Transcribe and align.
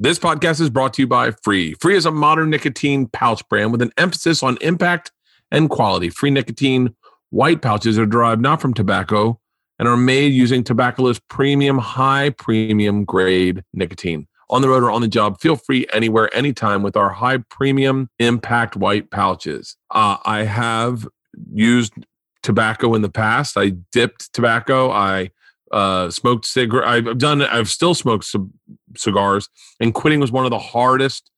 This 0.00 0.18
podcast 0.18 0.60
is 0.60 0.70
brought 0.70 0.94
to 0.94 1.02
you 1.02 1.06
by 1.06 1.30
Fre. 1.30 1.76
Fre 1.80 1.90
is 1.92 2.04
a 2.04 2.10
modern 2.10 2.50
nicotine 2.50 3.06
pouch 3.06 3.48
brand 3.48 3.70
with 3.70 3.80
an 3.80 3.92
emphasis 3.96 4.42
on 4.42 4.58
impact 4.60 5.12
and 5.52 5.70
quality. 5.70 6.10
Fre 6.10 6.26
nicotine 6.26 6.96
white 7.30 7.62
pouches 7.62 7.96
are 7.96 8.04
derived 8.04 8.42
not 8.42 8.60
from 8.60 8.74
tobacco 8.74 9.38
and 9.78 9.86
are 9.86 9.96
made 9.96 10.32
using 10.32 10.64
tobaccoless 10.64 11.20
premium, 11.28 11.78
high 11.78 12.30
premium 12.30 13.04
grade 13.04 13.62
nicotine. 13.72 14.26
On 14.50 14.62
the 14.62 14.68
road 14.68 14.82
or 14.82 14.90
on 14.90 15.00
the 15.00 15.06
job, 15.06 15.40
feel 15.40 15.54
free 15.54 15.86
anywhere, 15.92 16.28
anytime 16.36 16.82
with 16.82 16.96
our 16.96 17.10
high 17.10 17.38
premium 17.48 18.10
impact 18.18 18.74
white 18.74 19.12
pouches. 19.12 19.76
Uh, 19.92 20.16
I 20.24 20.42
have 20.42 21.06
used 21.52 21.92
tobacco 22.42 22.94
in 22.94 23.02
the 23.02 23.08
past. 23.08 23.56
I 23.56 23.70
dipped 23.92 24.32
tobacco. 24.32 24.90
I 24.90 25.30
uh, 25.74 26.08
smoked 26.08 26.46
cigar. 26.46 26.84
I've 26.84 27.18
done. 27.18 27.42
I've 27.42 27.68
still 27.68 27.94
smoked 27.94 28.24
c- 28.24 28.38
cigars, 28.96 29.48
and 29.80 29.92
quitting 29.92 30.20
was 30.20 30.30
one 30.30 30.44
of 30.44 30.50
the 30.50 30.58
hardest 30.58 31.30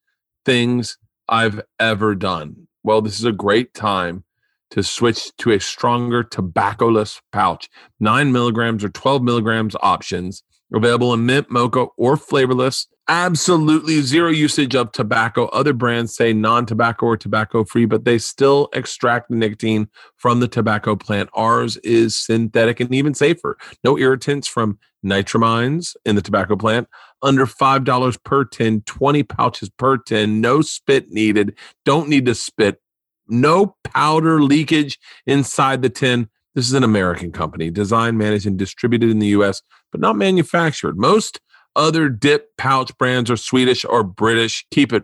things 0.45 0.97
I've 1.27 1.61
ever 1.79 2.13
done. 2.13 2.67
Well, 2.83 3.01
this 3.01 3.17
is 3.17 3.25
a 3.25 3.31
great 3.31 3.73
time 3.73 4.23
to 4.69 4.83
switch 4.83 5.35
to 5.37 5.51
a 5.51 5.59
stronger 5.59 6.23
tobaccoless 6.23 7.19
pouch. 7.31 7.67
Nine 7.99 8.31
milligrams 8.31 8.83
or 8.83 8.89
12 8.89 9.23
milligrams 9.23 9.75
options 9.81 10.43
available 10.73 11.13
in 11.13 11.25
mint, 11.25 11.49
mocha, 11.49 11.87
or 11.97 12.15
flavorless. 12.15 12.87
Absolutely 13.09 14.01
zero 14.01 14.29
usage 14.29 14.75
of 14.75 14.91
tobacco. 14.91 15.45
Other 15.47 15.71
brands 15.71 16.13
say 16.13 16.33
non 16.33 16.65
tobacco 16.65 17.05
or 17.05 17.15
tobacco 17.15 17.63
free, 17.63 17.85
but 17.85 18.03
they 18.03 18.17
still 18.17 18.67
extract 18.73 19.29
the 19.29 19.37
nicotine 19.37 19.87
from 20.17 20.41
the 20.41 20.47
tobacco 20.49 20.97
plant. 20.97 21.29
Ours 21.33 21.77
is 21.77 22.17
synthetic 22.17 22.81
and 22.81 22.93
even 22.93 23.13
safer. 23.13 23.57
No 23.81 23.97
irritants 23.97 24.45
from 24.45 24.77
nitramines 25.05 25.95
in 26.05 26.17
the 26.17 26.21
tobacco 26.21 26.57
plant. 26.57 26.89
Under 27.21 27.45
$5 27.45 28.23
per 28.25 28.43
tin, 28.43 28.81
20 28.81 29.23
pouches 29.23 29.69
per 29.69 29.97
tin. 29.97 30.41
No 30.41 30.61
spit 30.61 31.09
needed. 31.09 31.57
Don't 31.85 32.09
need 32.09 32.25
to 32.25 32.35
spit. 32.35 32.81
No 33.29 33.77
powder 33.85 34.41
leakage 34.41 34.99
inside 35.25 35.81
the 35.81 35.89
tin. 35.89 36.27
This 36.55 36.67
is 36.67 36.73
an 36.73 36.83
American 36.83 37.31
company, 37.31 37.69
designed, 37.69 38.17
managed, 38.17 38.47
and 38.47 38.57
distributed 38.57 39.09
in 39.11 39.19
the 39.19 39.27
US, 39.27 39.61
but 39.93 40.01
not 40.01 40.17
manufactured. 40.17 40.97
Most 40.97 41.39
other 41.77 42.09
dip 42.09 42.49
pouch 42.57 42.97
brands 42.97 43.31
are 43.31 43.37
Swedish 43.37 43.85
or 43.85 44.03
British. 44.03 44.65
Keep 44.71 44.91
it 44.91 45.03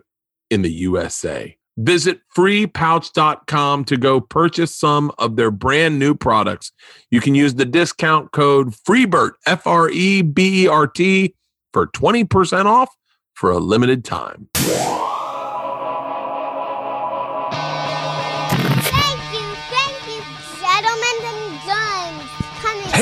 in 0.50 0.62
the 0.62 0.72
USA. 0.72 1.56
Visit 1.76 2.20
frepouch.com 2.36 3.84
to 3.86 3.96
go 3.96 4.20
purchase 4.20 4.76
some 4.76 5.10
of 5.18 5.36
their 5.36 5.50
brand 5.50 5.98
new 5.98 6.14
products. 6.14 6.70
You 7.10 7.20
can 7.20 7.34
use 7.34 7.54
the 7.54 7.64
discount 7.64 8.32
code 8.32 8.74
FREBERT, 8.86 9.32
F 9.46 9.66
R 9.66 9.90
E 9.90 10.22
B 10.22 10.64
E 10.64 10.68
R 10.68 10.86
T, 10.86 11.34
for 11.72 11.88
20% 11.88 12.66
off 12.66 12.94
for 13.34 13.50
a 13.50 13.58
limited 13.58 14.04
time. 14.04 14.48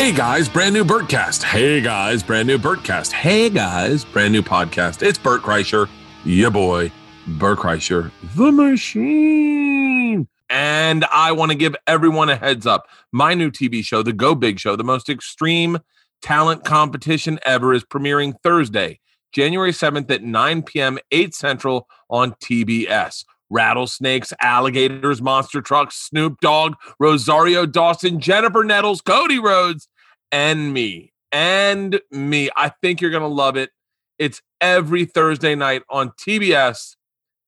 Hey 0.03 0.11
guys, 0.11 0.48
brand 0.48 0.75
new 0.75 0.84
Bertcast. 0.84 1.45
Hey 1.45 1.81
guys, 1.81 2.25
brand 2.25 2.48
new 2.48 2.58
Bertcast. 2.58 3.12
Hey 3.12 3.48
guys, 3.48 4.05
brand 4.05 4.33
new 4.33 4.42
podcast. 4.42 5.00
It's 5.00 5.17
Bert 5.17 5.42
Kreischer, 5.42 5.89
yeah 6.25 6.48
boy, 6.48 6.91
Bert 7.25 7.61
Kreischer, 7.61 8.11
the 8.34 8.50
machine. 8.50 10.27
And 10.50 11.05
I 11.05 11.30
want 11.30 11.53
to 11.53 11.56
give 11.56 11.77
everyone 11.86 12.30
a 12.30 12.34
heads 12.34 12.67
up. 12.67 12.89
My 13.12 13.34
new 13.34 13.53
TV 13.53 13.84
show, 13.84 14.03
The 14.03 14.12
Go 14.12 14.34
Big 14.34 14.58
Show, 14.58 14.75
the 14.75 14.83
most 14.83 15.08
extreme 15.08 15.78
talent 16.20 16.64
competition 16.64 17.39
ever, 17.47 17.73
is 17.73 17.84
premiering 17.84 18.34
Thursday, 18.42 18.98
January 19.30 19.70
7th 19.70 20.11
at 20.11 20.25
9 20.25 20.64
p.m., 20.64 20.98
8 21.12 21.33
Central 21.33 21.86
on 22.11 22.33
TBS. 22.42 23.25
Rattlesnakes, 23.50 24.33
alligators, 24.41 25.20
monster 25.20 25.61
trucks, 25.61 25.95
Snoop 25.95 26.41
Dogg, 26.41 26.75
Rosario 26.98 27.67
Dawson, 27.67 28.19
Jennifer 28.19 28.64
Nettles, 28.64 29.02
Cody 29.02 29.39
Rhodes, 29.39 29.89
and 30.33 30.73
me. 30.73 31.13
And 31.31 32.01
me. 32.11 32.51
I 32.57 32.70
think 32.70 33.01
you're 33.01 33.11
going 33.11 33.23
to 33.23 33.29
love 33.29 33.57
it. 33.57 33.70
It's 34.19 34.43
every 34.61 35.05
Thursday 35.05 35.55
night 35.55 35.83
on 35.89 36.11
TBS. 36.11 36.97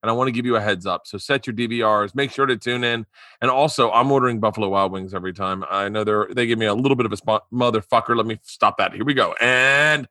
And 0.03 0.11
I 0.11 0.13
want 0.13 0.29
to 0.29 0.33
give 0.33 0.45
you 0.45 0.57
a 0.57 0.61
heads 0.61 0.85
up. 0.85 1.07
So 1.07 1.17
set 1.17 1.47
your 1.47 1.57
DVRs, 1.57 2.15
make 2.15 2.31
sure 2.31 2.45
to 2.45 2.59
tune 2.59 2.85
in. 2.85 3.07
And 3.41 3.51
also, 3.51 3.91
I'm 3.91 4.13
ordering 4.13 4.39
Buffalo 4.39 4.69
Wild 4.69 4.93
Wings 4.93 5.15
every 5.15 5.33
time. 5.33 5.65
I 5.71 5.89
know 5.89 6.05
they're 6.05 6.29
they 6.31 6.47
give 6.47 6.59
me 6.59 6.67
a 6.67 6.75
little 6.75 6.95
bit 6.95 7.07
of 7.07 7.13
a 7.13 7.17
spot 7.17 7.47
motherfucker. 7.51 8.15
Let 8.15 8.27
me 8.27 8.39
stop 8.43 8.77
that. 8.77 8.93
Here 8.93 9.05
we 9.05 9.15
go. 9.15 9.35
And 9.41 10.07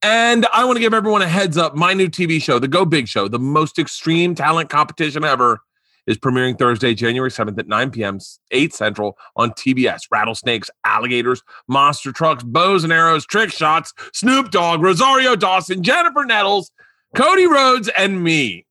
and 0.00 0.46
I 0.46 0.64
want 0.64 0.76
to 0.76 0.80
give 0.80 0.94
everyone 0.94 1.20
a 1.20 1.28
heads 1.28 1.58
up. 1.58 1.74
My 1.74 1.92
new 1.92 2.08
TV 2.08 2.40
show, 2.40 2.58
The 2.58 2.68
Go 2.68 2.86
Big 2.86 3.06
Show, 3.06 3.28
the 3.28 3.38
most 3.38 3.78
extreme 3.78 4.34
talent 4.34 4.70
competition 4.70 5.24
ever, 5.24 5.60
is 6.08 6.16
premiering 6.16 6.58
Thursday, 6.58 6.94
January 6.94 7.30
7th 7.30 7.58
at 7.58 7.68
9 7.68 7.90
p.m., 7.90 8.18
8 8.50 8.72
Central 8.72 9.18
on 9.36 9.50
TBS. 9.50 10.00
Rattlesnakes, 10.10 10.70
alligators, 10.84 11.42
monster 11.68 12.10
trucks, 12.12 12.42
bows 12.42 12.82
and 12.82 12.92
arrows, 12.92 13.26
trick 13.26 13.52
shots, 13.52 13.92
Snoop 14.14 14.50
Dogg, 14.50 14.80
Rosario 14.80 15.36
Dawson, 15.36 15.82
Jennifer 15.82 16.24
Nettles, 16.24 16.72
Cody 17.14 17.46
Rhodes, 17.46 17.90
and 17.96 18.24
me. 18.24 18.64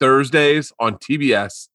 Thursdays 0.00 0.72
on 0.80 0.96
TBS, 0.98 1.68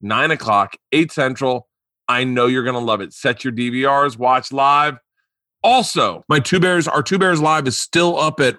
9 0.00 0.30
o'clock, 0.30 0.76
8 0.92 1.10
Central. 1.10 1.68
I 2.06 2.22
know 2.22 2.46
you're 2.46 2.62
going 2.62 2.74
to 2.74 2.80
love 2.80 3.00
it. 3.00 3.12
Set 3.12 3.42
your 3.42 3.52
DVRs, 3.52 4.16
watch 4.16 4.52
live. 4.52 4.98
Also, 5.64 6.22
my 6.28 6.38
Two 6.38 6.60
Bears, 6.60 6.86
our 6.86 7.02
Two 7.02 7.18
Bears 7.18 7.40
Live 7.40 7.66
is 7.66 7.76
still 7.78 8.18
up 8.18 8.38
at 8.38 8.58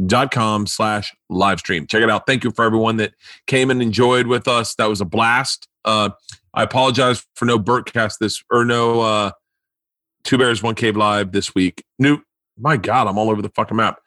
ymhstudios.com 0.00 0.66
slash 0.66 1.14
live 1.28 1.58
stream. 1.58 1.86
Check 1.86 2.02
it 2.02 2.10
out. 2.10 2.26
Thank 2.26 2.44
you 2.44 2.50
for 2.50 2.64
everyone 2.64 2.96
that 2.96 3.14
came 3.46 3.70
and 3.70 3.82
enjoyed 3.82 4.26
with 4.26 4.48
us. 4.48 4.74
That 4.76 4.88
was 4.88 5.00
a 5.00 5.04
blast. 5.04 5.68
Uh, 5.84 6.10
I 6.54 6.62
apologize 6.62 7.26
for 7.34 7.44
no 7.44 7.58
Bertcast 7.58 8.18
this 8.20 8.42
or 8.50 8.64
no 8.64 9.00
uh, 9.00 9.30
Two 10.24 10.38
Bears 10.38 10.62
One 10.62 10.74
Cave 10.74 10.96
Live 10.96 11.32
this 11.32 11.54
week. 11.54 11.84
New, 11.98 12.20
my 12.58 12.76
God, 12.76 13.06
I'm 13.06 13.18
all 13.18 13.30
over 13.30 13.42
the 13.42 13.50
fucking 13.50 13.76
map. 13.76 14.00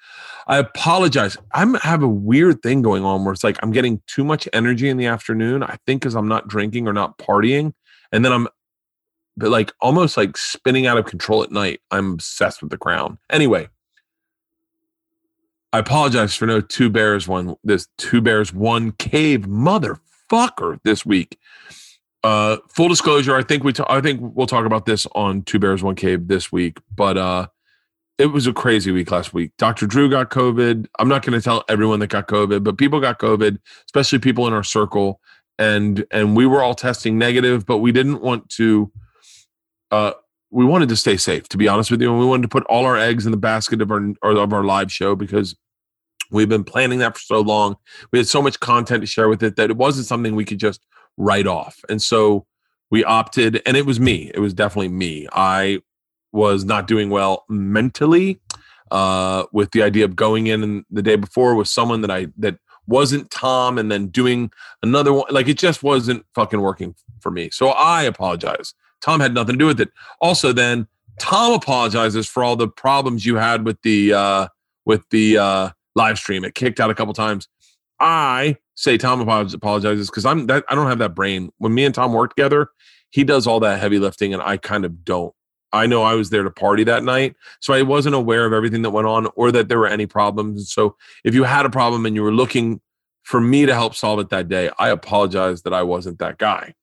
I 0.46 0.58
apologize. 0.58 1.38
I'm 1.54 1.76
have 1.76 2.04
a 2.04 2.08
weird 2.08 2.62
thing 2.62 2.82
going 2.82 3.06
on 3.06 3.24
where 3.24 3.34
it's 3.34 3.46
like 3.46 3.58
I'm 3.64 3.72
getting 3.72 4.02
too 4.08 4.26
much 4.26 4.48
energy 4.52 4.90
in 4.90 4.98
the 4.98 5.06
afternoon. 5.06 5.64
I 5.64 5.78
think 5.86 6.02
because 6.02 6.16
I'm 6.16 6.28
not 6.28 6.50
drinking 6.50 6.88
or 6.88 6.94
not 6.94 7.18
partying, 7.18 7.74
and 8.12 8.26
then 8.26 8.34
I'm 8.34 8.50
but 9.38 9.50
like 9.50 9.72
almost 9.80 10.18
like 10.18 10.38
spinning 10.38 10.86
out 10.86 10.98
of 10.98 11.06
control 11.06 11.44
at 11.44 11.52
night. 11.52 11.80
I'm 11.92 12.14
obsessed 12.14 12.62
with 12.62 12.72
the 12.72 12.78
crown. 12.78 13.18
Anyway, 13.32 13.70
I 15.74 15.80
apologize 15.80 16.36
for 16.36 16.46
no 16.46 16.62
two 16.62 16.90
bears 16.90 17.28
one 17.28 17.56
this 17.64 17.88
two 17.98 18.22
bears 18.22 18.54
one 18.54 18.92
cave 18.94 19.42
motherfucker 19.42 20.80
this 20.84 21.06
week. 21.06 21.38
Uh 22.24 22.58
full 22.70 22.88
disclosure, 22.88 23.36
I 23.36 23.42
think 23.42 23.64
we 23.64 23.74
I 23.90 24.00
think 24.00 24.22
we'll 24.22 24.48
talk 24.48 24.66
about 24.66 24.86
this 24.86 25.08
on 25.16 25.42
two 25.42 25.58
bears 25.58 25.82
one 25.82 25.96
cave 25.96 26.28
this 26.28 26.52
week, 26.52 26.78
but 26.96 27.18
uh 27.18 27.48
it 28.20 28.28
was 28.28 28.46
a 28.46 28.54
crazy 28.54 28.92
week 28.92 29.10
last 29.10 29.34
week. 29.34 29.52
Dr. 29.58 29.88
Drew 29.88 30.08
got 30.08 30.30
COVID. 30.30 30.86
I'm 31.00 31.10
not 31.10 31.24
going 31.24 31.34
to 31.34 31.44
tell 31.44 31.64
everyone 31.68 32.00
that 32.00 32.12
got 32.12 32.28
COVID, 32.28 32.64
but 32.64 32.78
people 32.78 33.00
got 33.00 33.18
COVID, 33.18 33.58
especially 33.88 34.20
people 34.20 34.46
in 34.46 34.54
our 34.54 34.64
circle 34.64 35.20
and 35.58 36.06
and 36.12 36.36
we 36.36 36.46
were 36.46 36.62
all 36.62 36.76
testing 36.76 37.18
negative, 37.18 37.66
but 37.66 37.80
we 37.80 37.92
didn't 37.92 38.22
want 38.22 38.50
to 38.52 38.92
uh, 39.92 40.14
we 40.52 40.66
wanted 40.66 40.90
to 40.90 40.96
stay 40.96 41.18
safe, 41.18 41.50
to 41.50 41.58
be 41.58 41.68
honest 41.68 41.90
with 41.90 42.02
you, 42.02 42.10
and 42.12 42.20
we 42.20 42.26
wanted 42.26 42.44
to 42.44 42.48
put 42.48 42.64
all 42.66 42.86
our 42.86 42.98
eggs 42.98 43.26
in 43.26 43.32
the 43.32 43.38
basket 43.38 43.82
of 43.82 43.92
our 43.92 44.14
of 44.24 44.54
our 44.54 44.64
live 44.64 44.92
show 44.92 45.16
because 45.16 45.56
we've 46.34 46.50
been 46.50 46.64
planning 46.64 47.00
that 47.00 47.16
for 47.16 47.22
so 47.22 47.42
long. 47.42 47.78
We 48.12 48.20
had 48.20 48.28
so 48.28 48.42
much 48.42 48.60
content 48.60 49.02
to 49.02 49.08
share 49.08 49.30
with 49.30 49.44
it 49.44 49.56
that 49.56 49.70
it 49.70 49.78
wasn't 49.78 50.08
something 50.08 50.36
we 50.36 50.46
could 50.46 50.60
just 50.60 50.86
write 51.18 51.48
off, 51.48 51.80
and 51.90 52.02
so 52.02 52.46
we 52.90 53.04
opted. 53.04 53.62
And 53.66 53.78
it 53.78 53.86
was 53.86 54.00
me; 54.00 54.32
it 54.34 54.40
was 54.40 54.54
definitely 54.54 54.90
me. 54.90 55.28
I 55.32 55.82
was 56.32 56.66
not 56.66 56.88
doing 56.88 57.10
well 57.10 57.46
mentally 57.48 58.40
uh, 58.92 59.46
with 59.52 59.72
the 59.72 59.84
idea 59.84 60.06
of 60.06 60.16
going 60.16 60.48
in 60.48 60.86
the 60.90 61.02
day 61.02 61.16
before 61.16 61.56
with 61.56 61.68
someone 61.68 62.02
that 62.02 62.12
I 62.12 62.28
that 62.38 62.58
wasn't 62.88 63.32
Tom, 63.32 63.78
and 63.78 63.92
then 63.92 64.08
doing 64.08 64.52
another 64.82 65.14
one. 65.14 65.26
Like 65.30 65.48
it 65.48 65.58
just 65.58 65.84
wasn't 65.84 66.26
fucking 66.36 66.62
working 66.62 66.96
for 67.20 67.32
me. 67.32 67.50
So 67.52 67.70
I 67.70 68.04
apologize. 68.04 68.74
Tom 69.02 69.20
had 69.20 69.34
nothing 69.34 69.56
to 69.56 69.60
do 69.60 69.66
with 69.66 69.82
it. 69.82 69.92
Also, 70.22 70.54
then 70.54 70.88
Tom 71.20 71.54
apologizes 71.54 72.28
for 72.28 72.44
all 72.44 72.56
the 72.56 72.68
problems 72.68 73.26
you 73.26 73.36
had 73.36 73.66
with 73.66 73.82
the 73.82 74.14
uh, 74.14 74.48
with 74.86 75.08
the 75.10 75.38
uh, 75.38 75.70
live 75.96 76.18
stream. 76.18 76.44
It 76.44 76.56
kicked 76.56 76.80
out 76.80 76.90
a 76.90 76.96
couple 76.96 77.14
times. 77.14 77.48
I 78.00 78.58
say 78.76 78.98
Tom 78.98 79.28
apologizes 79.28 80.10
because 80.10 80.26
I'm 80.26 80.48
that 80.48 80.66
I 80.70 80.76
don't 80.76 80.88
have 80.88 81.00
that 81.00 81.16
brain. 81.16 81.52
When 81.58 81.74
me 81.74 81.86
and 81.86 81.94
Tom 81.94 82.14
work 82.14 82.36
together, 82.36 82.70
he 83.12 83.24
does 83.24 83.48
all 83.48 83.60
that 83.62 83.80
heavy 83.80 84.00
lifting, 84.00 84.34
and 84.34 84.42
I 84.42 84.58
kind 84.58 84.86
of 84.86 85.06
don't. 85.06 85.34
I 85.72 85.88
know 85.88 86.04
I 86.04 86.14
was 86.14 86.30
there 86.30 86.44
to 86.44 86.52
party 86.52 86.84
that 86.84 87.04
night, 87.04 87.36
so 87.60 87.74
I 87.74 87.82
wasn't 87.82 88.16
aware 88.16 88.46
of 88.46 88.54
everything 88.54 88.84
that 88.84 88.92
went 88.92 89.08
on 89.08 89.28
or 89.36 89.52
that 89.52 89.70
there 89.70 89.80
were 89.80 89.88
any 89.88 90.06
problems. 90.06 90.72
So, 90.72 90.96
if 91.24 91.34
you 91.34 91.44
had 91.44 91.66
a 91.66 91.70
problem 91.70 92.06
and 92.06 92.16
you 92.16 92.24
were 92.24 92.34
looking 92.34 92.82
for 93.24 93.40
me 93.40 93.66
to 93.66 93.74
help 93.74 93.96
solve 93.96 94.20
it 94.20 94.30
that 94.30 94.50
day, 94.50 94.70
I 94.78 94.90
apologize 94.90 95.62
that 95.64 95.74
I 95.74 95.84
wasn't 95.84 96.20
that 96.20 96.38
guy 96.38 96.74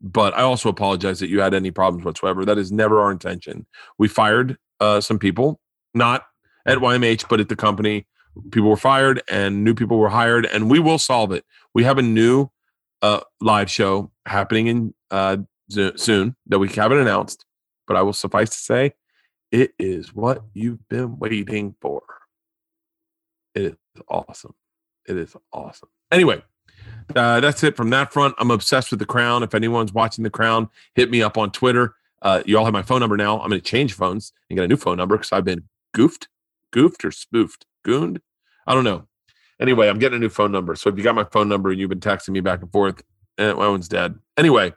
but 0.00 0.34
I 0.34 0.42
also 0.42 0.68
apologize 0.68 1.20
that 1.20 1.28
you 1.28 1.40
had 1.40 1.54
any 1.54 1.70
problems 1.70 2.04
whatsoever. 2.04 2.44
That 2.44 2.58
is 2.58 2.72
never 2.72 3.00
our 3.00 3.10
intention. 3.10 3.66
We 3.98 4.08
fired 4.08 4.56
uh, 4.80 5.00
some 5.00 5.18
people, 5.18 5.60
not 5.94 6.24
at 6.66 6.78
YMH, 6.78 7.28
but 7.28 7.40
at 7.40 7.48
the 7.48 7.56
company 7.56 8.06
people 8.50 8.70
were 8.70 8.76
fired 8.76 9.22
and 9.30 9.64
new 9.64 9.74
people 9.74 9.98
were 9.98 10.08
hired, 10.08 10.46
and 10.46 10.70
we 10.70 10.78
will 10.78 10.98
solve 10.98 11.32
it. 11.32 11.44
We 11.74 11.84
have 11.84 11.98
a 11.98 12.02
new 12.02 12.50
uh, 13.02 13.20
live 13.40 13.70
show 13.70 14.10
happening 14.26 14.66
in 14.66 14.94
uh, 15.10 15.38
soon 15.96 16.36
that 16.46 16.58
we 16.58 16.68
haven't 16.68 16.98
announced, 16.98 17.44
but 17.86 17.96
I 17.96 18.02
will 18.02 18.12
suffice 18.12 18.50
to 18.50 18.58
say, 18.58 18.94
it 19.50 19.72
is 19.78 20.14
what 20.14 20.42
you've 20.54 20.88
been 20.88 21.18
waiting 21.18 21.74
for. 21.80 22.02
It 23.54 23.62
is 23.62 24.02
awesome. 24.08 24.54
It 25.08 25.16
is 25.16 25.34
awesome. 25.52 25.88
Anyway, 26.12 26.42
uh, 27.16 27.40
that's 27.40 27.64
it 27.64 27.76
from 27.76 27.90
that 27.90 28.12
front. 28.12 28.34
I'm 28.38 28.50
obsessed 28.50 28.90
with 28.90 29.00
the 29.00 29.06
crown. 29.06 29.42
If 29.42 29.54
anyone's 29.54 29.92
watching 29.92 30.22
the 30.22 30.30
crown, 30.30 30.68
hit 30.94 31.10
me 31.10 31.22
up 31.22 31.36
on 31.36 31.50
Twitter. 31.50 31.94
Uh, 32.22 32.42
you 32.46 32.58
all 32.58 32.64
have 32.64 32.72
my 32.72 32.82
phone 32.82 33.00
number 33.00 33.16
now. 33.16 33.40
I'm 33.40 33.48
going 33.48 33.60
to 33.60 33.66
change 33.66 33.94
phones 33.94 34.32
and 34.48 34.56
get 34.56 34.64
a 34.64 34.68
new 34.68 34.76
phone 34.76 34.98
number 34.98 35.16
because 35.16 35.32
I've 35.32 35.44
been 35.44 35.64
goofed, 35.94 36.28
goofed 36.72 37.04
or 37.04 37.10
spoofed, 37.10 37.66
gooned. 37.84 38.20
I 38.66 38.74
don't 38.74 38.84
know. 38.84 39.06
Anyway, 39.60 39.88
I'm 39.88 39.98
getting 39.98 40.16
a 40.16 40.20
new 40.20 40.28
phone 40.30 40.52
number. 40.52 40.74
So 40.74 40.88
if 40.88 40.96
you 40.96 41.04
got 41.04 41.14
my 41.14 41.24
phone 41.24 41.48
number 41.48 41.70
and 41.70 41.78
you've 41.78 41.90
been 41.90 42.00
texting 42.00 42.30
me 42.30 42.40
back 42.40 42.62
and 42.62 42.72
forth, 42.72 43.02
eh, 43.38 43.52
my 43.52 43.68
one's 43.68 43.88
dead. 43.88 44.14
Anyway, 44.38 44.72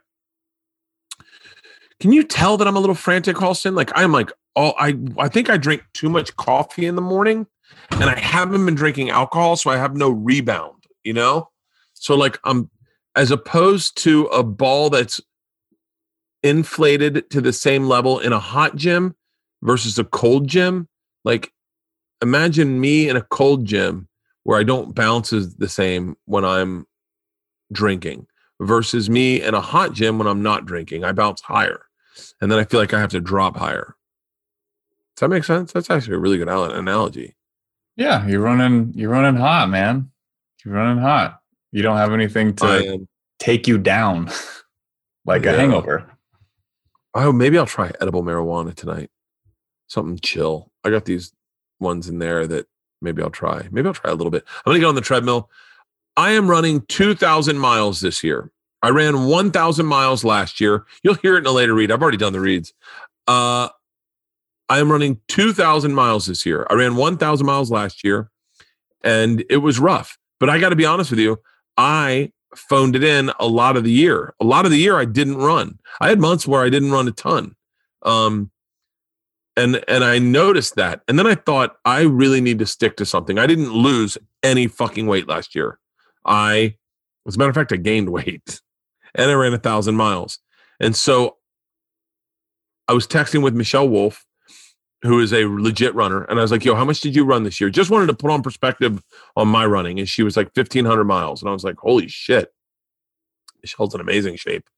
can 2.00 2.12
you 2.12 2.22
tell 2.22 2.56
that 2.56 2.68
I'm 2.68 2.76
a 2.76 2.80
little 2.80 2.94
frantic, 2.94 3.36
Halston? 3.36 3.74
Like 3.74 3.90
I'm 3.94 4.12
like, 4.12 4.30
oh, 4.56 4.74
I 4.78 4.98
I 5.18 5.28
think 5.28 5.48
I 5.48 5.56
drink 5.56 5.82
too 5.94 6.10
much 6.10 6.36
coffee 6.36 6.86
in 6.86 6.96
the 6.96 7.02
morning, 7.02 7.46
and 7.92 8.04
I 8.04 8.18
haven't 8.18 8.64
been 8.64 8.74
drinking 8.74 9.10
alcohol, 9.10 9.56
so 9.56 9.70
I 9.70 9.78
have 9.78 9.96
no 9.96 10.10
rebound. 10.10 10.84
You 11.02 11.14
know, 11.14 11.50
so 11.94 12.14
like 12.14 12.38
I'm 12.44 12.70
as 13.16 13.30
opposed 13.30 13.96
to 14.02 14.26
a 14.26 14.42
ball 14.42 14.90
that's 14.90 15.20
inflated 16.42 17.30
to 17.30 17.40
the 17.40 17.52
same 17.52 17.86
level 17.86 18.18
in 18.18 18.32
a 18.32 18.38
hot 18.38 18.76
gym 18.76 19.14
versus 19.62 19.98
a 19.98 20.04
cold 20.04 20.46
gym. 20.46 20.88
Like 21.24 21.52
imagine 22.24 22.80
me 22.80 23.08
in 23.08 23.16
a 23.16 23.22
cold 23.22 23.64
gym 23.64 24.08
where 24.42 24.58
I 24.58 24.64
don't 24.64 24.94
bounce 24.94 25.32
as 25.32 25.54
the 25.56 25.68
same 25.68 26.16
when 26.24 26.44
I'm 26.44 26.86
drinking 27.72 28.26
versus 28.60 29.08
me 29.08 29.42
in 29.42 29.54
a 29.54 29.60
hot 29.60 29.92
gym 29.92 30.18
when 30.18 30.26
I'm 30.26 30.42
not 30.42 30.66
drinking. 30.66 31.04
I 31.04 31.12
bounce 31.12 31.40
higher. 31.40 31.86
And 32.40 32.50
then 32.50 32.58
I 32.58 32.64
feel 32.64 32.80
like 32.80 32.94
I 32.94 33.00
have 33.00 33.10
to 33.10 33.20
drop 33.20 33.56
higher. 33.56 33.94
Does 35.14 35.20
that 35.20 35.28
make 35.28 35.44
sense? 35.44 35.72
That's 35.72 35.90
actually 35.90 36.16
a 36.16 36.18
really 36.18 36.38
good 36.38 36.48
analogy. 36.48 37.36
Yeah, 37.96 38.26
you're 38.26 38.40
running 38.40 38.92
you're 38.94 39.10
running 39.10 39.40
hot, 39.40 39.68
man. 39.68 40.10
You're 40.64 40.74
running 40.74 41.02
hot. 41.02 41.40
You 41.70 41.82
don't 41.82 41.96
have 41.96 42.12
anything 42.12 42.54
to 42.56 43.06
take 43.38 43.68
you 43.68 43.78
down 43.78 44.30
like 45.24 45.44
yeah. 45.44 45.52
a 45.52 45.56
hangover. 45.56 46.10
Oh, 47.14 47.32
maybe 47.32 47.58
I'll 47.58 47.66
try 47.66 47.92
edible 48.00 48.24
marijuana 48.24 48.74
tonight. 48.74 49.10
Something 49.86 50.18
chill. 50.18 50.72
I 50.82 50.90
got 50.90 51.04
these 51.04 51.32
ones 51.80 52.08
in 52.08 52.18
there 52.18 52.46
that 52.46 52.66
maybe 53.00 53.22
I'll 53.22 53.30
try. 53.30 53.68
Maybe 53.70 53.86
I'll 53.86 53.94
try 53.94 54.10
a 54.10 54.14
little 54.14 54.30
bit. 54.30 54.44
I'm 54.46 54.70
going 54.70 54.76
to 54.76 54.80
get 54.80 54.88
on 54.88 54.94
the 54.94 55.00
treadmill. 55.00 55.50
I 56.16 56.30
am 56.32 56.48
running 56.48 56.82
2,000 56.88 57.58
miles 57.58 58.00
this 58.00 58.22
year. 58.22 58.50
I 58.82 58.90
ran 58.90 59.26
1,000 59.26 59.86
miles 59.86 60.24
last 60.24 60.60
year. 60.60 60.84
You'll 61.02 61.14
hear 61.14 61.36
it 61.36 61.40
in 61.40 61.46
a 61.46 61.52
later 61.52 61.74
read. 61.74 61.90
I've 61.90 62.02
already 62.02 62.18
done 62.18 62.32
the 62.32 62.40
reads. 62.40 62.72
Uh, 63.26 63.68
I 64.68 64.78
am 64.78 64.90
running 64.90 65.20
2,000 65.28 65.94
miles 65.94 66.26
this 66.26 66.44
year. 66.46 66.66
I 66.70 66.74
ran 66.74 66.96
1,000 66.96 67.46
miles 67.46 67.70
last 67.70 68.04
year 68.04 68.30
and 69.02 69.44
it 69.50 69.58
was 69.58 69.78
rough. 69.78 70.18
But 70.40 70.50
I 70.50 70.58
got 70.58 70.70
to 70.70 70.76
be 70.76 70.84
honest 70.84 71.10
with 71.10 71.20
you, 71.20 71.38
I 71.76 72.32
phoned 72.56 72.96
it 72.96 73.04
in 73.04 73.30
a 73.38 73.46
lot 73.46 73.76
of 73.76 73.84
the 73.84 73.90
year. 73.90 74.34
A 74.40 74.44
lot 74.44 74.64
of 74.64 74.70
the 74.70 74.78
year 74.78 74.98
I 74.98 75.04
didn't 75.04 75.36
run. 75.36 75.78
I 76.00 76.08
had 76.08 76.20
months 76.20 76.46
where 76.46 76.62
I 76.62 76.70
didn't 76.70 76.90
run 76.90 77.08
a 77.08 77.12
ton. 77.12 77.56
Um, 78.02 78.50
and 79.56 79.82
and 79.88 80.04
I 80.04 80.18
noticed 80.18 80.76
that. 80.76 81.02
And 81.08 81.18
then 81.18 81.26
I 81.26 81.34
thought 81.34 81.76
I 81.84 82.02
really 82.02 82.40
need 82.40 82.58
to 82.58 82.66
stick 82.66 82.96
to 82.96 83.06
something. 83.06 83.38
I 83.38 83.46
didn't 83.46 83.72
lose 83.72 84.18
any 84.42 84.66
fucking 84.66 85.06
weight 85.06 85.28
last 85.28 85.54
year. 85.54 85.78
I 86.24 86.76
as 87.26 87.36
a 87.36 87.38
matter 87.38 87.50
of 87.50 87.54
fact, 87.54 87.72
I 87.72 87.76
gained 87.76 88.08
weight 88.10 88.60
and 89.14 89.30
I 89.30 89.34
ran 89.34 89.54
a 89.54 89.58
thousand 89.58 89.96
miles. 89.96 90.38
And 90.80 90.94
so 90.96 91.36
I 92.88 92.92
was 92.92 93.06
texting 93.06 93.42
with 93.42 93.54
Michelle 93.54 93.88
Wolf, 93.88 94.26
who 95.02 95.20
is 95.20 95.32
a 95.32 95.44
legit 95.44 95.94
runner. 95.94 96.24
And 96.24 96.38
I 96.38 96.42
was 96.42 96.50
like, 96.50 96.64
yo, 96.64 96.74
how 96.74 96.84
much 96.84 97.00
did 97.00 97.14
you 97.14 97.24
run 97.24 97.44
this 97.44 97.60
year? 97.60 97.70
Just 97.70 97.90
wanted 97.90 98.06
to 98.06 98.14
put 98.14 98.30
on 98.30 98.42
perspective 98.42 99.02
on 99.36 99.48
my 99.48 99.64
running. 99.64 99.98
And 99.98 100.08
she 100.08 100.22
was 100.22 100.36
like 100.36 100.50
1500 100.54 101.04
miles. 101.04 101.42
And 101.42 101.48
I 101.48 101.52
was 101.52 101.64
like, 101.64 101.76
holy 101.78 102.08
shit. 102.08 102.52
Michelle's 103.62 103.94
in 103.94 104.00
amazing 104.00 104.36
shape. 104.36 104.68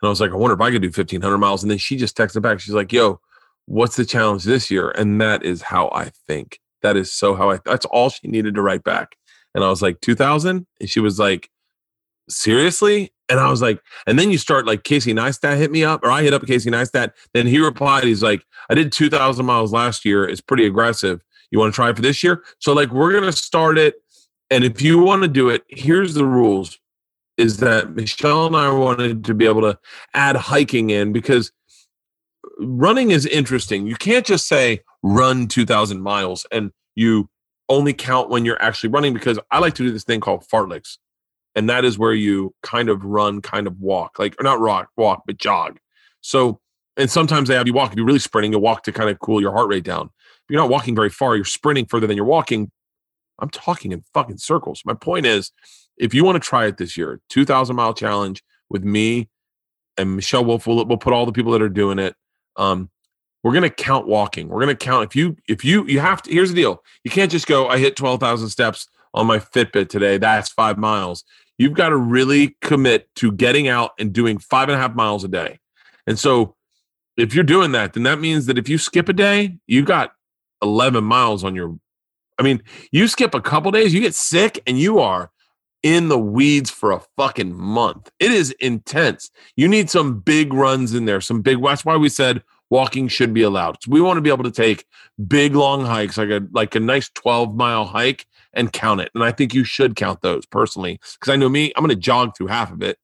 And 0.00 0.08
I 0.08 0.10
was 0.10 0.20
like, 0.20 0.32
I 0.32 0.36
wonder 0.36 0.54
if 0.54 0.60
I 0.60 0.70
could 0.70 0.82
do 0.82 0.88
1500 0.88 1.38
miles. 1.38 1.62
And 1.62 1.70
then 1.70 1.78
she 1.78 1.96
just 1.96 2.16
texted 2.16 2.42
back. 2.42 2.58
She's 2.58 2.74
like, 2.74 2.92
yo, 2.92 3.20
what's 3.66 3.96
the 3.96 4.04
challenge 4.04 4.44
this 4.44 4.70
year? 4.70 4.90
And 4.90 5.20
that 5.20 5.44
is 5.44 5.62
how 5.62 5.90
I 5.92 6.10
think. 6.26 6.58
That 6.82 6.96
is 6.96 7.12
so 7.12 7.34
how 7.34 7.50
I, 7.50 7.58
that's 7.64 7.86
all 7.86 8.10
she 8.10 8.28
needed 8.28 8.54
to 8.56 8.62
write 8.62 8.84
back. 8.84 9.16
And 9.54 9.62
I 9.62 9.68
was 9.68 9.82
like, 9.82 10.00
2000? 10.00 10.66
And 10.80 10.90
she 10.90 11.00
was 11.00 11.18
like, 11.18 11.50
seriously? 12.28 13.12
And 13.28 13.38
I 13.40 13.50
was 13.50 13.62
like, 13.62 13.80
and 14.06 14.18
then 14.18 14.30
you 14.30 14.38
start 14.38 14.66
like 14.66 14.84
Casey 14.84 15.14
Neistat 15.14 15.56
hit 15.56 15.70
me 15.70 15.84
up, 15.84 16.02
or 16.02 16.10
I 16.10 16.22
hit 16.22 16.34
up 16.34 16.46
Casey 16.46 16.70
Neistat. 16.70 17.12
Then 17.34 17.46
he 17.46 17.58
replied, 17.58 18.04
he's 18.04 18.22
like, 18.22 18.44
I 18.68 18.74
did 18.74 18.92
2,000 18.92 19.46
miles 19.46 19.72
last 19.72 20.04
year. 20.04 20.28
It's 20.28 20.40
pretty 20.40 20.66
aggressive. 20.66 21.22
You 21.50 21.58
want 21.58 21.72
to 21.72 21.76
try 21.76 21.90
it 21.90 21.96
for 21.96 22.02
this 22.02 22.22
year? 22.22 22.42
So, 22.58 22.72
like, 22.72 22.90
we're 22.90 23.12
going 23.12 23.24
to 23.24 23.32
start 23.32 23.78
it. 23.78 23.96
And 24.50 24.64
if 24.64 24.82
you 24.82 24.98
want 24.98 25.22
to 25.22 25.28
do 25.28 25.48
it, 25.48 25.64
here's 25.68 26.14
the 26.14 26.26
rules 26.26 26.78
is 27.38 27.58
that 27.58 27.94
Michelle 27.94 28.46
and 28.46 28.56
I 28.56 28.70
wanted 28.70 29.24
to 29.24 29.34
be 29.34 29.46
able 29.46 29.62
to 29.62 29.78
add 30.12 30.36
hiking 30.36 30.90
in 30.90 31.12
because 31.12 31.50
running 32.62 33.10
is 33.10 33.26
interesting. 33.26 33.86
You 33.86 33.96
can't 33.96 34.26
just 34.26 34.46
say 34.46 34.80
run 35.02 35.48
2,000 35.48 36.00
miles 36.00 36.46
and 36.50 36.70
you 36.94 37.28
only 37.68 37.92
count 37.92 38.28
when 38.28 38.44
you're 38.44 38.60
actually 38.62 38.90
running 38.90 39.14
because 39.14 39.38
I 39.50 39.58
like 39.58 39.74
to 39.74 39.82
do 39.82 39.90
this 39.90 40.04
thing 40.04 40.20
called 40.20 40.44
fartleks 40.52 40.98
and 41.54 41.68
that 41.68 41.84
is 41.84 41.98
where 41.98 42.14
you 42.14 42.54
kind 42.62 42.88
of 42.88 43.04
run, 43.04 43.40
kind 43.40 43.66
of 43.66 43.80
walk, 43.80 44.18
like 44.18 44.34
or 44.40 44.44
not 44.44 44.60
rock, 44.60 44.88
walk, 44.96 45.22
but 45.26 45.36
jog. 45.36 45.78
So, 46.20 46.60
and 46.96 47.10
sometimes 47.10 47.48
they 47.48 47.54
have 47.54 47.66
you 47.66 47.72
walk. 47.72 47.92
If 47.92 47.96
you're 47.96 48.06
really 48.06 48.18
sprinting, 48.18 48.52
you 48.52 48.58
walk 48.58 48.82
to 48.84 48.92
kind 48.92 49.10
of 49.10 49.18
cool 49.18 49.40
your 49.40 49.52
heart 49.52 49.68
rate 49.68 49.84
down. 49.84 50.06
If 50.06 50.50
you're 50.50 50.60
not 50.60 50.70
walking 50.70 50.94
very 50.94 51.10
far, 51.10 51.36
you're 51.36 51.44
sprinting 51.44 51.86
further 51.86 52.06
than 52.06 52.16
you're 52.16 52.26
walking. 52.26 52.70
I'm 53.38 53.50
talking 53.50 53.92
in 53.92 54.04
fucking 54.14 54.38
circles. 54.38 54.82
My 54.84 54.94
point 54.94 55.26
is, 55.26 55.52
if 55.96 56.14
you 56.14 56.24
want 56.24 56.42
to 56.42 56.46
try 56.46 56.66
it 56.66 56.76
this 56.76 56.96
year, 56.96 57.20
2,000 57.28 57.74
mile 57.76 57.94
challenge 57.94 58.42
with 58.68 58.84
me 58.84 59.28
and 59.96 60.16
Michelle 60.16 60.44
Wolf, 60.44 60.66
we'll, 60.66 60.84
we'll 60.86 60.98
put 60.98 61.12
all 61.12 61.26
the 61.26 61.32
people 61.32 61.52
that 61.52 61.62
are 61.62 61.68
doing 61.68 61.98
it. 61.98 62.14
Um, 62.56 62.90
we're 63.42 63.52
going 63.52 63.62
to 63.62 63.70
count 63.70 64.06
walking. 64.06 64.48
We're 64.48 64.64
going 64.64 64.76
to 64.76 64.84
count 64.84 65.04
if 65.04 65.16
you 65.16 65.36
if 65.48 65.64
you 65.64 65.86
you 65.86 66.00
have 66.00 66.22
to. 66.22 66.32
Here's 66.32 66.50
the 66.50 66.56
deal: 66.56 66.82
you 67.04 67.10
can't 67.10 67.30
just 67.30 67.46
go. 67.46 67.68
I 67.68 67.78
hit 67.78 67.96
12,000 67.96 68.48
steps 68.48 68.88
on 69.14 69.26
my 69.26 69.38
Fitbit 69.38 69.88
today. 69.88 70.18
That's 70.18 70.48
five 70.48 70.78
miles 70.78 71.24
you've 71.62 71.74
got 71.74 71.90
to 71.90 71.96
really 71.96 72.56
commit 72.60 73.08
to 73.14 73.30
getting 73.30 73.68
out 73.68 73.92
and 73.98 74.12
doing 74.12 74.38
five 74.38 74.68
and 74.68 74.76
a 74.76 74.80
half 74.80 74.94
miles 74.94 75.22
a 75.22 75.28
day. 75.28 75.60
And 76.06 76.18
so 76.18 76.56
if 77.16 77.34
you're 77.34 77.44
doing 77.44 77.72
that, 77.72 77.92
then 77.92 78.02
that 78.02 78.20
means 78.20 78.46
that 78.46 78.58
if 78.58 78.68
you 78.68 78.78
skip 78.78 79.08
a 79.08 79.12
day, 79.12 79.58
you 79.68 79.84
got 79.84 80.12
11 80.62 81.04
miles 81.04 81.44
on 81.44 81.54
your. 81.54 81.78
I 82.38 82.42
mean, 82.42 82.62
you 82.90 83.06
skip 83.06 83.34
a 83.34 83.40
couple 83.40 83.70
days, 83.70 83.94
you 83.94 84.00
get 84.00 84.14
sick, 84.14 84.60
and 84.66 84.78
you 84.78 84.98
are 84.98 85.30
in 85.82 86.08
the 86.08 86.18
weeds 86.18 86.70
for 86.70 86.92
a 86.92 87.02
fucking 87.16 87.54
month. 87.54 88.10
It 88.18 88.30
is 88.30 88.52
intense. 88.52 89.30
You 89.56 89.68
need 89.68 89.90
some 89.90 90.20
big 90.20 90.52
runs 90.52 90.94
in 90.94 91.04
there, 91.04 91.20
some 91.20 91.42
big. 91.42 91.62
That's 91.62 91.84
why 91.84 91.96
we 91.96 92.08
said 92.08 92.42
walking 92.70 93.08
should 93.08 93.34
be 93.34 93.42
allowed. 93.42 93.76
So 93.82 93.90
we 93.90 94.00
want 94.00 94.16
to 94.16 94.22
be 94.22 94.30
able 94.30 94.44
to 94.44 94.50
take 94.50 94.86
big 95.26 95.54
long 95.54 95.84
hikes, 95.84 96.16
like 96.16 96.30
a 96.30 96.40
like 96.52 96.74
a 96.74 96.80
nice 96.80 97.10
12 97.10 97.54
mile 97.54 97.84
hike, 97.84 98.26
and 98.54 98.72
count 98.72 99.00
it. 99.00 99.10
And 99.14 99.24
I 99.24 99.32
think 99.32 99.54
you 99.54 99.64
should 99.64 99.96
count 99.96 100.22
those 100.22 100.46
personally 100.46 100.98
because 101.14 101.32
I 101.32 101.36
know 101.36 101.48
me, 101.48 101.72
I'm 101.76 101.84
going 101.84 101.94
to 101.94 102.00
jog 102.00 102.36
through 102.36 102.48
half 102.48 102.72
of 102.72 102.82
it. 102.82 102.98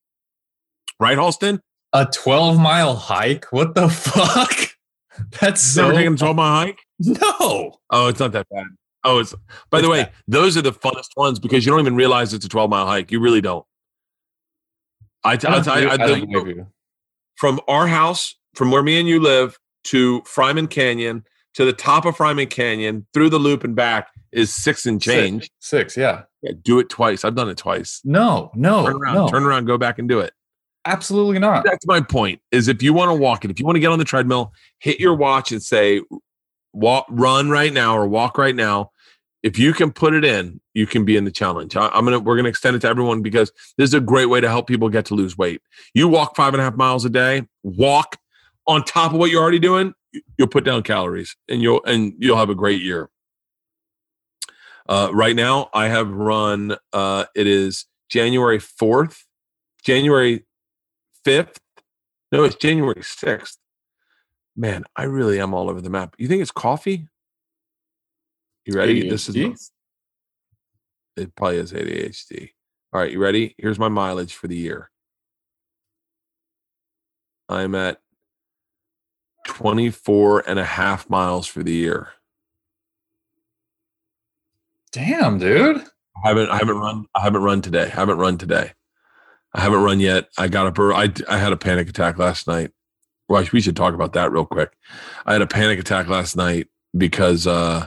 Right, 1.00 1.18
Halston? 1.18 1.60
A 1.92 2.06
12 2.06 2.58
mile 2.58 2.96
hike? 2.96 3.46
What 3.50 3.74
the 3.74 3.88
fuck? 3.88 4.70
That's 5.40 5.60
so. 5.60 5.82
Never 5.82 5.94
taken 5.94 6.14
a 6.14 6.16
12 6.16 6.36
mile 6.36 6.66
hike? 6.66 6.78
No. 7.00 7.74
Oh, 7.90 8.08
it's 8.08 8.20
not 8.20 8.32
that 8.32 8.46
bad. 8.50 8.66
Oh, 9.04 9.18
it's. 9.18 9.34
By 9.70 9.78
it's 9.78 9.86
the 9.86 9.90
way, 9.90 10.10
those 10.26 10.56
are 10.56 10.62
the 10.62 10.72
funnest 10.72 11.16
ones 11.16 11.38
because 11.38 11.64
you 11.64 11.72
don't 11.72 11.80
even 11.80 11.96
realize 11.96 12.34
it's 12.34 12.44
a 12.44 12.48
12 12.48 12.70
mile 12.70 12.86
hike. 12.86 13.10
You 13.10 13.20
really 13.20 13.40
don't. 13.40 13.64
I, 15.24 15.36
t- 15.36 15.48
I, 15.48 15.58
I, 15.58 15.80
I, 15.84 15.96
I 15.96 16.16
you 16.16 16.26
know, 16.26 16.66
from 17.36 17.60
our 17.68 17.86
house, 17.86 18.36
from 18.54 18.70
where 18.70 18.82
me 18.82 18.98
and 18.98 19.08
you 19.08 19.20
live 19.20 19.58
to 19.84 20.20
Fryman 20.22 20.68
Canyon 20.68 21.24
to 21.54 21.64
the 21.64 21.72
top 21.72 22.04
of 22.04 22.16
Fryman 22.16 22.48
Canyon 22.50 23.06
through 23.12 23.30
the 23.30 23.38
loop 23.38 23.64
and 23.64 23.74
back 23.74 24.10
is 24.32 24.54
six 24.54 24.86
and 24.86 25.00
change. 25.00 25.42
Six, 25.42 25.94
six 25.94 25.96
yeah. 25.96 26.22
yeah. 26.42 26.52
Do 26.62 26.78
it 26.78 26.88
twice. 26.88 27.24
I've 27.24 27.34
done 27.34 27.48
it 27.48 27.56
twice. 27.56 28.00
No, 28.04 28.50
no. 28.54 28.86
Turn 28.86 28.96
around, 28.96 29.14
no. 29.14 29.28
turn 29.28 29.42
around, 29.44 29.64
go 29.64 29.78
back 29.78 29.98
and 29.98 30.08
do 30.08 30.20
it. 30.20 30.32
Absolutely 30.84 31.38
not. 31.38 31.64
That's 31.64 31.86
my 31.86 32.00
point. 32.00 32.40
Is 32.52 32.68
if 32.68 32.82
you 32.82 32.92
want 32.92 33.10
to 33.10 33.14
walk 33.14 33.44
it, 33.44 33.50
if 33.50 33.58
you 33.58 33.66
want 33.66 33.76
to 33.76 33.80
get 33.80 33.90
on 33.90 33.98
the 33.98 34.04
treadmill, 34.04 34.52
hit 34.78 35.00
your 35.00 35.14
watch 35.14 35.52
and 35.52 35.62
say, 35.62 36.00
walk, 36.78 37.06
run 37.10 37.50
right 37.50 37.72
now 37.72 37.96
or 37.96 38.06
walk 38.06 38.38
right 38.38 38.54
now. 38.54 38.92
If 39.42 39.58
you 39.58 39.72
can 39.72 39.92
put 39.92 40.14
it 40.14 40.24
in, 40.24 40.60
you 40.74 40.86
can 40.86 41.04
be 41.04 41.16
in 41.16 41.24
the 41.24 41.30
challenge. 41.30 41.76
I, 41.76 41.86
am 41.96 42.04
gonna 42.04 42.18
we're 42.18 42.36
gonna 42.36 42.48
extend 42.48 42.76
it 42.76 42.80
to 42.80 42.88
everyone 42.88 43.22
because 43.22 43.52
this 43.76 43.90
is 43.90 43.94
a 43.94 44.00
great 44.00 44.26
way 44.26 44.40
to 44.40 44.48
help 44.48 44.66
people 44.66 44.88
get 44.88 45.04
to 45.06 45.14
lose 45.14 45.38
weight. 45.38 45.62
You 45.94 46.08
walk 46.08 46.36
five 46.36 46.54
and 46.54 46.60
a 46.60 46.64
half 46.64 46.74
miles 46.74 47.04
a 47.04 47.10
day, 47.10 47.46
walk 47.62 48.16
on 48.66 48.84
top 48.84 49.12
of 49.12 49.18
what 49.18 49.30
you're 49.30 49.42
already 49.42 49.58
doing, 49.58 49.94
you'll 50.36 50.48
put 50.48 50.64
down 50.64 50.82
calories 50.82 51.36
and 51.48 51.62
you'll 51.62 51.82
and 51.84 52.14
you'll 52.18 52.36
have 52.36 52.50
a 52.50 52.54
great 52.54 52.82
year. 52.82 53.10
Uh, 54.88 55.10
right 55.12 55.36
now, 55.36 55.68
I 55.74 55.88
have 55.88 56.10
run. 56.10 56.76
Uh, 56.92 57.26
it 57.34 57.46
is 57.46 57.86
January 58.08 58.58
fourth, 58.58 59.26
January 59.84 60.46
fifth. 61.24 61.60
No, 62.32 62.44
it's 62.44 62.56
January 62.56 63.02
sixth. 63.02 63.58
Man, 64.58 64.84
I 64.96 65.04
really 65.04 65.40
am 65.40 65.54
all 65.54 65.70
over 65.70 65.80
the 65.80 65.88
map. 65.88 66.16
You 66.18 66.26
think 66.26 66.42
it's 66.42 66.50
coffee? 66.50 67.06
You 68.66 68.74
ready? 68.74 69.04
ADHD? 69.04 69.10
This 69.10 69.28
is 69.28 69.70
it. 71.16 71.34
Probably 71.36 71.58
is 71.58 71.72
ADHD. 71.72 72.50
All 72.92 73.00
right, 73.00 73.12
you 73.12 73.20
ready? 73.20 73.54
Here's 73.56 73.78
my 73.78 73.88
mileage 73.88 74.34
for 74.34 74.48
the 74.48 74.56
year. 74.56 74.90
I'm 77.48 77.76
at 77.76 77.98
24 79.46 80.42
and 80.48 80.58
a 80.58 80.64
half 80.64 81.08
miles 81.08 81.46
for 81.46 81.62
the 81.62 81.72
year. 81.72 82.08
Damn, 84.90 85.38
dude. 85.38 85.84
I 86.24 86.28
haven't 86.28 86.50
I 86.50 86.56
haven't 86.56 86.78
run 86.78 87.06
I 87.14 87.20
haven't 87.20 87.42
run 87.42 87.62
today. 87.62 87.84
I 87.84 87.94
haven't 87.94 88.18
run 88.18 88.38
today. 88.38 88.72
I 89.54 89.60
haven't 89.60 89.82
run 89.84 90.00
yet. 90.00 90.28
I 90.36 90.48
got 90.48 90.66
up 90.66 90.78
I 90.80 91.12
I 91.28 91.38
had 91.38 91.52
a 91.52 91.56
panic 91.56 91.88
attack 91.88 92.18
last 92.18 92.48
night. 92.48 92.72
Well, 93.28 93.44
we 93.52 93.60
should 93.60 93.76
talk 93.76 93.94
about 93.94 94.14
that 94.14 94.32
real 94.32 94.46
quick. 94.46 94.72
I 95.26 95.32
had 95.32 95.42
a 95.42 95.46
panic 95.46 95.78
attack 95.78 96.08
last 96.08 96.36
night 96.36 96.68
because 96.96 97.46
uh 97.46 97.86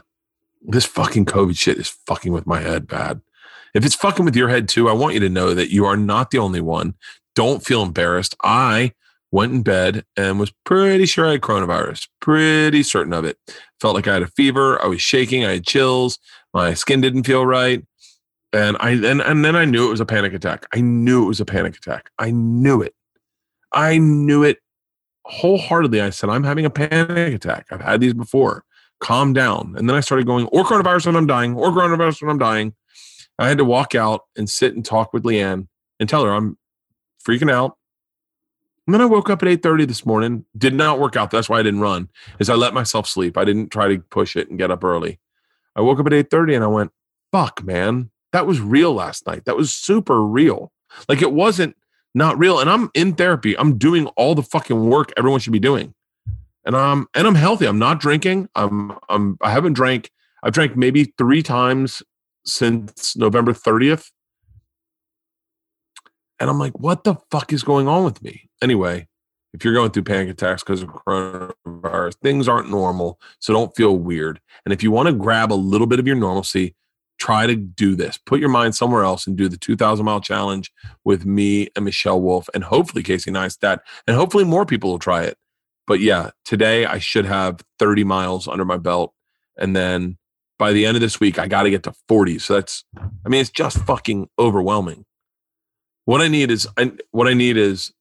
this 0.62 0.86
fucking 0.86 1.25
COVID 1.25 1.57
shit 1.57 1.77
is 1.77 1.89
fucking 2.05 2.31
with 2.31 2.45
my 2.45 2.60
head 2.60 2.88
bad. 2.88 3.21
If 3.74 3.86
it's 3.86 3.95
fucking 3.95 4.25
with 4.25 4.36
your 4.36 4.50
head 4.50 4.67
too, 4.67 4.89
I 4.89 4.93
want 4.93 5.13
you 5.13 5.19
to 5.21 5.29
know 5.29 5.53
that 5.53 5.71
you 5.71 5.86
are 5.86 5.98
not 5.98 6.31
the 6.31 6.38
only 6.38 6.62
one. 6.62 6.93
Don't 7.36 7.65
feel 7.65 7.81
embarrassed. 7.81 8.36
I 8.43 8.93
went 9.31 9.53
in 9.53 9.63
bed 9.63 10.05
and 10.17 10.39
was 10.39 10.51
pretty 10.65 11.05
sure 11.05 11.27
I 11.27 11.31
had 11.31 11.41
coronavirus, 11.41 12.07
pretty 12.19 12.83
certain 12.83 13.13
of 13.13 13.24
it. 13.24 13.38
Felt 13.79 13.95
like 13.95 14.07
I 14.07 14.13
had 14.13 14.24
a 14.24 14.27
fever. 14.27 14.81
I 14.83 14.88
was 14.88 15.01
shaking. 15.01 15.45
I 15.45 15.53
had 15.53 15.65
chills. 15.65 16.19
My 16.53 16.74
skin 16.74 17.01
didn't 17.01 17.24
feel 17.24 17.45
right. 17.45 17.83
And 18.53 18.75
I 18.81 18.91
and, 18.91 19.21
and 19.21 19.45
then 19.45 19.55
I 19.55 19.63
knew 19.63 19.88
it 19.88 19.91
was 19.91 20.01
a 20.01 20.05
panic 20.05 20.33
attack. 20.33 20.67
I 20.75 20.81
knew 20.81 21.24
it 21.24 21.27
was 21.27 21.39
a 21.39 21.45
panic 21.45 21.77
attack. 21.77 22.12
I 22.19 22.31
knew 22.31 22.81
it. 22.81 22.93
I 23.71 23.98
knew 23.98 24.43
it 24.43 24.60
wholeheartedly. 25.31 26.01
I 26.01 26.09
said, 26.09 26.29
I'm 26.29 26.43
having 26.43 26.65
a 26.65 26.69
panic 26.69 27.33
attack. 27.33 27.67
I've 27.71 27.81
had 27.81 28.01
these 28.01 28.13
before. 28.13 28.63
Calm 29.00 29.33
down. 29.33 29.75
And 29.77 29.89
then 29.89 29.95
I 29.95 30.01
started 30.01 30.27
going, 30.27 30.45
or 30.47 30.63
coronavirus 30.63 31.07
when 31.07 31.15
I'm 31.15 31.25
dying, 31.25 31.55
or 31.55 31.71
coronavirus 31.71 32.21
when 32.21 32.31
I'm 32.31 32.38
dying. 32.38 32.75
I 33.39 33.47
had 33.47 33.57
to 33.57 33.65
walk 33.65 33.95
out 33.95 34.25
and 34.38 34.50
sit 34.50 34.75
and 34.75 34.85
talk 34.85 35.13
with 35.13 35.23
Leanne 35.23 35.67
and 36.00 36.09
tell 36.09 36.23
her 36.23 36.31
I'm 36.31 36.57
freaking 37.25 37.51
out. 37.51 37.77
And 38.85 38.93
then 38.93 39.01
I 39.01 39.05
woke 39.05 39.29
up 39.29 39.41
at 39.41 39.47
8:30 39.47 39.88
this 39.88 40.05
morning. 40.05 40.45
Did 40.57 40.73
not 40.73 41.00
work 41.00 41.15
out. 41.15 41.31
That's 41.31 41.50
why 41.50 41.59
I 41.59 41.63
didn't 41.63 41.79
run. 41.79 42.09
Is 42.39 42.50
I 42.50 42.55
let 42.55 42.73
myself 42.73 43.07
sleep. 43.07 43.38
I 43.38 43.45
didn't 43.45 43.69
try 43.69 43.88
to 43.88 44.00
push 44.00 44.35
it 44.35 44.50
and 44.50 44.59
get 44.59 44.71
up 44.71 44.83
early. 44.83 45.19
I 45.75 45.81
woke 45.81 46.00
up 46.00 46.07
at 46.07 46.13
8:30 46.13 46.55
and 46.55 46.63
I 46.63 46.67
went, 46.67 46.91
"Fuck, 47.31 47.63
man. 47.63 48.11
That 48.33 48.45
was 48.45 48.59
real 48.59 48.93
last 48.93 49.25
night. 49.25 49.45
That 49.45 49.57
was 49.57 49.71
super 49.71 50.21
real. 50.21 50.71
Like 51.07 51.21
it 51.21 51.31
wasn't 51.31 51.75
not 52.13 52.38
real. 52.38 52.60
And 52.60 52.70
I'm 52.70 52.89
in 52.94 53.13
therapy. 53.13 53.58
I'm 53.58 53.77
doing 53.77 54.08
all 54.18 54.36
the 54.36 54.44
fucking 54.44 54.89
work 54.89 55.12
everyone 55.18 55.39
should 55.39 55.53
be 55.53 55.60
doing. 55.60 55.94
And 56.65 56.75
I'm 56.75 57.08
and 57.15 57.25
I'm 57.25 57.36
healthy. 57.36 57.65
I'm 57.65 57.80
not 57.80 58.00
drinking. 58.00 58.50
I'm 58.56 58.98
I'm 59.10 59.38
I 59.41 59.51
haven't 59.51 59.74
drank. 59.74 60.12
I've 60.44 60.53
drank 60.53 60.75
maybe 60.75 61.13
3 61.18 61.44
times 61.44 62.03
since 62.46 63.15
November 63.15 63.53
30th. 63.53 64.12
And 66.39 66.50
I'm 66.50 66.58
like, 66.58 66.77
what 66.80 67.03
the 67.03 67.15
fuck 67.30 67.53
is 67.53 67.62
going 67.63 67.88
on 67.88 68.03
with 68.03 68.24
me? 68.24 68.50
Anyway, 68.63 69.08
if 69.53 69.63
you're 69.63 69.75
going 69.75 69.91
through 69.91 70.03
panic 70.03 70.30
attacks 70.30 70.63
because 70.63 70.82
of 70.82 70.89
coronavirus, 70.89 72.15
things 72.15 72.48
aren't 72.48 72.72
normal. 72.72 73.20
So 73.39 73.53
don't 73.53 73.75
feel 73.75 73.96
weird. 73.98 74.39
And 74.65 74.74
if 74.74 74.82
you 74.82 74.89
want 74.89 75.08
to 75.08 75.13
grab 75.13 75.51
a 75.51 75.56
little 75.56 75.86
bit 75.88 76.00
of 76.00 76.08
your 76.08 76.15
normalcy, 76.15 76.75
try 77.22 77.46
to 77.46 77.56
do 77.56 77.96
this. 77.96 78.18
Put 78.18 78.40
your 78.40 78.50
mind 78.50 78.74
somewhere 78.74 79.04
else 79.04 79.28
and 79.28 79.38
do 79.38 79.48
the 79.48 79.58
2,000 79.58 80.04
mile 80.04 80.22
challenge 80.22 80.72
with 81.04 81.24
me 81.24 81.68
and 81.75 81.86
Michelle 81.86 82.20
Wolf 82.20 82.50
and 82.56 82.63
hopefully 82.63 83.04
Casey 83.04 83.30
Neistat. 83.30 83.82
And 84.08 84.18
hopefully 84.18 84.44
more 84.44 84.66
people 84.66 84.90
will 84.90 85.00
try 85.00 85.22
it. 85.24 85.38
But 85.86 86.00
yeah, 86.00 86.32
today 86.46 86.86
I 86.86 86.98
should 86.98 87.25
have 87.25 87.62
30 87.78 88.04
miles 88.06 88.48
under 88.48 88.66
my 88.66 88.78
belt. 88.78 89.13
And 89.56 89.75
then 89.75 90.18
by 90.58 90.74
the 90.74 90.88
end 90.88 90.98
of 90.98 91.01
this 91.01 91.20
week, 91.20 91.38
I 91.38 91.48
got 91.48 91.63
to 91.63 91.70
get 91.70 91.84
to 91.84 91.94
40. 92.08 92.40
So 92.40 92.56
that's, 92.56 92.84
I 92.98 93.30
mean, 93.30 93.42
it's 93.42 93.51
just 93.51 93.78
fucking 93.86 94.28
overwhelming. 94.40 95.06
What 96.06 96.22
I 96.22 96.28
need 96.28 96.50
is, 96.50 96.68
I, 96.75 96.92
what 97.12 97.28
I 97.28 97.36
need 97.36 97.56
is 97.56 97.94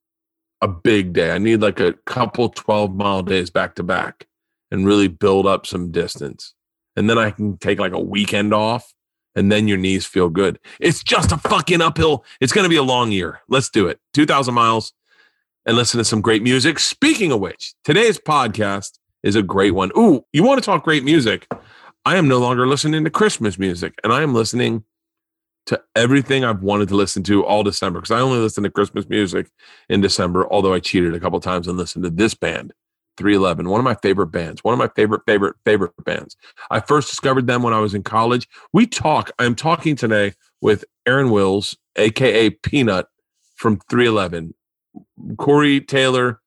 a 0.62 0.68
big 0.68 1.12
day. 1.12 1.32
I 1.32 1.38
need 1.38 1.60
like 1.60 1.78
a 1.78 1.92
couple 2.06 2.48
12 2.48 2.94
mile 2.94 3.22
days 3.22 3.50
back 3.50 3.74
to 3.74 3.82
back 3.82 4.26
and 4.70 4.86
really 4.86 5.08
build 5.08 5.46
up 5.46 5.66
some 5.66 5.90
distance. 5.90 6.54
And 6.96 7.10
then 7.10 7.18
I 7.18 7.30
can 7.30 7.58
take 7.58 7.78
like 7.78 7.92
a 7.92 8.00
weekend 8.00 8.54
off 8.54 8.94
and 9.34 9.50
then 9.50 9.68
your 9.68 9.78
knees 9.78 10.06
feel 10.06 10.28
good. 10.28 10.58
It's 10.80 11.02
just 11.02 11.32
a 11.32 11.36
fucking 11.36 11.80
uphill. 11.80 12.24
It's 12.40 12.52
going 12.52 12.64
to 12.64 12.70
be 12.70 12.76
a 12.76 12.82
long 12.82 13.12
year. 13.12 13.40
Let's 13.48 13.70
do 13.70 13.88
it. 13.88 14.00
2,000 14.14 14.54
miles 14.54 14.92
and 15.66 15.76
listen 15.76 15.98
to 15.98 16.04
some 16.04 16.20
great 16.20 16.42
music. 16.42 16.78
Speaking 16.78 17.32
of 17.32 17.40
which, 17.40 17.74
today's 17.84 18.18
podcast 18.18 18.98
is 19.22 19.36
a 19.36 19.42
great 19.42 19.72
one. 19.72 19.90
Ooh, 19.96 20.24
you 20.32 20.42
want 20.42 20.60
to 20.60 20.64
talk 20.64 20.82
great 20.82 21.04
music? 21.04 21.46
I 22.04 22.16
am 22.16 22.28
no 22.28 22.38
longer 22.38 22.66
listening 22.66 23.04
to 23.04 23.10
Christmas 23.10 23.58
music 23.58 23.94
and 24.02 24.12
I 24.12 24.22
am 24.22 24.34
listening 24.34 24.84
to 25.66 25.80
everything 25.94 26.44
I've 26.44 26.62
wanted 26.62 26.88
to 26.88 26.96
listen 26.96 27.22
to 27.24 27.44
all 27.44 27.62
December 27.62 28.00
because 28.00 28.10
I 28.10 28.20
only 28.20 28.38
listen 28.38 28.64
to 28.64 28.70
Christmas 28.70 29.08
music 29.08 29.50
in 29.88 30.00
December, 30.00 30.50
although 30.50 30.72
I 30.72 30.80
cheated 30.80 31.14
a 31.14 31.20
couple 31.20 31.38
times 31.40 31.68
and 31.68 31.76
listened 31.76 32.04
to 32.04 32.10
this 32.10 32.34
band. 32.34 32.72
311, 33.16 33.68
one 33.68 33.80
of 33.80 33.84
my 33.84 33.94
favorite 33.96 34.28
bands, 34.28 34.64
one 34.64 34.72
of 34.72 34.78
my 34.78 34.88
favorite, 34.96 35.22
favorite, 35.26 35.56
favorite 35.64 35.92
bands. 36.04 36.36
I 36.70 36.80
first 36.80 37.10
discovered 37.10 37.46
them 37.46 37.62
when 37.62 37.74
I 37.74 37.80
was 37.80 37.94
in 37.94 38.02
college. 38.02 38.48
We 38.72 38.86
talk, 38.86 39.30
I'm 39.38 39.54
talking 39.54 39.96
today 39.96 40.32
with 40.60 40.84
Aaron 41.06 41.30
Wills, 41.30 41.76
AKA 41.96 42.50
P-Nut 42.50 43.08
from 43.56 43.80
311. 43.90 44.54
Corey 45.38 45.80
Taylor, 45.80 46.40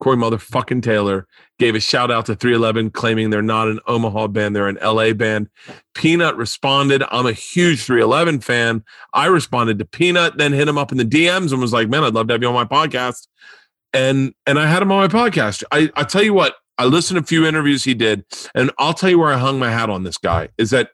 Corey 0.00 0.16
motherfucking 0.16 0.82
Taylor, 0.82 1.26
gave 1.58 1.74
a 1.74 1.80
shout 1.80 2.10
out 2.10 2.26
to 2.26 2.34
311, 2.34 2.90
claiming 2.90 3.30
they're 3.30 3.42
not 3.42 3.68
an 3.68 3.80
Omaha 3.86 4.28
band, 4.28 4.54
they're 4.54 4.68
an 4.68 4.78
LA 4.82 5.12
band. 5.12 5.48
P-Nut 5.94 6.36
responded, 6.36 7.02
I'm 7.10 7.26
a 7.26 7.32
huge 7.32 7.82
311 7.82 8.40
fan. 8.40 8.84
I 9.12 9.26
responded 9.26 9.78
to 9.78 9.84
P-Nut, 9.84 10.38
then 10.38 10.52
hit 10.52 10.68
him 10.68 10.78
up 10.78 10.92
in 10.92 10.98
the 10.98 11.04
DMs 11.04 11.52
and 11.52 11.60
was 11.60 11.72
like, 11.72 11.88
man, 11.88 12.04
I'd 12.04 12.14
love 12.14 12.28
to 12.28 12.34
have 12.34 12.42
you 12.42 12.48
on 12.48 12.54
my 12.54 12.64
podcast 12.64 13.26
and 13.92 14.34
and 14.46 14.58
I 14.58 14.66
had 14.66 14.82
him 14.82 14.92
on 14.92 15.00
my 15.00 15.08
podcast. 15.08 15.62
I 15.70 15.90
I 15.94 16.04
tell 16.04 16.22
you 16.22 16.34
what, 16.34 16.54
I 16.78 16.84
listened 16.84 17.18
to 17.18 17.22
a 17.22 17.26
few 17.26 17.46
interviews 17.46 17.84
he 17.84 17.94
did, 17.94 18.24
and 18.54 18.70
I'll 18.78 18.94
tell 18.94 19.10
you 19.10 19.18
where 19.18 19.32
I 19.32 19.38
hung 19.38 19.58
my 19.58 19.70
hat 19.70 19.90
on 19.90 20.04
this 20.04 20.18
guy 20.18 20.48
is 20.58 20.70
that 20.70 20.90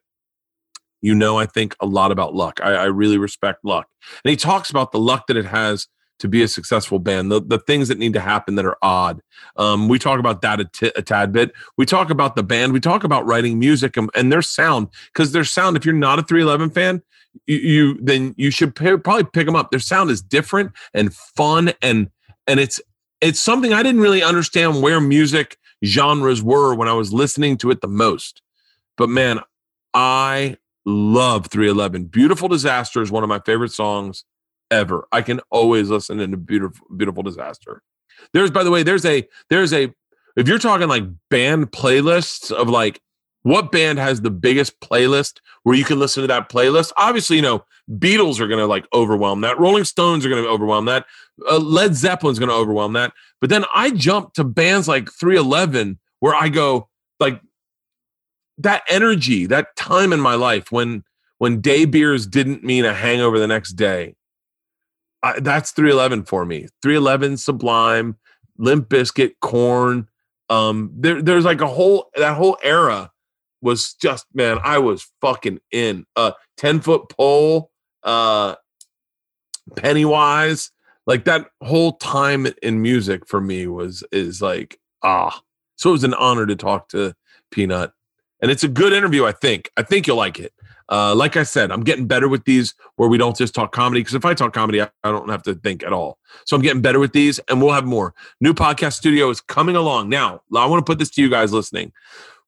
you 1.01 1.15
know 1.15 1.39
I 1.39 1.47
think 1.47 1.77
a 1.81 1.87
lot 1.87 2.13
about 2.13 2.35
luck. 2.35 2.61
I, 2.63 2.73
I 2.75 2.85
really 2.85 3.19
respect 3.19 3.65
luck, 3.65 3.89
and 4.25 4.31
he 4.31 4.37
talks 4.37 4.71
about 4.71 4.93
the 4.93 5.01
luck 5.01 5.27
that 5.29 5.37
it 5.37 5.47
has 5.47 5.89
to 6.19 6.29
be 6.29 6.43
a 6.43 6.49
successful 6.49 6.99
band, 6.99 7.31
the, 7.31 7.41
the 7.41 7.59
things 7.59 7.89
that 7.89 7.99
need 7.99 8.13
to 8.13 8.21
happen 8.21 8.57
that 8.57 8.65
are 8.65 8.77
odd. 8.83 9.21
Um, 9.57 9.89
we 9.89 9.99
talk 9.99 10.19
about 10.19 10.43
that 10.43 10.61
a, 10.61 10.65
t- 10.65 10.93
a 10.97 11.03
tad 11.03 11.33
bit. 11.33 11.53
We 11.77 11.87
talk 11.87 12.11
about 12.11 12.35
the 12.35 12.43
band. 12.43 12.73
We 12.73 12.81
talk 12.81 13.05
about 13.05 13.25
writing 13.27 13.59
music 13.59 13.97
and, 13.97 14.11
and 14.15 14.33
their 14.33 14.43
sound 14.43 14.89
because 15.13 15.33
their 15.33 15.45
sound. 15.45 15.77
If 15.77 15.85
you're 15.85 15.95
not 15.95 16.19
a 16.19 16.23
311 16.23 16.71
fan, 16.71 17.03
you, 17.47 17.57
you 17.57 17.99
then 18.03 18.35
you 18.37 18.51
should 18.51 18.75
probably 18.75 19.25
pick 19.25 19.47
them 19.47 19.57
up. 19.57 19.71
Their 19.71 19.81
sound 19.81 20.11
is 20.11 20.21
different 20.21 20.73
and 20.93 21.15
fun 21.15 21.73
and 21.83 22.11
and 22.47 22.59
it's 22.59 22.81
it's 23.21 23.41
something 23.41 23.73
I 23.73 23.83
didn't 23.83 24.01
really 24.01 24.23
understand 24.23 24.83
where 24.83 25.01
music 25.01 25.57
genres 25.85 26.43
were 26.43 26.75
when 26.75 26.89
I 26.89 26.93
was 26.93 27.13
listening 27.13 27.57
to 27.59 27.71
it 27.71 27.81
the 27.81 27.89
most. 27.89 28.43
But 28.97 29.09
man, 29.09 29.41
I 29.95 30.57
love 30.85 31.47
311. 31.47 32.05
Beautiful 32.05 32.49
Disaster 32.49 33.03
is 33.03 33.11
one 33.11 33.23
of 33.23 33.29
my 33.29 33.41
favorite 33.41 33.73
songs 33.73 34.25
ever. 34.71 35.07
I 35.13 35.23
can 35.23 35.41
always 35.51 35.91
listen 35.91 36.19
to 36.19 36.37
beautiful 36.37 36.87
beautiful 36.97 37.23
disaster. 37.23 37.83
There's 38.33 38.51
by 38.51 38.65
the 38.65 38.71
way, 38.71 38.83
there's 38.83 39.05
a 39.05 39.27
there's 39.51 39.73
a 39.73 39.93
if 40.37 40.49
you're 40.49 40.59
talking 40.59 40.89
like 40.89 41.05
band 41.31 41.73
playlists 41.73 42.51
of 42.51 42.69
like 42.69 43.01
what 43.43 43.73
band 43.73 43.99
has 43.99 44.21
the 44.21 44.31
biggest 44.31 44.79
playlist 44.81 45.41
where 45.69 45.77
you 45.77 45.85
can 45.85 45.99
listen 45.99 46.23
to 46.23 46.27
that 46.27 46.49
playlist? 46.49 46.93
Obviously, 46.97 47.37
you 47.37 47.43
know, 47.43 47.63
Beatles 47.91 48.41
are 48.41 48.49
going 48.49 48.59
to 48.59 48.67
like 48.67 48.87
overwhelm 48.95 49.43
that. 49.43 49.61
Rolling 49.61 49.85
Stones 49.85 50.25
are 50.25 50.31
going 50.31 50.43
to 50.43 50.49
overwhelm 50.49 50.87
that. 50.87 51.05
Uh, 51.47 51.59
Led 51.59 51.95
Zeppelin's 51.95 52.39
going 52.39 52.49
to 52.49 52.55
overwhelm 52.55 52.95
that. 52.95 53.13
But 53.39 53.51
then 53.51 53.67
I 53.75 53.91
jump 53.91 54.33
to 54.33 54.45
bands 54.45 54.89
like 54.89 55.13
311 55.13 55.99
where 56.21 56.35
I 56.35 56.49
go 56.49 56.89
like 57.21 57.43
that 58.57 58.83
energy, 58.89 59.45
that 59.45 59.77
time 59.77 60.15
in 60.15 60.21
my 60.21 60.37
life 60.37 60.73
when 60.73 61.05
when 61.37 61.61
day 61.61 61.85
beers 61.85 62.27
didn't 62.27 62.65
mean 62.65 62.87
a 62.87 62.95
hangover 62.95 63.39
the 63.39 63.47
next 63.47 63.75
day. 63.75 64.15
I, 65.23 65.39
that's 65.39 65.73
311 65.73 66.25
for 66.25 66.47
me. 66.47 66.69
311 66.81 67.37
Sublime, 67.37 68.17
Limp 68.57 68.89
Bizkit, 68.89 69.33
Korn. 69.43 70.09
Um, 70.49 70.91
there, 70.95 71.21
there's 71.21 71.45
like 71.45 71.61
a 71.61 71.67
whole 71.67 72.09
that 72.17 72.39
whole 72.39 72.57
era 72.63 73.11
was 73.61 73.95
just 73.95 74.27
man, 74.35 74.59
I 74.63 74.79
was 74.79 75.11
fucking 75.21 75.61
in. 75.71 76.07
Uh, 76.17 76.33
10 76.57 76.81
foot 76.81 77.09
pole, 77.09 77.71
uh, 78.03 78.55
Pennywise, 79.77 80.71
like 81.07 81.25
that 81.25 81.51
whole 81.63 81.93
time 81.93 82.47
in 82.63 82.83
music 82.83 83.27
for 83.27 83.41
me 83.41 83.67
was 83.67 84.05
is 84.13 84.41
like 84.43 84.79
ah. 85.03 85.41
So 85.77 85.91
it 85.91 85.93
was 85.93 86.05
an 86.05 86.15
honor 86.15 86.45
to 86.47 86.57
talk 86.57 86.89
to 86.89 87.15
P-Nut, 87.53 87.93
and 88.43 88.51
it's 88.51 88.65
a 88.65 88.69
good 88.69 88.93
interview. 88.93 89.25
I 89.25 89.33
think. 89.33 89.71
I 89.77 89.83
think 89.83 90.07
you'll 90.07 90.17
like 90.17 90.39
it. 90.39 90.53
Uh, 90.91 91.15
like 91.15 91.37
I 91.37 91.43
said, 91.43 91.71
I'm 91.71 91.83
getting 91.83 92.07
better 92.07 92.29
with 92.29 92.45
these 92.45 92.75
where 92.97 93.09
we 93.09 93.19
don't 93.19 93.37
just 93.37 93.55
talk 93.55 93.73
comedy 93.73 94.01
because 94.01 94.15
if 94.15 94.25
I 94.25 94.33
talk 94.33 94.55
comedy, 94.55 94.81
I, 94.81 94.89
I 95.05 95.11
don't 95.11 95.29
have 95.29 95.43
to 95.45 95.55
think 95.55 95.83
at 95.83 95.93
all. 95.93 96.19
So 96.47 96.57
I'm 96.57 96.63
getting 96.63 96.81
better 96.81 96.99
with 96.99 97.13
these, 97.13 97.39
and 97.49 97.61
we'll 97.61 97.75
have 97.75 97.85
more. 97.85 98.15
New 98.41 98.55
podcast 98.55 98.95
studio 98.95 99.29
is 99.29 99.41
coming 99.41 99.77
along 99.77 100.09
now. 100.09 100.41
I 100.55 100.67
want 100.67 100.85
to 100.85 100.91
put 100.91 100.99
this 100.99 101.11
to 101.11 101.23
you 101.23 101.29
guys 101.29 101.53
listening. 101.53 101.93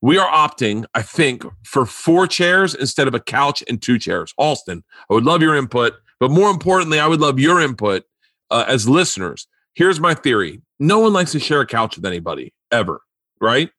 We 0.03 0.17
are 0.19 0.31
opting, 0.31 0.87
I 0.95 1.03
think, 1.03 1.45
for 1.65 1.85
four 1.85 2.27
chairs 2.27 2.75
instead 2.75 3.07
of 3.07 3.15
a 3.15 3.21
couch 3.21 3.63
and 3.69 3.81
two 3.81 3.99
chairs. 3.99 4.33
Halston, 4.39 4.83
I 5.11 5.15
would 5.15 5.25
love 5.25 5.43
your 5.43 5.55
input, 5.55 5.95
but 6.19 6.31
more 6.31 6.51
importantly, 6.51 6.99
I 6.99 7.07
would 7.07 7.21
love 7.21 7.39
your 7.39 7.61
input 7.61 8.05
uh, 8.51 8.65
as 8.67 8.89
listeners. 8.89 9.47
Here's 9.75 10.01
my 10.01 10.15
theory: 10.15 10.63
no 10.79 11.01
one 11.01 11.13
likes 11.13 11.33
to 11.33 11.41
share 11.41 11.61
a 11.61 11.67
couch 11.67 11.97
with 11.97 12.07
anybody 12.07 12.55
ever, 12.73 13.03
right? 13.41 13.71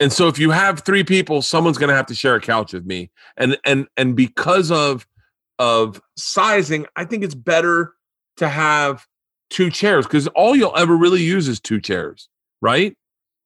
And 0.00 0.12
so 0.12 0.26
if 0.26 0.38
you 0.38 0.50
have 0.50 0.80
three 0.80 1.04
people, 1.04 1.42
someone's 1.42 1.78
going 1.78 1.88
to 1.88 1.94
have 1.94 2.06
to 2.06 2.14
share 2.14 2.34
a 2.34 2.40
couch 2.40 2.72
with 2.72 2.84
me. 2.84 3.10
And 3.36 3.56
and 3.64 3.86
and 3.96 4.16
because 4.16 4.70
of 4.70 5.06
of 5.58 6.00
sizing, 6.16 6.86
I 6.96 7.04
think 7.04 7.22
it's 7.22 7.34
better 7.34 7.94
to 8.38 8.48
have 8.48 9.06
two 9.48 9.70
chairs 9.70 10.06
because 10.06 10.26
all 10.28 10.56
you'll 10.56 10.76
ever 10.76 10.96
really 10.96 11.22
use 11.22 11.46
is 11.46 11.60
two 11.60 11.80
chairs, 11.80 12.28
right? 12.60 12.96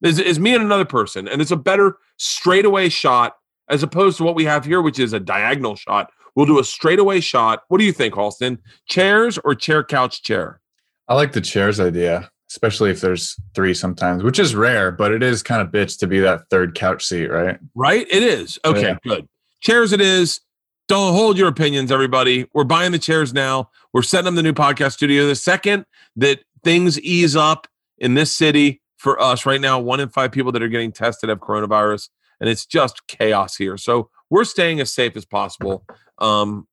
Is, 0.02 0.18
is 0.18 0.38
me 0.38 0.54
and 0.54 0.62
another 0.62 0.84
person, 0.84 1.26
and 1.26 1.40
it's 1.40 1.50
a 1.50 1.56
better 1.56 1.96
straightaway 2.18 2.88
shot 2.88 3.36
as 3.68 3.82
opposed 3.82 4.18
to 4.18 4.24
what 4.24 4.34
we 4.34 4.44
have 4.44 4.64
here, 4.64 4.82
which 4.82 4.98
is 4.98 5.12
a 5.12 5.20
diagonal 5.20 5.74
shot. 5.74 6.10
We'll 6.34 6.46
do 6.46 6.58
a 6.58 6.64
straightaway 6.64 7.20
shot. 7.20 7.62
What 7.68 7.78
do 7.78 7.84
you 7.84 7.92
think, 7.92 8.14
Halston? 8.14 8.58
Chairs 8.86 9.38
or 9.42 9.54
chair, 9.54 9.82
couch, 9.82 10.22
chair? 10.22 10.60
I 11.08 11.14
like 11.14 11.32
the 11.32 11.40
chairs 11.40 11.80
idea 11.80 12.30
especially 12.50 12.90
if 12.90 13.00
there's 13.00 13.36
three 13.54 13.74
sometimes, 13.74 14.22
which 14.22 14.38
is 14.38 14.54
rare, 14.54 14.90
but 14.90 15.12
it 15.12 15.22
is 15.22 15.42
kind 15.42 15.60
of 15.60 15.68
bitch 15.68 15.98
to 15.98 16.06
be 16.06 16.20
that 16.20 16.48
third 16.50 16.74
couch 16.74 17.04
seat, 17.04 17.28
right? 17.28 17.58
Right? 17.74 18.06
It 18.10 18.22
is. 18.22 18.58
Okay, 18.64 18.82
yeah. 18.82 18.98
good. 19.02 19.28
Chairs 19.60 19.92
it 19.92 20.00
is. 20.00 20.40
Don't 20.88 21.14
hold 21.14 21.36
your 21.36 21.48
opinions, 21.48 21.90
everybody. 21.90 22.46
We're 22.54 22.64
buying 22.64 22.92
the 22.92 22.98
chairs 22.98 23.34
now. 23.34 23.70
We're 23.92 24.02
setting 24.02 24.28
up 24.28 24.34
the 24.34 24.42
new 24.42 24.52
podcast 24.52 24.92
studio. 24.92 25.26
The 25.26 25.34
second 25.34 25.84
that 26.16 26.40
things 26.62 27.00
ease 27.00 27.34
up 27.34 27.66
in 27.98 28.14
this 28.14 28.34
city 28.34 28.80
for 28.96 29.20
us 29.20 29.46
right 29.46 29.60
now, 29.60 29.78
one 29.78 30.00
in 30.00 30.08
five 30.08 30.32
people 30.32 30.52
that 30.52 30.62
are 30.62 30.68
getting 30.68 30.92
tested 30.92 31.28
have 31.28 31.40
coronavirus, 31.40 32.08
and 32.40 32.48
it's 32.48 32.66
just 32.66 33.06
chaos 33.06 33.56
here. 33.56 33.76
So 33.76 34.10
we're 34.30 34.44
staying 34.44 34.80
as 34.80 34.92
safe 34.92 35.16
as 35.16 35.24
possible. 35.24 35.84
Um, 36.18 36.66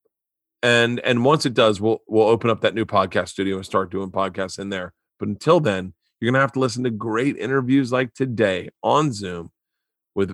and 0.61 0.99
and 1.01 1.25
once 1.25 1.45
it 1.45 1.53
does, 1.53 1.81
we'll 1.81 1.99
we'll 2.07 2.27
open 2.27 2.49
up 2.49 2.61
that 2.61 2.73
new 2.73 2.85
podcast 2.85 3.29
studio 3.29 3.57
and 3.57 3.65
start 3.65 3.91
doing 3.91 4.11
podcasts 4.11 4.59
in 4.59 4.69
there. 4.69 4.93
But 5.19 5.27
until 5.27 5.59
then, 5.59 5.93
you're 6.23 6.31
to 6.39 6.43
have 6.43 6.53
to 6.53 6.59
listen 6.59 6.85
to 6.85 6.89
great 6.89 7.37
interviews 7.37 7.91
like 7.91 8.13
today 8.13 8.69
on 8.81 9.11
Zoom 9.11 9.51
with, 10.15 10.33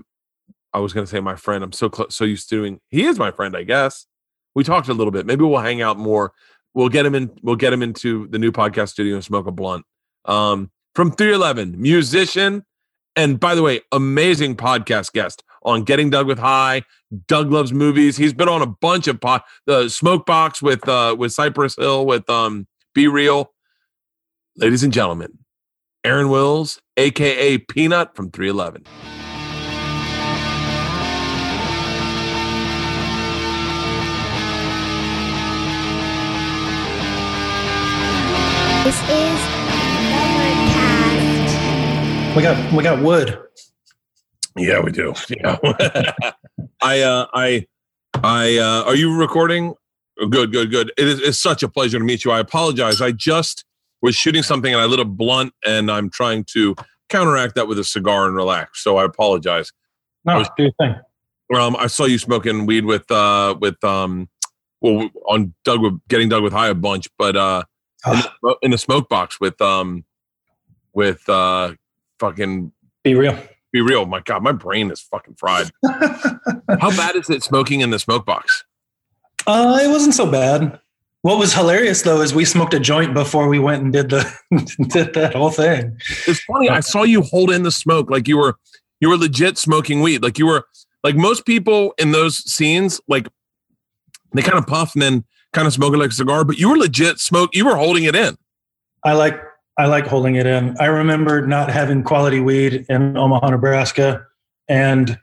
I 0.71 0.77
was 0.77 0.93
to 1.03 1.09
say 1.09 1.19
my 1.19 1.35
friend. 1.35 1.63
I'm 1.63 1.71
so 1.71 1.89
close, 1.89 2.15
so 2.15 2.25
used 2.25 2.47
to 2.49 2.55
doing, 2.57 2.79
he 2.89 3.05
is 3.05 3.17
my 3.17 3.31
friend, 3.31 3.57
I 3.57 3.63
guess. 3.63 4.05
We 4.53 4.63
talked 4.63 4.87
a 4.87 4.93
little 4.93 5.09
bit. 5.09 5.25
Maybe 5.25 5.43
we'll 5.43 5.61
hang 5.61 5.81
out 5.81 5.97
more. 5.97 6.31
We'll 6.75 6.89
get 6.89 7.07
him 7.07 7.15
in, 7.15 7.31
we'll 7.41 7.55
get 7.55 7.73
him 7.73 7.81
into 7.81 8.27
the 8.27 8.37
new 8.37 8.51
podcast 8.51 8.89
studio 8.89 9.15
and 9.15 9.23
smoke 9.23 9.47
a 9.47 9.51
blunt. 9.51 9.83
Um, 10.25 10.69
from 10.99 11.11
311, 11.11 11.81
musician, 11.81 12.65
and 13.15 13.39
by 13.39 13.55
the 13.55 13.63
way, 13.63 13.79
amazing 13.93 14.53
podcast 14.57 15.13
guest 15.13 15.43
on 15.63 15.85
Getting 15.85 16.09
Doug 16.09 16.27
with 16.27 16.39
High. 16.39 16.83
Doug 17.25 17.53
loves 17.53 17.71
movies. 17.71 18.17
He's 18.17 18.33
been 18.33 18.49
on 18.49 18.61
a 18.61 18.65
bunch 18.65 19.07
of 19.07 19.21
pod, 19.21 19.43
the 19.65 19.83
Smokebox 19.83 20.61
with 20.61 20.85
uh 20.89 21.15
with 21.17 21.31
Cypress 21.31 21.77
Hill 21.77 22.05
with 22.05 22.29
um 22.29 22.67
B-Real 22.93 23.49
ladies 24.57 24.83
and 24.83 24.91
gentlemen, 24.91 25.39
Aaron 26.03 26.27
Wills, 26.27 26.81
aka 26.97 27.57
P-Nut 27.59 28.13
from 28.13 28.29
311. 28.29 28.83
This 38.83 39.09
is 39.09 39.28
We 42.39 42.43
got 42.43 42.73
we 42.73 42.83
got 42.83 43.03
wood. 43.03 43.37
Yeah, 44.55 44.79
we 44.79 44.93
do. 44.93 45.13
Yeah. 45.29 45.57
I 46.81 47.01
uh 47.01 47.27
I 47.33 47.67
I 48.23 48.57
uh 48.57 48.83
are 48.85 48.95
you 48.95 49.19
recording? 49.19 49.75
Good, 50.17 50.53
good, 50.53 50.71
good. 50.71 50.93
It 50.97 51.05
is 51.05 51.19
it's 51.19 51.37
such 51.37 51.63
a 51.63 51.67
pleasure 51.67 51.99
to 51.99 52.05
meet 52.05 52.23
you. 52.23 52.31
I 52.31 52.39
apologize. 52.39 53.01
I 53.01 53.11
just 53.11 53.65
was 54.01 54.15
shooting 54.15 54.41
something 54.41 54.71
and 54.71 54.81
I 54.81 54.85
lit 54.85 55.01
a 55.01 55.05
blunt 55.05 55.51
and 55.65 55.91
I'm 55.91 56.09
trying 56.09 56.45
to 56.53 56.75
counteract 57.09 57.55
that 57.55 57.67
with 57.67 57.77
a 57.77 57.83
cigar 57.83 58.25
and 58.25 58.37
relax. 58.37 58.85
So 58.85 58.95
I 58.95 59.03
apologize. 59.03 59.73
No, 60.23 60.37
was, 60.37 60.49
do 60.55 60.63
your 60.63 60.71
thing. 60.79 60.95
Um, 61.53 61.75
I 61.75 61.87
saw 61.87 62.05
you 62.05 62.17
smoking 62.17 62.65
weed 62.65 62.85
with 62.85 63.11
uh 63.11 63.57
with 63.59 63.83
um 63.83 64.29
well 64.79 65.09
on 65.27 65.53
Doug 65.65 65.81
with 65.81 65.99
getting 66.07 66.29
Doug 66.29 66.43
with 66.43 66.53
high 66.53 66.69
a 66.69 66.73
bunch, 66.73 67.09
but 67.17 67.35
uh 67.35 67.63
in, 68.07 68.21
the, 68.41 68.57
in 68.61 68.71
the 68.71 68.77
smoke 68.77 69.09
box 69.09 69.41
with 69.41 69.61
um 69.61 70.05
with 70.93 71.27
uh 71.27 71.73
fucking 72.19 72.71
B-Real. 73.03 73.37
Be 73.71 73.81
real. 73.81 74.05
My 74.05 74.19
God, 74.21 74.41
my 74.41 74.51
brain 74.51 74.89
is 74.89 74.99
fucking 74.99 75.35
fried. 75.35 75.69
How 75.85 76.89
bad 76.89 77.15
is 77.15 77.29
it 77.29 77.43
smoking 77.43 77.81
in 77.81 77.91
the 77.91 77.99
smoke 77.99 78.25
box? 78.25 78.63
Uh, 79.45 79.79
it 79.81 79.89
wasn't 79.89 80.15
so 80.15 80.29
bad. 80.29 80.79
What 81.21 81.37
was 81.37 81.53
hilarious 81.53 82.01
though 82.01 82.21
is 82.21 82.33
we 82.33 82.45
smoked 82.45 82.73
a 82.73 82.79
joint 82.79 83.13
before 83.13 83.47
we 83.49 83.59
went 83.59 83.83
and 83.83 83.91
did 83.91 84.09
the 84.09 84.33
did 84.87 85.13
that 85.13 85.35
whole 85.35 85.51
thing. 85.51 85.97
It's 86.27 86.41
funny. 86.45 86.69
I 86.69 86.79
saw 86.79 87.03
you 87.03 87.21
hold 87.21 87.51
in 87.51 87.63
the 87.63 87.71
smoke 87.71 88.09
like 88.09 88.27
you 88.27 88.37
were 88.37 88.57
you 89.01 89.09
were 89.09 89.17
legit 89.17 89.57
smoking 89.57 90.01
weed. 90.01 90.23
Like 90.23 90.39
you 90.39 90.47
were 90.47 90.65
like 91.03 91.15
most 91.15 91.45
people 91.45 91.93
in 91.97 92.11
those 92.11 92.37
scenes, 92.49 93.01
like 93.07 93.27
they 94.33 94.41
kind 94.41 94.57
of 94.57 94.65
puff 94.65 94.93
and 94.95 95.01
then 95.01 95.25
kind 95.51 95.67
of 95.67 95.73
smoke 95.73 95.93
it 95.93 95.97
like 95.97 96.11
a 96.11 96.13
cigar, 96.13 96.45
but 96.45 96.57
you 96.57 96.69
were 96.69 96.77
legit 96.77 97.19
smoke. 97.19 97.53
You 97.53 97.65
were 97.65 97.75
holding 97.75 98.05
it 98.05 98.15
in. 98.15 98.37
I 99.03 99.13
like 99.13 99.39
I 99.79 99.85
like 99.85 100.05
holding 100.05 100.35
it 100.35 100.45
in. 100.45 100.75
I 100.77 100.87
remember 100.87 101.47
not 101.47 101.71
having 101.71 102.03
quality 102.03 102.41
weed 102.41 102.85
in 102.89 103.15
Omaha, 103.17 103.49
Nebraska, 103.49 104.25
and 104.67 105.17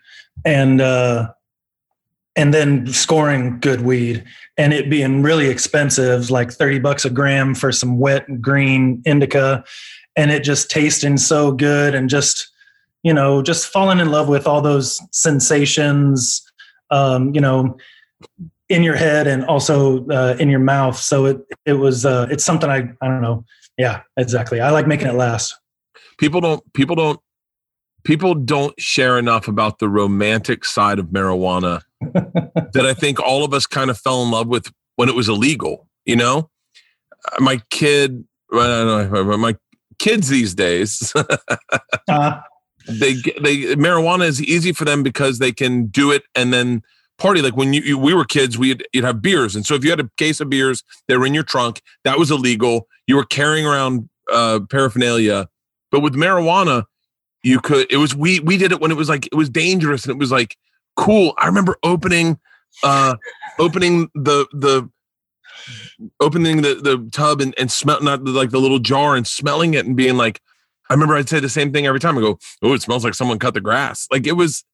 and 0.46 0.80
uh, 0.80 1.30
and 2.36 2.54
then 2.54 2.86
scoring 2.86 3.60
good 3.60 3.82
weed 3.82 4.24
and 4.56 4.72
it 4.72 4.88
being 4.88 5.22
really 5.22 5.48
expensive, 5.48 6.30
like 6.30 6.50
30 6.50 6.78
bucks 6.78 7.04
a 7.04 7.10
gram 7.10 7.54
for 7.54 7.70
some 7.70 7.98
wet 7.98 8.40
green 8.40 9.02
indica, 9.04 9.62
and 10.16 10.30
it 10.30 10.42
just 10.42 10.70
tasting 10.70 11.18
so 11.18 11.52
good 11.52 11.94
and 11.94 12.08
just, 12.08 12.48
you 13.02 13.12
know, 13.12 13.42
just 13.42 13.66
falling 13.66 13.98
in 13.98 14.10
love 14.10 14.26
with 14.28 14.46
all 14.46 14.62
those 14.62 15.00
sensations, 15.12 16.42
um, 16.90 17.34
you 17.34 17.40
know, 17.42 17.76
in 18.70 18.82
your 18.82 18.96
head 18.96 19.26
and 19.26 19.44
also 19.44 20.06
uh, 20.08 20.34
in 20.40 20.48
your 20.48 20.60
mouth. 20.60 20.96
So 20.96 21.26
it 21.26 21.38
it 21.66 21.74
was 21.74 22.06
uh, 22.06 22.26
it's 22.30 22.44
something 22.44 22.70
I 22.70 22.88
I 23.02 23.08
don't 23.08 23.20
know. 23.20 23.44
Yeah, 23.78 24.02
exactly. 24.16 24.60
I 24.60 24.70
like 24.70 24.86
making 24.86 25.08
it 25.08 25.14
last. 25.14 25.54
People 26.18 26.40
don't 26.40 26.72
people 26.72 26.96
don't 26.96 27.20
people 28.04 28.34
don't 28.34 28.78
share 28.80 29.18
enough 29.18 29.48
about 29.48 29.78
the 29.78 29.88
romantic 29.88 30.64
side 30.64 30.98
of 30.98 31.06
marijuana 31.06 31.82
that 32.00 32.86
I 32.86 32.94
think 32.94 33.20
all 33.20 33.44
of 33.44 33.52
us 33.52 33.66
kind 33.66 33.90
of 33.90 33.98
fell 33.98 34.22
in 34.22 34.30
love 34.30 34.46
with 34.46 34.72
when 34.96 35.08
it 35.08 35.14
was 35.14 35.28
illegal. 35.28 35.88
You 36.04 36.16
know, 36.16 36.50
uh, 37.32 37.42
my 37.42 37.60
kid, 37.70 38.24
know, 38.50 39.36
my 39.36 39.56
kids 39.98 40.28
these 40.28 40.54
days, 40.54 41.12
uh-huh. 42.08 42.40
they 42.88 43.14
they 43.42 43.74
marijuana 43.74 44.26
is 44.26 44.42
easy 44.42 44.72
for 44.72 44.84
them 44.84 45.02
because 45.02 45.38
they 45.38 45.52
can 45.52 45.86
do 45.86 46.12
it 46.12 46.22
and 46.34 46.52
then 46.52 46.82
party. 47.18 47.42
Like 47.42 47.56
when 47.56 47.72
you, 47.72 47.80
you 47.82 47.98
we 47.98 48.14
were 48.14 48.24
kids, 48.24 48.58
we'd 48.58 48.86
you'd 48.92 49.04
have 49.04 49.22
beers, 49.22 49.56
and 49.56 49.66
so 49.66 49.74
if 49.74 49.84
you 49.84 49.90
had 49.90 50.00
a 50.00 50.10
case 50.16 50.40
of 50.40 50.50
beers 50.50 50.82
that 51.08 51.18
were 51.18 51.26
in 51.26 51.34
your 51.34 51.42
trunk, 51.42 51.82
that 52.04 52.18
was 52.18 52.30
illegal. 52.30 52.88
You 53.06 53.16
were 53.16 53.24
carrying 53.24 53.66
around 53.66 54.08
uh, 54.32 54.60
paraphernalia, 54.70 55.48
but 55.90 56.00
with 56.00 56.14
marijuana, 56.14 56.84
you 57.42 57.60
could. 57.60 57.90
It 57.90 57.98
was 57.98 58.14
we 58.14 58.40
we 58.40 58.56
did 58.56 58.72
it 58.72 58.80
when 58.80 58.90
it 58.90 58.96
was 58.96 59.08
like 59.08 59.26
it 59.26 59.34
was 59.34 59.48
dangerous 59.48 60.04
and 60.04 60.12
it 60.12 60.18
was 60.18 60.32
like 60.32 60.56
cool. 60.96 61.34
I 61.38 61.46
remember 61.46 61.76
opening 61.82 62.38
uh 62.82 63.16
opening 63.58 64.10
the 64.14 64.46
the 64.52 64.90
opening 66.20 66.62
the 66.62 66.74
the 66.74 67.08
tub 67.12 67.40
and, 67.40 67.54
and 67.58 67.70
smell 67.70 68.02
not 68.02 68.24
like 68.24 68.50
the 68.50 68.60
little 68.60 68.78
jar 68.78 69.16
and 69.16 69.26
smelling 69.26 69.74
it 69.74 69.86
and 69.86 69.96
being 69.96 70.16
like 70.16 70.40
I 70.90 70.94
remember 70.94 71.16
I'd 71.16 71.28
say 71.28 71.40
the 71.40 71.48
same 71.48 71.72
thing 71.72 71.86
every 71.86 72.00
time 72.00 72.16
I 72.16 72.20
go, 72.20 72.38
Oh, 72.62 72.74
it 72.74 72.82
smells 72.82 73.04
like 73.04 73.14
someone 73.14 73.38
cut 73.38 73.54
the 73.54 73.60
grass. 73.60 74.06
Like 74.10 74.26
it 74.26 74.32
was 74.32 74.64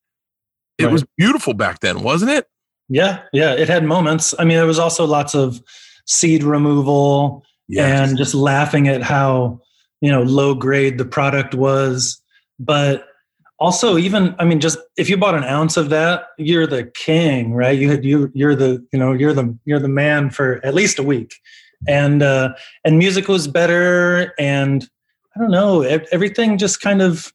it 0.82 0.86
right. 0.86 0.92
was 0.92 1.04
beautiful 1.16 1.54
back 1.54 1.80
then, 1.80 2.02
wasn't 2.02 2.32
it? 2.32 2.48
Yeah, 2.88 3.22
yeah. 3.32 3.52
It 3.52 3.68
had 3.68 3.84
moments. 3.84 4.34
I 4.38 4.44
mean, 4.44 4.56
there 4.56 4.66
was 4.66 4.78
also 4.78 5.06
lots 5.06 5.34
of 5.34 5.62
seed 6.06 6.42
removal 6.42 7.44
yes. 7.68 8.08
and 8.08 8.18
just 8.18 8.34
laughing 8.34 8.88
at 8.88 9.02
how, 9.02 9.60
you 10.00 10.10
know, 10.10 10.22
low 10.22 10.54
grade 10.54 10.98
the 10.98 11.04
product 11.04 11.54
was. 11.54 12.20
But 12.58 13.06
also 13.62 13.96
even 13.96 14.34
i 14.40 14.44
mean 14.44 14.58
just 14.58 14.76
if 14.96 15.08
you 15.08 15.16
bought 15.16 15.36
an 15.36 15.44
ounce 15.44 15.76
of 15.76 15.88
that 15.88 16.26
you're 16.36 16.66
the 16.66 16.82
king 16.82 17.54
right 17.54 17.78
you 17.78 17.88
had 17.88 18.04
you 18.04 18.28
you're 18.34 18.56
the 18.56 18.84
you 18.92 18.98
know 18.98 19.12
you're 19.12 19.32
the 19.32 19.56
you're 19.64 19.78
the 19.78 19.88
man 19.88 20.30
for 20.30 20.60
at 20.66 20.74
least 20.74 20.98
a 20.98 21.02
week 21.02 21.36
and 21.86 22.24
uh 22.24 22.52
and 22.84 22.98
music 22.98 23.28
was 23.28 23.46
better 23.46 24.34
and 24.36 24.90
i 25.36 25.40
don't 25.40 25.52
know 25.52 25.82
everything 25.82 26.58
just 26.58 26.80
kind 26.80 27.00
of 27.00 27.32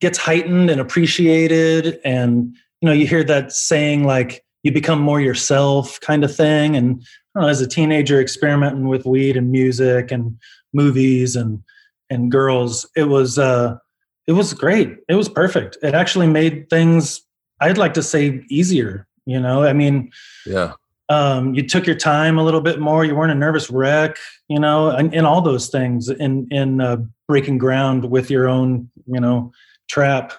gets 0.00 0.16
heightened 0.16 0.70
and 0.70 0.80
appreciated 0.80 1.98
and 2.04 2.54
you 2.84 2.90
know 2.90 2.92
you 2.92 3.06
hear 3.06 3.24
that 3.24 3.50
saying 3.50 4.04
like 4.04 4.44
you 4.62 4.70
become 4.70 5.00
more 5.00 5.18
yourself 5.18 5.98
kind 6.00 6.22
of 6.22 6.36
thing. 6.36 6.76
And 6.76 7.02
know, 7.34 7.48
as 7.48 7.62
a 7.62 7.66
teenager, 7.66 8.20
experimenting 8.20 8.88
with 8.88 9.06
weed 9.06 9.38
and 9.38 9.50
music 9.50 10.12
and 10.12 10.38
movies 10.74 11.34
and 11.34 11.62
and 12.10 12.30
girls, 12.30 12.86
it 12.94 13.04
was 13.04 13.38
uh, 13.38 13.78
it 14.26 14.32
was 14.32 14.52
great. 14.52 14.98
It 15.08 15.14
was 15.14 15.30
perfect. 15.30 15.78
It 15.82 15.94
actually 15.94 16.26
made 16.26 16.68
things 16.68 17.22
I'd 17.58 17.78
like 17.78 17.94
to 17.94 18.02
say 18.02 18.44
easier. 18.50 19.06
You 19.24 19.40
know, 19.40 19.62
I 19.62 19.72
mean, 19.72 20.10
yeah. 20.44 20.72
Um, 21.08 21.54
you 21.54 21.66
took 21.66 21.86
your 21.86 21.96
time 21.96 22.38
a 22.38 22.44
little 22.44 22.60
bit 22.60 22.80
more. 22.80 23.02
You 23.06 23.14
weren't 23.14 23.32
a 23.32 23.34
nervous 23.34 23.70
wreck, 23.70 24.18
you 24.48 24.58
know, 24.58 24.90
and, 24.90 25.14
and 25.14 25.26
all 25.26 25.40
those 25.40 25.68
things 25.68 26.10
in 26.10 26.48
in 26.50 26.82
uh, 26.82 26.98
breaking 27.26 27.56
ground 27.56 28.10
with 28.10 28.30
your 28.30 28.46
own, 28.46 28.90
you 29.06 29.20
know, 29.20 29.52
trap. 29.88 30.34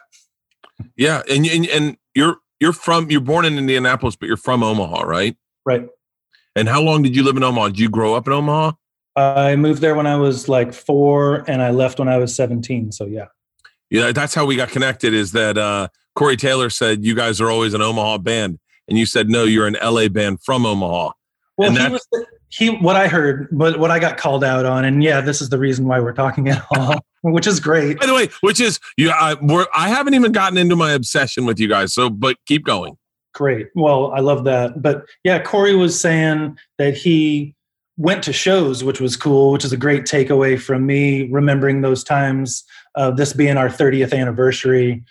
Yeah, 0.96 1.22
and 1.30 1.46
and 1.46 1.66
and 1.68 1.98
you're 2.14 2.38
you're 2.60 2.74
from 2.74 3.10
you're 3.10 3.22
born 3.22 3.46
in 3.46 3.58
Indianapolis, 3.58 4.16
but 4.16 4.28
you're 4.28 4.38
from 4.38 4.64
Omaha, 4.64 5.04
right? 5.04 5.36
Right. 5.66 5.88
And 6.56 6.70
how 6.70 6.82
long 6.82 7.02
did 7.02 7.16
you 7.16 7.24
live 7.24 7.38
in 7.38 7.44
Omaha? 7.44 7.68
Did 7.68 7.80
you 7.80 7.90
grow 7.90 8.16
up 8.16 8.28
in 8.28 8.34
Omaha? 8.34 8.74
I 9.18 9.56
moved 9.56 9.82
there 9.82 9.96
when 9.96 10.08
I 10.08 10.18
was 10.18 10.50
like 10.50 10.74
four, 10.74 11.44
and 11.48 11.62
I 11.62 11.72
left 11.72 12.00
when 12.00 12.08
I 12.08 12.18
was 12.18 12.36
seventeen. 12.36 12.92
So 12.92 13.06
yeah. 13.06 13.28
Yeah, 13.90 14.12
that's 14.12 14.34
how 14.34 14.46
we 14.46 14.56
got 14.56 14.70
connected. 14.70 15.14
Is 15.14 15.32
that 15.34 15.58
uh, 15.58 15.90
Corey 16.16 16.38
Taylor 16.38 16.70
said 16.70 17.06
you 17.06 17.16
guys 17.16 17.40
are 17.40 17.50
always 17.50 17.74
an 17.74 17.82
Omaha 17.82 18.18
band, 18.20 18.60
and 18.88 18.98
you 18.98 19.06
said 19.06 19.30
no, 19.30 19.44
you're 19.44 19.68
an 19.68 19.78
LA 19.82 20.08
band 20.08 20.40
from 20.44 20.66
Omaha. 20.66 21.12
Well, 21.58 21.70
and 21.70 21.78
he 21.78 21.90
was 21.90 22.06
the, 22.12 22.26
he. 22.56 22.70
What 22.70 22.96
I 22.96 23.08
heard, 23.08 23.48
but 23.52 23.80
what 23.80 23.92
I 23.92 24.00
got 24.00 24.18
called 24.18 24.44
out 24.44 24.66
on, 24.66 24.86
and 24.86 25.04
yeah, 25.04 25.22
this 25.22 25.42
is 25.42 25.50
the 25.50 25.58
reason 25.58 25.86
why 25.86 26.00
we're 26.00 26.14
talking 26.14 26.48
at 26.50 26.66
all, 26.72 26.96
which 27.22 27.48
is 27.48 27.60
great. 27.60 28.00
By 28.00 28.06
the 28.06 28.14
way, 28.14 28.30
which 28.42 28.60
is 28.60 28.80
you, 28.98 29.10
I, 29.12 29.36
we're, 29.42 29.66
I 29.76 29.90
haven't 29.90 30.14
even 30.14 30.32
gotten 30.32 30.58
into 30.58 30.76
my 30.76 30.94
obsession 30.94 31.46
with 31.46 31.60
you 31.60 31.68
guys. 31.68 31.94
So, 31.94 32.10
but 32.10 32.38
keep 32.46 32.64
going. 32.64 32.98
Great. 33.34 33.68
Well, 33.76 34.12
I 34.14 34.22
love 34.22 34.46
that. 34.46 34.82
But 34.82 35.06
yeah, 35.24 35.42
Corey 35.42 35.76
was 35.76 36.00
saying 36.00 36.58
that 36.78 36.96
he 36.96 37.54
went 37.98 38.24
to 38.24 38.34
shows, 38.34 38.84
which 38.84 39.02
was 39.02 39.18
cool, 39.18 39.52
which 39.52 39.66
is 39.66 39.74
a 39.74 39.78
great 39.78 40.04
takeaway 40.04 40.60
from 40.60 40.86
me, 40.86 41.30
remembering 41.30 41.82
those 41.82 42.04
times, 42.04 42.64
uh, 42.96 43.12
this 43.12 43.34
being 43.34 43.58
our 43.58 43.70
30th 43.70 44.18
anniversary. 44.18 45.04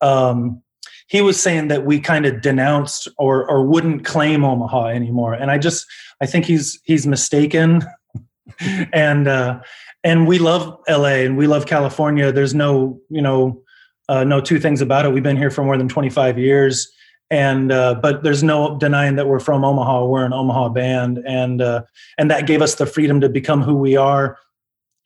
Um, 0.00 0.62
he 1.10 1.20
was 1.20 1.42
saying 1.42 1.68
that 1.68 1.84
we 1.84 1.98
kind 2.00 2.24
of 2.24 2.40
denounced 2.40 3.08
or 3.18 3.48
or 3.50 3.66
wouldn't 3.66 4.04
claim 4.04 4.44
Omaha 4.44 4.86
anymore, 4.86 5.34
and 5.34 5.50
I 5.50 5.58
just 5.58 5.86
I 6.20 6.26
think 6.26 6.46
he's 6.46 6.80
he's 6.84 7.06
mistaken, 7.06 7.82
and 8.92 9.28
uh, 9.28 9.60
and 10.04 10.26
we 10.26 10.38
love 10.38 10.78
LA 10.88 11.24
and 11.26 11.36
we 11.36 11.46
love 11.46 11.66
California. 11.66 12.32
There's 12.32 12.54
no 12.54 13.00
you 13.08 13.22
know 13.22 13.62
uh, 14.08 14.24
no 14.24 14.40
two 14.40 14.60
things 14.60 14.80
about 14.80 15.04
it. 15.04 15.12
We've 15.12 15.22
been 15.22 15.36
here 15.36 15.50
for 15.50 15.64
more 15.64 15.76
than 15.76 15.88
25 15.88 16.38
years 16.38 16.90
and 17.30 17.70
uh, 17.70 17.94
but 17.94 18.22
there's 18.22 18.42
no 18.42 18.76
denying 18.76 19.16
that 19.16 19.28
we're 19.28 19.40
from 19.40 19.64
Omaha. 19.64 20.06
We're 20.06 20.24
an 20.24 20.32
Omaha 20.32 20.70
band, 20.70 21.22
and 21.26 21.62
uh, 21.62 21.82
and 22.18 22.30
that 22.30 22.46
gave 22.46 22.60
us 22.60 22.74
the 22.74 22.86
freedom 22.86 23.20
to 23.20 23.28
become 23.28 23.62
who 23.62 23.76
we 23.76 23.96
are 23.96 24.36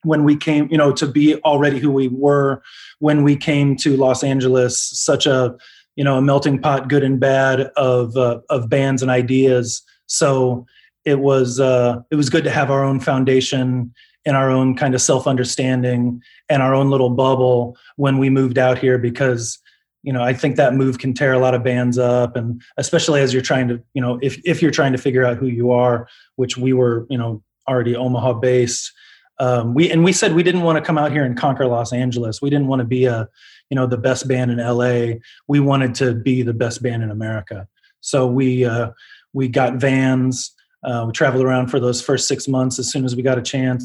when 0.04 0.24
we 0.24 0.36
came. 0.36 0.68
You 0.70 0.78
know, 0.78 0.90
to 0.92 1.06
be 1.06 1.36
already 1.42 1.78
who 1.78 1.90
we 1.90 2.08
were 2.08 2.62
when 2.98 3.24
we 3.24 3.36
came 3.36 3.76
to 3.76 3.96
Los 3.96 4.24
Angeles. 4.24 4.80
Such 4.80 5.26
a 5.26 5.54
you 5.96 6.04
know 6.04 6.16
a 6.16 6.22
melting 6.22 6.60
pot, 6.60 6.88
good 6.88 7.02
and 7.02 7.20
bad 7.20 7.60
of 7.76 8.16
uh, 8.16 8.40
of 8.50 8.68
bands 8.68 9.02
and 9.02 9.10
ideas. 9.10 9.82
So 10.06 10.66
it 11.04 11.20
was 11.20 11.60
uh, 11.60 12.00
it 12.10 12.16
was 12.16 12.30
good 12.30 12.44
to 12.44 12.50
have 12.50 12.70
our 12.70 12.84
own 12.84 13.00
foundation 13.00 13.92
and 14.26 14.36
our 14.36 14.50
own 14.50 14.74
kind 14.74 14.94
of 14.94 15.02
self 15.02 15.26
understanding 15.26 16.22
and 16.48 16.62
our 16.62 16.74
own 16.74 16.90
little 16.90 17.10
bubble 17.10 17.76
when 17.96 18.18
we 18.18 18.30
moved 18.30 18.58
out 18.58 18.78
here 18.78 18.98
because 18.98 19.58
you 20.04 20.12
know, 20.12 20.22
I 20.22 20.34
think 20.34 20.56
that 20.56 20.74
move 20.74 20.98
can 20.98 21.14
tear 21.14 21.32
a 21.32 21.38
lot 21.38 21.54
of 21.54 21.64
bands 21.64 21.96
up, 21.96 22.36
and 22.36 22.60
especially 22.76 23.22
as 23.22 23.32
you're 23.32 23.42
trying 23.42 23.68
to, 23.68 23.82
you 23.94 24.02
know, 24.02 24.18
if 24.22 24.38
if 24.44 24.60
you're 24.60 24.70
trying 24.70 24.92
to 24.92 24.98
figure 24.98 25.24
out 25.24 25.38
who 25.38 25.46
you 25.46 25.70
are, 25.72 26.06
which 26.36 26.58
we 26.58 26.74
were, 26.74 27.06
you 27.08 27.16
know, 27.16 27.42
already 27.68 27.96
Omaha 27.96 28.34
based. 28.34 28.92
Um, 29.40 29.74
we 29.74 29.90
and 29.90 30.04
we 30.04 30.12
said 30.12 30.34
we 30.34 30.42
didn't 30.42 30.60
want 30.60 30.76
to 30.76 30.84
come 30.84 30.98
out 30.98 31.10
here 31.10 31.24
and 31.24 31.36
conquer 31.36 31.66
Los 31.66 31.92
Angeles. 31.92 32.42
We 32.42 32.50
didn't 32.50 32.68
want 32.68 32.80
to 32.80 32.84
be 32.84 33.06
a, 33.06 33.28
you 33.74 33.80
know, 33.80 33.88
the 33.88 33.98
best 33.98 34.28
band 34.28 34.52
in 34.52 34.58
LA. 34.58 35.18
We 35.48 35.58
wanted 35.58 35.96
to 35.96 36.14
be 36.14 36.42
the 36.42 36.54
best 36.54 36.80
band 36.80 37.02
in 37.02 37.10
America. 37.10 37.66
So 38.00 38.26
we 38.26 38.64
uh, 38.64 38.90
we 39.32 39.48
got 39.48 39.76
vans. 39.76 40.54
Uh, 40.84 41.04
we 41.06 41.12
traveled 41.12 41.44
around 41.44 41.68
for 41.68 41.80
those 41.80 42.00
first 42.00 42.28
six 42.28 42.46
months 42.46 42.78
as 42.78 42.90
soon 42.90 43.04
as 43.04 43.16
we 43.16 43.22
got 43.22 43.38
a 43.38 43.42
chance, 43.42 43.84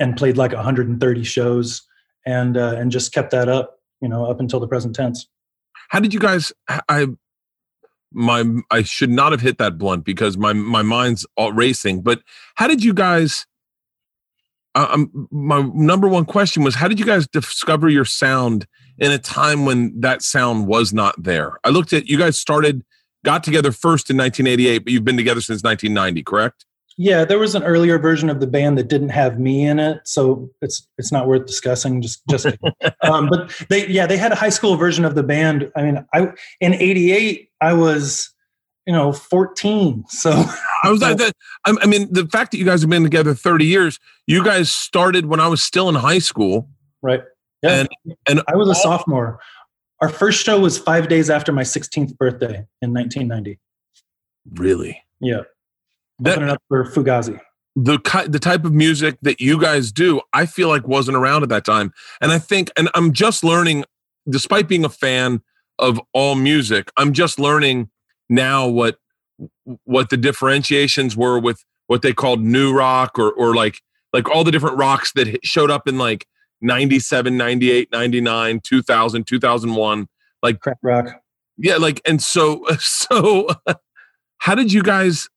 and 0.00 0.16
played 0.16 0.36
like 0.36 0.52
130 0.52 1.22
shows, 1.22 1.82
and 2.26 2.56
uh, 2.56 2.74
and 2.76 2.90
just 2.90 3.12
kept 3.12 3.30
that 3.30 3.48
up 3.48 3.76
you 4.00 4.08
know, 4.08 4.26
up 4.26 4.40
until 4.40 4.60
the 4.60 4.68
present 4.68 4.94
tense. 4.94 5.26
How 5.88 6.00
did 6.00 6.14
you 6.14 6.20
guys? 6.20 6.52
I 6.88 7.06
my 8.12 8.44
I 8.70 8.82
should 8.82 9.10
not 9.10 9.32
have 9.32 9.40
hit 9.40 9.58
that 9.58 9.78
blunt 9.78 10.04
because 10.04 10.36
my 10.36 10.52
my 10.52 10.82
mind's 10.82 11.26
all 11.36 11.52
racing. 11.52 12.02
But 12.02 12.22
how 12.56 12.66
did 12.66 12.82
you 12.82 12.94
guys? 12.94 13.46
Uh, 14.74 14.86
um, 14.90 15.28
my 15.32 15.68
number 15.74 16.06
one 16.08 16.24
question 16.24 16.62
was 16.62 16.76
how 16.76 16.86
did 16.86 17.00
you 17.00 17.06
guys 17.06 17.26
discover 17.26 17.88
your 17.88 18.04
sound 18.04 18.66
in 19.00 19.10
a 19.10 19.18
time 19.18 19.64
when 19.64 19.98
that 20.00 20.22
sound 20.22 20.66
was 20.66 20.92
not 20.92 21.20
there? 21.20 21.58
I 21.64 21.70
looked 21.70 21.92
at 21.92 22.06
you 22.06 22.18
guys 22.18 22.38
started 22.38 22.84
got 23.24 23.42
together 23.44 23.72
first 23.72 24.10
in 24.10 24.16
1988, 24.16 24.78
but 24.78 24.92
you've 24.92 25.04
been 25.04 25.16
together 25.16 25.40
since 25.40 25.62
1990, 25.62 26.22
correct? 26.22 26.64
Yeah, 26.96 27.24
there 27.24 27.38
was 27.38 27.54
an 27.54 27.62
earlier 27.62 27.98
version 27.98 28.28
of 28.28 28.40
the 28.40 28.46
band 28.46 28.76
that 28.76 28.88
didn't 28.88 29.08
have 29.10 29.38
me 29.38 29.64
in 29.64 29.78
it, 29.78 30.00
so 30.04 30.50
it's 30.60 30.86
it's 30.98 31.10
not 31.10 31.26
worth 31.26 31.46
discussing. 31.46 32.02
Just 32.02 32.20
just, 32.28 32.46
um, 33.02 33.28
but 33.30 33.50
they 33.70 33.86
yeah 33.86 34.06
they 34.06 34.18
had 34.18 34.32
a 34.32 34.34
high 34.34 34.50
school 34.50 34.76
version 34.76 35.06
of 35.06 35.14
the 35.14 35.22
band. 35.22 35.72
I 35.74 35.82
mean, 35.82 36.04
I 36.12 36.32
in 36.60 36.74
'88 36.74 37.48
I 37.62 37.72
was 37.72 38.34
you 38.86 38.92
know 38.92 39.12
14, 39.12 40.04
so 40.08 40.44
I 40.84 40.90
was 40.90 41.00
like 41.00 41.16
that. 41.16 41.32
I 41.64 41.86
mean, 41.86 42.12
the 42.12 42.26
fact 42.26 42.50
that 42.50 42.58
you 42.58 42.66
guys 42.66 42.82
have 42.82 42.90
been 42.90 43.02
together 43.04 43.34
30 43.34 43.64
years, 43.64 43.98
you 44.26 44.44
guys 44.44 44.70
started 44.70 45.24
when 45.24 45.40
I 45.40 45.48
was 45.48 45.62
still 45.62 45.88
in 45.88 45.94
high 45.94 46.18
school, 46.18 46.68
right? 47.00 47.22
Yeah, 47.62 47.80
and 47.80 47.88
and 48.28 48.42
I 48.48 48.56
was 48.56 48.68
a 48.68 48.74
sophomore. 48.74 49.40
Our 50.00 50.08
first 50.08 50.44
show 50.44 50.58
was 50.58 50.78
five 50.78 51.08
days 51.08 51.28
after 51.28 51.52
my 51.52 51.62
16th 51.62 52.16
birthday 52.16 52.66
in 52.80 52.94
1990. 52.94 53.58
Really? 54.54 55.02
Yeah 55.20 55.42
that, 56.20 56.32
opening 56.32 56.50
up 56.50 56.62
for 56.68 56.84
Fugazi. 56.84 57.40
The 57.76 57.98
the 58.28 58.38
type 58.38 58.64
of 58.64 58.72
music 58.72 59.16
that 59.22 59.40
you 59.40 59.60
guys 59.60 59.92
do, 59.92 60.20
I 60.32 60.46
feel 60.46 60.68
like 60.68 60.86
wasn't 60.86 61.16
around 61.16 61.42
at 61.42 61.48
that 61.50 61.64
time, 61.64 61.92
and 62.20 62.32
I 62.32 62.38
think, 62.38 62.70
and 62.76 62.88
I'm 62.94 63.12
just 63.12 63.44
learning, 63.44 63.84
despite 64.28 64.68
being 64.68 64.84
a 64.84 64.88
fan 64.88 65.40
of 65.78 66.00
all 66.12 66.34
music, 66.34 66.90
I'm 66.96 67.12
just 67.12 67.38
learning 67.38 67.90
now 68.28 68.68
what 68.68 68.98
what 69.84 70.10
the 70.10 70.16
differentiations 70.16 71.16
were 71.16 71.38
with 71.38 71.64
what 71.86 72.02
they 72.02 72.12
called 72.12 72.40
new 72.40 72.74
rock 72.74 73.18
or 73.18 73.32
or 73.32 73.54
like 73.54 73.80
like 74.12 74.28
all 74.28 74.44
the 74.44 74.50
different 74.50 74.76
rocks 74.76 75.12
that 75.12 75.44
showed 75.44 75.70
up 75.70 75.88
in 75.88 75.96
like 75.96 76.26
97 76.60 77.36
98 77.36 77.88
99 77.92 78.60
2000 78.62 79.26
2001 79.26 80.08
like 80.42 80.60
crap 80.60 80.78
rock 80.82 81.22
yeah 81.56 81.76
like 81.76 82.00
and 82.06 82.22
so 82.22 82.64
so 82.78 83.48
how 84.38 84.54
did 84.54 84.72
you 84.72 84.82
guys 84.82 85.28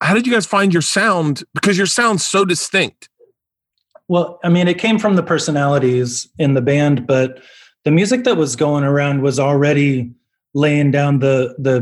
how 0.00 0.14
did 0.14 0.26
you 0.26 0.32
guys 0.32 0.46
find 0.46 0.72
your 0.72 0.82
sound? 0.82 1.44
Because 1.54 1.76
your 1.76 1.86
sound's 1.86 2.26
so 2.26 2.44
distinct. 2.44 3.08
Well, 4.08 4.40
I 4.42 4.48
mean, 4.48 4.66
it 4.66 4.78
came 4.78 4.98
from 4.98 5.16
the 5.16 5.22
personalities 5.22 6.28
in 6.38 6.54
the 6.54 6.62
band, 6.62 7.06
but 7.06 7.40
the 7.84 7.90
music 7.90 8.24
that 8.24 8.36
was 8.36 8.56
going 8.56 8.82
around 8.82 9.22
was 9.22 9.38
already 9.38 10.12
laying 10.52 10.90
down 10.90 11.20
the 11.20 11.54
the 11.58 11.80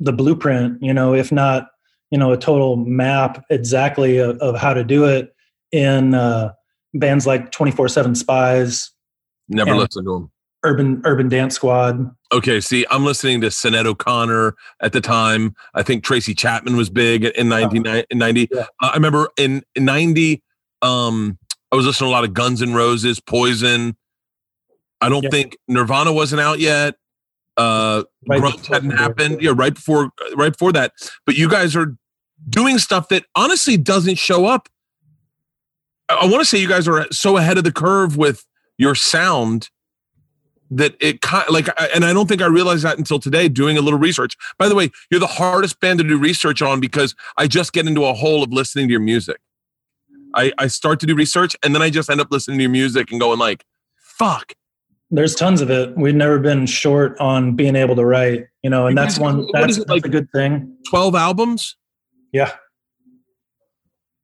the 0.00 0.12
blueprint. 0.12 0.82
You 0.82 0.94
know, 0.94 1.12
if 1.14 1.30
not, 1.30 1.68
you 2.10 2.18
know, 2.18 2.32
a 2.32 2.38
total 2.38 2.76
map 2.76 3.44
exactly 3.50 4.18
of, 4.18 4.38
of 4.38 4.56
how 4.56 4.72
to 4.72 4.84
do 4.84 5.04
it 5.04 5.34
in 5.70 6.14
uh, 6.14 6.52
bands 6.98 7.26
like 7.26 7.50
Twenty 7.52 7.72
Four 7.72 7.88
Seven 7.88 8.12
Spyz. 8.12 8.90
Never 9.48 9.76
listened 9.76 10.06
to 10.06 10.12
them. 10.12 10.30
Urban 10.64 11.00
Urban 11.04 11.28
Dance 11.28 11.54
Squad. 11.54 12.10
Okay, 12.32 12.60
see, 12.60 12.84
I'm 12.90 13.04
listening 13.04 13.40
to 13.42 13.48
Sinead 13.48 13.86
O'Connor 13.86 14.54
at 14.82 14.92
the 14.92 15.00
time. 15.00 15.54
I 15.74 15.82
think 15.82 16.02
Tracy 16.02 16.34
Chapman 16.34 16.76
was 16.76 16.90
big 16.90 17.24
in 17.24 17.48
1990. 17.48 18.48
Yeah. 18.50 18.60
Uh, 18.82 18.90
I 18.92 18.94
remember 18.94 19.28
in, 19.38 19.62
in 19.76 19.84
90, 19.84 20.42
um, 20.82 21.38
I 21.70 21.76
was 21.76 21.86
listening 21.86 22.08
to 22.08 22.10
a 22.10 22.14
lot 22.14 22.24
of 22.24 22.34
Guns 22.34 22.62
N' 22.62 22.74
Roses, 22.74 23.20
Poison. 23.20 23.96
I 25.00 25.08
don't 25.08 25.22
yeah. 25.22 25.30
think 25.30 25.56
Nirvana 25.68 26.12
wasn't 26.12 26.40
out 26.40 26.58
yet. 26.58 26.96
Uh, 27.56 28.02
right 28.28 28.40
Grunge 28.40 28.66
hadn't 28.66 28.90
happened. 28.90 29.40
Yeah, 29.40 29.52
right 29.54 29.74
before 29.74 30.10
right 30.34 30.52
before 30.52 30.72
that. 30.72 30.92
But 31.24 31.36
you 31.36 31.48
guys 31.48 31.76
are 31.76 31.94
doing 32.48 32.78
stuff 32.78 33.08
that 33.08 33.24
honestly 33.34 33.76
doesn't 33.76 34.16
show 34.16 34.46
up. 34.46 34.68
I, 36.08 36.26
want 36.26 36.40
to 36.40 36.44
say 36.44 36.58
you 36.58 36.68
guys 36.68 36.86
are 36.88 37.06
so 37.10 37.36
ahead 37.36 37.58
of 37.58 37.64
the 37.64 37.72
curve 37.72 38.16
with 38.16 38.44
your 38.78 38.94
sound 38.94 39.70
that 40.70 40.96
it 41.00 41.20
kind 41.20 41.48
like 41.48 41.68
and 41.94 42.04
i 42.04 42.12
don't 42.12 42.26
think 42.26 42.42
i 42.42 42.46
realized 42.46 42.82
that 42.82 42.98
until 42.98 43.20
today 43.20 43.48
doing 43.48 43.78
a 43.78 43.80
little 43.80 44.00
research 44.00 44.36
by 44.58 44.68
the 44.68 44.74
way 44.74 44.90
you're 45.12 45.20
the 45.20 45.26
hardest 45.26 45.78
band 45.78 46.00
to 46.00 46.04
do 46.04 46.18
research 46.18 46.60
on 46.60 46.80
because 46.80 47.14
i 47.36 47.46
just 47.46 47.72
get 47.72 47.86
into 47.86 48.04
a 48.04 48.12
hole 48.12 48.42
of 48.42 48.52
listening 48.52 48.88
to 48.88 48.90
your 48.90 49.00
music 49.00 49.36
i 50.34 50.52
i 50.58 50.66
start 50.66 50.98
to 50.98 51.06
do 51.06 51.14
research 51.14 51.54
and 51.62 51.72
then 51.72 51.82
i 51.82 51.88
just 51.88 52.10
end 52.10 52.20
up 52.20 52.32
listening 52.32 52.58
to 52.58 52.62
your 52.62 52.70
music 52.70 53.12
and 53.12 53.20
going 53.20 53.38
like 53.38 53.64
fuck 53.96 54.54
there's 55.10 55.34
tons 55.34 55.60
of 55.60 55.70
it. 55.70 55.96
We've 55.96 56.14
never 56.14 56.38
been 56.38 56.66
short 56.66 57.18
on 57.20 57.54
being 57.54 57.76
able 57.76 57.94
to 57.96 58.04
write, 58.04 58.46
you 58.62 58.70
know, 58.70 58.86
and 58.86 58.98
that's 58.98 59.18
one 59.18 59.46
that's, 59.52 59.76
that's 59.76 59.88
like 59.88 60.04
a 60.04 60.08
good 60.08 60.30
thing. 60.32 60.76
12 60.88 61.14
albums? 61.14 61.76
Yeah. 62.32 62.52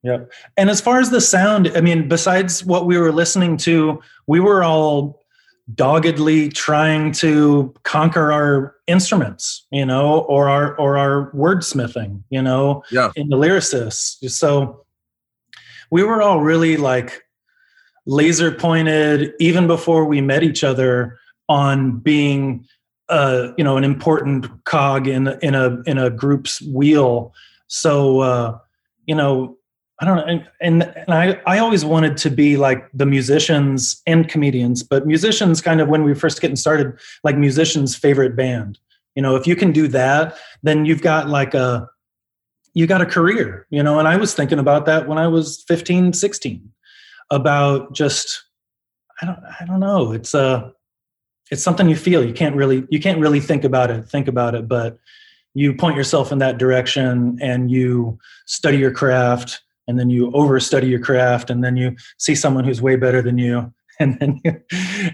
Yeah. 0.02 0.24
And 0.56 0.68
as 0.68 0.80
far 0.80 0.98
as 0.98 1.10
the 1.10 1.20
sound, 1.20 1.70
I 1.76 1.80
mean, 1.80 2.08
besides 2.08 2.64
what 2.64 2.86
we 2.86 2.98
were 2.98 3.12
listening 3.12 3.56
to, 3.58 4.02
we 4.26 4.40
were 4.40 4.64
all 4.64 5.22
doggedly 5.74 6.48
trying 6.48 7.12
to 7.12 7.72
conquer 7.84 8.32
our 8.32 8.74
instruments, 8.86 9.64
you 9.70 9.86
know, 9.86 10.20
or 10.20 10.48
our 10.48 10.76
or 10.76 10.98
our 10.98 11.30
wordsmithing, 11.32 12.22
you 12.30 12.42
know, 12.42 12.82
yeah. 12.90 13.12
in 13.14 13.28
the 13.28 13.36
lyricists. 13.36 14.28
So 14.30 14.84
we 15.90 16.02
were 16.02 16.20
all 16.20 16.40
really 16.40 16.76
like 16.76 17.22
laser 18.06 18.50
pointed 18.50 19.32
even 19.38 19.66
before 19.66 20.04
we 20.04 20.20
met 20.20 20.42
each 20.42 20.64
other 20.64 21.18
on 21.48 21.98
being 21.98 22.66
uh, 23.08 23.52
you 23.58 23.64
know 23.64 23.76
an 23.76 23.84
important 23.84 24.64
cog 24.64 25.06
in 25.06 25.28
in 25.42 25.54
a 25.54 25.80
in 25.86 25.98
a 25.98 26.10
group's 26.10 26.60
wheel. 26.62 27.32
So 27.68 28.20
uh, 28.20 28.58
you 29.06 29.14
know 29.14 29.58
I 30.02 30.04
don't 30.04 30.16
know. 30.16 30.24
And, 30.24 30.48
and, 30.60 30.82
and, 30.96 31.14
I, 31.14 31.40
I 31.46 31.58
always 31.58 31.84
wanted 31.84 32.16
to 32.18 32.30
be 32.30 32.56
like 32.56 32.90
the 32.92 33.06
musicians 33.06 34.02
and 34.04 34.28
comedians, 34.28 34.82
but 34.82 35.06
musicians 35.06 35.60
kind 35.60 35.80
of 35.80 35.86
when 35.86 36.02
we 36.02 36.10
were 36.10 36.18
first 36.18 36.40
getting 36.40 36.56
started, 36.56 36.98
like 37.22 37.38
musicians' 37.38 37.94
favorite 37.94 38.34
band. 38.34 38.80
You 39.14 39.22
know, 39.22 39.36
if 39.36 39.46
you 39.46 39.54
can 39.54 39.70
do 39.70 39.86
that, 39.88 40.36
then 40.64 40.86
you've 40.86 41.02
got 41.02 41.28
like 41.28 41.54
a, 41.54 41.88
you 42.74 42.88
got 42.88 43.00
a 43.00 43.06
career, 43.06 43.68
you 43.70 43.80
know, 43.80 44.00
and 44.00 44.08
I 44.08 44.16
was 44.16 44.34
thinking 44.34 44.58
about 44.58 44.86
that 44.86 45.06
when 45.06 45.18
I 45.18 45.28
was 45.28 45.62
15, 45.68 46.14
16 46.14 46.68
about 47.30 47.94
just, 47.94 48.42
I 49.20 49.26
don't, 49.26 49.38
I 49.60 49.64
don't 49.66 49.78
know. 49.78 50.10
It's 50.10 50.34
a, 50.34 50.40
uh, 50.40 50.70
it's 51.52 51.62
something 51.62 51.88
you 51.88 51.96
feel. 51.96 52.24
You 52.24 52.32
can't 52.32 52.56
really, 52.56 52.84
you 52.90 52.98
can't 52.98 53.20
really 53.20 53.38
think 53.38 53.62
about 53.62 53.90
it, 53.90 54.08
think 54.08 54.26
about 54.26 54.56
it, 54.56 54.66
but 54.66 54.98
you 55.54 55.74
point 55.74 55.96
yourself 55.96 56.32
in 56.32 56.38
that 56.38 56.58
direction 56.58 57.38
and 57.40 57.70
you 57.70 58.18
study 58.46 58.78
your 58.78 58.90
craft 58.90 59.62
and 59.88 59.98
then 59.98 60.10
you 60.10 60.30
overstudy 60.32 60.88
your 60.88 61.00
craft 61.00 61.50
and 61.50 61.62
then 61.62 61.76
you 61.76 61.96
see 62.18 62.34
someone 62.34 62.64
who's 62.64 62.82
way 62.82 62.96
better 62.96 63.22
than 63.22 63.38
you 63.38 63.72
and 64.00 64.18
then 64.18 64.40
you, 64.44 64.60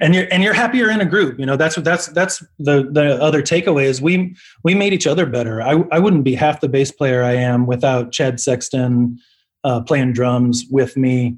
and 0.00 0.14
you're 0.14 0.26
and 0.30 0.42
you're 0.42 0.54
happier 0.54 0.90
in 0.90 1.00
a 1.00 1.04
group 1.04 1.38
you 1.38 1.44
know 1.44 1.56
that's 1.56 1.76
what 1.76 1.84
that's 1.84 2.06
that's 2.08 2.44
the 2.58 2.88
the 2.92 3.20
other 3.20 3.42
takeaway 3.42 3.84
is 3.84 4.00
we 4.00 4.34
we 4.62 4.74
made 4.74 4.92
each 4.92 5.06
other 5.06 5.26
better. 5.26 5.60
I 5.60 5.82
i 5.90 5.98
wouldn't 5.98 6.24
be 6.24 6.34
half 6.34 6.60
the 6.60 6.68
bass 6.68 6.92
player 6.92 7.22
i 7.22 7.32
am 7.32 7.66
without 7.66 8.12
chad 8.12 8.40
sexton 8.40 9.18
uh, 9.64 9.80
playing 9.80 10.12
drums 10.12 10.64
with 10.70 10.96
me 10.96 11.36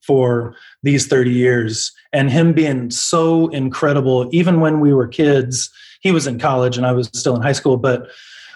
for 0.00 0.54
these 0.82 1.06
30 1.06 1.30
years 1.30 1.92
and 2.12 2.30
him 2.30 2.52
being 2.52 2.90
so 2.90 3.48
incredible. 3.48 4.28
Even 4.32 4.60
when 4.60 4.80
we 4.80 4.94
were 4.94 5.06
kids 5.06 5.70
he 6.00 6.12
was 6.12 6.26
in 6.26 6.38
college 6.38 6.76
and 6.76 6.86
i 6.86 6.92
was 6.92 7.10
still 7.12 7.36
in 7.36 7.42
high 7.42 7.52
school 7.52 7.76
but 7.76 8.08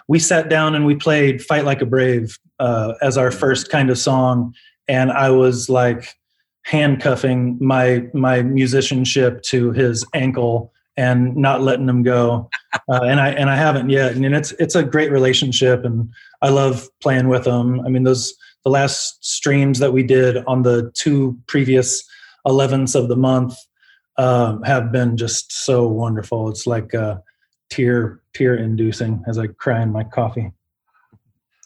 we 0.09 0.18
sat 0.18 0.48
down 0.48 0.74
and 0.74 0.87
we 0.87 0.94
played 0.94 1.42
fight 1.42 1.64
like 1.64 1.81
a 1.81 1.87
brave 1.87 2.38
uh, 2.61 2.94
as 3.03 3.18
our 3.18 3.33
first 3.33 3.70
kind 3.70 3.90
of 3.90 3.99
song, 3.99 4.55
and 4.87 5.11
I 5.11 5.31
was 5.31 5.68
like 5.68 6.14
handcuffing 6.64 7.59
my 7.61 8.05
my 8.14 8.42
musicianship 8.42 9.42
to 9.42 9.73
his 9.73 10.07
ankle 10.14 10.73
and 10.96 11.35
not 11.35 11.62
letting 11.62 11.88
him 11.88 12.03
go. 12.03 12.49
Uh, 12.88 13.01
and 13.03 13.18
I 13.18 13.31
and 13.31 13.51
I 13.51 13.57
haven't 13.57 13.90
yet. 13.90 14.14
And 14.14 14.25
it's 14.35 14.53
it's 14.53 14.77
a 14.77 14.85
great 14.85 15.11
relationship, 15.11 15.85
and 15.85 16.09
I 16.42 16.51
love 16.51 16.88
playing 17.03 17.29
with 17.29 17.46
him. 17.46 17.81
I 17.81 17.88
mean, 17.88 18.05
those 18.05 18.35
the 18.64 18.70
last 18.70 19.25
streams 19.25 19.79
that 19.79 19.92
we 19.92 20.03
did 20.03 20.37
on 20.46 20.62
the 20.62 20.92
two 20.94 21.38
previous 21.46 22.05
11ths 22.46 22.94
of 22.94 23.09
the 23.09 23.16
month 23.16 23.57
um, 24.18 24.62
have 24.62 24.92
been 24.92 25.16
just 25.16 25.51
so 25.51 25.88
wonderful. 25.88 26.51
It's 26.51 26.66
like 26.66 26.94
uh, 26.94 27.16
tear 27.70 28.20
tear 28.35 28.55
inducing 28.55 29.25
as 29.27 29.38
I 29.38 29.49
cry 29.49 29.83
in 29.83 29.90
my 29.90 30.05
coffee 30.05 30.53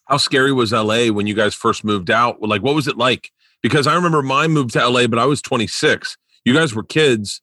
how 0.07 0.17
scary 0.17 0.53
was 0.53 0.73
LA 0.73 1.07
when 1.09 1.27
you 1.27 1.35
guys 1.35 1.55
first 1.55 1.85
moved 1.85 2.11
out? 2.11 2.41
Like, 2.43 2.63
what 2.63 2.75
was 2.75 2.89
it 2.89 2.97
like? 2.97 3.31
Because 3.63 3.87
I 3.87 3.95
remember 3.95 4.23
my 4.23 4.47
move 4.47 4.73
to 4.73 4.87
LA, 4.89 5.07
but 5.07 5.19
I 5.19 5.25
was 5.25 5.41
26. 5.41 6.17
You 6.45 6.55
guys 6.55 6.75
were 6.75 6.83
kids. 6.83 7.41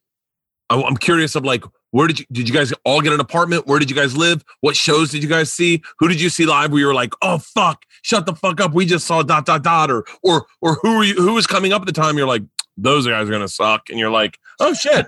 I'm 0.70 0.96
curious 0.98 1.36
of 1.36 1.44
like, 1.44 1.64
where 1.92 2.08
did 2.08 2.20
you 2.20 2.26
did 2.32 2.48
you 2.48 2.56
guys 2.56 2.74
all 2.86 3.02
get 3.02 3.12
an 3.12 3.20
apartment? 3.20 3.68
Where 3.68 3.78
did 3.78 3.90
you 3.90 3.96
guys 3.96 4.16
live? 4.16 4.44
What 4.62 4.76
shows 4.76 5.12
did 5.12 5.22
you 5.22 5.28
guys 5.28 5.52
see? 5.52 5.82
Who 6.00 6.08
did 6.08 6.22
you 6.22 6.30
see 6.30 6.46
live? 6.46 6.72
Where 6.72 6.80
you 6.80 6.88
were 6.88 6.94
like, 6.94 7.14
oh 7.22 7.40
fuck, 7.40 7.84
shut 8.02 8.26
the 8.26 8.34
fuck 8.34 8.62
up. 8.62 8.74
We 8.74 8.86
just 8.86 9.06
saw 9.06 9.22
dot 9.24 9.46
dot 9.46 9.64
dot, 9.64 9.92
or 9.92 10.06
or 10.24 10.46
or 10.62 10.76
who 10.82 10.98
were 10.98 11.04
you? 11.04 11.16
Who 11.16 11.34
was 11.34 11.48
coming 11.48 11.74
up 11.74 11.82
at 11.82 11.88
the 11.88 11.92
time? 11.92 12.18
You're 12.18 12.28
like, 12.28 12.44
those 12.78 13.06
guys 13.06 13.28
are 13.28 13.32
gonna 13.32 13.50
suck, 13.50 13.90
and 13.90 14.00
you're 14.00 14.12
like, 14.12 14.40
oh 14.62 14.74
shit. 14.74 15.08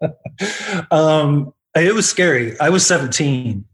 um, 0.90 1.54
it 1.74 1.94
was 1.94 2.08
scary. 2.08 2.58
I 2.60 2.68
was 2.68 2.86
17. 2.86 3.64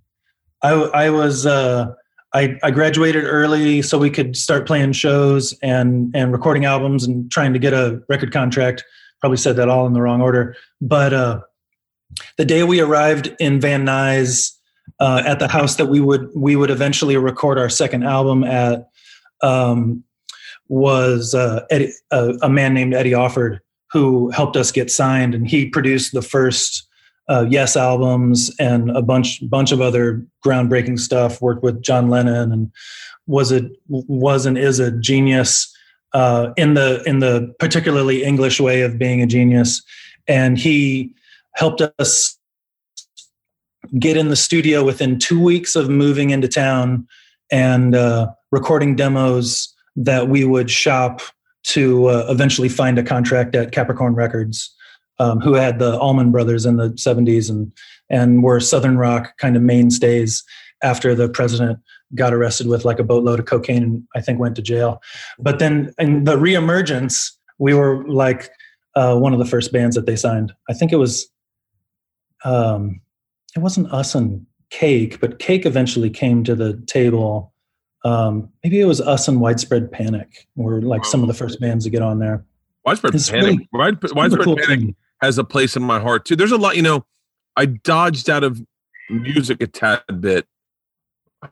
I 0.62 0.70
I 0.70 1.10
was 1.10 1.44
uh 1.44 1.92
I, 2.34 2.58
I 2.62 2.70
graduated 2.70 3.24
early 3.24 3.82
so 3.82 3.98
we 3.98 4.10
could 4.10 4.36
start 4.36 4.66
playing 4.66 4.92
shows 4.92 5.52
and 5.62 6.14
and 6.14 6.32
recording 6.32 6.64
albums 6.64 7.04
and 7.04 7.30
trying 7.30 7.52
to 7.52 7.58
get 7.58 7.72
a 7.72 8.02
record 8.08 8.32
contract. 8.32 8.84
Probably 9.20 9.36
said 9.36 9.56
that 9.56 9.68
all 9.68 9.86
in 9.86 9.92
the 9.92 10.00
wrong 10.00 10.20
order, 10.20 10.56
but 10.80 11.12
uh, 11.12 11.40
the 12.38 12.44
day 12.44 12.62
we 12.62 12.80
arrived 12.80 13.34
in 13.38 13.60
Van 13.60 13.84
Nuys 13.84 14.52
uh, 14.98 15.22
at 15.24 15.38
the 15.38 15.48
house 15.48 15.76
that 15.76 15.86
we 15.86 16.00
would 16.00 16.28
we 16.34 16.56
would 16.56 16.70
eventually 16.70 17.16
record 17.16 17.58
our 17.58 17.68
second 17.68 18.04
album 18.04 18.44
at 18.44 18.88
um, 19.42 20.02
was 20.68 21.34
uh, 21.34 21.64
Eddie, 21.70 21.92
uh, 22.10 22.34
a 22.42 22.48
man 22.48 22.74
named 22.74 22.94
Eddie 22.94 23.12
Offord 23.12 23.58
who 23.90 24.30
helped 24.30 24.56
us 24.56 24.72
get 24.72 24.90
signed, 24.90 25.34
and 25.34 25.46
he 25.46 25.68
produced 25.68 26.12
the 26.12 26.22
first 26.22 26.88
uh, 27.28 27.46
Yes 27.48 27.76
albums 27.76 28.54
and 28.58 28.90
a 28.90 29.02
bunch 29.02 29.40
bunch 29.48 29.72
of 29.72 29.80
other 29.80 30.24
groundbreaking 30.44 30.98
stuff. 30.98 31.40
Worked 31.40 31.62
with 31.62 31.82
John 31.82 32.08
Lennon 32.08 32.52
and 32.52 32.70
was 33.26 33.52
it 33.52 33.64
was 33.88 34.46
and 34.46 34.58
is 34.58 34.78
a 34.78 34.90
genius 34.90 35.72
uh, 36.12 36.50
in 36.56 36.74
the 36.74 37.02
in 37.06 37.20
the 37.20 37.54
particularly 37.58 38.24
English 38.24 38.60
way 38.60 38.82
of 38.82 38.98
being 38.98 39.22
a 39.22 39.26
genius. 39.26 39.82
And 40.28 40.58
he 40.58 41.14
helped 41.54 41.80
us 41.98 42.38
get 43.98 44.16
in 44.16 44.28
the 44.28 44.36
studio 44.36 44.84
within 44.84 45.18
two 45.18 45.40
weeks 45.40 45.74
of 45.76 45.88
moving 45.88 46.30
into 46.30 46.48
town 46.48 47.06
and 47.50 47.94
uh, 47.94 48.28
recording 48.50 48.96
demos 48.96 49.74
that 49.96 50.28
we 50.28 50.44
would 50.44 50.70
shop 50.70 51.20
to 51.64 52.06
uh, 52.06 52.26
eventually 52.28 52.68
find 52.68 52.98
a 52.98 53.02
contract 53.02 53.54
at 53.54 53.72
Capricorn 53.72 54.14
Records 54.14 54.74
um, 55.18 55.40
who 55.40 55.54
had 55.54 55.78
the 55.78 55.98
Allman 55.98 56.30
Brothers 56.30 56.66
in 56.66 56.76
the 56.76 56.90
70s 56.90 57.50
and 57.50 57.72
and 58.10 58.42
were 58.42 58.60
Southern 58.60 58.98
rock 58.98 59.36
kind 59.38 59.56
of 59.56 59.62
mainstays 59.62 60.44
after 60.82 61.14
the 61.14 61.28
president 61.28 61.78
got 62.14 62.34
arrested 62.34 62.66
with 62.66 62.84
like 62.84 62.98
a 62.98 63.04
boatload 63.04 63.38
of 63.38 63.46
cocaine 63.46 63.82
and 63.82 64.02
I 64.14 64.20
think 64.20 64.38
went 64.38 64.56
to 64.56 64.62
jail. 64.62 65.00
But 65.38 65.58
then 65.58 65.94
in 65.98 66.24
the 66.24 66.36
reemergence, 66.36 67.30
we 67.58 67.72
were 67.72 68.06
like 68.06 68.50
uh, 68.94 69.16
one 69.16 69.32
of 69.32 69.38
the 69.38 69.46
first 69.46 69.72
bands 69.72 69.96
that 69.96 70.06
they 70.06 70.16
signed. 70.16 70.52
I 70.68 70.74
think 70.74 70.92
it 70.92 70.96
was 70.96 71.28
um, 72.44 73.00
it 73.56 73.60
wasn't 73.60 73.92
us 73.92 74.14
and 74.14 74.46
Cake, 74.70 75.20
but 75.20 75.38
Cake 75.38 75.66
eventually 75.66 76.10
came 76.10 76.44
to 76.44 76.54
the 76.54 76.82
table. 76.86 77.52
Um, 78.04 78.48
maybe 78.64 78.80
it 78.80 78.86
was 78.86 79.00
us 79.00 79.28
and 79.28 79.40
Widespread 79.40 79.92
Panic 79.92 80.48
were 80.56 80.82
like 80.82 81.04
some 81.04 81.22
of 81.22 81.28
the 81.28 81.34
first 81.34 81.60
bands 81.60 81.84
to 81.84 81.90
get 81.90 82.02
on 82.02 82.18
there. 82.18 82.44
Widespread 82.84 83.14
it's 83.14 83.30
Panic. 83.30 83.44
Really, 83.44 83.68
widespread, 83.72 84.12
widespread 84.12 84.44
cool 84.44 84.56
Panic 84.56 84.80
thing. 84.80 84.96
has 85.20 85.38
a 85.38 85.44
place 85.44 85.76
in 85.76 85.82
my 85.82 86.00
heart 86.00 86.24
too. 86.24 86.36
There's 86.36 86.52
a 86.52 86.58
lot, 86.58 86.76
you 86.76 86.82
know. 86.82 87.04
I 87.56 87.66
dodged 87.66 88.30
out 88.30 88.44
of 88.44 88.62
music 89.10 89.62
a 89.62 89.66
tad 89.66 90.02
bit. 90.20 90.46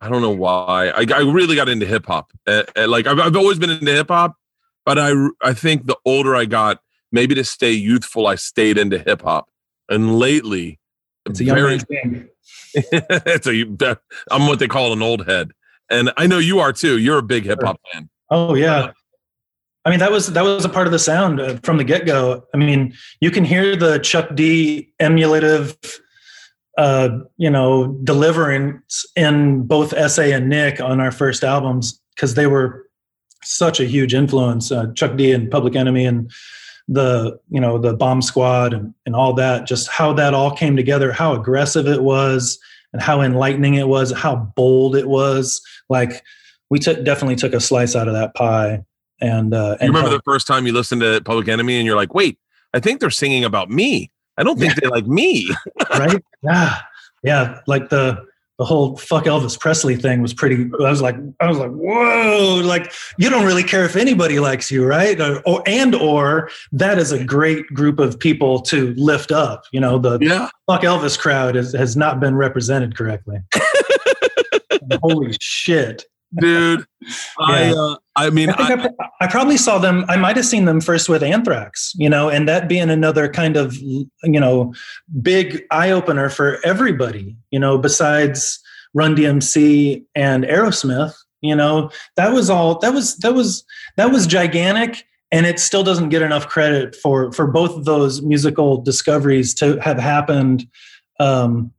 I 0.00 0.08
don't 0.08 0.22
know 0.22 0.30
why. 0.30 0.88
I, 0.88 1.04
I 1.12 1.20
really 1.20 1.56
got 1.56 1.68
into 1.68 1.84
hip 1.84 2.06
hop. 2.06 2.32
Uh, 2.46 2.62
uh, 2.76 2.88
like 2.88 3.06
I've, 3.06 3.18
I've 3.18 3.36
always 3.36 3.58
been 3.58 3.70
into 3.70 3.92
hip 3.92 4.08
hop, 4.08 4.36
but 4.84 4.98
I 4.98 5.12
I 5.42 5.52
think 5.52 5.86
the 5.86 5.96
older 6.04 6.36
I 6.36 6.44
got, 6.44 6.80
maybe 7.12 7.34
to 7.34 7.44
stay 7.44 7.72
youthful, 7.72 8.26
I 8.26 8.36
stayed 8.36 8.78
into 8.78 8.98
hip 8.98 9.22
hop. 9.22 9.50
And 9.88 10.18
lately, 10.18 10.78
it's 11.26 11.40
a 11.40 11.44
young 11.44 11.56
very, 11.56 11.78
thing. 11.80 12.28
it's 12.74 13.46
a 13.46 13.98
I'm 14.30 14.46
what 14.46 14.58
they 14.60 14.68
call 14.68 14.92
an 14.92 15.02
old 15.02 15.26
head, 15.26 15.50
and 15.90 16.12
I 16.16 16.26
know 16.26 16.38
you 16.38 16.60
are 16.60 16.72
too. 16.72 16.98
You're 16.98 17.18
a 17.18 17.22
big 17.22 17.44
hip 17.44 17.60
hop 17.62 17.80
fan. 17.92 18.08
Oh 18.30 18.54
yeah, 18.54 18.92
I 19.84 19.90
mean, 19.90 19.98
that 20.00 20.12
was 20.12 20.32
that 20.32 20.44
was 20.44 20.64
a 20.64 20.68
part 20.68 20.86
of 20.86 20.92
the 20.92 20.98
sound 20.98 21.40
uh, 21.40 21.56
from 21.62 21.78
the 21.78 21.84
get 21.84 22.04
go. 22.04 22.44
I 22.54 22.58
mean, 22.58 22.94
you 23.20 23.30
can 23.30 23.44
hear 23.44 23.76
the 23.76 23.98
Chuck 23.98 24.34
D 24.34 24.92
emulative, 25.00 25.76
uh, 26.76 27.08
you 27.38 27.48
know, 27.48 27.98
deliverance 28.04 29.06
in 29.16 29.62
both 29.62 29.94
SA 30.10 30.22
and 30.22 30.48
Nick 30.50 30.80
on 30.80 31.00
our 31.00 31.10
first 31.10 31.44
albums 31.44 31.98
because 32.14 32.34
they 32.34 32.46
were 32.46 32.86
such 33.42 33.80
a 33.80 33.86
huge 33.86 34.12
influence. 34.12 34.70
Uh, 34.70 34.92
Chuck 34.94 35.16
D 35.16 35.32
and 35.32 35.50
Public 35.50 35.74
Enemy 35.74 36.04
and 36.04 36.30
the 36.86 37.38
you 37.48 37.60
know 37.60 37.78
the 37.78 37.94
Bomb 37.94 38.20
Squad 38.20 38.74
and, 38.74 38.92
and 39.06 39.16
all 39.16 39.32
that. 39.34 39.66
Just 39.66 39.88
how 39.88 40.12
that 40.12 40.34
all 40.34 40.54
came 40.54 40.76
together, 40.76 41.10
how 41.10 41.32
aggressive 41.32 41.86
it 41.86 42.02
was, 42.02 42.58
and 42.92 43.00
how 43.00 43.22
enlightening 43.22 43.74
it 43.74 43.88
was, 43.88 44.12
how 44.12 44.36
bold 44.36 44.94
it 44.94 45.08
was. 45.08 45.62
Like 45.88 46.22
we 46.68 46.78
took 46.78 47.02
definitely 47.02 47.36
took 47.36 47.54
a 47.54 47.60
slice 47.60 47.96
out 47.96 48.08
of 48.08 48.14
that 48.14 48.34
pie 48.34 48.84
and, 49.20 49.54
uh, 49.54 49.76
and 49.80 49.88
you 49.88 49.94
remember 49.94 50.11
the 50.11 50.22
first 50.24 50.46
time 50.46 50.66
you 50.66 50.72
listened 50.72 51.00
to 51.02 51.20
Public 51.24 51.48
Enemy 51.48 51.76
and 51.76 51.87
you're 51.87 51.96
like, 51.96 52.14
wait, 52.14 52.38
I 52.72 52.80
think 52.80 53.00
they're 53.00 53.11
singing 53.11 53.44
about 53.44 53.70
me. 53.70 54.11
I 54.37 54.42
don't 54.42 54.59
think 54.59 54.74
they 54.76 54.88
like 54.88 55.06
me. 55.06 55.50
right? 55.90 56.22
Yeah, 56.42 56.78
yeah. 57.22 57.61
Like 57.66 57.90
the 57.90 58.24
the 58.61 58.66
whole 58.66 58.94
fuck 58.98 59.24
Elvis 59.24 59.59
Presley 59.59 59.96
thing 59.96 60.20
was 60.20 60.35
pretty. 60.35 60.70
I 60.85 60.90
was 60.90 61.00
like, 61.00 61.16
I 61.40 61.48
was 61.48 61.56
like, 61.56 61.70
whoa! 61.70 62.61
Like 62.62 62.92
you 63.16 63.30
don't 63.30 63.46
really 63.46 63.62
care 63.62 63.87
if 63.87 63.96
anybody 63.96 64.38
likes 64.38 64.70
you, 64.70 64.85
right? 64.85 65.18
Or, 65.18 65.40
or 65.46 65.62
and 65.64 65.94
or 65.94 66.50
that 66.72 66.98
is 66.98 67.11
a 67.11 67.24
great 67.24 67.66
group 67.68 67.98
of 67.98 68.18
people 68.18 68.61
to 68.62 68.92
lift 68.98 69.33
up. 69.33 69.64
You 69.72 69.80
know, 69.80 69.98
the 69.98 70.18
yeah. 70.20 70.50
fuck 70.66 70.83
Elvis 70.83 71.18
crowd 71.18 71.56
is, 71.56 71.72
has 71.72 71.96
not 71.96 72.20
been 72.20 72.37
represented 72.37 72.94
correctly. 72.94 73.38
Holy 75.02 75.35
shit! 75.40 76.04
Dude. 76.38 76.86
I 77.38 77.74
uh, 77.76 77.96
I 78.16 78.30
mean, 78.30 78.50
I, 78.50 78.54
I, 78.58 78.74
I, 78.74 79.08
I, 79.22 79.26
probably 79.26 79.56
saw 79.56 79.78
them. 79.78 80.04
I 80.08 80.16
might 80.16 80.36
have 80.36 80.46
seen 80.46 80.64
them 80.64 80.80
first 80.80 81.08
with 81.08 81.22
Anthrax, 81.22 81.92
you 81.96 82.08
know, 82.08 82.28
and 82.28 82.48
that 82.48 82.68
being 82.68 82.90
another 82.90 83.28
kind 83.28 83.56
of 83.56 83.76
you 83.76 84.08
know 84.24 84.74
big 85.22 85.62
eye 85.70 85.90
opener 85.90 86.28
for 86.28 86.58
everybody, 86.64 87.36
you 87.50 87.58
know, 87.58 87.78
besides 87.78 88.60
Run 88.94 89.16
DMC 89.16 90.04
and 90.14 90.44
Aerosmith. 90.44 91.14
You 91.42 91.56
know, 91.56 91.90
that 92.16 92.32
was 92.32 92.50
all. 92.50 92.78
That 92.80 92.92
was 92.92 93.16
that 93.18 93.34
was 93.34 93.64
that 93.96 94.10
was 94.10 94.26
gigantic. 94.26 95.04
And 95.32 95.46
it 95.46 95.60
still 95.60 95.84
doesn't 95.84 96.08
get 96.08 96.22
enough 96.22 96.48
credit 96.48 96.96
for 96.96 97.32
for 97.32 97.46
both 97.46 97.76
of 97.76 97.84
those 97.84 98.20
musical 98.20 98.78
discoveries 98.82 99.54
to 99.54 99.80
have 99.80 99.98
happened. 99.98 100.66
Um, 101.18 101.72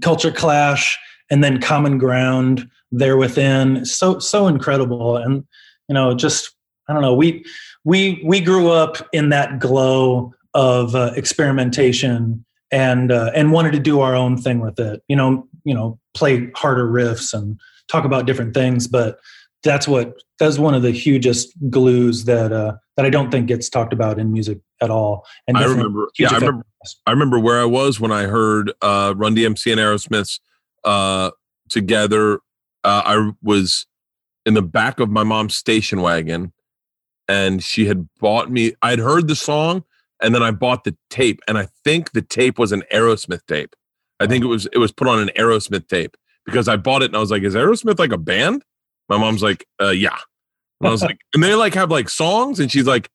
Culture 0.00 0.32
Clash 0.32 0.98
and 1.30 1.42
then 1.42 1.60
Common 1.60 1.98
Ground 1.98 2.68
there 2.90 3.16
within. 3.16 3.84
So 3.84 4.18
so 4.18 4.46
incredible. 4.46 5.16
And 5.16 5.44
you 5.88 5.94
know 5.94 6.14
just 6.14 6.54
i 6.88 6.92
don't 6.92 7.02
know 7.02 7.14
we 7.14 7.44
we 7.84 8.20
we 8.24 8.40
grew 8.40 8.70
up 8.70 8.96
in 9.12 9.28
that 9.30 9.58
glow 9.58 10.32
of 10.54 10.94
uh, 10.94 11.12
experimentation 11.16 12.44
and 12.72 13.12
uh, 13.12 13.30
and 13.34 13.52
wanted 13.52 13.72
to 13.72 13.78
do 13.78 14.00
our 14.00 14.14
own 14.14 14.36
thing 14.36 14.60
with 14.60 14.78
it. 14.80 15.02
You 15.08 15.16
know 15.16 15.46
you 15.64 15.74
know 15.74 15.98
play 16.14 16.50
harder 16.54 16.86
riffs 16.86 17.32
and 17.34 17.58
talk 17.88 18.04
about 18.04 18.26
different 18.26 18.52
things 18.52 18.88
but 18.88 19.20
that's 19.62 19.86
what 19.86 20.14
that's 20.38 20.58
one 20.58 20.74
of 20.74 20.82
the 20.82 20.90
hugest 20.90 21.52
glues 21.70 22.24
that 22.24 22.52
uh, 22.52 22.74
that 22.96 23.04
I 23.06 23.10
don't 23.10 23.30
think 23.30 23.46
gets 23.46 23.68
talked 23.68 23.92
about 23.92 24.18
in 24.18 24.32
music 24.32 24.58
at 24.80 24.90
all. 24.90 25.26
And 25.48 25.56
I 25.56 25.64
remember, 25.64 26.08
yeah, 26.18 26.28
I 26.30 26.36
remember, 26.36 26.66
I 27.06 27.10
remember 27.10 27.38
where 27.38 27.60
I 27.60 27.64
was 27.64 27.98
when 27.98 28.12
I 28.12 28.24
heard 28.24 28.72
uh, 28.82 29.14
Run 29.16 29.34
DMC 29.34 29.72
and 29.72 29.80
Aerosmith's 29.80 30.40
uh, 30.86 31.30
together 31.68 32.40
uh, 32.84 33.02
I 33.04 33.32
was 33.42 33.86
in 34.46 34.54
the 34.54 34.62
back 34.62 35.00
of 35.00 35.10
my 35.10 35.24
mom's 35.24 35.56
station 35.56 36.00
wagon 36.00 36.52
and 37.28 37.62
she 37.62 37.86
had 37.86 38.08
bought 38.20 38.50
me 38.50 38.72
I'd 38.82 39.00
heard 39.00 39.28
the 39.28 39.36
song 39.36 39.84
and 40.22 40.34
then 40.34 40.42
I 40.42 40.50
bought 40.50 40.84
the 40.84 40.96
tape 41.10 41.40
and 41.46 41.58
I 41.58 41.68
think 41.84 42.12
the 42.12 42.22
tape 42.22 42.58
was 42.58 42.72
an 42.72 42.82
Aerosmith 42.92 43.44
tape. 43.46 43.74
I 44.20 44.26
think 44.26 44.44
it 44.44 44.48
was 44.48 44.66
it 44.72 44.78
was 44.78 44.92
put 44.92 45.08
on 45.08 45.18
an 45.18 45.30
Aerosmith 45.36 45.88
tape 45.88 46.16
because 46.46 46.68
I 46.68 46.76
bought 46.76 47.02
it 47.02 47.06
and 47.06 47.16
I 47.16 47.20
was 47.20 47.30
like, 47.30 47.42
is 47.42 47.54
Aerosmith 47.54 47.98
like 47.98 48.12
a 48.12 48.18
band? 48.18 48.64
My 49.08 49.18
mom's 49.18 49.42
like, 49.42 49.66
uh, 49.80 49.90
yeah. 49.90 50.16
And 50.80 50.88
I 50.88 50.90
was 50.90 51.02
like, 51.02 51.18
and 51.34 51.42
they 51.42 51.54
like 51.54 51.74
have 51.74 51.90
like 51.90 52.08
songs 52.08 52.60
and 52.60 52.70
she's 52.70 52.86
like, 52.86 53.10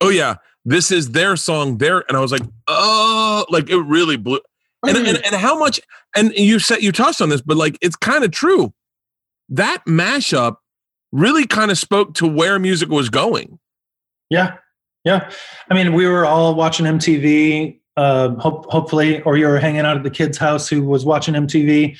oh 0.00 0.10
yeah, 0.10 0.36
this 0.64 0.90
is 0.90 1.12
their 1.12 1.36
song 1.36 1.78
there. 1.78 2.04
And 2.08 2.16
I 2.16 2.20
was 2.20 2.32
like, 2.32 2.42
oh, 2.68 3.44
like 3.50 3.70
it 3.70 3.78
really 3.78 4.16
blew. 4.16 4.40
And, 4.86 4.96
and, 4.96 5.24
and 5.24 5.34
how 5.34 5.58
much, 5.58 5.80
and 6.16 6.32
you 6.34 6.58
said, 6.58 6.82
you 6.82 6.92
touched 6.92 7.20
on 7.20 7.28
this, 7.28 7.40
but 7.40 7.56
like, 7.56 7.78
it's 7.80 7.96
kind 7.96 8.24
of 8.24 8.30
true 8.30 8.72
that 9.48 9.84
mashup 9.86 10.56
really 11.12 11.46
kind 11.46 11.70
of 11.70 11.78
spoke 11.78 12.14
to 12.14 12.26
where 12.26 12.58
music 12.58 12.88
was 12.88 13.08
going. 13.08 13.58
Yeah. 14.30 14.56
Yeah. 15.04 15.30
I 15.70 15.74
mean, 15.74 15.92
we 15.92 16.06
were 16.06 16.24
all 16.24 16.54
watching 16.54 16.86
MTV, 16.86 17.78
uh, 17.96 18.30
hope, 18.36 18.66
hopefully, 18.70 19.22
or 19.22 19.36
you 19.36 19.46
were 19.46 19.58
hanging 19.58 19.80
out 19.80 19.96
at 19.96 20.02
the 20.02 20.10
kid's 20.10 20.38
house 20.38 20.68
who 20.68 20.82
was 20.82 21.04
watching 21.04 21.34
MTV 21.34 21.96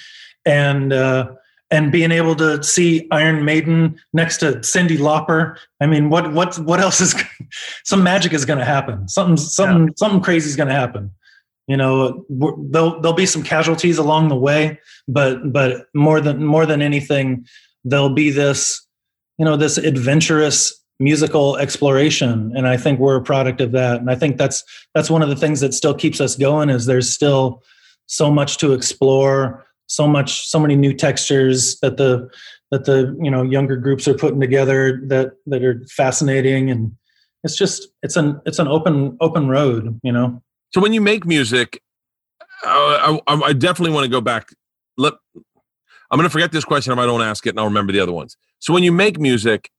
and, 0.47 0.92
uh, 0.92 1.31
and 1.70 1.90
being 1.90 2.12
able 2.12 2.37
to 2.37 2.62
see 2.62 3.07
Iron 3.11 3.44
Maiden 3.44 3.99
next 4.12 4.38
to 4.38 4.53
Cyndi 4.57 4.97
Lauper. 4.97 5.57
I 5.81 5.87
mean, 5.87 6.09
what 6.09 6.33
what 6.33 6.57
what 6.61 6.79
else 6.79 7.01
is 7.01 7.14
some 7.85 8.03
magic 8.03 8.33
is 8.33 8.44
going 8.44 8.59
to 8.61 8.64
happen? 8.64 9.09
Something 9.09 9.37
something 9.37 9.87
yeah. 9.87 9.92
something 9.97 10.20
crazy 10.20 10.49
is 10.49 10.57
going 10.57 10.68
to 10.68 10.75
happen. 10.75 11.11
You 11.66 11.77
know, 11.77 12.24
there'll 12.29 13.00
there'll 13.00 13.16
be 13.16 13.27
some 13.27 13.42
casualties 13.42 13.98
along 13.98 14.29
the 14.29 14.37
way, 14.37 14.79
but 15.09 15.53
but 15.53 15.87
more 15.94 16.20
than 16.20 16.44
more 16.44 16.66
than 16.66 16.83
anything, 16.83 17.46
there'll 17.85 18.14
be 18.14 18.31
this, 18.31 18.87
you 19.38 19.44
know, 19.44 19.57
this 19.57 19.79
adventurous 19.79 20.79
musical 21.00 21.57
exploration, 21.57 22.53
and 22.55 22.68
I 22.68 22.77
think 22.77 23.00
we're 23.00 23.16
a 23.16 23.22
product 23.22 23.61
of 23.61 23.72
that. 23.72 24.00
And 24.00 24.11
I 24.11 24.14
think 24.14 24.37
that's 24.37 24.62
that's 24.94 25.11
one 25.11 25.22
of 25.22 25.31
the 25.31 25.37
things 25.37 25.61
that 25.61 25.72
still 25.72 25.94
keeps 25.94 26.20
us 26.20 26.37
going. 26.37 26.68
Is 26.68 26.85
there's 26.85 27.11
still 27.11 27.62
so 28.07 28.31
much 28.31 28.59
to 28.59 28.74
explore, 28.74 29.64
so 29.87 30.07
much, 30.07 30.46
so 30.46 30.59
many 30.59 30.77
new 30.77 30.92
textures 30.92 31.81
that 31.81 31.96
the 31.96 32.29
that 32.70 32.85
the 32.85 33.16
you 33.22 33.31
know 33.31 33.42
younger 33.42 33.77
groups 33.77 34.09
are 34.09 34.14
putting 34.14 34.40
together 34.40 35.00
that 35.07 35.33
that 35.46 35.62
are 35.62 35.83
fascinating 35.88 36.70
and 36.70 36.92
it's 37.44 37.57
just 37.57 37.88
it's 38.03 38.16
an 38.16 38.40
it's 38.46 38.59
an 38.59 38.66
open 38.66 39.16
open 39.20 39.48
road 39.48 40.00
you 40.03 40.11
know 40.11 40.42
so 40.75 40.81
when 40.81 40.93
you 40.93 41.01
make 41.01 41.25
music, 41.25 41.81
I, 42.65 43.21
I, 43.29 43.35
I 43.35 43.53
definitely 43.53 43.95
want 43.95 44.07
to 44.07 44.11
go 44.11 44.21
back. 44.21 44.49
Let 44.97 45.15
I'm 46.11 46.19
going 46.19 46.25
to 46.25 46.31
forget 46.31 46.51
this 46.51 46.65
question 46.65 46.93
if 46.93 46.99
I 46.99 47.07
don't 47.07 47.23
ask 47.23 47.47
it, 47.47 47.51
and 47.51 47.61
I'll 47.61 47.67
remember 47.67 47.93
the 47.93 48.01
other 48.01 48.13
ones. 48.13 48.37
So 48.59 48.75
when 48.75 48.83
you 48.83 48.91
make 48.91 49.21
music, 49.21 49.71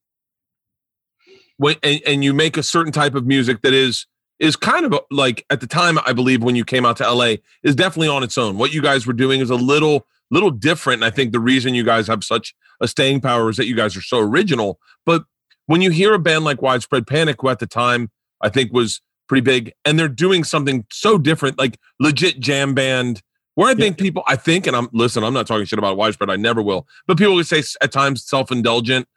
when 1.57 1.75
and, 1.83 1.99
and 2.07 2.23
you 2.23 2.33
make 2.33 2.55
a 2.55 2.63
certain 2.63 2.93
type 2.93 3.13
of 3.13 3.25
music 3.25 3.61
that 3.63 3.73
is 3.73 4.05
is 4.39 4.55
kind 4.55 4.85
of 4.85 4.97
like 5.11 5.45
at 5.49 5.59
the 5.59 5.67
time 5.67 5.99
I 6.05 6.13
believe 6.13 6.41
when 6.41 6.55
you 6.55 6.63
came 6.63 6.85
out 6.85 6.95
to 6.97 7.11
LA 7.11 7.35
is 7.61 7.75
definitely 7.75 8.07
on 8.07 8.23
its 8.23 8.37
own. 8.37 8.57
What 8.57 8.73
you 8.73 8.81
guys 8.81 9.05
were 9.05 9.11
doing 9.11 9.41
is 9.41 9.49
a 9.49 9.55
little 9.55 10.07
little 10.31 10.49
different. 10.49 11.03
And 11.03 11.11
I 11.11 11.13
think 11.13 11.33
the 11.33 11.41
reason 11.41 11.73
you 11.73 11.83
guys 11.83 12.07
have 12.07 12.23
such 12.23 12.55
a 12.79 12.87
staying 12.87 13.19
power 13.19 13.49
is 13.49 13.57
that 13.57 13.67
you 13.67 13.75
guys 13.75 13.97
are 13.97 14.01
so 14.01 14.19
original. 14.19 14.79
But 15.05 15.25
when 15.65 15.81
you 15.81 15.89
hear 15.91 16.13
a 16.13 16.19
band 16.19 16.45
like 16.45 16.61
Widespread 16.61 17.05
Panic, 17.05 17.41
who 17.41 17.49
at 17.49 17.59
the 17.59 17.67
time 17.67 18.11
I 18.39 18.47
think 18.47 18.71
was 18.71 19.01
pretty 19.27 19.41
big, 19.41 19.73
and 19.83 19.97
they're 19.99 20.07
doing 20.07 20.43
something 20.43 20.85
so 20.91 21.17
different, 21.17 21.57
like 21.57 21.77
legit 21.99 22.39
jam 22.39 22.73
band. 22.73 23.21
Where 23.55 23.69
I 23.69 23.75
think 23.75 23.97
yeah. 23.97 24.03
people, 24.03 24.23
I 24.27 24.35
think, 24.35 24.67
and 24.67 24.75
I'm 24.75 24.89
listen, 24.91 25.23
I'm 25.23 25.33
not 25.33 25.47
talking 25.47 25.65
shit 25.65 25.79
about 25.79 25.95
widespread. 25.95 26.29
I 26.29 26.35
never 26.35 26.61
will, 26.61 26.87
but 27.07 27.17
people 27.17 27.35
would 27.35 27.47
say 27.47 27.63
at 27.81 27.91
times 27.91 28.25
self 28.25 28.51
indulgent, 28.51 29.07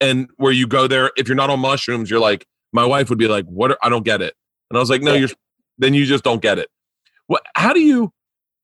and 0.00 0.28
where 0.36 0.52
you 0.52 0.66
go 0.66 0.88
there, 0.88 1.12
if 1.16 1.28
you're 1.28 1.36
not 1.36 1.50
on 1.50 1.60
mushrooms, 1.60 2.10
you're 2.10 2.20
like, 2.20 2.46
my 2.72 2.84
wife 2.84 3.08
would 3.10 3.18
be 3.18 3.28
like, 3.28 3.44
"What? 3.46 3.72
Are, 3.72 3.78
I 3.82 3.88
don't 3.88 4.04
get 4.04 4.20
it," 4.22 4.34
and 4.70 4.76
I 4.76 4.80
was 4.80 4.90
like, 4.90 5.02
"No, 5.02 5.12
yeah. 5.12 5.20
you're." 5.20 5.28
Then 5.78 5.92
you 5.94 6.06
just 6.06 6.24
don't 6.24 6.40
get 6.40 6.58
it. 6.58 6.68
What? 7.26 7.42
How 7.54 7.72
do 7.72 7.80
you? 7.80 8.12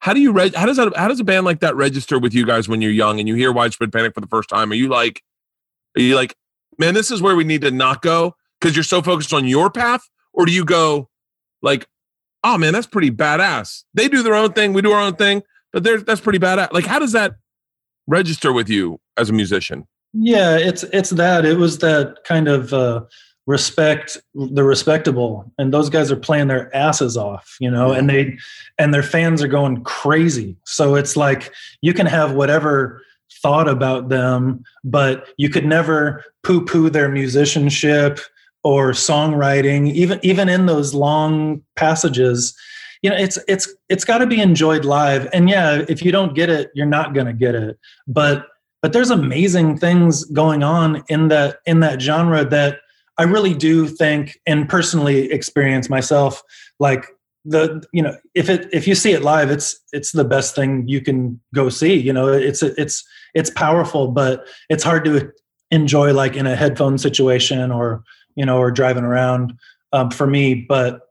How 0.01 0.13
do 0.13 0.21
you? 0.21 0.33
Reg, 0.33 0.55
how 0.55 0.67
does 0.67 0.77
that? 0.77 0.97
How 0.97 1.09
does 1.09 1.21
a 1.21 1.25
band 1.25 1.45
like 1.45 1.61
that 1.61 1.77
register 1.77 2.19
with 2.19 2.35
you 2.35 2.45
guys 2.45 2.69
when 2.69 2.81
you're 2.81 2.91
young 2.91 3.21
and 3.21 3.29
you 3.29 3.35
hear 3.35 3.53
widespread 3.53 3.93
panic 3.93 4.15
for 4.15 4.21
the 4.21 4.27
first 4.27 4.49
time? 4.49 4.73
Are 4.73 4.75
you 4.75 4.89
like, 4.89 5.23
are 5.97 6.03
you 6.03 6.17
like, 6.17 6.35
man, 6.79 6.95
this 6.95 7.11
is 7.11 7.23
where 7.23 7.37
we 7.37 7.45
need 7.45 7.61
to 7.61 7.71
not 7.71 8.03
go 8.03 8.35
because 8.61 8.77
you're 8.77 8.83
so 8.83 9.03
focused 9.03 9.33
on 9.33 9.47
your 9.47 9.71
path, 9.71 10.09
or 10.33 10.47
do 10.47 10.53
you 10.53 10.65
go 10.65 11.09
like, 11.63 11.87
oh 12.45 12.59
man, 12.59 12.73
that's 12.73 12.87
pretty 12.87 13.11
badass. 13.11 13.85
They 13.95 14.09
do 14.09 14.23
their 14.23 14.35
own 14.35 14.53
thing, 14.53 14.73
we 14.73 14.83
do 14.83 14.93
our 14.93 15.01
own 15.01 15.17
thing, 15.17 15.43
but 15.73 15.85
there's 15.85 16.05
that's 16.05 16.21
pretty 16.21 16.39
badass. 16.39 16.73
Like, 16.73 16.87
how 16.87 16.99
does 16.99 17.13
that 17.13 17.35
register 18.07 18.53
with 18.53 18.69
you 18.69 19.01
as 19.17 19.31
a 19.31 19.33
musician? 19.33 19.87
Yeah, 20.13 20.57
it's 20.57 20.83
it's 20.85 21.11
that. 21.11 21.45
It 21.45 21.57
was 21.57 21.79
that 21.79 22.17
kind 22.25 22.49
of 22.49 22.75
uh, 22.75 23.05
respect 23.47 24.19
the 24.35 24.65
respectable, 24.65 25.51
and 25.59 25.73
those 25.73 25.89
guys 25.89 26.11
are 26.11 26.17
playing 26.17 26.49
their 26.49 26.75
asses 26.77 27.17
off, 27.17 27.57
you 27.61 27.71
know, 27.71 27.93
yeah. 27.93 27.99
and 27.99 28.11
they 28.11 28.39
and 28.79 28.93
their 28.93 29.03
fans 29.03 29.43
are 29.43 29.49
going 29.49 29.83
crazy. 29.85 30.57
So 30.65 30.95
it's 30.95 31.17
like 31.17 31.53
you 31.81 31.95
can 31.95 32.07
have 32.07 32.35
whatever 32.35 33.03
thought 33.43 33.69
about 33.69 34.09
them, 34.11 34.63
but 34.85 35.29
you 35.39 35.49
could 35.49 35.65
never 35.65 36.25
poo 36.43 36.65
poo 36.65 36.91
their 36.91 37.09
musicianship 37.09 38.21
or 38.65 38.93
songwriting 38.93 39.91
even 39.93 40.21
even 40.23 40.49
in 40.49 40.67
those 40.67 40.95
long 40.95 41.63
passages 41.77 42.55
you 43.03 43.11
know 43.11 43.17
it's 43.17 43.39
it's 43.49 43.75
it's 43.89 44.05
got 44.05 44.19
to 44.19 44.27
be 44.27 44.41
enjoyed 44.41 44.85
live. 44.85 45.29
And 45.33 45.51
yeah 45.51 45.85
if 45.89 46.03
you 46.05 46.13
don't 46.13 46.35
get 46.35 46.49
it 46.49 46.71
you're 46.75 46.87
not 46.87 47.15
going 47.15 47.27
to 47.27 47.33
get 47.33 47.55
it. 47.55 47.79
But 48.07 48.47
but 48.81 48.93
there's 48.93 49.11
amazing 49.11 49.79
things 49.79 50.25
going 50.25 50.63
on 50.63 51.05
in 51.09 51.29
that 51.29 51.59
in 51.67 51.81
that 51.81 52.01
genre 52.01 52.45
that 52.45 52.79
i 53.19 53.25
really 53.25 53.55
do 53.55 53.87
think 53.87 54.39
and 54.47 54.69
personally 54.69 55.31
experience 55.31 55.91
myself. 55.91 56.43
Like 56.79 57.07
the 57.45 57.83
you 57.93 58.03
know 58.03 58.17
if 58.35 58.49
it 58.49 58.69
if 58.73 58.87
you 58.87 58.95
see 58.95 59.11
it 59.13 59.23
live 59.23 59.51
it's 59.51 59.81
it's 59.93 60.13
the 60.13 60.25
best 60.25 60.55
thing 60.55 60.87
you 60.87 61.01
can 61.01 61.41
go 61.55 61.69
see 61.69 61.95
you 61.95 62.13
know? 62.13 62.29
It's 62.29 62.63
it's 62.63 63.05
it's 63.35 63.51
powerful 63.51 64.09
but 64.09 64.47
it's 64.71 64.85
hard 64.85 65.05
to 65.07 65.33
enjoy 65.73 66.13
like 66.13 66.37
in 66.37 66.47
a 66.47 66.55
headphone 66.55 66.99
situation 66.99 67.73
or 67.73 68.05
you 68.35 68.45
know, 68.45 68.59
or 68.59 68.71
driving 68.71 69.05
around 69.05 69.59
um, 69.93 70.11
for 70.11 70.27
me. 70.27 70.55
But 70.55 71.09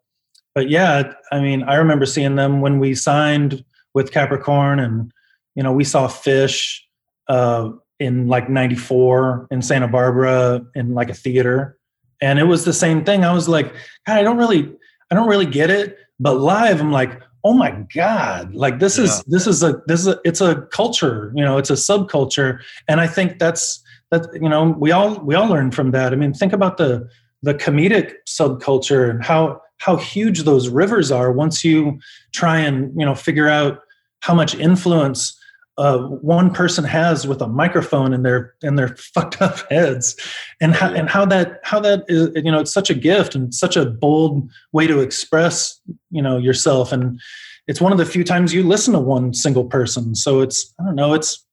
but 0.54 0.70
yeah, 0.70 1.14
I 1.32 1.40
mean, 1.40 1.64
I 1.64 1.76
remember 1.76 2.06
seeing 2.06 2.36
them 2.36 2.62
when 2.62 2.80
we 2.80 2.94
signed 2.96 3.64
with 3.94 4.12
Capricorn, 4.12 4.80
and 4.80 5.12
you 5.56 5.64
know, 5.64 5.72
we 5.72 5.84
saw 5.84 6.08
Phish 6.08 6.80
uh, 7.28 7.72
in 8.00 8.28
like 8.28 8.50
'94 8.50 9.48
in 9.52 9.62
Santa 9.62 9.88
Barbara 9.88 10.66
in 10.76 10.94
like 10.94 11.10
a 11.10 11.16
theater, 11.16 11.78
and 12.22 12.40
it 12.40 12.46
was 12.46 12.66
the 12.66 12.74
same 12.74 13.04
thing. 13.04 13.24
I 13.24 13.34
was 13.34 13.48
like, 13.48 13.74
God, 14.06 14.18
I 14.18 14.24
don't 14.24 14.38
really, 14.38 14.74
I 15.10 15.16
don't 15.16 15.28
really 15.28 15.46
get 15.46 15.70
it, 15.70 15.98
but 16.22 16.36
live 16.36 16.80
i'm 16.80 16.92
like 16.92 17.22
oh 17.44 17.54
my 17.54 17.72
god 17.94 18.54
like 18.54 18.80
this 18.80 18.98
yeah. 18.98 19.06
is 19.06 19.24
this 19.24 19.48
is 19.48 19.64
a 19.64 19.82
this 19.88 20.02
is 20.02 20.08
a 20.08 20.20
it's 20.24 20.40
a 20.40 20.62
culture 20.72 21.34
you 21.36 21.44
know 21.44 21.58
it's 21.58 21.72
a 21.72 21.74
subculture 21.74 22.60
and 22.88 23.02
i 23.02 23.08
think 23.08 23.40
that's 23.40 23.84
that 24.12 24.28
you 24.34 24.50
know 24.50 24.76
we 24.78 24.92
all 24.92 25.20
we 25.20 25.36
all 25.36 25.48
learn 25.48 25.72
from 25.72 25.92
that. 25.92 26.14
I 26.14 26.16
mean 26.16 26.34
think 26.34 26.54
about 26.54 26.78
the 26.78 27.10
the 27.42 27.54
comedic 27.54 28.14
subculture 28.28 29.10
and 29.10 29.24
how 29.24 29.62
how 29.78 29.96
huge 29.96 30.44
those 30.44 30.70
rivers 30.70 31.12
are 31.12 31.32
once 31.32 31.66
you 31.66 32.00
try 32.34 32.60
and 32.60 32.94
you 33.00 33.06
know 33.06 33.16
figure 33.16 33.50
out 33.50 33.80
how 34.20 34.36
much 34.36 34.54
influence 34.56 35.38
uh, 35.78 35.98
one 35.98 36.54
person 36.54 36.84
has 36.84 37.26
with 37.26 37.42
a 37.42 37.48
microphone 37.48 38.14
in 38.14 38.24
their 38.24 38.54
in 38.62 38.76
their 38.76 38.90
fucked 39.16 39.42
up 39.42 39.60
heads, 39.70 40.16
and 40.60 40.76
how 40.76 40.94
and 40.94 41.10
how 41.10 41.26
that 41.26 41.60
how 41.64 41.80
that 41.80 42.04
is 42.08 42.30
you 42.36 42.52
know 42.52 42.60
it's 42.60 42.74
such 42.74 42.90
a 42.90 42.94
gift 42.94 43.34
and 43.34 43.54
such 43.54 43.76
a 43.76 43.86
bold 43.86 44.50
way 44.74 44.86
to 44.86 45.00
express 45.00 45.80
you 46.12 46.22
know 46.22 46.38
yourself, 46.38 46.92
and 46.92 47.20
it's 47.68 47.82
one 47.82 47.92
of 47.92 47.98
the 47.98 48.06
few 48.06 48.24
times 48.24 48.54
you 48.54 48.64
listen 48.64 48.94
to 48.94 49.00
one 49.00 49.34
single 49.34 49.66
person. 49.66 50.14
So 50.14 50.42
it's 50.42 50.74
I 50.80 50.84
don't 50.84 50.96
know 50.96 51.14
it's 51.14 51.44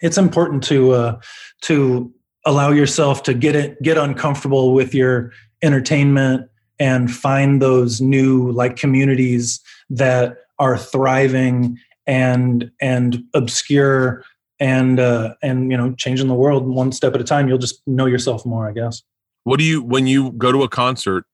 it's 0.00 0.18
important 0.18 0.62
to 0.64 0.92
uh, 0.92 1.20
to 1.62 2.12
allow 2.46 2.70
yourself 2.70 3.22
to 3.24 3.34
get 3.34 3.54
it 3.54 3.80
get 3.82 3.98
uncomfortable 3.98 4.72
with 4.72 4.94
your 4.94 5.32
entertainment 5.62 6.48
and 6.78 7.12
find 7.12 7.60
those 7.60 8.00
new 8.00 8.50
like 8.52 8.76
communities 8.76 9.60
that 9.90 10.38
are 10.58 10.78
thriving 10.78 11.78
and 12.06 12.70
and 12.80 13.22
obscure 13.34 14.24
and 14.58 14.98
uh, 15.00 15.34
and 15.42 15.70
you 15.70 15.76
know 15.76 15.92
changing 15.94 16.28
the 16.28 16.34
world 16.34 16.66
one 16.66 16.92
step 16.92 17.14
at 17.14 17.20
a 17.20 17.24
time. 17.24 17.48
You'll 17.48 17.58
just 17.58 17.82
know 17.86 18.06
yourself 18.06 18.44
more 18.44 18.68
i 18.68 18.72
guess. 18.72 19.02
What 19.44 19.58
do 19.58 19.64
you 19.64 19.82
when 19.82 20.06
you 20.06 20.32
go 20.32 20.52
to 20.52 20.62
a 20.62 20.68
concert 20.68 21.24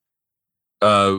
uh 0.82 1.18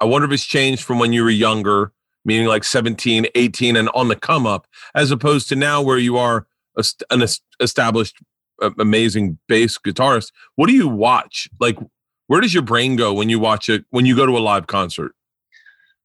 i 0.00 0.04
wonder 0.04 0.26
if 0.26 0.32
it's 0.32 0.44
changed 0.44 0.82
from 0.82 0.98
when 0.98 1.12
you 1.12 1.22
were 1.22 1.30
younger 1.30 1.92
meaning 2.24 2.46
like 2.46 2.64
17 2.64 3.26
18 3.34 3.76
and 3.76 3.90
on 3.90 4.08
the 4.08 4.16
come 4.16 4.46
up 4.46 4.66
as 4.94 5.10
opposed 5.10 5.46
to 5.50 5.56
now 5.56 5.82
where 5.82 5.98
you 5.98 6.16
are 6.16 6.46
an 7.10 7.24
established 7.60 8.16
amazing 8.78 9.38
bass 9.48 9.78
guitarist 9.78 10.30
what 10.54 10.68
do 10.68 10.72
you 10.72 10.88
watch 10.88 11.48
like 11.60 11.76
where 12.28 12.40
does 12.40 12.54
your 12.54 12.62
brain 12.62 12.96
go 12.96 13.12
when 13.12 13.28
you 13.28 13.38
watch 13.38 13.68
it 13.68 13.84
when 13.90 14.06
you 14.06 14.14
go 14.14 14.24
to 14.24 14.36
a 14.36 14.38
live 14.38 14.66
concert 14.66 15.14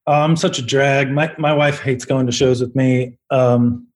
I'm 0.09 0.36
such 0.36 0.59
a 0.59 0.61
drag. 0.61 1.11
My 1.11 1.34
my 1.38 1.53
wife 1.53 1.82
hates 1.82 2.05
going 2.05 2.26
to 2.26 2.32
shows 2.32 2.61
with 2.61 2.76
me. 2.76 3.17
Um, 3.30 3.88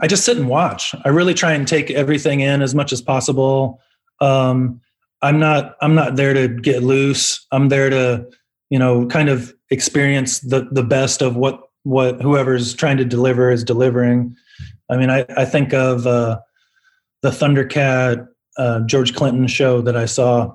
I 0.00 0.06
just 0.06 0.24
sit 0.24 0.36
and 0.36 0.48
watch. 0.48 0.94
I 1.04 1.08
really 1.08 1.34
try 1.34 1.52
and 1.52 1.66
take 1.66 1.90
everything 1.90 2.40
in 2.40 2.60
as 2.62 2.74
much 2.74 2.92
as 2.92 3.00
possible. 3.00 3.80
Um, 4.20 4.80
I'm 5.22 5.38
not 5.38 5.76
I'm 5.80 5.94
not 5.94 6.16
there 6.16 6.34
to 6.34 6.48
get 6.48 6.82
loose. 6.82 7.46
I'm 7.52 7.68
there 7.68 7.88
to 7.90 8.28
you 8.70 8.78
know 8.78 9.06
kind 9.06 9.28
of 9.28 9.54
experience 9.70 10.40
the 10.40 10.68
the 10.70 10.82
best 10.82 11.22
of 11.22 11.36
what 11.36 11.60
what 11.84 12.20
whoever's 12.20 12.74
trying 12.74 12.98
to 12.98 13.04
deliver 13.04 13.50
is 13.50 13.64
delivering. 13.64 14.36
I 14.90 14.96
mean, 14.96 15.10
I 15.10 15.24
I 15.36 15.44
think 15.44 15.72
of 15.72 16.06
uh, 16.06 16.40
the 17.22 17.30
Thundercat 17.30 18.28
uh, 18.56 18.80
George 18.80 19.14
Clinton 19.14 19.46
show 19.46 19.80
that 19.82 19.96
I 19.96 20.06
saw 20.06 20.54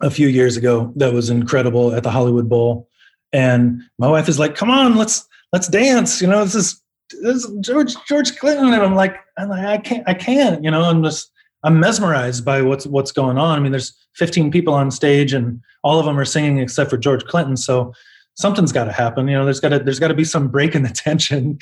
a 0.00 0.10
few 0.10 0.28
years 0.28 0.56
ago. 0.56 0.92
That 0.96 1.12
was 1.12 1.30
incredible 1.30 1.94
at 1.94 2.02
the 2.02 2.10
Hollywood 2.10 2.48
Bowl 2.48 2.88
and 3.32 3.82
my 3.98 4.08
wife 4.08 4.28
is 4.28 4.38
like, 4.38 4.54
"Come 4.54 4.70
on, 4.70 4.96
let's 4.96 5.26
let's 5.52 5.68
dance." 5.68 6.20
You 6.20 6.28
know, 6.28 6.44
this 6.44 6.54
is 6.54 6.82
this 7.22 7.44
is 7.44 7.56
George 7.60 7.94
George 8.06 8.36
Clinton, 8.38 8.72
and 8.72 8.82
I'm 8.82 8.94
like, 8.94 9.16
I'm 9.36 9.48
like, 9.48 9.64
I 9.64 9.78
can't, 9.78 10.08
I 10.08 10.14
can't. 10.14 10.62
You 10.64 10.70
know, 10.70 10.82
I'm 10.82 11.02
just 11.02 11.30
I'm 11.64 11.80
mesmerized 11.80 12.44
by 12.44 12.62
what's 12.62 12.86
what's 12.86 13.12
going 13.12 13.38
on. 13.38 13.58
I 13.58 13.60
mean, 13.60 13.72
there's 13.72 13.94
15 14.14 14.50
people 14.50 14.74
on 14.74 14.90
stage, 14.90 15.32
and 15.32 15.60
all 15.82 15.98
of 15.98 16.06
them 16.06 16.18
are 16.18 16.24
singing 16.24 16.58
except 16.58 16.90
for 16.90 16.96
George 16.96 17.24
Clinton. 17.24 17.56
So 17.56 17.92
something's 18.38 18.70
got 18.70 18.84
to 18.84 18.92
happen. 18.92 19.26
You 19.26 19.36
know, 19.36 19.44
there's 19.44 19.60
got 19.60 19.70
to 19.70 19.78
there's 19.80 19.98
got 19.98 20.08
to 20.08 20.14
be 20.14 20.24
some 20.24 20.48
break 20.48 20.74
in 20.74 20.82
the 20.82 20.88
tension. 21.06 21.58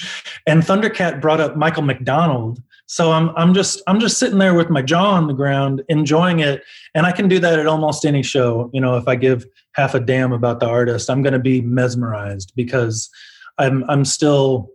And 0.46 0.62
Thundercat 0.62 1.20
brought 1.20 1.40
up 1.40 1.56
Michael 1.56 1.82
McDonald, 1.82 2.62
so 2.86 3.12
I'm 3.12 3.30
I'm 3.30 3.54
just 3.54 3.82
I'm 3.86 3.98
just 3.98 4.18
sitting 4.18 4.38
there 4.38 4.54
with 4.54 4.70
my 4.70 4.82
jaw 4.82 5.12
on 5.12 5.26
the 5.26 5.34
ground, 5.34 5.82
enjoying 5.88 6.40
it, 6.40 6.62
and 6.94 7.06
I 7.06 7.12
can 7.12 7.28
do 7.28 7.38
that 7.40 7.58
at 7.58 7.66
almost 7.66 8.04
any 8.04 8.22
show. 8.22 8.70
You 8.72 8.80
know, 8.80 8.96
if 8.96 9.08
I 9.08 9.16
give 9.16 9.46
half 9.72 9.94
a 9.94 10.00
damn 10.00 10.32
about 10.32 10.60
the 10.60 10.68
artist, 10.68 11.10
I'm 11.10 11.22
going 11.22 11.32
to 11.32 11.38
be 11.38 11.62
mesmerized 11.62 12.52
because 12.54 13.10
I'm 13.58 13.84
I'm 13.88 14.04
still 14.04 14.70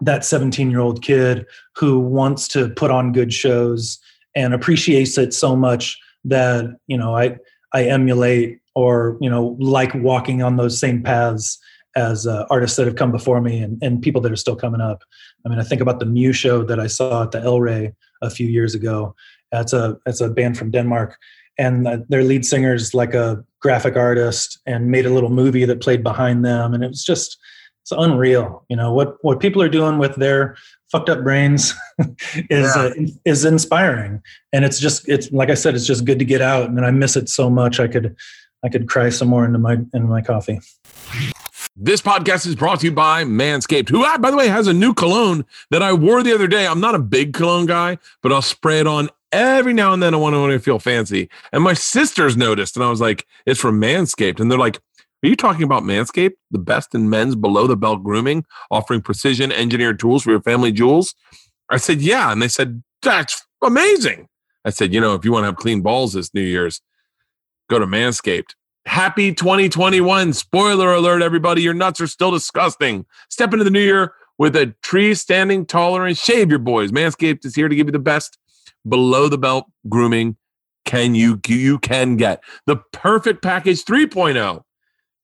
that 0.00 0.24
17 0.24 0.70
year 0.70 0.80
old 0.80 1.02
kid 1.02 1.46
who 1.76 2.00
wants 2.00 2.48
to 2.48 2.70
put 2.70 2.90
on 2.90 3.12
good 3.12 3.32
shows 3.32 3.98
and 4.34 4.54
appreciates 4.54 5.18
it 5.18 5.34
so 5.34 5.54
much 5.54 5.98
that 6.24 6.64
you 6.86 6.96
know 6.96 7.16
I 7.16 7.36
I 7.74 7.84
emulate 7.84 8.60
or 8.74 9.18
you 9.20 9.30
know 9.30 9.56
like 9.60 9.94
walking 9.94 10.42
on 10.42 10.56
those 10.56 10.78
same 10.78 11.02
paths 11.02 11.58
as 11.94 12.26
uh, 12.26 12.46
artists 12.50 12.76
that 12.76 12.86
have 12.86 12.96
come 12.96 13.12
before 13.12 13.40
me 13.40 13.60
and, 13.60 13.82
and 13.82 14.00
people 14.00 14.22
that 14.22 14.32
are 14.32 14.36
still 14.36 14.56
coming 14.56 14.80
up. 14.80 15.02
I 15.44 15.50
mean, 15.50 15.58
I 15.58 15.62
think 15.62 15.82
about 15.82 16.00
the 16.00 16.06
Mew 16.06 16.32
show 16.32 16.64
that 16.64 16.80
I 16.80 16.86
saw 16.86 17.24
at 17.24 17.32
the 17.32 17.40
El 17.40 17.60
Rey 17.60 17.92
a 18.22 18.30
few 18.30 18.46
years 18.46 18.74
ago. 18.74 19.14
That's 19.50 19.72
a 19.72 19.98
that's 20.06 20.20
a 20.20 20.30
band 20.30 20.56
from 20.56 20.70
Denmark, 20.70 21.18
and 21.58 21.86
their 22.08 22.24
lead 22.24 22.44
singer 22.44 22.74
is 22.74 22.94
like 22.94 23.14
a 23.14 23.44
graphic 23.60 23.96
artist 23.96 24.58
and 24.66 24.90
made 24.90 25.06
a 25.06 25.12
little 25.12 25.30
movie 25.30 25.64
that 25.66 25.82
played 25.82 26.02
behind 26.02 26.44
them, 26.44 26.72
and 26.72 26.82
it 26.82 26.88
was 26.88 27.04
just 27.04 27.38
it's 27.82 27.92
unreal. 27.92 28.64
You 28.68 28.76
know 28.76 28.92
what 28.92 29.16
what 29.22 29.40
people 29.40 29.60
are 29.60 29.68
doing 29.68 29.98
with 29.98 30.14
their 30.16 30.56
fucked 30.92 31.08
up 31.08 31.22
brains 31.22 31.74
is 32.50 32.76
yeah. 32.76 32.82
uh, 32.82 32.90
is 33.24 33.44
inspiring, 33.44 34.22
and 34.52 34.64
it's 34.64 34.78
just 34.78 35.08
it's 35.08 35.32
like 35.32 35.50
I 35.50 35.54
said, 35.54 35.74
it's 35.74 35.86
just 35.86 36.04
good 36.04 36.18
to 36.20 36.24
get 36.24 36.42
out, 36.42 36.68
and 36.68 36.84
I 36.84 36.90
miss 36.90 37.16
it 37.16 37.28
so 37.28 37.50
much. 37.50 37.80
I 37.80 37.88
could 37.88 38.14
I 38.62 38.68
could 38.68 38.88
cry 38.88 39.08
some 39.08 39.28
more 39.28 39.44
into 39.44 39.58
my 39.58 39.72
into 39.72 40.06
my 40.06 40.20
coffee. 40.20 40.60
This 41.74 42.02
podcast 42.02 42.46
is 42.46 42.54
brought 42.54 42.80
to 42.80 42.86
you 42.86 42.92
by 42.92 43.24
Manscaped, 43.24 43.88
who, 43.88 44.04
I, 44.04 44.18
by 44.18 44.30
the 44.30 44.36
way, 44.36 44.46
has 44.48 44.66
a 44.66 44.74
new 44.74 44.92
cologne 44.92 45.46
that 45.70 45.82
I 45.82 45.94
wore 45.94 46.22
the 46.22 46.34
other 46.34 46.46
day. 46.46 46.66
I'm 46.66 46.80
not 46.80 46.94
a 46.94 46.98
big 46.98 47.32
cologne 47.32 47.64
guy, 47.64 47.96
but 48.22 48.30
I'll 48.30 48.42
spray 48.42 48.78
it 48.78 48.86
on 48.86 49.08
every 49.32 49.72
now 49.72 49.94
and 49.94 50.02
then. 50.02 50.12
I 50.12 50.18
want 50.18 50.34
to 50.34 50.58
feel 50.58 50.78
fancy. 50.78 51.30
And 51.50 51.64
my 51.64 51.72
sisters 51.72 52.36
noticed, 52.36 52.76
and 52.76 52.84
I 52.84 52.90
was 52.90 53.00
like, 53.00 53.26
it's 53.46 53.58
from 53.58 53.80
Manscaped. 53.80 54.38
And 54.38 54.50
they're 54.50 54.58
like, 54.58 54.80
are 55.22 55.28
you 55.28 55.36
talking 55.36 55.62
about 55.62 55.84
Manscaped, 55.84 56.34
the 56.50 56.58
best 56.58 56.94
in 56.94 57.08
men's 57.08 57.36
below 57.36 57.66
the 57.66 57.76
belt 57.76 58.02
grooming, 58.02 58.44
offering 58.70 59.00
precision 59.00 59.52
engineered 59.52 60.00
tools 60.00 60.24
for 60.24 60.30
your 60.30 60.42
family 60.42 60.72
jewels? 60.72 61.14
I 61.70 61.76
said, 61.76 62.00
yeah. 62.00 62.32
And 62.32 62.42
they 62.42 62.48
said, 62.48 62.82
that's 63.02 63.46
amazing. 63.62 64.28
I 64.64 64.70
said, 64.70 64.92
you 64.92 65.00
know, 65.00 65.14
if 65.14 65.24
you 65.24 65.32
want 65.32 65.44
to 65.44 65.46
have 65.46 65.56
clean 65.56 65.80
balls 65.80 66.12
this 66.12 66.34
New 66.34 66.42
Year's, 66.42 66.80
go 67.70 67.78
to 67.78 67.86
Manscaped. 67.86 68.54
Happy 68.84 69.32
2021. 69.32 70.32
Spoiler 70.32 70.92
alert, 70.92 71.22
everybody. 71.22 71.62
Your 71.62 71.74
nuts 71.74 72.00
are 72.00 72.08
still 72.08 72.32
disgusting. 72.32 73.06
Step 73.28 73.52
into 73.52 73.64
the 73.64 73.70
new 73.70 73.80
year 73.80 74.14
with 74.38 74.56
a 74.56 74.74
tree 74.82 75.14
standing 75.14 75.64
taller 75.64 76.04
and 76.04 76.18
shave 76.18 76.50
your 76.50 76.58
boys. 76.58 76.90
Manscaped 76.90 77.44
is 77.44 77.54
here 77.54 77.68
to 77.68 77.76
give 77.76 77.86
you 77.86 77.92
the 77.92 77.98
best 78.00 78.38
below 78.88 79.28
the 79.28 79.38
belt 79.38 79.66
grooming 79.88 80.36
can 80.84 81.14
you 81.14 81.40
you 81.46 81.78
can 81.78 82.16
get. 82.16 82.42
The 82.66 82.76
perfect 82.92 83.40
package 83.40 83.84
3.0 83.84 84.62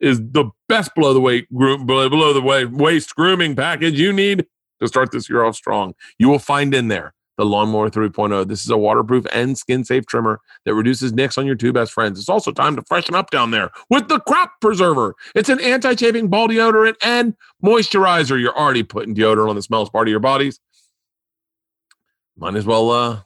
is 0.00 0.18
the 0.18 0.50
best 0.68 0.94
below 0.94 1.12
the 1.12 1.20
weight 1.20 1.52
group 1.54 1.86
below 1.86 2.32
the 2.32 2.68
waist 2.72 3.14
grooming 3.14 3.56
package 3.56 3.98
you 3.98 4.12
need 4.12 4.46
to 4.80 4.88
start 4.88 5.10
this 5.10 5.28
year 5.28 5.44
off 5.44 5.56
strong. 5.56 5.94
You 6.18 6.28
will 6.28 6.38
find 6.38 6.74
in 6.74 6.88
there 6.88 7.14
the 7.36 7.46
Lawnmower 7.46 7.88
3.0. 7.88 8.48
This 8.48 8.64
is 8.64 8.70
a 8.70 8.76
waterproof 8.76 9.24
and 9.32 9.56
skin 9.56 9.84
safe 9.84 10.06
trimmer 10.06 10.40
that 10.64 10.74
reduces 10.74 11.12
nicks 11.12 11.38
on 11.38 11.46
your 11.46 11.54
two 11.54 11.72
best 11.72 11.92
friends. 11.92 12.18
It's 12.18 12.28
also 12.28 12.52
time 12.52 12.76
to 12.76 12.82
freshen 12.82 13.14
up 13.14 13.30
down 13.30 13.52
there 13.52 13.70
with 13.88 14.08
the 14.08 14.20
Crop 14.20 14.52
Preserver. 14.60 15.14
It's 15.34 15.48
an 15.48 15.60
anti 15.60 15.94
chafing 15.94 16.28
ball 16.28 16.48
deodorant 16.48 16.96
and 17.02 17.34
moisturizer. 17.64 18.38
You're 18.40 18.58
already 18.58 18.82
putting 18.82 19.14
deodorant 19.14 19.50
on 19.50 19.56
the 19.56 19.62
smallest 19.62 19.92
part 19.92 20.08
of 20.08 20.10
your 20.10 20.20
bodies. 20.20 20.60
Might 22.36 22.56
as 22.56 22.66
well 22.66 22.90
uh, 22.90 23.20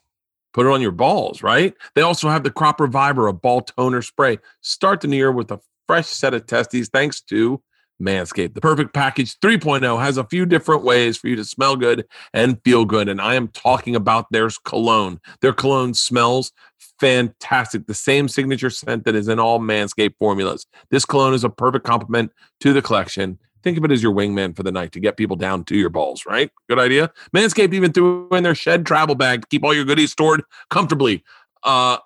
put 0.52 0.66
it 0.66 0.70
on 0.70 0.80
your 0.80 0.90
balls, 0.90 1.42
right? 1.42 1.74
They 1.94 2.02
also 2.02 2.28
have 2.28 2.44
the 2.44 2.50
Crop 2.50 2.80
Reviver, 2.80 3.26
a 3.26 3.32
ball 3.32 3.62
toner 3.62 4.02
spray. 4.02 4.38
Start 4.60 5.00
the 5.00 5.08
new 5.08 5.16
year 5.16 5.32
with 5.32 5.50
a 5.50 5.60
fresh 5.86 6.06
set 6.06 6.34
of 6.34 6.46
testes 6.46 6.88
thanks 6.88 7.20
to 7.22 7.62
Manscaped. 8.02 8.54
The 8.54 8.60
Perfect 8.60 8.92
Package 8.92 9.38
3.0 9.40 10.00
has 10.00 10.16
a 10.16 10.24
few 10.24 10.44
different 10.44 10.82
ways 10.82 11.16
for 11.16 11.28
you 11.28 11.36
to 11.36 11.44
smell 11.44 11.76
good 11.76 12.04
and 12.34 12.60
feel 12.64 12.84
good. 12.84 13.08
And 13.08 13.20
I 13.20 13.34
am 13.34 13.48
talking 13.48 13.96
about 13.96 14.26
their 14.30 14.50
cologne. 14.64 15.20
Their 15.40 15.52
cologne 15.52 15.94
smells 15.94 16.52
fantastic. 17.00 17.86
The 17.86 17.94
same 17.94 18.28
signature 18.28 18.70
scent 18.70 19.04
that 19.04 19.14
is 19.14 19.28
in 19.28 19.38
all 19.38 19.58
Manscaped 19.58 20.14
formulas. 20.18 20.66
This 20.90 21.04
cologne 21.04 21.34
is 21.34 21.44
a 21.44 21.50
perfect 21.50 21.84
complement 21.84 22.32
to 22.60 22.72
the 22.72 22.82
collection. 22.82 23.38
Think 23.62 23.78
of 23.78 23.84
it 23.84 23.92
as 23.92 24.02
your 24.02 24.12
wingman 24.12 24.56
for 24.56 24.64
the 24.64 24.72
night 24.72 24.92
to 24.92 25.00
get 25.00 25.16
people 25.16 25.36
down 25.36 25.64
to 25.64 25.76
your 25.76 25.90
balls, 25.90 26.24
right? 26.26 26.50
Good 26.68 26.80
idea. 26.80 27.12
Manscaped 27.34 27.72
even 27.72 27.92
threw 27.92 28.28
in 28.32 28.42
their 28.42 28.56
shed 28.56 28.84
travel 28.84 29.14
bag 29.14 29.42
to 29.42 29.48
keep 29.48 29.62
all 29.62 29.72
your 29.72 29.84
goodies 29.84 30.10
stored 30.10 30.42
comfortably. 30.68 31.22
Uh, 31.62 31.98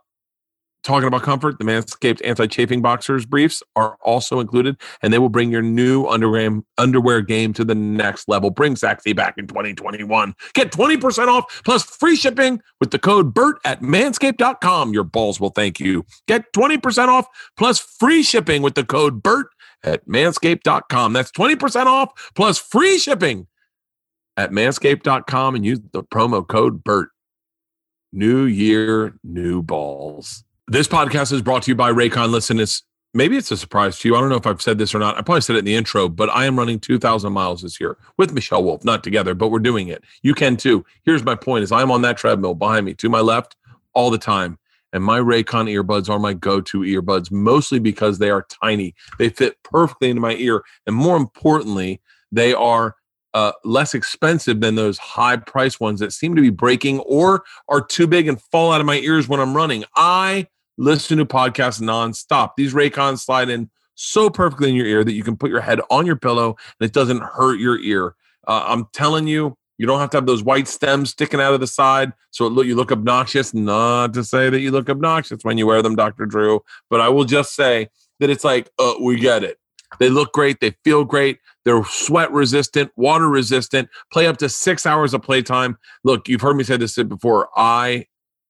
talking 0.87 1.09
about 1.09 1.23
comfort, 1.23 1.59
the 1.59 1.65
Manscaped 1.65 2.25
anti-chafing 2.25 2.81
boxers 2.81 3.27
briefs 3.27 3.63
are 3.75 3.99
also 4.03 4.41
included, 4.41 4.77
and 5.03 5.13
they 5.13 5.19
will 5.19 5.29
bring 5.29 5.51
your 5.51 5.63
new 5.63 6.07
underwear 6.07 6.63
underwear 6.79 7.21
game 7.21 7.53
to 7.55 7.65
the 7.65 7.75
next 7.75 8.29
level. 8.29 8.51
Bring 8.51 8.77
sexy 8.77 9.13
back 9.13 9.37
in 9.37 9.47
2021. 9.47 10.35
Get 10.55 10.73
20% 10.73 11.29
off 11.29 11.63
plus 11.65 11.83
free 11.83 12.17
shipping 12.17 12.63
with 12.81 12.91
the 12.93 12.99
code 12.99 13.35
BERT 13.35 13.59
at 13.65 13.83
manscaped.com. 13.83 14.93
Your 14.93 15.05
balls 15.05 15.41
will 15.41 15.51
thank 15.51 15.81
you. 15.81 16.05
Get 16.29 16.53
20% 16.53 17.09
off 17.09 17.27
plus 17.57 17.79
free 17.79 18.23
shipping 18.23 18.63
with 18.63 18.75
the 18.75 18.85
code 18.85 19.23
BERT 19.23 19.49
at 19.83 20.07
manscaped.com. 20.09 21.13
That's 21.13 21.31
20% 21.33 21.87
off 21.87 22.33
plus 22.35 22.59
free 22.59 22.99
shipping 22.99 23.47
at 24.37 24.51
manscaped.com 24.51 25.55
and 25.55 25.65
use 25.65 25.81
the 25.93 26.03
promo 26.03 26.47
code 26.47 26.85
BERT. 26.85 27.11
New 28.13 28.45
year, 28.45 29.19
new 29.25 29.63
balls. 29.63 30.46
This 30.69 30.89
podcast 30.89 31.33
is 31.33 31.43
brought 31.43 31.63
to 31.63 31.71
you 31.71 31.77
by 31.77 31.93
Raycon. 31.93 32.31
Listen, 32.31 32.59
it's 32.59 32.83
maybe 33.15 33.37
it's 33.37 33.53
a 33.53 33.57
surprise 33.57 34.01
to 34.01 34.09
you. 34.09 34.17
I 34.17 34.21
don't 34.21 34.31
know 34.31 34.37
if 34.37 34.49
I've 34.49 34.61
said 34.61 34.79
this 34.79 34.97
or 34.97 34.99
not. 34.99 35.17
I 35.17 35.23
probably 35.23 35.43
said 35.43 35.55
it 35.55 35.61
in 35.61 35.65
the 35.65 35.77
intro, 35.77 36.09
but 36.09 36.29
I 36.31 36.45
am 36.45 36.59
running 36.59 36.81
2,000 36.81 37.33
miles 37.33 37.63
this 37.63 37.79
year 37.79 37.97
with 38.17 38.33
Michelle 38.33 38.65
Wolf, 38.65 38.85
not 38.85 39.05
together, 39.05 39.33
but 39.33 39.53
we're 39.53 39.61
doing 39.61 39.87
it. 39.87 40.03
You 40.23 40.35
can 40.35 40.57
too. 40.57 40.85
Here's 41.05 41.23
my 41.23 41.37
point 41.37 41.63
is 41.63 41.71
I'm 41.71 41.93
on 41.93 42.03
that 42.03 42.17
treadmill 42.17 42.57
behind 42.57 42.85
me 42.85 42.95
to 42.95 43.09
my 43.09 43.21
left 43.21 43.55
all 43.95 44.11
the 44.11 44.19
time. 44.19 44.59
And 44.93 45.05
my 45.05 45.21
Raycon 45.21 45.71
earbuds 45.73 46.11
are 46.11 46.19
my 46.19 46.33
go-to 46.33 46.81
earbuds, 46.81 47.31
mostly 47.31 47.79
because 47.79 48.19
they 48.19 48.31
are 48.31 48.45
tiny. 48.63 48.97
They 49.21 49.29
fit 49.29 49.63
perfectly 49.63 50.11
into 50.11 50.21
my 50.21 50.35
ear. 50.35 50.65
And 50.85 50.97
more 50.97 51.17
importantly, 51.17 52.01
they 52.33 52.55
are 52.55 52.97
uh, 53.35 53.53
less 53.63 53.95
expensive 53.95 54.61
than 54.61 54.75
those 54.75 54.99
high 54.99 55.37
price 55.37 55.79
ones 55.79 56.01
that 56.01 56.13
seem 56.13 56.35
to 56.35 56.43
be 56.43 56.51
breaking 56.51 56.99
or 57.01 57.45
are 57.69 57.85
too 57.85 58.09
big 58.09 58.27
and 58.27 58.43
fall 58.43 58.73
out 58.73 58.81
of 58.81 58.87
my 58.87 58.97
ears 58.97 59.29
when 59.29 59.39
I'm 59.39 59.57
running. 59.57 59.85
I 59.95 60.49
listen 60.79 61.19
to 61.19 61.27
podcasts 61.27 61.81
nonstop. 61.81 62.53
These 62.57 62.75
Raycons 62.75 63.21
slide 63.21 63.49
in 63.49 63.71
so 63.95 64.29
perfectly 64.29 64.69
in 64.69 64.75
your 64.75 64.87
ear 64.87 65.05
that 65.05 65.13
you 65.13 65.23
can 65.23 65.37
put 65.37 65.51
your 65.51 65.61
head 65.61 65.81
on 65.91 66.07
your 66.07 66.17
pillow 66.17 66.57
and 66.81 66.89
it 66.89 66.93
doesn't 66.93 67.23
hurt 67.23 67.59
your 67.59 67.79
ear. 67.81 68.15
Uh, 68.47 68.65
I'm 68.67 68.87
telling 68.93 69.27
you, 69.27 69.57
you 69.79 69.87
don't 69.87 70.01
have 70.01 70.11
to 70.11 70.17
have 70.19 70.27
those 70.27 70.43
white 70.43 70.69
stems 70.69 71.11
sticking 71.11 71.41
out 71.41 71.55
of 71.55 71.61
the 71.61 71.67
side 71.67 72.13
so 72.37 72.49
look, 72.49 72.67
you 72.67 72.75
look 72.75 72.93
obnoxious. 72.93 73.55
Not 73.55 74.13
to 74.13 74.23
say 74.23 74.51
that 74.51 74.61
you 74.61 74.71
look 74.71 74.91
obnoxious 74.91 75.39
when 75.43 75.57
you 75.57 75.67
wear 75.67 75.81
them, 75.81 75.97
Dr. 75.97 76.27
Drew, 76.27 76.61
but 76.91 77.01
I 77.01 77.09
will 77.09 77.25
just 77.25 77.55
say 77.55 77.89
that 78.21 78.29
it's 78.29 78.45
like, 78.45 78.69
uh, 78.79 78.93
we 79.01 79.19
get 79.19 79.43
it. 79.43 79.57
They 80.01 80.11
look 80.11 80.35
great. 80.35 80.61
They 80.61 80.75
feel 80.85 81.07
great. 81.07 81.39
They're 81.65 81.83
sweat 81.85 82.31
resistant, 82.31 82.93
water 82.95 83.31
resistant, 83.31 83.89
play 84.13 84.27
up 84.27 84.37
to 84.39 84.51
six 84.51 84.85
hours 84.85 85.15
of 85.15 85.23
playtime. 85.23 85.79
Look, 86.05 86.29
you've 86.29 86.43
heard 86.43 86.59
me 86.59 86.65
say 86.65 86.77
this 86.77 86.97
before. 86.97 87.49
I, 87.57 88.05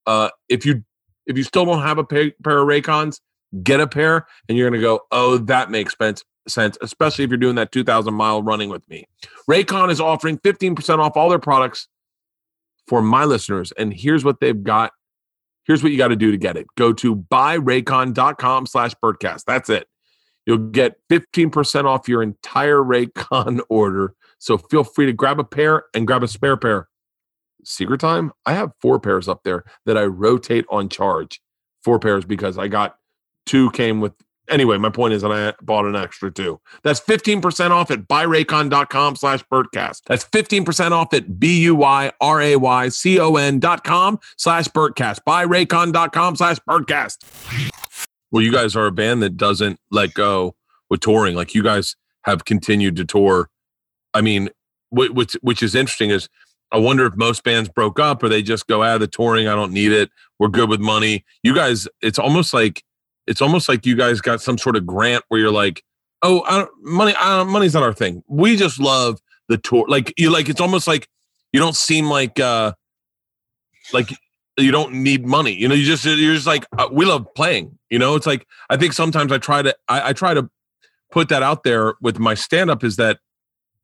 uh, 0.04 0.30
if 0.48 0.66
you 0.66 0.82
if 1.26 1.36
you 1.36 1.42
still 1.42 1.64
don't 1.64 1.82
have 1.82 1.98
a 1.98 2.04
pair, 2.04 2.32
pair 2.42 2.58
of 2.58 2.68
Raycons, 2.68 3.20
get 3.62 3.80
a 3.80 3.86
pair, 3.86 4.26
and 4.48 4.56
you're 4.56 4.68
gonna 4.68 4.82
go, 4.82 5.00
oh, 5.10 5.38
that 5.38 5.70
makes 5.70 5.94
sense. 6.00 6.24
Sense, 6.48 6.78
especially 6.80 7.24
if 7.24 7.30
you're 7.30 7.38
doing 7.38 7.56
that 7.56 7.72
2,000 7.72 8.14
mile 8.14 8.40
running 8.40 8.68
with 8.68 8.88
me. 8.88 9.04
Raycon 9.50 9.90
is 9.90 10.00
offering 10.00 10.38
15% 10.38 11.00
off 11.00 11.16
all 11.16 11.28
their 11.28 11.40
products 11.40 11.88
for 12.86 13.02
my 13.02 13.24
listeners, 13.24 13.72
and 13.72 13.92
here's 13.92 14.24
what 14.24 14.38
they've 14.40 14.62
got. 14.62 14.92
Here's 15.64 15.82
what 15.82 15.90
you 15.90 15.98
got 15.98 16.08
to 16.08 16.16
do 16.16 16.30
to 16.30 16.36
get 16.36 16.56
it. 16.56 16.68
Go 16.76 16.92
to 16.92 17.16
buyraycon.com 17.16 18.66
slash 18.66 18.94
Bertcast. 19.02 19.42
That's 19.44 19.68
it. 19.68 19.88
You'll 20.46 20.58
get 20.58 20.94
15% 21.10 21.84
off 21.84 22.08
your 22.08 22.22
entire 22.22 22.78
Raycon 22.78 23.60
order. 23.68 24.14
So 24.38 24.56
feel 24.58 24.84
free 24.84 25.06
to 25.06 25.12
grab 25.12 25.40
a 25.40 25.44
pair 25.44 25.86
and 25.92 26.06
grab 26.06 26.22
a 26.22 26.28
spare 26.28 26.56
pair. 26.56 26.88
Secret 27.66 28.00
time, 28.00 28.32
I 28.46 28.54
have 28.54 28.72
four 28.80 29.00
pairs 29.00 29.28
up 29.28 29.42
there 29.44 29.64
that 29.86 29.98
I 29.98 30.04
rotate 30.04 30.64
on 30.70 30.88
charge. 30.88 31.40
Four 31.82 31.98
pairs 31.98 32.24
because 32.24 32.58
I 32.58 32.68
got 32.68 32.96
two 33.44 33.70
came 33.72 34.00
with 34.00 34.12
anyway, 34.48 34.78
my 34.78 34.90
point 34.90 35.14
is 35.14 35.22
that 35.22 35.32
I 35.32 35.54
bought 35.62 35.86
an 35.86 35.96
extra 35.96 36.30
two. 36.30 36.60
That's 36.82 37.00
15% 37.00 37.70
off 37.70 37.90
at 37.90 38.06
buyraycon.com 38.06 39.16
slash 39.16 39.42
Bertcast. 39.52 40.02
That's 40.06 40.24
15% 40.24 40.92
off 40.92 41.12
at 41.12 41.40
B-U-Y-R-A-Y-C-O-N 41.40 42.20
dot 43.58 43.82
com 43.84 44.20
slash 44.36 44.68
Bertcast. 44.68 45.20
Buyraycon.com 45.26 46.36
slash 46.36 46.58
Bertcast. 46.68 47.72
Well, 48.30 48.42
you 48.42 48.52
guys 48.52 48.76
are 48.76 48.86
a 48.86 48.92
band 48.92 49.22
that 49.22 49.36
doesn't 49.36 49.80
let 49.90 50.14
go 50.14 50.54
with 50.90 51.00
touring. 51.00 51.34
Like 51.34 51.54
you 51.54 51.62
guys 51.62 51.96
have 52.22 52.44
continued 52.44 52.96
to 52.96 53.04
tour. 53.04 53.50
I 54.14 54.20
mean, 54.20 54.50
which 54.90 55.34
which 55.42 55.62
is 55.62 55.74
interesting 55.74 56.10
is 56.10 56.28
I 56.72 56.78
wonder 56.78 57.06
if 57.06 57.16
most 57.16 57.44
bands 57.44 57.68
broke 57.68 58.00
up 58.00 58.22
or 58.22 58.28
they 58.28 58.42
just 58.42 58.66
go 58.66 58.82
out 58.82 58.96
of 58.96 59.00
the 59.00 59.06
touring. 59.06 59.48
I 59.48 59.54
don't 59.54 59.72
need 59.72 59.92
it. 59.92 60.10
We're 60.38 60.48
good 60.48 60.68
with 60.68 60.80
money. 60.80 61.24
You 61.42 61.54
guys, 61.54 61.88
it's 62.02 62.18
almost 62.18 62.52
like 62.52 62.82
it's 63.26 63.40
almost 63.40 63.68
like 63.68 63.86
you 63.86 63.96
guys 63.96 64.20
got 64.20 64.40
some 64.40 64.58
sort 64.58 64.76
of 64.76 64.86
grant 64.86 65.24
where 65.28 65.40
you're 65.40 65.50
like, 65.50 65.82
oh, 66.22 66.42
I 66.42 66.58
don't, 66.58 66.70
money, 66.82 67.14
I 67.18 67.38
don't, 67.38 67.48
money's 67.48 67.74
not 67.74 67.82
our 67.82 67.92
thing. 67.92 68.22
We 68.28 68.56
just 68.56 68.80
love 68.80 69.20
the 69.48 69.58
tour. 69.58 69.84
Like 69.88 70.12
you, 70.16 70.30
like 70.30 70.48
it's 70.48 70.60
almost 70.60 70.86
like 70.86 71.08
you 71.52 71.60
don't 71.60 71.76
seem 71.76 72.06
like 72.06 72.38
uh 72.40 72.72
like 73.92 74.10
you 74.58 74.70
don't 74.70 74.94
need 74.94 75.26
money. 75.26 75.52
You 75.52 75.68
know, 75.68 75.74
you 75.74 75.84
just 75.84 76.04
you're 76.04 76.34
just 76.34 76.46
like 76.46 76.66
uh, 76.78 76.88
we 76.90 77.04
love 77.04 77.26
playing. 77.34 77.78
You 77.90 77.98
know, 77.98 78.16
it's 78.16 78.26
like 78.26 78.46
I 78.70 78.76
think 78.76 78.92
sometimes 78.92 79.32
I 79.32 79.38
try 79.38 79.62
to 79.62 79.74
I, 79.88 80.10
I 80.10 80.12
try 80.12 80.34
to 80.34 80.48
put 81.10 81.28
that 81.28 81.42
out 81.42 81.62
there 81.62 81.94
with 82.00 82.18
my 82.18 82.34
stand 82.34 82.70
up 82.70 82.82
is 82.82 82.96
that 82.96 83.18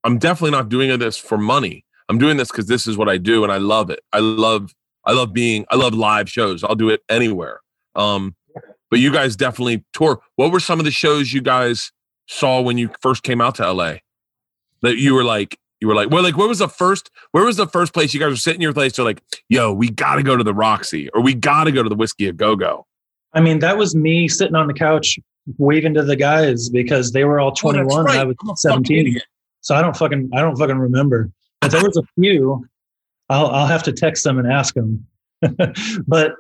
I'm 0.05 0.19
definitely 0.19 0.51
not 0.51 0.69
doing 0.69 0.99
this 0.99 1.17
for 1.17 1.39
money. 1.39 1.85
I'm 2.09 2.19
doing 2.19 2.37
this 2.37 2.51
because 2.51 2.67
this 2.67 2.87
is 2.87 2.97
what 2.97 3.09
I 3.09 3.17
do 3.19 3.43
and 3.45 3.53
I 3.53 3.59
love 3.59 3.91
it. 3.91 4.01
I 4.13 4.19
love 4.19 4.73
I 5.05 5.13
love 5.13 5.33
being 5.33 5.65
I 5.71 5.77
love 5.77 5.95
live 5.95 6.29
shows. 6.29 6.63
I'll 6.65 6.75
do 6.75 6.91
it 6.91 7.03
anywhere. 7.09 7.61
Um, 7.95 8.35
but 8.91 9.01
you 9.01 9.13
guys 9.13 9.37
definitely 9.37 9.85
tour. 9.93 10.21
What 10.37 10.53
were 10.53 10.61
some 10.61 10.79
of 10.79 10.85
the 10.85 10.91
shows 10.91 11.33
you 11.33 11.41
guys 11.41 11.93
saw 12.29 12.61
when 12.61 12.79
you 12.79 12.91
first 13.01 13.23
came 13.23 13.41
out 13.41 13.55
to 13.57 13.73
LA? 13.73 13.97
That 14.83 14.97
you 14.97 15.15
were 15.15 15.25
like 15.25 15.59
you 15.81 15.89
were 15.89 15.95
like, 15.95 16.11
well, 16.11 16.23
like 16.23 16.37
where 16.37 16.47
was 16.47 16.59
the 16.59 16.69
first 16.69 17.11
where 17.33 17.45
was 17.45 17.57
the 17.57 17.67
first 17.67 17.93
place 17.93 18.15
you 18.15 18.21
guys 18.21 18.31
were 18.31 18.37
sitting 18.37 18.61
in 18.61 18.63
your 18.63 18.73
place? 18.73 18.97
You're 18.97 19.07
like, 19.07 19.23
yo, 19.49 19.73
we 19.73 19.91
got 19.91 20.17
to 20.17 20.23
go 20.23 20.37
to 20.37 20.45
the 20.45 20.55
Roxy 20.55 21.09
or 21.11 21.21
we 21.21 21.35
got 21.35 21.65
to 21.65 21.73
go 21.73 21.83
to 21.83 21.89
the 21.89 21.97
Whisky 21.97 22.29
a 22.29 22.33
Go 22.33 22.55
Go. 22.55 22.87
I 23.35 23.41
mean, 23.41 23.61
that 23.61 23.79
was 23.79 23.97
me 23.97 24.29
sitting 24.29 24.55
on 24.55 24.67
the 24.67 24.75
couch 24.75 25.19
waving 25.59 25.95
to 25.95 26.03
the 26.05 26.17
guys 26.17 26.69
because 26.69 27.13
they 27.13 27.25
were 27.25 27.41
all 27.41 27.53
21 27.53 27.87
oh, 27.91 28.03
right. 28.03 28.13
and 28.13 28.21
I 28.21 28.25
was 28.25 28.37
17. 28.57 29.21
So 29.61 29.75
I 29.75 29.83
don't 29.83 29.97
fucking 29.97 30.31
I 30.35 30.41
don't 30.41 30.57
fucking 30.57 30.79
remember. 30.79 31.31
But 31.63 31.71
there 31.71 31.83
was 31.83 31.97
a 31.97 32.03
few. 32.21 32.67
I'll 33.31 33.47
I'll 33.47 33.67
have 33.67 33.83
to 33.85 33.93
text 33.93 34.25
them 34.25 34.39
and 34.39 34.51
ask 34.51 34.75
them. 34.75 35.07
but 36.07 36.35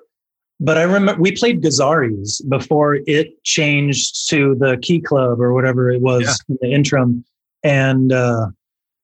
but 0.60 0.78
I 0.78 0.82
remember 0.82 1.20
we 1.20 1.32
played 1.32 1.62
Gazzarri's 1.62 2.40
before 2.42 2.98
it 3.06 3.42
changed 3.44 4.28
to 4.28 4.54
the 4.56 4.76
Key 4.82 5.00
Club 5.00 5.40
or 5.40 5.54
whatever 5.54 5.90
it 5.90 6.02
was 6.02 6.22
yeah. 6.22 6.34
in 6.48 6.58
the 6.60 6.74
interim, 6.74 7.24
and 7.62 8.12
uh, 8.12 8.48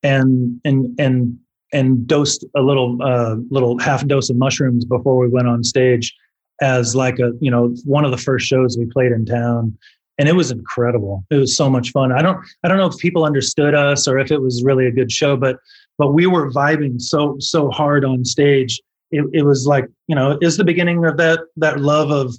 and 0.02 0.60
and 0.64 0.98
and 1.00 1.38
and 1.72 2.06
dosed 2.06 2.44
a 2.56 2.60
little 2.60 2.98
uh, 3.02 3.36
little 3.50 3.78
half 3.78 4.06
dose 4.06 4.28
of 4.28 4.36
mushrooms 4.36 4.84
before 4.84 5.18
we 5.18 5.28
went 5.28 5.48
on 5.48 5.64
stage 5.64 6.14
as 6.60 6.94
like 6.94 7.18
a 7.18 7.32
you 7.40 7.50
know 7.50 7.74
one 7.84 8.04
of 8.04 8.10
the 8.10 8.16
first 8.16 8.46
shows 8.46 8.76
we 8.76 8.86
played 8.86 9.12
in 9.12 9.24
town 9.24 9.76
and 10.18 10.28
it 10.28 10.34
was 10.34 10.50
incredible 10.50 11.24
it 11.30 11.36
was 11.36 11.56
so 11.56 11.70
much 11.70 11.92
fun 11.92 12.10
i 12.10 12.20
don't 12.20 12.44
i 12.64 12.68
don't 12.68 12.78
know 12.78 12.86
if 12.86 12.98
people 12.98 13.24
understood 13.24 13.74
us 13.74 14.08
or 14.08 14.18
if 14.18 14.32
it 14.32 14.42
was 14.42 14.64
really 14.64 14.86
a 14.86 14.90
good 14.90 15.12
show 15.12 15.36
but 15.36 15.56
but 15.98 16.12
we 16.12 16.26
were 16.26 16.50
vibing 16.50 17.00
so 17.00 17.36
so 17.40 17.70
hard 17.70 18.04
on 18.04 18.24
stage. 18.24 18.80
It, 19.10 19.24
it 19.32 19.42
was 19.42 19.66
like 19.66 19.86
you 20.06 20.14
know 20.14 20.38
is 20.40 20.56
the 20.56 20.64
beginning 20.64 21.04
of 21.04 21.16
that 21.18 21.40
that 21.56 21.80
love 21.80 22.10
of 22.10 22.34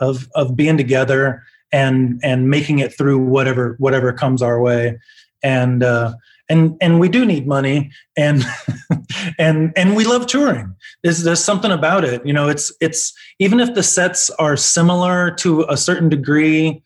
of 0.00 0.28
of 0.34 0.56
being 0.56 0.76
together 0.76 1.42
and 1.72 2.20
and 2.22 2.48
making 2.48 2.78
it 2.78 2.96
through 2.96 3.18
whatever 3.18 3.76
whatever 3.78 4.12
comes 4.12 4.40
our 4.40 4.60
way. 4.60 4.98
And 5.42 5.82
uh 5.82 6.14
and 6.48 6.76
and 6.80 6.98
we 6.98 7.08
do 7.08 7.26
need 7.26 7.46
money 7.46 7.90
and 8.16 8.44
and 9.38 9.72
and 9.76 9.96
we 9.96 10.04
love 10.04 10.26
touring. 10.26 10.74
There's 11.02 11.22
there's 11.24 11.44
something 11.44 11.70
about 11.70 12.04
it 12.04 12.24
you 12.24 12.32
know 12.32 12.48
it's 12.48 12.72
it's 12.80 13.12
even 13.38 13.60
if 13.60 13.74
the 13.74 13.82
sets 13.82 14.30
are 14.30 14.56
similar 14.56 15.30
to 15.36 15.64
a 15.68 15.76
certain 15.76 16.08
degree 16.08 16.82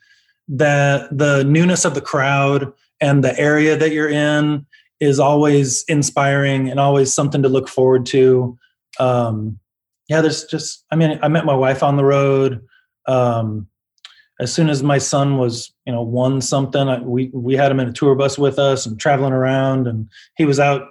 that 0.48 1.16
the 1.16 1.44
newness 1.44 1.84
of 1.84 1.94
the 1.94 2.00
crowd 2.00 2.72
and 3.00 3.24
the 3.24 3.38
area 3.38 3.76
that 3.76 3.92
you're 3.92 4.09
in 4.09 4.66
is 5.03 5.18
always 5.18 5.82
inspiring 5.88 6.70
and 6.70 6.78
always 6.78 7.12
something 7.12 7.42
to 7.42 7.48
look 7.48 7.68
forward 7.68 8.07
to. 8.07 8.57
Um 8.98 9.59
yeah 10.09 10.20
there's 10.20 10.44
just 10.44 10.84
i 10.90 10.96
mean 10.96 11.18
i 11.22 11.28
met 11.28 11.44
my 11.44 11.55
wife 11.55 11.82
on 11.82 11.96
the 11.96 12.05
road. 12.05 12.64
Um 13.07 13.66
as 14.40 14.53
soon 14.53 14.70
as 14.70 14.82
my 14.82 14.98
son 14.98 15.38
was 15.38 15.72
you 15.86 15.92
know 15.92 16.03
one 16.03 16.40
something 16.40 16.88
I, 16.88 17.00
we 17.00 17.30
we 17.34 17.57
had 17.57 17.70
him 17.70 17.80
in 17.80 17.88
a 17.88 17.92
tour 17.92 18.14
bus 18.14 18.38
with 18.38 18.59
us 18.59 18.86
and 18.86 18.98
traveling 18.98 19.32
around 19.32 19.86
and 19.86 20.09
he 20.36 20.44
was 20.44 20.61
out 20.61 20.88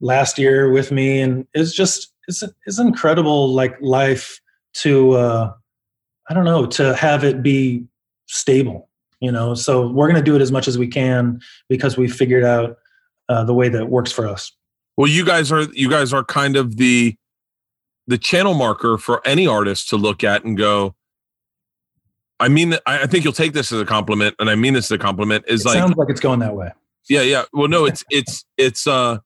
last 0.00 0.38
year 0.38 0.72
with 0.72 0.90
me 0.90 1.20
and 1.20 1.46
it's 1.54 1.72
just 1.72 2.12
it's 2.28 2.42
it's 2.66 2.78
incredible 2.78 3.48
like 3.52 3.76
life 3.80 4.40
to 4.74 5.12
uh 5.12 5.52
i 6.28 6.34
don't 6.34 6.44
know 6.44 6.66
to 6.66 6.94
have 6.96 7.22
it 7.24 7.42
be 7.42 7.84
stable 8.26 8.88
you 9.22 9.30
know? 9.30 9.54
So 9.54 9.88
we're 9.88 10.08
going 10.08 10.22
to 10.22 10.30
do 10.30 10.34
it 10.34 10.42
as 10.42 10.52
much 10.52 10.68
as 10.68 10.76
we 10.76 10.88
can 10.88 11.40
because 11.68 11.96
we 11.96 12.08
figured 12.08 12.44
out 12.44 12.76
uh, 13.28 13.44
the 13.44 13.54
way 13.54 13.68
that 13.68 13.88
works 13.88 14.12
for 14.12 14.26
us 14.26 14.52
well 14.96 15.08
you 15.08 15.24
guys 15.24 15.50
are 15.50 15.62
you 15.72 15.88
guys 15.88 16.12
are 16.12 16.24
kind 16.24 16.56
of 16.56 16.76
the 16.76 17.16
the 18.06 18.18
channel 18.18 18.54
marker 18.54 18.98
for 18.98 19.26
any 19.26 19.46
artist 19.46 19.88
to 19.88 19.96
look 19.96 20.24
at 20.24 20.44
and 20.44 20.56
go 20.56 20.94
I 22.42 22.48
mean, 22.48 22.74
I 22.86 23.06
think 23.06 23.22
you'll 23.22 23.32
take 23.32 23.52
this 23.52 23.70
as 23.70 23.80
a 23.80 23.84
compliment, 23.84 24.34
and 24.40 24.50
I 24.50 24.56
mean 24.56 24.74
this 24.74 24.86
as 24.86 24.90
a 24.90 24.98
compliment. 24.98 25.44
Is 25.46 25.60
it 25.60 25.68
like 25.68 25.78
sounds 25.78 25.96
like 25.96 26.10
it's 26.10 26.18
going 26.18 26.40
that 26.40 26.56
way. 26.56 26.72
Yeah, 27.08 27.22
yeah. 27.22 27.44
Well, 27.52 27.68
no, 27.68 27.84
it's 27.84 28.02
it's 28.10 28.44
it's. 28.56 28.86
uh 28.88 29.18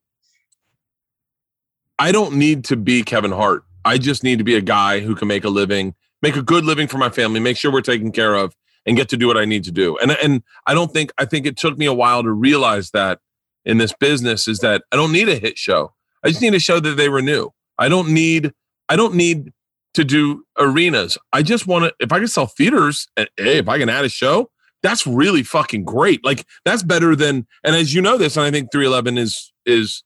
I 1.99 2.13
don't 2.13 2.35
need 2.35 2.65
to 2.65 2.77
be 2.77 3.03
Kevin 3.03 3.33
Hart. 3.33 3.65
I 3.87 3.97
just 3.97 4.23
need 4.23 4.37
to 4.37 4.45
be 4.45 4.55
a 4.55 4.61
guy 4.61 5.01
who 5.01 5.15
can 5.15 5.29
make 5.29 5.45
a 5.45 5.49
living, 5.49 5.95
make 6.21 6.37
a 6.37 6.43
good 6.43 6.67
living 6.67 6.89
for 6.89 6.99
my 6.99 7.09
family, 7.09 7.41
make 7.41 7.57
sure 7.57 7.73
we're 7.73 7.81
taken 7.81 8.13
care 8.13 8.35
of, 8.35 8.55
and 8.85 8.99
get 8.99 9.09
to 9.09 9.17
do 9.17 9.27
what 9.27 9.39
I 9.39 9.47
need 9.47 9.65
to 9.65 9.73
do. 9.73 9.97
And 9.97 10.11
and 10.11 10.43
I 10.67 10.75
don't 10.75 10.93
think 10.93 11.11
I 11.17 11.25
think 11.25 11.47
it 11.47 11.57
took 11.57 11.79
me 11.79 11.87
a 11.87 11.95
while 11.95 12.23
to 12.23 12.31
realize 12.31 12.91
that 12.91 13.21
in 13.67 13.79
this 13.79 13.93
business 13.93 14.49
is 14.49 14.61
that 14.61 14.85
I 14.93 14.97
don't 14.97 15.13
need 15.13 15.29
a 15.29 15.37
hit 15.37 15.59
show. 15.59 15.93
I 16.25 16.29
just 16.29 16.41
need 16.41 16.55
a 16.55 16.59
show 16.59 16.81
that 16.81 16.97
they 16.97 17.09
renew. 17.09 17.51
I 17.79 17.89
don't 17.89 18.09
need 18.11 18.53
I 18.89 18.97
don't 18.97 19.15
need 19.15 19.53
to 19.95 20.05
do 20.05 20.45
arenas. 20.59 21.19
I 21.33 21.43
just 21.43 21.67
want 21.67 21.85
to 21.85 21.95
if 22.01 22.13
I 22.13 22.19
can 22.19 22.29
sell 22.29 22.47
theaters 22.47 23.09
and 23.17 23.29
hey, 23.37 23.59
if 23.59 23.69
I 23.69 23.79
can 23.79 23.89
add 23.89 24.05
a 24.05 24.09
show, 24.09 24.51
that's 24.83 25.07
really 25.07 25.43
fucking 25.43 25.85
great. 25.85 26.25
Like 26.25 26.47
that's 26.65 26.83
better 26.83 27.15
than 27.15 27.47
and 27.65 27.77
as 27.77 27.93
you 27.93 28.01
know 28.01 28.17
this 28.17 28.37
and 28.37 28.47
I 28.47 28.51
think 28.51 28.71
311 28.73 29.19
is 29.19 29.53
is 29.67 30.03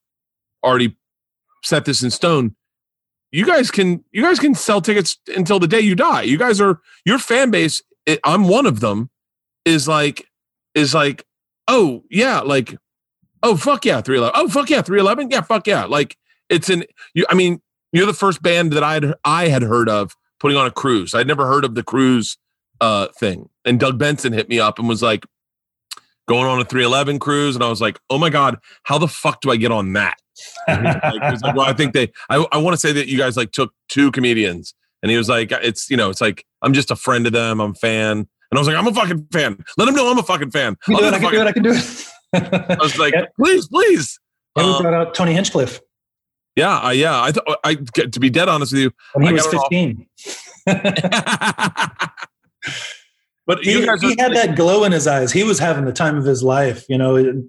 already 0.65 0.97
set 1.63 1.85
this 1.85 2.03
in 2.03 2.11
stone. 2.11 2.57
You 3.31 3.47
guys 3.47 3.71
can 3.71 4.03
you 4.11 4.23
guys 4.23 4.41
can 4.41 4.55
sell 4.55 4.81
tickets 4.81 5.19
until 5.37 5.61
the 5.61 5.69
day 5.69 5.81
you 5.81 5.95
die. 5.95 6.23
You 6.23 6.39
guys 6.39 6.61
are 6.61 6.81
your 7.05 7.19
fan 7.19 7.51
base 7.51 7.83
it, 8.07 8.21
I'm 8.25 8.49
one 8.49 8.67
of 8.67 8.81
them 8.81 9.11
is 9.65 9.87
like 9.87 10.27
is 10.75 10.95
like 10.95 11.25
oh 11.69 12.03
yeah 12.11 12.41
like 12.41 12.77
oh 13.43 13.57
fuck 13.57 13.85
yeah 13.85 14.01
311 14.01 14.33
oh 14.35 14.49
fuck 14.49 14.71
yeah 14.71 14.83
311 14.83 15.31
yeah 15.31 15.41
fuck 15.41 15.67
yeah 15.67 15.85
like 15.85 16.17
it's 16.49 16.69
an 16.69 16.85
you 17.15 17.25
I 17.29 17.35
mean 17.35 17.61
you're 17.93 18.07
the 18.07 18.15
first 18.15 18.43
band 18.43 18.73
that 18.73 18.83
I 18.83 18.95
had 18.95 19.15
I 19.25 19.49
had 19.49 19.63
heard 19.63 19.89
of 19.89 20.17
putting 20.39 20.57
on 20.57 20.67
a 20.67 20.71
cruise. 20.71 21.15
I'd 21.15 21.27
never 21.27 21.47
heard 21.47 21.65
of 21.65 21.75
the 21.75 21.83
cruise 21.83 22.39
uh 22.81 23.09
thing. 23.19 23.49
And 23.65 23.79
Doug 23.79 23.99
Benson 23.99 24.33
hit 24.33 24.49
me 24.49 24.59
up 24.59 24.79
and 24.79 24.89
was 24.89 25.03
like 25.03 25.25
going 26.29 26.47
on 26.47 26.61
a 26.61 26.65
311 26.65 27.19
cruise 27.19 27.57
and 27.57 27.65
I 27.65 27.69
was 27.69 27.81
like, 27.81 27.99
"Oh 28.09 28.19
my 28.19 28.31
god, 28.31 28.59
how 28.85 28.99
the 28.99 29.09
fuck 29.09 29.41
do 29.41 29.51
I 29.51 29.57
get 29.57 29.73
on 29.73 29.93
that?" 29.95 30.17
like, 30.69 31.43
like, 31.43 31.55
well, 31.55 31.67
I 31.67 31.73
think 31.73 31.93
they 31.93 32.13
I, 32.31 32.45
I 32.53 32.59
want 32.59 32.75
to 32.75 32.79
say 32.79 32.93
that 32.93 33.09
you 33.09 33.19
guys 33.19 33.37
like 33.37 33.53
took 33.53 33.73
two 33.89 34.11
comedians 34.13 34.75
and 35.03 35.11
he 35.11 35.17
was 35.17 35.29
like, 35.29 35.51
it's, 35.53 35.91
you 35.91 35.97
know, 35.97 36.11
it's 36.11 36.21
like, 36.21 36.45
I'm 36.63 36.73
just 36.73 36.91
a 36.91 36.97
friend 36.97 37.27
of 37.27 37.33
them. 37.33 37.61
I'm 37.61 37.71
a 37.71 37.75
fan. 37.75 38.19
And 38.19 38.57
I 38.57 38.59
was 38.59 38.69
like, 38.69 38.77
I'm 38.77 38.87
a 38.87 38.95
fucking 38.95 39.29
fan. 39.33 39.63
Let 39.79 39.89
him 39.89 39.95
know 39.95 40.11
I'm 40.11 40.19
a 40.19 40.23
fucking 40.23 40.51
fan. 40.51 40.77
I 40.89 40.93
can 40.93 40.97
do 40.99 41.07
it. 41.07 41.15
I 41.15 41.19
can 41.19 41.31
do 41.31 41.41
it. 41.41 41.47
I 41.47 41.53
can 41.53 41.63
do 41.63 41.73
it. 41.73 42.10
I 42.35 42.77
was 42.81 42.99
like, 42.99 43.15
yeah. 43.15 43.27
please, 43.39 43.69
please. 43.69 44.19
And 44.57 44.67
we 44.67 44.73
um, 44.73 44.83
brought 44.83 44.95
out 44.95 45.15
Tony 45.15 45.33
Hinchcliffe. 45.33 45.81
Yeah, 46.57 46.79
I, 46.79 46.93
yeah. 46.93 47.23
I, 47.23 47.31
th- 47.31 47.59
I 47.65 47.75
to 48.09 48.21
be 48.21 48.31
dead 48.31 48.49
honest 48.49 48.73
with 48.73 48.83
you, 48.83 48.91
when 49.15 49.27
he 49.27 49.33
was 49.33 49.47
15. 49.47 50.07
but 53.47 53.61
he, 53.63 53.81
he 53.81 54.17
had 54.19 54.35
that 54.35 54.55
glow 54.57 54.85
in 54.85 54.93
his 54.93 55.07
eyes. 55.07 55.33
He 55.33 55.45
was 55.45 55.59
having 55.59 55.85
the 55.85 55.93
time 55.93 56.17
of 56.17 56.25
his 56.25 56.43
life. 56.43 56.85
You 56.89 56.99
know, 56.99 57.43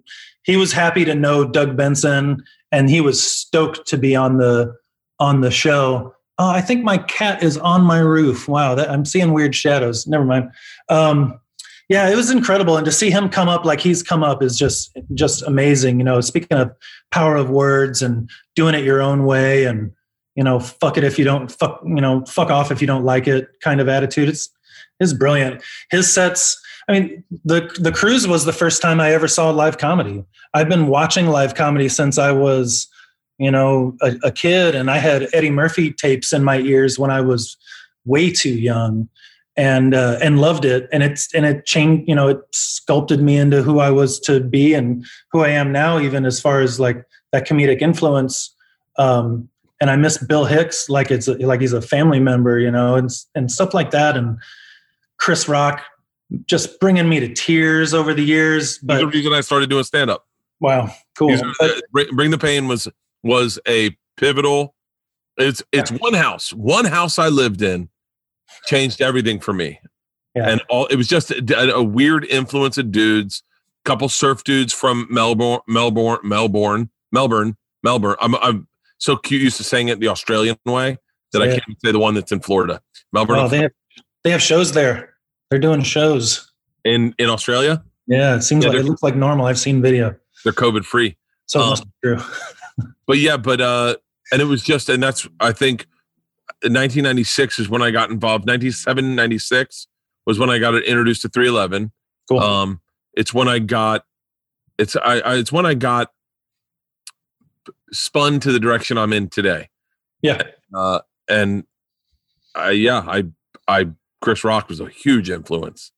he 0.43 0.55
was 0.55 0.71
happy 0.71 1.03
to 1.05 1.15
know 1.15 1.47
Doug 1.47 1.75
Benson, 1.75 2.43
and 2.71 2.89
he 2.89 3.01
was 3.01 3.21
stoked 3.21 3.88
to 3.88 3.97
be 3.97 4.15
on 4.15 4.38
the 4.38 4.75
on 5.19 5.41
the 5.41 5.51
show 5.51 6.15
oh, 6.41 6.49
I 6.49 6.61
think 6.61 6.84
my 6.84 6.97
cat 6.97 7.43
is 7.43 7.57
on 7.59 7.84
my 7.84 7.99
roof. 7.99 8.47
Wow, 8.47 8.73
that, 8.75 8.89
I'm 8.89 9.05
seeing 9.05 9.32
weird 9.32 9.55
shadows. 9.55 10.07
Never 10.07 10.25
mind. 10.25 10.49
Um, 10.89 11.39
yeah, 11.91 12.09
it 12.09 12.15
was 12.15 12.31
incredible, 12.31 12.77
and 12.77 12.85
to 12.85 12.91
see 12.91 13.11
him 13.11 13.27
come 13.27 13.49
up 13.49 13.65
like 13.65 13.81
he's 13.81 14.01
come 14.01 14.23
up 14.23 14.41
is 14.41 14.57
just 14.57 14.97
just 15.13 15.41
amazing. 15.41 15.99
You 15.99 16.05
know, 16.05 16.21
speaking 16.21 16.57
of 16.57 16.71
power 17.11 17.35
of 17.35 17.49
words 17.49 18.01
and 18.01 18.29
doing 18.55 18.75
it 18.75 18.85
your 18.85 19.01
own 19.01 19.25
way, 19.25 19.65
and 19.65 19.91
you 20.35 20.43
know, 20.45 20.57
fuck 20.57 20.97
it 20.97 21.03
if 21.03 21.19
you 21.19 21.25
don't 21.25 21.51
fuck, 21.51 21.81
you 21.83 21.99
know, 21.99 22.23
fuck 22.27 22.49
off 22.49 22.71
if 22.71 22.79
you 22.79 22.87
don't 22.87 23.03
like 23.03 23.27
it, 23.27 23.49
kind 23.59 23.81
of 23.81 23.89
attitude. 23.89 24.29
It's 24.29 24.49
is 25.01 25.13
brilliant. 25.13 25.61
His 25.89 26.09
sets. 26.09 26.57
I 26.87 26.93
mean, 26.93 27.25
the 27.43 27.69
the 27.77 27.91
cruise 27.91 28.25
was 28.25 28.45
the 28.45 28.53
first 28.53 28.81
time 28.81 29.01
I 29.01 29.11
ever 29.11 29.27
saw 29.27 29.49
live 29.49 29.77
comedy. 29.77 30.23
I've 30.53 30.69
been 30.69 30.87
watching 30.87 31.27
live 31.27 31.55
comedy 31.55 31.89
since 31.89 32.17
I 32.17 32.31
was 32.31 32.87
you 33.37 33.51
know, 33.51 33.97
a, 34.01 34.15
a 34.23 34.31
kid, 34.31 34.75
and 34.75 34.89
I 34.89 34.99
had 34.99 35.27
Eddie 35.33 35.49
Murphy 35.49 35.91
tapes 35.91 36.31
in 36.31 36.43
my 36.43 36.59
ears 36.59 36.97
when 36.99 37.11
I 37.11 37.21
was 37.21 37.57
way 38.05 38.31
too 38.31 38.53
young, 38.53 39.09
and 39.57 39.93
uh, 39.93 40.17
and 40.21 40.39
loved 40.39 40.65
it, 40.65 40.87
and 40.91 41.03
it's 41.03 41.33
and 41.33 41.45
it 41.45 41.65
changed, 41.65 42.07
you 42.07 42.15
know, 42.15 42.27
it 42.27 42.39
sculpted 42.51 43.21
me 43.21 43.37
into 43.37 43.61
who 43.61 43.79
I 43.79 43.89
was 43.91 44.19
to 44.21 44.39
be 44.39 44.73
and 44.73 45.05
who 45.31 45.41
I 45.41 45.49
am 45.49 45.71
now, 45.71 45.99
even 45.99 46.25
as 46.25 46.39
far 46.39 46.61
as 46.61 46.79
like 46.79 47.05
that 47.31 47.47
comedic 47.47 47.81
influence. 47.81 48.55
Um, 48.97 49.49
and 49.79 49.89
I 49.89 49.95
miss 49.95 50.17
Bill 50.17 50.45
Hicks 50.45 50.89
like 50.89 51.11
it's 51.11 51.27
a, 51.27 51.33
like 51.33 51.59
he's 51.59 51.73
a 51.73 51.81
family 51.81 52.19
member, 52.19 52.59
you 52.59 52.71
know, 52.71 52.95
and 52.95 53.09
and 53.35 53.51
stuff 53.51 53.73
like 53.73 53.91
that, 53.91 54.15
and 54.15 54.37
Chris 55.17 55.47
Rock 55.47 55.81
just 56.45 56.79
bringing 56.79 57.09
me 57.09 57.19
to 57.19 57.33
tears 57.33 57.93
over 57.93 58.13
the 58.13 58.23
years. 58.23 58.77
But 58.77 58.99
the 58.99 59.07
reason 59.07 59.33
I 59.33 59.41
started 59.41 59.69
doing 59.69 59.83
stand 59.83 60.09
up. 60.09 60.25
Wow, 60.59 60.93
cool. 61.17 61.35
Bring, 61.91 62.15
Bring 62.15 62.31
the 62.31 62.37
Pain 62.37 62.67
was 62.67 62.87
was 63.23 63.59
a 63.67 63.97
pivotal. 64.17 64.75
It's 65.37 65.63
it's 65.71 65.91
yeah. 65.91 65.97
one 65.97 66.13
house, 66.13 66.53
one 66.53 66.85
house 66.85 67.17
I 67.17 67.29
lived 67.29 67.61
in, 67.61 67.89
changed 68.65 69.01
everything 69.01 69.39
for 69.39 69.53
me. 69.53 69.79
Yeah. 70.35 70.49
And 70.49 70.61
all 70.69 70.85
it 70.87 70.95
was 70.95 71.07
just 71.07 71.31
a, 71.31 71.75
a 71.75 71.83
weird 71.83 72.25
influence 72.25 72.77
of 72.77 72.91
dudes, 72.91 73.43
couple 73.83 74.07
surf 74.09 74.43
dudes 74.43 74.73
from 74.73 75.07
Melbourne, 75.09 75.59
Melbourne, 75.67 76.19
Melbourne, 76.23 76.89
Melbourne, 77.11 77.57
Melbourne. 77.83 78.15
I'm 78.21 78.35
I'm 78.35 78.67
so 78.97 79.17
cute 79.17 79.41
used 79.41 79.57
to 79.57 79.63
saying 79.63 79.89
it 79.89 79.99
the 79.99 80.07
Australian 80.07 80.57
way 80.65 80.97
that 81.33 81.39
yeah. 81.39 81.45
I 81.45 81.59
can't 81.59 81.81
say 81.83 81.91
the 81.91 81.99
one 81.99 82.13
that's 82.13 82.31
in 82.31 82.39
Florida. 82.39 82.81
Melbourne. 83.11 83.39
Oh, 83.39 83.47
they 83.47 83.59
have, 83.59 83.71
they 84.23 84.31
have 84.31 84.41
shows 84.41 84.71
there. 84.71 85.15
They're 85.49 85.59
doing 85.59 85.81
shows 85.81 86.51
in 86.85 87.13
in 87.17 87.29
Australia. 87.29 87.83
Yeah, 88.07 88.35
it 88.35 88.41
seems 88.41 88.65
like 88.65 88.75
it 88.75 88.83
looks 88.83 89.03
like 89.03 89.15
normal. 89.15 89.45
I've 89.45 89.59
seen 89.59 89.81
video. 89.81 90.15
They're 90.43 90.53
COVID 90.53 90.85
free. 90.85 91.17
So 91.45 91.61
um, 91.61 91.77
true. 92.03 92.17
but 93.07 93.17
yeah, 93.17 93.37
but 93.37 93.61
uh, 93.61 93.95
and 94.31 94.41
it 94.41 94.45
was 94.45 94.63
just, 94.63 94.89
and 94.89 95.01
that's 95.01 95.27
I 95.39 95.51
think 95.51 95.87
1996 96.64 97.59
is 97.59 97.70
when 97.70 97.82
I 97.82 97.91
got 97.91 98.09
involved. 98.09 98.45
97, 98.45 99.16
96 99.16 99.88
was 100.26 100.39
when 100.39 100.49
I 100.49 100.59
got 100.59 100.76
introduced 100.76 101.24
to 101.24 101.30
311. 101.30 101.91
Cool. 102.30 102.39
Um, 102.39 102.82
it's 103.14 103.34
when 103.34 103.47
I 103.47 103.59
got, 103.59 104.05
it's 104.78 104.95
I, 104.95 105.20
I 105.20 105.36
it's 105.36 105.51
when 105.51 105.66
I 105.66 105.74
got 105.74 106.12
spun 107.91 108.39
to 108.41 108.51
the 108.51 108.59
direction 108.59 108.97
I'm 108.97 109.14
in 109.14 109.30
today. 109.30 109.70
Yeah. 110.22 110.43
Uh, 110.74 110.99
and 111.28 111.66
I, 112.55 112.72
yeah, 112.72 113.03
I, 113.07 113.24
I, 113.68 113.88
Chris 114.22 114.43
Rock 114.43 114.70
was 114.70 114.80
a 114.80 114.88
huge 114.88 115.30
influence. 115.30 115.91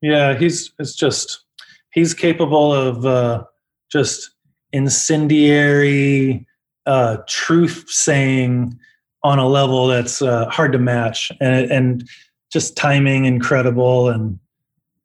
Yeah, 0.00 0.36
he's 0.36 0.72
it's 0.78 0.94
just 0.94 1.44
he's 1.92 2.14
capable 2.14 2.72
of 2.72 3.04
uh, 3.04 3.44
just 3.90 4.30
incendiary 4.72 6.46
uh, 6.84 7.18
truth 7.26 7.86
saying 7.88 8.78
on 9.22 9.38
a 9.38 9.48
level 9.48 9.86
that's 9.86 10.22
uh, 10.22 10.48
hard 10.48 10.72
to 10.72 10.78
match. 10.78 11.32
And, 11.40 11.70
and 11.70 12.08
just 12.52 12.76
timing 12.76 13.24
incredible 13.24 14.08
and 14.08 14.38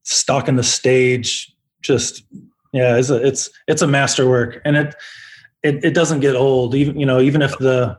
stalking 0.04 0.56
the 0.56 0.64
stage 0.64 1.54
just 1.82 2.24
yeah 2.74 2.98
it's 2.98 3.10
a 3.10 3.16
it's 3.26 3.50
it's 3.68 3.82
a 3.82 3.88
masterwork. 3.88 4.62
And 4.64 4.78
it, 4.78 4.96
it 5.64 5.84
it 5.84 5.94
doesn't 5.94 6.20
get 6.20 6.36
old. 6.36 6.76
Even 6.76 7.00
you 7.00 7.06
know 7.06 7.20
even 7.20 7.42
if 7.42 7.58
the 7.58 7.98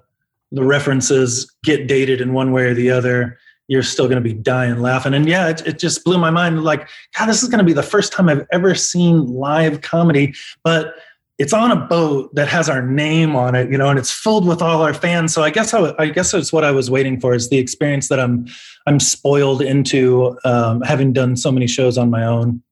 the 0.52 0.64
references 0.64 1.50
get 1.64 1.88
dated 1.88 2.20
in 2.20 2.32
one 2.32 2.52
way 2.52 2.64
or 2.64 2.74
the 2.74 2.90
other 2.90 3.38
you're 3.68 3.82
still 3.82 4.06
going 4.06 4.22
to 4.22 4.28
be 4.28 4.34
dying 4.34 4.80
laughing. 4.80 5.14
And 5.14 5.26
yeah 5.28 5.48
it, 5.48 5.66
it 5.66 5.78
just 5.78 6.04
blew 6.04 6.18
my 6.18 6.30
mind 6.30 6.62
like 6.62 6.88
god 7.18 7.26
this 7.26 7.42
is 7.42 7.48
going 7.48 7.58
to 7.58 7.64
be 7.64 7.72
the 7.72 7.82
first 7.82 8.12
time 8.12 8.28
i've 8.28 8.46
ever 8.52 8.74
seen 8.74 9.26
live 9.26 9.80
comedy. 9.80 10.34
But 10.62 10.94
it's 11.42 11.52
on 11.52 11.72
a 11.72 11.76
boat 11.76 12.32
that 12.36 12.46
has 12.46 12.68
our 12.68 12.80
name 12.80 13.34
on 13.34 13.56
it, 13.56 13.68
you 13.68 13.76
know, 13.76 13.90
and 13.90 13.98
it's 13.98 14.12
filled 14.12 14.46
with 14.46 14.62
all 14.62 14.80
our 14.80 14.94
fans. 14.94 15.34
So 15.34 15.42
I 15.42 15.50
guess 15.50 15.74
I, 15.74 15.92
I 15.98 16.08
guess 16.08 16.32
it's 16.32 16.52
what 16.52 16.62
I 16.62 16.70
was 16.70 16.88
waiting 16.88 17.18
for 17.18 17.34
is 17.34 17.48
the 17.48 17.58
experience 17.58 18.08
that 18.10 18.20
I'm 18.20 18.46
I'm 18.86 19.00
spoiled 19.00 19.60
into 19.60 20.38
um, 20.44 20.82
having 20.82 21.12
done 21.12 21.36
so 21.36 21.50
many 21.50 21.66
shows 21.66 21.98
on 21.98 22.10
my 22.10 22.24
own, 22.24 22.62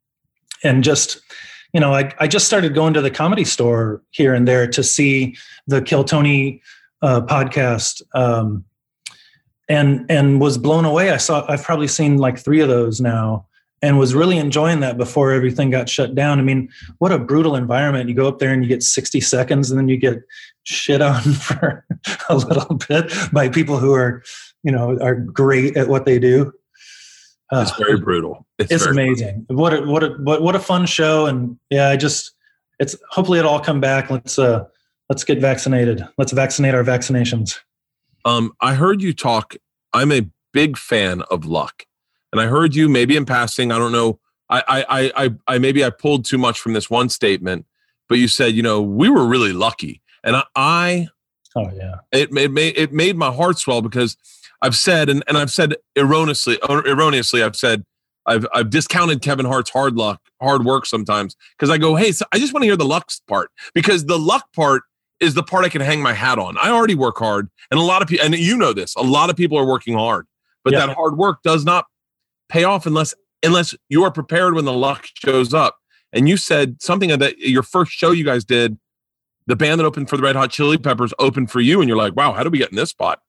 and 0.63 0.85
just 0.85 1.21
you 1.75 1.81
know, 1.81 1.93
I 1.93 2.15
I 2.21 2.29
just 2.29 2.47
started 2.47 2.73
going 2.73 2.95
to 2.95 3.03
the 3.03 3.11
comedy 3.11 3.43
store 3.45 4.03
here 4.11 4.35
and 4.35 4.47
there 4.47 4.69
to 4.69 4.85
see 4.85 5.37
the 5.67 5.83
Kill 5.83 6.05
Tony 6.05 6.63
uh, 7.03 7.23
podcast. 7.23 8.03
Um, 8.15 8.65
and 9.69 10.05
and 10.09 10.41
was 10.41 10.59
blown 10.59 10.85
away. 10.85 11.11
I 11.11 11.17
saw 11.17 11.45
I've 11.49 11.63
probably 11.63 11.89
seen 11.89 12.19
like 12.19 12.39
three 12.39 12.61
of 12.61 12.69
those 12.69 13.01
now, 13.01 13.47
and 13.83 13.99
was 13.99 14.15
really 14.15 14.37
enjoying 14.37 14.81
that 14.81 14.99
before 14.99 15.33
everything 15.33 15.71
got 15.71 15.89
shut 15.89 16.15
down. 16.15 16.39
I 16.39 16.43
mean, 16.43 16.69
what 16.99 17.13
a 17.13 17.19
brutal 17.19 17.57
environment. 17.57 18.09
You 18.09 18.15
go 18.15 18.29
up 18.29 18.39
there 18.39 18.53
and 18.53 18.63
you 18.63 18.69
get 18.69 18.83
60 18.83 19.21
seconds 19.21 19.71
and 19.71 19.79
then 19.79 19.89
you 19.89 19.97
get 19.97 20.23
shit 20.65 21.01
on 21.01 21.21
for 21.23 21.85
a 22.29 22.37
little 22.37 22.77
bit 22.89 23.13
by 23.33 23.49
people 23.49 23.79
who 23.79 23.95
are, 23.95 24.23
you 24.63 24.73
know, 24.73 24.99
are 25.01 25.15
great 25.15 25.77
at 25.77 25.89
what 25.89 26.05
they 26.05 26.19
do. 26.19 26.53
Uh, 27.53 27.67
it's 27.67 27.77
very 27.77 27.99
brutal. 27.99 28.47
It's, 28.59 28.71
it's 28.71 28.87
amazing. 28.87 29.47
Brutal. 29.49 29.57
What 29.57 29.75
a, 29.75 29.83
what 29.83 30.05
a, 30.05 30.09
what, 30.23 30.43
what 30.43 30.57
a 30.57 30.61
fun 30.61 30.87
show. 30.87 31.27
And 31.27 31.59
yeah, 31.71 31.89
I 31.89 31.97
just, 31.97 32.33
it's 32.79 32.97
hopefully 33.11 33.39
it'll 33.39 33.51
all 33.51 33.61
come 33.61 33.81
back. 33.81 34.11
Let's, 34.11 34.39
uh, 34.39 34.67
let's 35.09 35.25
get 35.25 35.41
vaccinated. 35.41 36.07
Let's 36.19 36.33
vaccinate 36.33 36.75
our 36.75 36.85
vaccinations. 36.85 37.59
Um, 38.25 38.53
I 38.61 38.75
heard 38.75 39.03
you 39.03 39.13
talk. 39.15 39.57
I'm 39.93 40.13
a 40.13 40.29
big 40.53 40.77
fan 40.77 41.23
of 41.23 41.45
luck 41.45 41.87
and 42.33 42.41
I 42.41 42.47
heard 42.47 42.75
you 42.75 42.89
maybe 42.89 43.17
in 43.17 43.27
passing. 43.27 43.73
I 43.73 43.79
don't 43.79 43.93
know. 43.93 44.19
I, 44.49 44.63
I, 44.69 45.13
I, 45.25 45.31
I, 45.47 45.59
maybe 45.59 45.85
I 45.85 45.91
pulled 45.91 46.25
too 46.25 46.39
much 46.39 46.59
from 46.59 46.73
this 46.73 46.91
one 46.91 47.09
statement, 47.09 47.67
but 48.09 48.19
you 48.19 48.27
said, 48.27 48.55
you 48.55 48.63
know, 48.63 48.83
we 48.83 49.09
were 49.09 49.27
really 49.27 49.53
lucky, 49.53 50.03
and 50.25 50.37
I, 50.37 50.45
I 50.57 51.09
oh 51.57 51.71
yeah, 51.73 51.97
it, 52.13 52.37
it 52.37 52.51
made 52.51 52.77
it 52.77 52.93
made 52.93 53.17
my 53.17 53.31
heart 53.33 53.59
swell 53.59 53.81
because 53.81 54.17
I've 54.61 54.77
said, 54.77 55.09
and, 55.09 55.23
and 55.29 55.39
I've 55.39 55.51
said 55.51 55.77
erroneously, 55.97 56.59
er, 56.69 56.83
erroneously, 56.87 57.43
I've 57.43 57.55
said 57.55 57.85
I've 58.27 58.45
I've 58.53 58.71
discounted 58.71 59.23
Kevin 59.23 59.47
Hart's 59.47 59.71
hard 59.71 59.95
luck, 59.95 60.21
hard 60.43 60.65
work 60.65 60.85
sometimes 60.85 61.37
because 61.57 61.71
I 61.71 61.79
go, 61.79 61.95
hey, 61.95 62.11
so 62.11 62.25
I 62.33 62.39
just 62.41 62.53
want 62.53 62.63
to 62.63 62.67
hear 62.67 62.77
the 62.77 62.85
luck 62.85 63.09
part 63.29 63.51
because 63.73 64.07
the 64.07 64.19
luck 64.19 64.53
part 64.53 64.83
is 65.21 65.35
the 65.35 65.43
part 65.45 65.65
I 65.65 65.69
can 65.69 65.81
hang 65.81 66.03
my 66.03 66.13
hat 66.13 66.39
on. 66.39 66.57
I 66.59 66.71
already 66.71 66.97
work 66.97 67.19
hard, 67.19 67.49
and 67.71 67.79
a 67.79 67.85
lot 67.85 68.03
of 68.03 68.09
people, 68.09 68.27
and 68.27 68.35
you 68.35 68.57
know 68.57 68.73
this, 68.73 68.97
a 68.97 69.03
lot 69.03 69.31
of 69.31 69.37
people 69.37 69.57
are 69.57 69.67
working 69.67 69.95
hard, 69.95 70.27
but 70.65 70.73
yeah. 70.73 70.87
that 70.87 70.97
hard 70.97 71.17
work 71.17 71.43
does 71.45 71.65
not 71.65 71.87
pay 72.51 72.65
off 72.65 72.87
unless 72.87 73.15
unless 73.43 73.75
you 73.89 74.03
are 74.05 74.11
prepared 74.11 74.55
when 74.55 74.67
the 74.67 74.73
luck 74.73 75.07
shows 75.15 75.55
up. 75.55 75.79
And 76.13 76.29
you 76.29 76.37
said 76.37 76.83
something 76.83 77.09
that 77.19 77.39
your 77.39 77.63
first 77.63 77.93
show 77.93 78.11
you 78.11 78.25
guys 78.25 78.45
did, 78.45 78.77
the 79.47 79.57
band 79.57 79.81
that 79.81 79.85
opened 79.85 80.11
for 80.11 80.17
the 80.17 80.23
Red 80.23 80.37
Hot 80.37 80.51
Chili 80.51 80.77
Peppers 80.77 81.15
opened 81.19 81.51
for 81.51 81.61
you, 81.61 81.81
and 81.81 81.89
you're 81.89 81.97
like, 81.97 82.17
wow, 82.17 82.33
how 82.33 82.43
did 82.43 82.53
we 82.53 82.59
get 82.59 82.71
in 82.71 82.77
this 82.77 82.91
spot? 82.91 83.21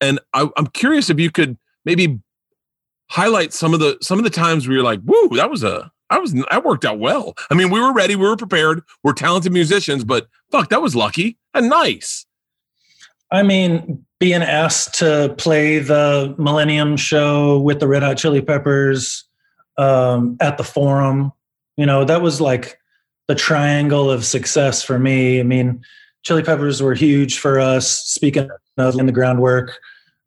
And 0.00 0.20
I, 0.34 0.48
I'm 0.56 0.66
curious 0.66 1.08
if 1.08 1.18
you 1.18 1.30
could 1.30 1.56
maybe 1.84 2.20
highlight 3.10 3.52
some 3.52 3.74
of 3.74 3.80
the 3.80 3.96
some 4.00 4.18
of 4.18 4.24
the 4.24 4.30
times 4.30 4.66
where 4.66 4.74
you're 4.74 4.84
like, 4.84 5.00
"Woo, 5.04 5.30
that 5.36 5.50
was 5.50 5.62
a 5.62 5.90
I 6.10 6.18
was 6.18 6.32
that 6.32 6.64
worked 6.64 6.84
out 6.84 6.98
well." 6.98 7.34
I 7.50 7.54
mean, 7.54 7.70
we 7.70 7.80
were 7.80 7.92
ready, 7.92 8.16
we 8.16 8.26
were 8.26 8.36
prepared, 8.36 8.82
we're 9.02 9.12
talented 9.12 9.52
musicians, 9.52 10.04
but 10.04 10.28
fuck, 10.50 10.68
that 10.70 10.82
was 10.82 10.96
lucky 10.96 11.38
and 11.54 11.68
nice. 11.68 12.26
I 13.34 13.42
mean, 13.42 14.04
being 14.20 14.42
asked 14.42 14.94
to 15.00 15.34
play 15.36 15.80
the 15.80 16.34
Millennium 16.38 16.96
Show 16.96 17.58
with 17.58 17.80
the 17.80 17.88
Red 17.88 18.04
Hot 18.04 18.16
Chili 18.16 18.40
Peppers 18.40 19.24
um, 19.76 20.36
at 20.40 20.56
the 20.56 20.62
Forum, 20.62 21.32
you 21.76 21.84
know, 21.84 22.04
that 22.04 22.22
was 22.22 22.40
like 22.40 22.78
the 23.26 23.34
triangle 23.34 24.08
of 24.08 24.24
success 24.24 24.84
for 24.84 25.00
me. 25.00 25.40
I 25.40 25.42
mean, 25.42 25.82
Chili 26.22 26.42
Peppers 26.42 26.80
were 26.80 26.94
huge 26.94 27.38
for 27.38 27.58
us. 27.58 27.90
Speaking 28.04 28.48
of 28.78 28.98
in 28.98 29.06
the 29.06 29.12
groundwork, 29.12 29.78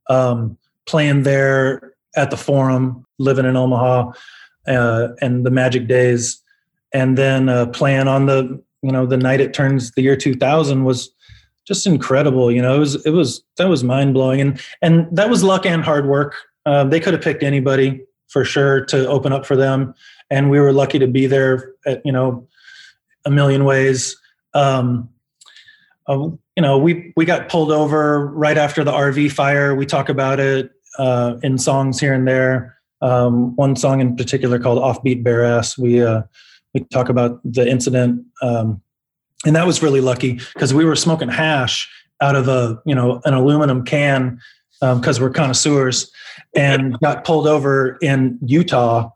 um, 0.09 0.57
playing 0.85 1.23
there 1.23 1.93
at 2.17 2.29
the 2.29 2.37
Forum, 2.37 3.05
living 3.19 3.45
in 3.45 3.55
Omaha, 3.55 4.11
uh, 4.67 5.07
and 5.21 5.45
the 5.45 5.51
Magic 5.51 5.87
Days, 5.87 6.41
and 6.93 7.17
then 7.17 7.47
uh, 7.47 7.67
playing 7.67 8.09
on 8.09 8.25
the 8.25 8.61
you 8.81 8.91
know 8.91 9.05
the 9.05 9.17
night 9.17 9.39
it 9.39 9.53
turns 9.53 9.91
the 9.91 10.01
year 10.01 10.15
2000 10.15 10.83
was 10.83 11.09
just 11.67 11.85
incredible. 11.85 12.51
You 12.51 12.61
know, 12.61 12.75
it 12.75 12.79
was 12.79 13.05
it 13.05 13.11
was 13.11 13.43
that 13.57 13.67
was 13.67 13.83
mind 13.83 14.13
blowing, 14.13 14.41
and 14.41 14.61
and 14.81 15.07
that 15.15 15.29
was 15.29 15.43
luck 15.43 15.65
and 15.65 15.83
hard 15.83 16.07
work. 16.07 16.35
Uh, 16.65 16.83
they 16.83 16.99
could 16.99 17.13
have 17.13 17.21
picked 17.21 17.43
anybody 17.43 18.01
for 18.27 18.43
sure 18.43 18.85
to 18.85 19.07
open 19.07 19.33
up 19.33 19.45
for 19.45 19.55
them, 19.55 19.93
and 20.29 20.49
we 20.49 20.59
were 20.59 20.73
lucky 20.73 20.99
to 20.99 21.07
be 21.07 21.27
there. 21.27 21.73
At 21.85 22.01
you 22.05 22.11
know, 22.11 22.47
a 23.25 23.31
million 23.31 23.65
ways. 23.65 24.15
Um, 24.53 25.09
uh, 26.07 26.29
you 26.55 26.61
know, 26.61 26.77
we 26.77 27.13
we 27.15 27.25
got 27.25 27.49
pulled 27.49 27.71
over 27.71 28.27
right 28.27 28.57
after 28.57 28.83
the 28.83 28.91
RV 28.91 29.31
fire. 29.31 29.75
We 29.75 29.85
talk 29.85 30.09
about 30.09 30.39
it 30.39 30.71
uh, 30.97 31.35
in 31.43 31.57
songs 31.57 31.99
here 31.99 32.13
and 32.13 32.27
there. 32.27 32.77
Um, 33.01 33.55
one 33.57 33.75
song 33.75 33.99
in 33.99 34.15
particular 34.15 34.57
called 34.57 34.79
"Offbeat 34.81 35.23
Bare 35.23 35.43
Ass." 35.43 35.77
We 35.77 36.01
uh, 36.01 36.23
we 36.73 36.81
talk 36.85 37.09
about 37.09 37.39
the 37.43 37.67
incident, 37.67 38.25
um, 38.41 38.81
and 39.45 39.55
that 39.55 39.67
was 39.67 39.83
really 39.83 40.01
lucky 40.01 40.39
because 40.53 40.73
we 40.73 40.85
were 40.85 40.95
smoking 40.95 41.29
hash 41.29 41.89
out 42.21 42.35
of 42.35 42.47
a 42.47 42.81
you 42.85 42.95
know 42.95 43.21
an 43.25 43.33
aluminum 43.33 43.83
can 43.83 44.39
because 44.79 45.17
um, 45.17 45.23
we're 45.23 45.29
connoisseurs, 45.31 46.11
and 46.55 46.99
got 46.99 47.23
pulled 47.23 47.47
over 47.47 47.97
in 48.01 48.37
Utah, 48.45 49.09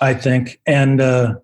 I 0.00 0.14
think, 0.14 0.60
and 0.66 1.00
uh, 1.00 1.34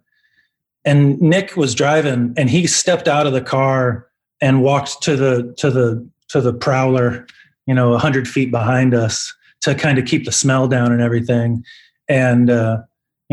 and 0.84 1.20
Nick 1.20 1.56
was 1.56 1.74
driving, 1.74 2.34
and 2.36 2.50
he 2.50 2.66
stepped 2.66 3.08
out 3.08 3.26
of 3.26 3.32
the 3.32 3.40
car 3.40 4.08
and 4.40 4.62
walked 4.62 5.02
to 5.02 5.16
the 5.16 5.54
to 5.58 5.70
the 5.70 6.06
to 6.28 6.40
the 6.40 6.52
prowler, 6.52 7.26
you 7.66 7.74
know, 7.74 7.96
hundred 7.96 8.26
feet 8.26 8.50
behind 8.50 8.94
us, 8.94 9.32
to 9.60 9.74
kind 9.74 9.98
of 9.98 10.04
keep 10.04 10.24
the 10.24 10.32
smell 10.32 10.68
down 10.68 10.92
and 10.92 11.00
everything. 11.00 11.64
And, 12.08 12.50
uh, 12.50 12.82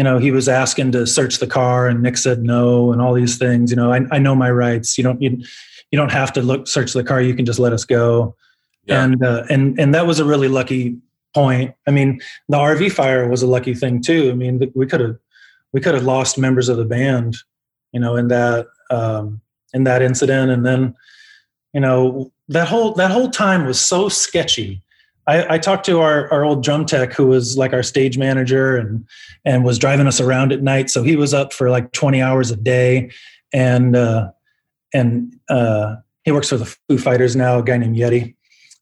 you 0.01 0.03
know, 0.03 0.17
he 0.17 0.31
was 0.31 0.49
asking 0.49 0.91
to 0.93 1.05
search 1.05 1.37
the 1.37 1.45
car 1.45 1.87
and 1.87 2.01
Nick 2.01 2.17
said 2.17 2.41
no 2.41 2.91
and 2.91 2.99
all 2.99 3.13
these 3.13 3.37
things. 3.37 3.69
You 3.69 3.77
know, 3.77 3.93
I, 3.93 3.99
I 4.09 4.17
know 4.17 4.33
my 4.33 4.49
rights. 4.49 4.97
You 4.97 5.03
don't, 5.03 5.21
you, 5.21 5.37
you 5.91 5.95
don't 5.95 6.11
have 6.11 6.33
to 6.33 6.41
look, 6.41 6.67
search 6.67 6.93
the 6.93 7.03
car. 7.03 7.21
You 7.21 7.35
can 7.35 7.45
just 7.45 7.59
let 7.59 7.71
us 7.71 7.85
go. 7.85 8.35
Yeah. 8.85 9.03
And, 9.03 9.23
uh, 9.23 9.43
and, 9.47 9.79
and 9.79 9.93
that 9.93 10.07
was 10.07 10.19
a 10.19 10.25
really 10.25 10.47
lucky 10.47 10.97
point. 11.35 11.75
I 11.87 11.91
mean, 11.91 12.19
the 12.49 12.57
RV 12.57 12.93
fire 12.93 13.27
was 13.27 13.43
a 13.43 13.47
lucky 13.47 13.75
thing 13.75 14.01
too. 14.01 14.31
I 14.31 14.33
mean, 14.33 14.71
we 14.73 14.87
could 14.87 15.01
have, 15.01 15.17
we 15.71 15.79
could 15.81 15.93
have 15.93 16.03
lost 16.03 16.35
members 16.35 16.67
of 16.67 16.77
the 16.77 16.85
band, 16.85 17.37
you 17.91 17.99
know, 17.99 18.15
in 18.15 18.27
that, 18.29 18.69
um, 18.89 19.39
in 19.71 19.83
that 19.83 20.01
incident. 20.01 20.49
And 20.49 20.65
then, 20.65 20.95
you 21.75 21.79
know, 21.79 22.31
that 22.47 22.67
whole, 22.67 22.93
that 22.93 23.11
whole 23.11 23.29
time 23.29 23.67
was 23.67 23.79
so 23.79 24.09
sketchy 24.09 24.81
I, 25.27 25.55
I, 25.55 25.57
talked 25.59 25.85
to 25.85 25.99
our, 25.99 26.31
our 26.31 26.43
old 26.43 26.63
drum 26.63 26.85
tech 26.85 27.13
who 27.13 27.27
was 27.27 27.57
like 27.57 27.73
our 27.73 27.83
stage 27.83 28.17
manager 28.17 28.75
and 28.75 29.07
and 29.45 29.63
was 29.63 29.77
driving 29.77 30.07
us 30.07 30.19
around 30.19 30.51
at 30.51 30.63
night. 30.63 30.89
So 30.89 31.03
he 31.03 31.15
was 31.15 31.33
up 31.33 31.53
for 31.53 31.69
like 31.69 31.91
20 31.91 32.21
hours 32.21 32.51
a 32.51 32.55
day. 32.55 33.11
And 33.53 33.95
uh, 33.95 34.31
and 34.93 35.35
uh, 35.49 35.95
he 36.23 36.31
works 36.31 36.49
for 36.49 36.57
the 36.57 36.65
Foo 36.65 36.97
Fighters 36.97 37.35
now, 37.35 37.59
a 37.59 37.63
guy 37.63 37.77
named 37.77 37.97
Yeti. 37.97 38.35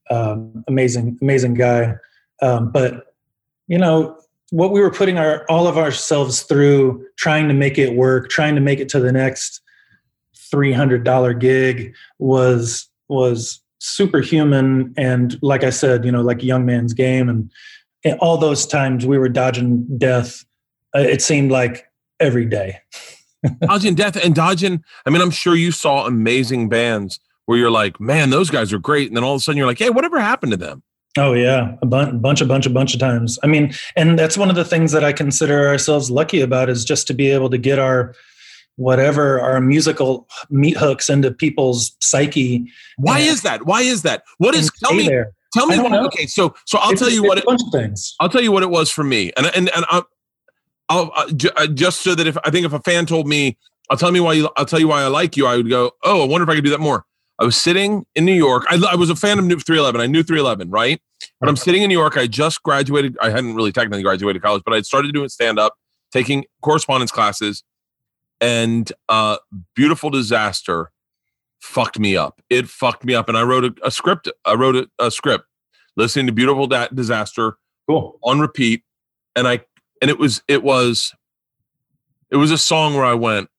Um, 0.10 0.64
amazing, 0.68 1.18
amazing 1.22 1.54
guy. 1.54 1.96
Um, 2.42 2.72
but 2.72 3.14
you 3.68 3.78
know, 3.78 4.20
what 4.52 4.72
we 4.72 4.82
were 4.82 4.92
putting 4.92 5.18
our 5.18 5.46
all 5.50 5.68
of 5.68 5.78
ourselves 5.78 6.42
through 6.42 7.06
trying 7.18 7.48
to 7.48 7.54
make 7.54 7.78
it 7.78 7.96
work, 7.96 8.30
trying 8.30 8.56
to 8.56 8.62
make 8.62 8.80
it 8.80 8.90
to 8.90 9.00
the 9.00 9.12
next 9.12 9.62
$300 10.54 11.40
gig 11.40 11.94
was 12.18 12.90
was 13.08 13.62
superhuman 13.80 14.94
and 14.98 15.40
like 15.42 15.64
i 15.64 15.70
said 15.70 16.06
you 16.06 16.12
know 16.12 16.22
like 16.22 16.42
a 16.44 16.46
young 16.46 16.66
man's 16.66 16.94
game. 16.94 17.30
And, 17.30 17.52
and 18.06 18.20
all 18.20 18.38
those 18.38 18.66
times 18.66 19.06
we 19.06 19.18
were 19.18 19.30
dodging 19.30 19.86
death 19.98 20.46
uh, 20.96 21.00
it 21.00 21.22
seemed 21.22 21.52
like 21.52 21.86
every 22.20 22.46
day. 22.46 22.80
Dodging 23.62 23.96
death 23.96 24.18
and 24.18 24.36
dodging 24.36 24.84
i 25.06 25.10
mean 25.10 25.22
i'm 25.22 25.32
sure 25.32 25.56
you 25.56 25.72
saw 25.72 26.06
amazing 26.06 26.68
bands 26.68 27.22
where 27.46 27.58
you're 27.58 27.72
like 27.72 28.00
man 28.00 28.30
those 28.32 28.50
guys 28.50 28.74
are 28.74 28.80
great. 28.80 29.08
And 29.08 29.16
then 29.16 29.24
all 29.24 29.36
of 29.36 29.40
a 29.40 29.40
sudden 29.42 29.58
you're 29.58 29.68
like 29.68 29.80
hey 29.80 29.90
whatever 29.90 30.20
happened 30.20 30.52
to 30.52 30.58
them? 30.58 30.84
Oh 31.18 31.34
yeah. 31.34 31.76
A 31.82 31.86
bunch 31.86 32.22
bunch 32.22 32.42
a 32.42 32.46
bunch 32.46 32.66
a 32.66 32.70
bunch 32.70 32.94
of 32.94 33.00
times. 33.00 33.40
I 33.42 33.48
mean 33.48 33.74
and 33.96 34.20
that's 34.20 34.38
one 34.38 34.50
of 34.50 34.58
the 34.58 34.66
things 34.66 34.92
that 34.92 35.06
i 35.06 35.14
consider 35.14 35.70
ourselves 35.70 36.12
lucky 36.12 36.42
about 36.42 36.70
is 36.70 36.84
just 36.84 37.08
to 37.08 37.14
be 37.14 37.30
able 37.32 37.50
to 37.50 37.58
get 37.58 37.80
our 37.80 38.14
whatever 38.80 39.42
our 39.42 39.60
musical 39.60 40.26
meat 40.50 40.78
hooks 40.78 41.10
into 41.10 41.32
people's 41.32 41.96
psyche. 42.00 42.66
Why 42.98 43.20
is 43.20 43.42
that? 43.42 43.66
Why 43.66 43.82
is 43.82 44.04
that? 44.04 44.24
What 44.38 44.56
is 44.56 44.72
tell 44.82 44.94
me 44.94 45.06
there. 45.06 45.34
tell 45.54 45.68
me 45.68 45.78
what, 45.80 45.94
okay 46.06 46.26
so 46.26 46.56
so 46.66 46.80
I'll 46.80 46.92
it's, 46.92 47.02
tell 47.02 47.10
you 47.10 47.22
what 47.22 47.38
it, 47.38 47.46
bunch 47.46 47.62
of 47.62 47.72
things. 47.74 48.16
I'll 48.22 48.30
tell 48.30 48.42
you 48.42 48.54
what 48.54 48.64
it 48.64 48.70
was 48.70 48.90
for 48.90 49.04
me. 49.04 49.34
And 49.36 49.48
and 49.48 49.70
and 49.76 49.86
I'll, 49.90 50.08
I'll 50.88 51.12
uh, 51.14 51.68
just 51.68 52.02
so 52.02 52.16
that 52.16 52.26
if 52.26 52.38
I 52.46 52.52
think 52.52 52.66
if 52.66 52.72
a 52.72 52.80
fan 52.80 53.06
told 53.06 53.28
me 53.28 53.58
I'll 53.90 53.98
tell 53.98 54.14
me 54.14 54.22
why 54.22 54.34
you 54.34 54.50
I'll 54.56 54.66
tell 54.66 54.80
you 54.80 54.88
why 54.88 55.02
I 55.02 55.08
like 55.08 55.36
you 55.36 55.46
I 55.46 55.58
would 55.58 55.70
go, 55.70 55.92
"Oh, 56.06 56.24
I 56.24 56.26
wonder 56.26 56.44
if 56.44 56.50
I 56.50 56.56
could 56.56 56.64
do 56.64 56.72
that 56.72 56.80
more." 56.80 57.06
I 57.38 57.44
was 57.46 57.58
sitting 57.58 58.06
in 58.16 58.26
New 58.26 58.34
York. 58.34 58.66
I, 58.70 58.82
I 58.92 58.96
was 58.96 59.10
a 59.10 59.16
fan 59.16 59.40
of 59.40 59.46
New 59.46 59.58
311. 59.58 60.02
I 60.02 60.08
knew 60.08 60.24
311, 60.24 60.70
right? 60.70 61.02
But 61.40 61.48
I'm 61.48 61.56
sitting 61.56 61.84
in 61.84 61.88
New 61.88 61.98
York. 61.98 62.18
I 62.18 62.28
just 62.28 62.62
graduated. 62.64 63.18
I 63.22 63.30
hadn't 63.30 63.56
really 63.56 63.72
technically 63.72 64.04
graduated 64.04 64.42
college, 64.42 64.62
but 64.66 64.74
I 64.74 64.82
started 64.82 65.14
doing 65.14 65.30
stand 65.30 65.58
up, 65.58 65.76
taking 66.12 66.46
correspondence 66.62 67.12
classes 67.12 67.64
and 68.42 68.92
uh, 69.08 69.38
Beautiful 69.76 70.10
Disaster 70.10 70.92
fucked 71.60 72.00
me 72.00 72.16
up. 72.16 72.42
It 72.50 72.68
fucked 72.68 73.04
me 73.06 73.14
up, 73.14 73.30
and 73.30 73.38
I 73.38 73.44
wrote 73.44 73.66
a, 73.66 73.76
a 73.84 73.92
script. 73.92 74.30
I 74.46 74.54
wrote 74.54 74.76
a, 74.76 74.90
a, 75.00 75.12
script 75.12 75.46
listening 75.98 76.28
to 76.28 76.32
Beautiful 76.32 76.68
da- 76.68 76.88
Disaster, 76.88 77.58
cool 77.88 78.20
on 78.24 78.40
repeat, 78.40 78.84
and 79.36 79.48
I 79.48 79.62
and 80.02 80.10
it 80.10 80.20
was 80.20 80.42
it 80.48 80.64
was 80.64 81.14
it 82.32 82.38
was 82.38 82.52
a 82.52 82.58
song 82.58 82.96
where 82.96 83.06
I 83.06 83.14
went. 83.14 83.50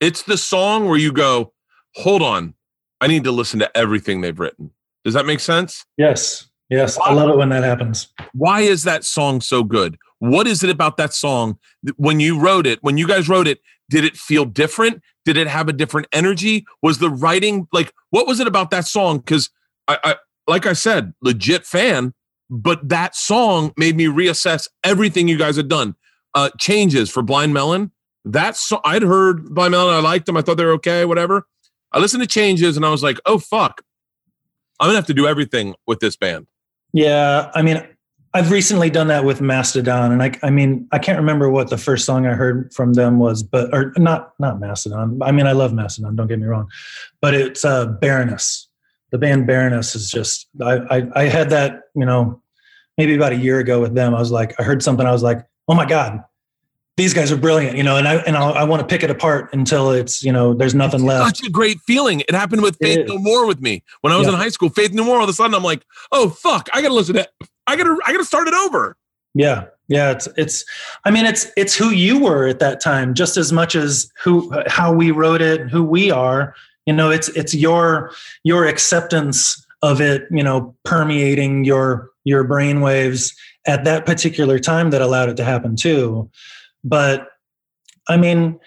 It's 0.00 0.22
the 0.22 0.38
song 0.38 0.88
where 0.88 0.98
you 0.98 1.12
go, 1.12 1.52
hold 1.94 2.22
on, 2.22 2.54
I 3.00 3.06
need 3.06 3.24
to 3.24 3.32
listen 3.32 3.58
to 3.60 3.76
everything 3.76 4.22
they've 4.22 4.38
written. 4.38 4.70
Does 5.04 5.14
that 5.14 5.26
make 5.26 5.40
sense? 5.40 5.84
Yes. 5.96 6.46
Yes, 6.70 6.96
why, 6.96 7.08
I 7.08 7.12
love 7.12 7.28
it 7.30 7.36
when 7.36 7.48
that 7.48 7.64
happens. 7.64 8.08
Why 8.32 8.60
is 8.60 8.84
that 8.84 9.04
song 9.04 9.40
so 9.40 9.64
good? 9.64 9.98
What 10.20 10.46
is 10.46 10.62
it 10.62 10.70
about 10.70 10.96
that 10.98 11.12
song 11.12 11.58
when 11.96 12.20
you 12.20 12.38
wrote 12.38 12.64
it, 12.64 12.78
when 12.82 12.96
you 12.96 13.08
guys 13.08 13.28
wrote 13.28 13.48
it, 13.48 13.58
did 13.90 14.04
it 14.04 14.16
feel 14.16 14.46
different? 14.46 15.02
Did 15.24 15.36
it 15.36 15.48
have 15.48 15.68
a 15.68 15.72
different 15.72 16.06
energy? 16.12 16.64
Was 16.82 16.98
the 16.98 17.10
writing 17.10 17.68
like 17.72 17.92
what 18.10 18.26
was 18.26 18.40
it 18.40 18.46
about 18.46 18.70
that 18.70 18.86
song? 18.86 19.18
Because 19.18 19.50
I, 19.88 19.98
I 20.02 20.16
like 20.46 20.66
I 20.66 20.72
said, 20.72 21.12
legit 21.20 21.66
fan, 21.66 22.14
but 22.48 22.88
that 22.88 23.14
song 23.14 23.72
made 23.76 23.96
me 23.96 24.06
reassess 24.06 24.66
everything 24.82 25.28
you 25.28 25.36
guys 25.36 25.56
had 25.56 25.68
done. 25.68 25.96
Uh, 26.34 26.48
changes 26.58 27.10
for 27.10 27.22
Blind 27.22 27.52
Melon. 27.52 27.90
That's 28.24 28.60
so 28.60 28.80
I'd 28.84 29.02
heard 29.02 29.54
Blind 29.54 29.72
Melon. 29.72 29.94
I 29.94 30.00
liked 30.00 30.26
them. 30.26 30.36
I 30.36 30.42
thought 30.42 30.56
they 30.56 30.64
were 30.64 30.72
okay. 30.72 31.04
Whatever. 31.04 31.46
I 31.92 31.98
listened 31.98 32.22
to 32.22 32.28
Changes 32.28 32.76
and 32.76 32.86
I 32.86 32.90
was 32.90 33.02
like, 33.02 33.18
oh 33.26 33.38
fuck, 33.38 33.82
I'm 34.78 34.88
gonna 34.88 34.96
have 34.96 35.06
to 35.06 35.14
do 35.14 35.26
everything 35.26 35.74
with 35.86 35.98
this 36.00 36.16
band. 36.16 36.46
Yeah, 36.92 37.50
I 37.54 37.62
mean, 37.62 37.82
I've 38.32 38.52
recently 38.52 38.90
done 38.90 39.08
that 39.08 39.24
with 39.24 39.40
Mastodon, 39.40 40.12
and 40.12 40.22
I, 40.22 40.32
I 40.42 40.50
mean, 40.50 40.86
I 40.92 40.98
can't 40.98 41.18
remember 41.18 41.50
what 41.50 41.68
the 41.68 41.76
first 41.76 42.04
song 42.04 42.26
I 42.26 42.34
heard 42.34 42.72
from 42.72 42.92
them 42.92 43.18
was, 43.18 43.42
but 43.42 43.74
or 43.74 43.92
not, 43.96 44.34
not 44.38 44.60
Mastodon. 44.60 45.20
I 45.20 45.32
mean, 45.32 45.48
I 45.48 45.52
love 45.52 45.72
Mastodon. 45.72 46.14
Don't 46.14 46.28
get 46.28 46.38
me 46.38 46.46
wrong, 46.46 46.68
but 47.20 47.34
it's 47.34 47.64
uh, 47.64 47.86
Baroness. 47.86 48.68
The 49.10 49.18
band 49.18 49.48
Baroness 49.48 49.96
is 49.96 50.08
just. 50.08 50.48
I, 50.62 50.74
I, 50.74 51.08
I 51.16 51.24
had 51.24 51.50
that, 51.50 51.82
you 51.96 52.06
know, 52.06 52.40
maybe 52.96 53.16
about 53.16 53.32
a 53.32 53.36
year 53.36 53.58
ago 53.58 53.80
with 53.80 53.94
them. 53.94 54.14
I 54.14 54.20
was 54.20 54.30
like, 54.30 54.58
I 54.60 54.62
heard 54.62 54.82
something. 54.82 55.04
I 55.04 55.10
was 55.10 55.24
like, 55.24 55.44
oh 55.66 55.74
my 55.74 55.84
god, 55.84 56.22
these 56.96 57.14
guys 57.14 57.32
are 57.32 57.36
brilliant, 57.36 57.76
you 57.76 57.82
know, 57.82 57.96
and 57.96 58.06
I 58.06 58.16
and 58.16 58.36
I'll, 58.36 58.52
i 58.52 58.62
want 58.62 58.80
to 58.80 58.86
pick 58.86 59.02
it 59.02 59.10
apart 59.10 59.54
until 59.54 59.90
it's 59.90 60.22
you 60.22 60.32
know 60.32 60.52
there's 60.52 60.74
nothing 60.74 61.00
it's 61.00 61.08
left. 61.08 61.36
Such 61.36 61.48
a 61.48 61.50
great 61.50 61.80
feeling. 61.80 62.20
It 62.20 62.32
happened 62.32 62.62
with 62.62 62.76
Faith 62.76 63.08
No 63.08 63.18
More 63.18 63.46
with 63.46 63.60
me 63.60 63.82
when 64.02 64.12
I 64.12 64.18
was 64.18 64.26
yeah. 64.26 64.34
in 64.34 64.38
high 64.38 64.50
school. 64.50 64.68
Faith 64.68 64.92
No 64.92 65.02
More. 65.02 65.16
All 65.16 65.24
of 65.24 65.30
a 65.30 65.32
sudden, 65.32 65.54
I'm 65.54 65.64
like, 65.64 65.84
oh 66.12 66.28
fuck, 66.28 66.68
I 66.72 66.82
gotta 66.82 66.94
listen 66.94 67.14
to. 67.14 67.28
I 67.70 67.76
gotta 67.76 67.96
I 68.04 68.12
gotta 68.12 68.24
start 68.24 68.48
it 68.48 68.54
over. 68.54 68.96
Yeah, 69.34 69.66
yeah. 69.88 70.10
It's 70.10 70.28
it's. 70.36 70.64
I 71.04 71.10
mean, 71.10 71.24
it's 71.24 71.46
it's 71.56 71.74
who 71.74 71.90
you 71.90 72.18
were 72.18 72.48
at 72.48 72.58
that 72.58 72.80
time, 72.80 73.14
just 73.14 73.36
as 73.36 73.52
much 73.52 73.74
as 73.74 74.10
who 74.22 74.52
how 74.66 74.92
we 74.92 75.10
wrote 75.10 75.40
it, 75.40 75.70
who 75.70 75.84
we 75.84 76.10
are. 76.10 76.54
You 76.86 76.92
know, 76.92 77.10
it's 77.10 77.28
it's 77.30 77.54
your 77.54 78.12
your 78.42 78.66
acceptance 78.66 79.64
of 79.82 80.00
it. 80.00 80.24
You 80.30 80.42
know, 80.42 80.74
permeating 80.84 81.64
your 81.64 82.10
your 82.24 82.44
brain 82.44 82.80
waves 82.80 83.34
at 83.66 83.84
that 83.84 84.04
particular 84.04 84.58
time 84.58 84.90
that 84.90 85.02
allowed 85.02 85.28
it 85.28 85.36
to 85.36 85.44
happen 85.44 85.76
too. 85.76 86.28
But 86.82 87.28
I 88.08 88.16
mean, 88.16 88.58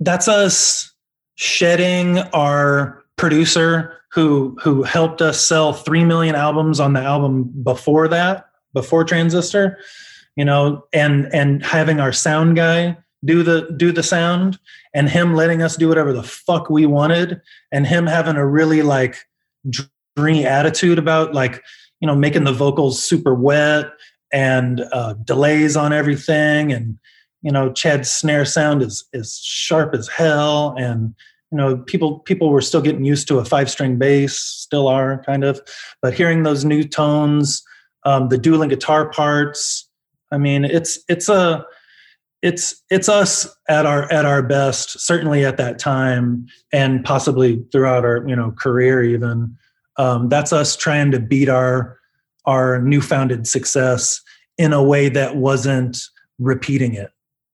that's 0.00 0.26
us 0.28 0.90
shedding 1.34 2.18
our 2.32 3.02
producer 3.16 4.01
who 4.12 4.56
who 4.62 4.82
helped 4.82 5.22
us 5.22 5.40
sell 5.40 5.72
3 5.72 6.04
million 6.04 6.34
albums 6.34 6.80
on 6.80 6.92
the 6.92 7.00
album 7.00 7.50
before 7.62 8.08
that, 8.08 8.46
before 8.74 9.04
Transistor, 9.04 9.78
you 10.36 10.44
know, 10.44 10.84
and 10.92 11.32
and 11.32 11.64
having 11.64 12.00
our 12.00 12.12
sound 12.12 12.56
guy 12.56 12.96
do 13.24 13.42
the 13.42 13.72
do 13.76 13.92
the 13.92 14.02
sound 14.02 14.58
and 14.94 15.08
him 15.08 15.34
letting 15.34 15.62
us 15.62 15.76
do 15.76 15.88
whatever 15.88 16.12
the 16.12 16.22
fuck 16.22 16.68
we 16.68 16.86
wanted 16.86 17.40
and 17.70 17.86
him 17.86 18.06
having 18.06 18.36
a 18.36 18.46
really 18.46 18.82
like 18.82 19.16
dreamy 20.16 20.44
attitude 20.44 20.98
about 20.98 21.32
like 21.32 21.62
you 22.00 22.06
know 22.06 22.16
making 22.16 22.44
the 22.44 22.52
vocals 22.52 23.02
super 23.02 23.34
wet 23.34 23.86
and 24.32 24.82
uh, 24.92 25.12
delays 25.24 25.76
on 25.76 25.92
everything 25.92 26.72
and 26.72 26.98
you 27.42 27.52
know 27.52 27.72
chad's 27.72 28.10
snare 28.10 28.44
sound 28.44 28.82
is 28.82 29.04
is 29.12 29.38
sharp 29.38 29.94
as 29.94 30.08
hell 30.08 30.74
and 30.76 31.14
you 31.52 31.58
know 31.58 31.76
people 31.76 32.18
people 32.20 32.50
were 32.50 32.60
still 32.60 32.80
getting 32.80 33.04
used 33.04 33.28
to 33.28 33.38
a 33.38 33.44
five 33.44 33.70
string 33.70 33.98
bass 33.98 34.36
still 34.36 34.88
are 34.88 35.22
kind 35.24 35.44
of 35.44 35.60
but 36.00 36.14
hearing 36.14 36.42
those 36.42 36.64
new 36.64 36.82
tones 36.82 37.62
um, 38.04 38.28
the 38.30 38.38
dueling 38.38 38.70
guitar 38.70 39.10
parts 39.10 39.88
i 40.32 40.38
mean 40.38 40.64
it's 40.64 40.98
it's 41.08 41.28
a 41.28 41.64
it's 42.42 42.82
it's 42.90 43.08
us 43.08 43.48
at 43.68 43.86
our 43.86 44.10
at 44.12 44.26
our 44.26 44.42
best 44.42 45.00
certainly 45.00 45.44
at 45.44 45.56
that 45.56 45.78
time 45.78 46.46
and 46.72 47.04
possibly 47.04 47.64
throughout 47.70 48.04
our 48.04 48.28
you 48.28 48.36
know 48.36 48.50
career 48.50 49.02
even. 49.02 49.56
Um, 49.98 50.28
that's 50.28 50.52
us 50.52 50.76
trying 50.76 51.12
to 51.12 51.20
beat 51.20 51.48
our 51.48 51.98
our 52.44 52.82
newfounded 52.82 53.46
success 53.46 54.20
in 54.58 54.72
a 54.72 54.82
way 54.82 55.08
that 55.08 55.36
wasn't 55.36 55.98
repeating 56.38 56.94
it. 56.94 57.10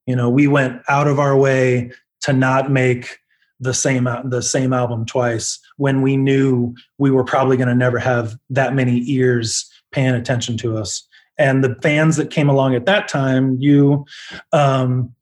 You 0.06 0.16
know 0.16 0.30
we 0.30 0.48
went 0.48 0.80
out 0.88 1.06
of 1.06 1.18
our 1.18 1.36
way 1.36 1.92
to 2.22 2.32
not 2.32 2.70
make 2.70 3.18
the 3.60 3.74
same 3.74 4.08
the 4.24 4.42
same 4.42 4.72
album 4.72 5.04
twice 5.04 5.58
when 5.76 6.02
we 6.02 6.16
knew 6.16 6.74
we 6.98 7.10
were 7.10 7.24
probably 7.24 7.56
going 7.56 7.68
to 7.68 7.74
never 7.74 7.98
have 7.98 8.36
that 8.50 8.74
many 8.74 9.02
ears 9.10 9.70
paying 9.92 10.14
attention 10.14 10.56
to 10.56 10.76
us 10.76 11.06
and 11.38 11.62
the 11.64 11.76
fans 11.82 12.16
that 12.16 12.30
came 12.30 12.48
along 12.48 12.74
at 12.74 12.86
that 12.86 13.08
time 13.08 13.56
you 13.58 14.04
um, 14.52 15.12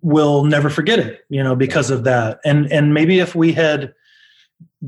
will 0.00 0.44
never 0.44 0.70
forget 0.70 0.98
it 0.98 1.24
you 1.28 1.42
know 1.42 1.54
because 1.54 1.90
of 1.90 2.04
that 2.04 2.40
and 2.44 2.70
and 2.72 2.94
maybe 2.94 3.18
if 3.18 3.34
we 3.34 3.52
had 3.52 3.92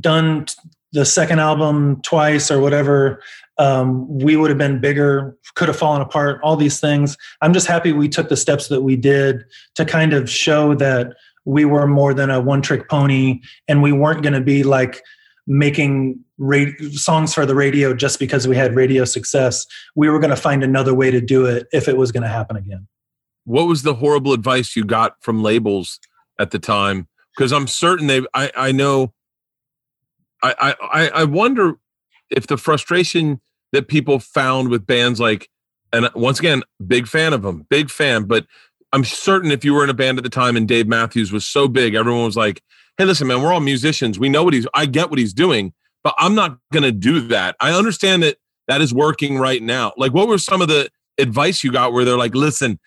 done 0.00 0.46
the 0.92 1.04
second 1.04 1.40
album 1.40 2.00
twice 2.02 2.50
or 2.50 2.60
whatever 2.60 3.20
um, 3.58 4.06
we 4.18 4.36
would 4.36 4.50
have 4.50 4.58
been 4.58 4.80
bigger, 4.80 5.36
could 5.54 5.68
have 5.68 5.78
fallen 5.78 6.02
apart, 6.02 6.40
all 6.42 6.56
these 6.56 6.78
things. 6.80 7.16
I'm 7.40 7.52
just 7.52 7.66
happy 7.66 7.92
we 7.92 8.08
took 8.08 8.28
the 8.28 8.36
steps 8.36 8.68
that 8.68 8.82
we 8.82 8.96
did 8.96 9.44
to 9.76 9.84
kind 9.84 10.12
of 10.12 10.28
show 10.28 10.74
that 10.74 11.14
we 11.46 11.64
were 11.64 11.86
more 11.86 12.12
than 12.12 12.28
a 12.28 12.40
one 12.40 12.60
trick 12.60 12.88
pony 12.90 13.40
and 13.68 13.82
we 13.82 13.92
weren't 13.92 14.22
going 14.22 14.34
to 14.34 14.40
be 14.40 14.62
like 14.64 15.00
making 15.46 16.22
ra- 16.38 16.66
songs 16.90 17.32
for 17.32 17.46
the 17.46 17.54
radio 17.54 17.94
just 17.94 18.18
because 18.18 18.46
we 18.48 18.56
had 18.56 18.74
radio 18.74 19.04
success. 19.04 19.64
We 19.94 20.10
were 20.10 20.18
going 20.18 20.30
to 20.30 20.36
find 20.36 20.62
another 20.62 20.92
way 20.92 21.10
to 21.10 21.20
do 21.20 21.46
it 21.46 21.68
if 21.72 21.88
it 21.88 21.96
was 21.96 22.12
going 22.12 22.24
to 22.24 22.28
happen 22.28 22.56
again. 22.56 22.88
What 23.44 23.68
was 23.68 23.84
the 23.84 23.94
horrible 23.94 24.32
advice 24.32 24.74
you 24.74 24.84
got 24.84 25.22
from 25.22 25.40
labels 25.40 26.00
at 26.38 26.50
the 26.50 26.58
time? 26.58 27.06
Because 27.36 27.52
I'm 27.52 27.68
certain 27.68 28.08
they, 28.08 28.22
I, 28.34 28.50
I 28.56 28.72
know, 28.72 29.14
I, 30.42 30.74
I, 30.80 31.08
I 31.08 31.24
wonder 31.24 31.74
if 32.28 32.48
the 32.48 32.56
frustration 32.56 33.40
that 33.72 33.86
people 33.86 34.18
found 34.18 34.68
with 34.68 34.84
bands 34.84 35.20
like, 35.20 35.48
and 35.92 36.10
once 36.16 36.40
again, 36.40 36.64
big 36.84 37.06
fan 37.06 37.32
of 37.32 37.42
them, 37.42 37.66
big 37.70 37.88
fan, 37.88 38.24
but 38.24 38.46
I'm 38.96 39.04
certain 39.04 39.50
if 39.50 39.62
you 39.62 39.74
were 39.74 39.84
in 39.84 39.90
a 39.90 39.94
band 39.94 40.16
at 40.16 40.24
the 40.24 40.30
time 40.30 40.56
and 40.56 40.66
Dave 40.66 40.88
Matthews 40.88 41.30
was 41.30 41.46
so 41.46 41.68
big, 41.68 41.94
everyone 41.94 42.24
was 42.24 42.34
like, 42.34 42.62
hey, 42.96 43.04
listen, 43.04 43.26
man, 43.26 43.42
we're 43.42 43.52
all 43.52 43.60
musicians. 43.60 44.18
We 44.18 44.30
know 44.30 44.42
what 44.42 44.54
he's, 44.54 44.66
I 44.72 44.86
get 44.86 45.10
what 45.10 45.18
he's 45.18 45.34
doing, 45.34 45.74
but 46.02 46.14
I'm 46.16 46.34
not 46.34 46.56
going 46.72 46.82
to 46.82 46.92
do 46.92 47.20
that. 47.28 47.56
I 47.60 47.72
understand 47.72 48.22
that 48.22 48.38
that 48.68 48.80
is 48.80 48.94
working 48.94 49.36
right 49.36 49.62
now. 49.62 49.92
Like, 49.98 50.14
what 50.14 50.28
were 50.28 50.38
some 50.38 50.62
of 50.62 50.68
the 50.68 50.88
advice 51.18 51.62
you 51.62 51.72
got 51.72 51.92
where 51.92 52.06
they're 52.06 52.16
like, 52.16 52.34
listen, 52.34 52.80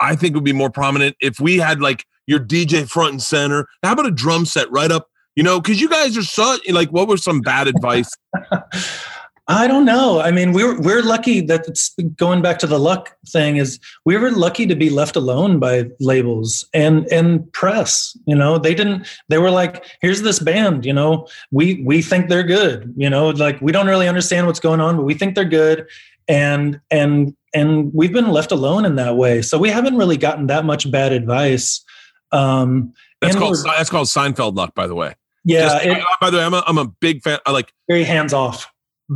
I 0.00 0.16
think 0.16 0.32
it 0.32 0.36
would 0.36 0.44
be 0.44 0.54
more 0.54 0.70
prominent 0.70 1.14
if 1.20 1.38
we 1.38 1.58
had 1.58 1.78
like 1.78 2.06
your 2.26 2.40
DJ 2.40 2.88
front 2.88 3.12
and 3.12 3.22
center. 3.22 3.68
How 3.82 3.92
about 3.92 4.06
a 4.06 4.12
drum 4.12 4.46
set 4.46 4.70
right 4.70 4.90
up? 4.90 5.08
You 5.36 5.42
know, 5.42 5.60
because 5.60 5.78
you 5.78 5.90
guys 5.90 6.16
are 6.16 6.22
so 6.22 6.56
like, 6.70 6.88
what 6.88 7.06
were 7.06 7.18
some 7.18 7.42
bad 7.42 7.68
advice? 7.68 8.08
I 9.46 9.66
don't 9.66 9.84
know. 9.84 10.20
I 10.20 10.30
mean, 10.30 10.52
we're 10.52 10.80
we're 10.80 11.02
lucky 11.02 11.40
that 11.42 11.68
it's 11.68 11.94
going 12.16 12.40
back 12.40 12.58
to 12.60 12.66
the 12.66 12.78
luck 12.78 13.14
thing 13.28 13.56
is 13.56 13.78
we 14.06 14.16
were 14.16 14.30
lucky 14.30 14.66
to 14.66 14.74
be 14.74 14.88
left 14.88 15.16
alone 15.16 15.58
by 15.58 15.90
labels 16.00 16.66
and 16.72 17.06
and 17.12 17.52
press. 17.52 18.16
You 18.26 18.36
know, 18.36 18.56
they 18.56 18.74
didn't. 18.74 19.06
They 19.28 19.36
were 19.36 19.50
like, 19.50 19.84
"Here's 20.00 20.22
this 20.22 20.38
band. 20.38 20.86
You 20.86 20.94
know, 20.94 21.28
we 21.50 21.82
we 21.84 22.00
think 22.00 22.30
they're 22.30 22.42
good. 22.42 22.94
You 22.96 23.10
know, 23.10 23.28
like 23.30 23.60
we 23.60 23.70
don't 23.70 23.86
really 23.86 24.08
understand 24.08 24.46
what's 24.46 24.60
going 24.60 24.80
on, 24.80 24.96
but 24.96 25.02
we 25.02 25.12
think 25.12 25.34
they're 25.34 25.44
good." 25.44 25.86
And 26.26 26.80
and 26.90 27.36
and 27.52 27.92
we've 27.92 28.14
been 28.14 28.30
left 28.30 28.50
alone 28.50 28.86
in 28.86 28.96
that 28.96 29.16
way. 29.16 29.42
So 29.42 29.58
we 29.58 29.68
haven't 29.68 29.96
really 29.96 30.16
gotten 30.16 30.46
that 30.46 30.64
much 30.64 30.90
bad 30.90 31.12
advice. 31.12 31.84
Um, 32.32 32.94
that's 33.20 33.36
called 33.36 33.58
that's 33.62 33.90
called 33.90 34.08
Seinfeld 34.08 34.56
luck, 34.56 34.74
by 34.74 34.86
the 34.86 34.94
way. 34.94 35.14
Yeah. 35.44 35.68
Just, 35.68 35.84
it, 35.84 36.04
by 36.20 36.30
the 36.30 36.38
way, 36.38 36.44
I'm 36.44 36.54
a, 36.54 36.64
I'm 36.66 36.78
a 36.78 36.86
big 36.86 37.22
fan. 37.22 37.38
I 37.44 37.50
like 37.50 37.72
very 37.88 38.04
hands 38.04 38.32
off. 38.32 38.72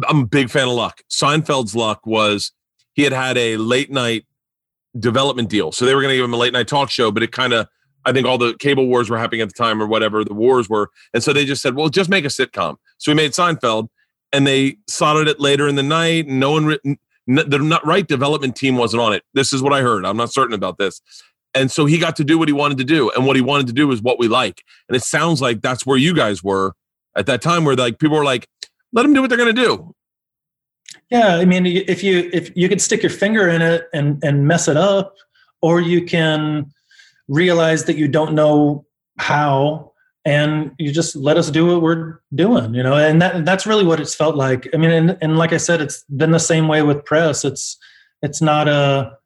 I'm 0.09 0.20
a 0.20 0.26
big 0.26 0.51
fan 0.51 0.68
of 0.68 0.74
luck. 0.74 1.03
Seinfeld's 1.11 1.74
luck 1.74 2.07
was 2.07 2.53
he 2.95 3.03
had 3.03 3.12
had 3.12 3.39
a 3.39 3.57
late 3.57 3.91
night 3.91 4.26
development 4.99 5.49
deal. 5.49 5.72
So 5.72 5.84
they 5.84 5.95
were 5.95 6.03
going 6.03 6.12
to 6.12 6.16
give 6.16 6.24
him 6.24 6.34
a 6.34 6.39
late 6.39 6.53
night 6.53 6.68
talk 6.68 6.91
show, 6.91 7.11
but 7.11 7.22
it 7.22 7.32
kind 7.32 7.53
of, 7.53 7.68
I 8.05 8.12
think 8.12 8.26
all 8.26 8.39
the 8.39 8.55
cable 8.55 8.86
wars 8.86 9.11
were 9.11 9.18
happening 9.18 9.41
at 9.41 9.49
the 9.49 9.55
time 9.55 9.82
or 9.82 9.86
whatever 9.86 10.24
the 10.24 10.34
wars 10.34 10.68
were. 10.68 10.91
And 11.12 11.22
so 11.22 11.32
they 11.32 11.45
just 11.45 11.62
said, 11.62 11.74
well, 11.74 11.89
just 11.89 12.11
make 12.11 12.24
a 12.24 12.28
sitcom. 12.28 12.76
So 12.99 13.12
we 13.12 13.16
made 13.16 13.32
Seinfeld 13.32 13.89
and 14.32 14.47
they 14.47 14.76
slotted 14.89 15.28
it 15.28 15.41
later 15.41 15.68
in 15.68 15.74
the 15.74 15.82
night. 15.82 16.26
No 16.26 16.53
one, 16.53 16.66
written, 16.66 16.99
the 17.26 17.59
not 17.59 17.84
right 17.86 18.07
development 18.07 18.57
team 18.57 18.76
wasn't 18.76 19.03
on 19.03 19.12
it. 19.12 19.22
This 19.34 19.53
is 19.53 19.62
what 19.62 19.72
I 19.72 19.82
heard. 19.82 20.07
I'm 20.07 20.16
not 20.16 20.32
certain 20.32 20.55
about 20.55 20.78
this. 20.78 21.01
And 21.55 21.70
so 21.70 21.86
he 21.86 21.99
got 21.99 22.16
to 22.16 22.24
do 22.24 22.39
what 22.39 22.49
he 22.49 22.53
wanted 22.53 22.78
to 22.78 22.84
do. 22.84 23.11
And 23.11 23.26
what 23.26 23.36
he 23.36 23.43
wanted 23.43 23.66
to 23.68 23.72
do 23.72 23.91
is 23.93 24.01
what 24.01 24.18
we 24.18 24.28
like. 24.28 24.62
And 24.89 24.97
it 24.97 25.03
sounds 25.03 25.43
like 25.43 25.61
that's 25.61 25.84
where 25.84 25.99
you 25.99 26.14
guys 26.14 26.43
were 26.43 26.74
at 27.16 27.26
that 27.26 27.43
time, 27.43 27.64
where 27.64 27.76
like 27.76 27.99
people 27.99 28.16
were 28.16 28.24
like, 28.24 28.49
let 28.93 29.03
them 29.03 29.14
do 29.14 29.20
what 29.20 29.28
they're 29.28 29.39
going 29.39 29.55
to 29.55 29.62
do. 29.62 29.95
Yeah, 31.11 31.36
I 31.36 31.45
mean, 31.45 31.66
if 31.66 32.03
you 32.03 32.30
if 32.32 32.55
you 32.57 32.68
could 32.68 32.80
stick 32.80 33.03
your 33.03 33.11
finger 33.11 33.49
in 33.49 33.62
it 33.62 33.89
and 33.93 34.22
and 34.22 34.47
mess 34.47 34.68
it 34.68 34.76
up, 34.76 35.14
or 35.62 35.80
you 35.80 36.05
can 36.05 36.70
realize 37.28 37.84
that 37.84 37.97
you 37.97 38.09
don't 38.09 38.34
know 38.34 38.86
how, 39.18 39.93
and 40.24 40.72
you 40.78 40.93
just 40.93 41.16
let 41.16 41.36
us 41.36 41.51
do 41.51 41.66
what 41.66 41.82
we're 41.82 42.20
doing, 42.34 42.74
you 42.74 42.82
know. 42.82 42.95
And 42.95 43.20
that 43.22 43.45
that's 43.45 43.66
really 43.66 43.84
what 43.84 44.01
it's 44.01 44.14
felt 44.14 44.36
like. 44.36 44.68
I 44.74 44.76
mean, 44.76 44.91
and 44.91 45.18
and 45.20 45.39
like 45.39 45.53
I 45.53 45.59
said, 45.59 45.80
it's 45.80 46.05
been 46.05 46.30
the 46.30 46.39
same 46.39 46.68
way 46.68 46.82
with 46.82 47.05
press. 47.05 47.45
It's 47.45 47.78
it's 48.22 48.43
not 48.43 48.68
a 48.68 49.16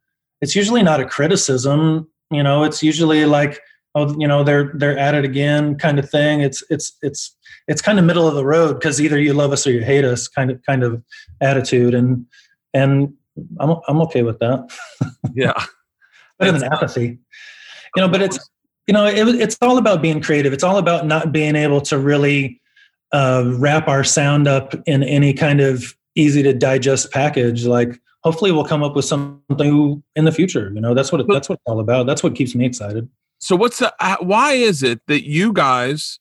it's 0.41 0.55
usually 0.55 0.83
not 0.83 1.01
a 1.01 1.07
criticism. 1.07 2.09
You 2.31 2.43
know, 2.43 2.65
it's 2.65 2.83
usually 2.83 3.25
like 3.27 3.61
oh 3.95 4.15
you 4.19 4.27
know 4.27 4.43
they're 4.45 4.73
they're 4.75 4.99
at 4.99 5.15
it 5.15 5.25
again 5.25 5.77
kind 5.77 5.99
of 5.99 6.09
thing. 6.09 6.41
It's 6.41 6.63
it's 6.71 6.97
it's 7.03 7.37
it's 7.69 7.83
kind 7.83 7.99
of 7.99 8.05
middle 8.05 8.27
of 8.27 8.35
the 8.35 8.45
road 8.45 8.75
because 8.75 9.01
either 9.01 9.19
you 9.21 9.33
love 9.33 9.53
us 9.53 9.67
or 9.67 9.73
you 9.73 9.83
hate 9.83 10.05
us 10.05 10.29
kind 10.29 10.51
of 10.51 10.63
kind 10.65 10.83
of 10.83 11.03
attitude. 11.41 11.95
And 11.95 12.27
and 12.75 13.15
i'm 13.61 13.77
i'm 13.89 14.01
okay 14.03 14.23
with 14.23 14.39
that. 14.41 14.71
Yeah. 15.35 15.55
Better 16.39 16.59
than 16.59 16.73
apathy. 16.73 17.19
You 17.97 18.03
know 18.03 18.09
but 18.09 18.21
it's 18.23 18.51
you 18.87 18.95
know 18.95 19.07
it, 19.07 19.29
it's 19.41 19.57
all 19.63 19.79
about 19.79 20.03
being 20.03 20.21
creative. 20.21 20.53
It's 20.53 20.65
all 20.65 20.79
about 20.79 21.07
not 21.07 21.33
being 21.33 21.57
able 21.57 21.81
to 21.83 21.99
really 21.99 22.61
uh, 23.13 23.53
wrap 23.57 23.89
our 23.89 24.03
sound 24.05 24.49
up 24.49 24.75
in 24.87 25.03
any 25.03 25.33
kind 25.35 25.61
of 25.61 25.95
easy 26.15 26.43
to 26.43 26.53
digest 26.53 27.13
package. 27.13 27.67
Like 27.67 28.01
hopefully 28.25 28.51
we'll 28.53 28.65
come 28.65 28.83
up 28.83 28.97
with 28.97 29.05
something 29.05 30.03
in 30.17 30.25
the 30.25 30.33
future. 30.33 30.71
You 30.75 30.81
know 30.81 30.95
that's 30.95 31.13
what 31.13 31.21
it, 31.21 31.27
that's 31.29 31.49
what 31.49 31.55
it's 31.55 31.71
all 31.71 31.81
about. 31.81 32.07
That's 32.07 32.23
what 32.23 32.35
keeps 32.35 32.55
me 32.55 32.67
excited 32.67 33.09
so 33.43 33.57
what's 33.57 33.81
the 33.81 33.93
why 34.21 34.53
is 34.53 34.85
it 34.85 35.01
that 35.09 35.27
you 35.29 35.53
guys 35.53 36.21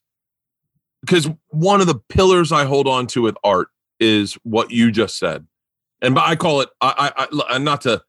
because 1.02 1.30
one 1.50 1.80
of 1.80 1.86
the 1.86 2.00
pillars 2.10 2.52
I 2.52 2.66
hold 2.66 2.88
on 2.88 3.06
to 3.08 3.22
with 3.22 3.36
art 3.44 3.68
is 4.00 4.34
what 4.44 4.72
you 4.72 4.92
just 4.92 5.20
said, 5.20 5.46
and 6.02 6.18
I 6.18 6.36
call 6.36 6.62
it 6.62 6.70
I, 6.82 7.14
I, 7.16 7.42
I 7.48 7.58
not 7.60 7.82
to 7.82 8.02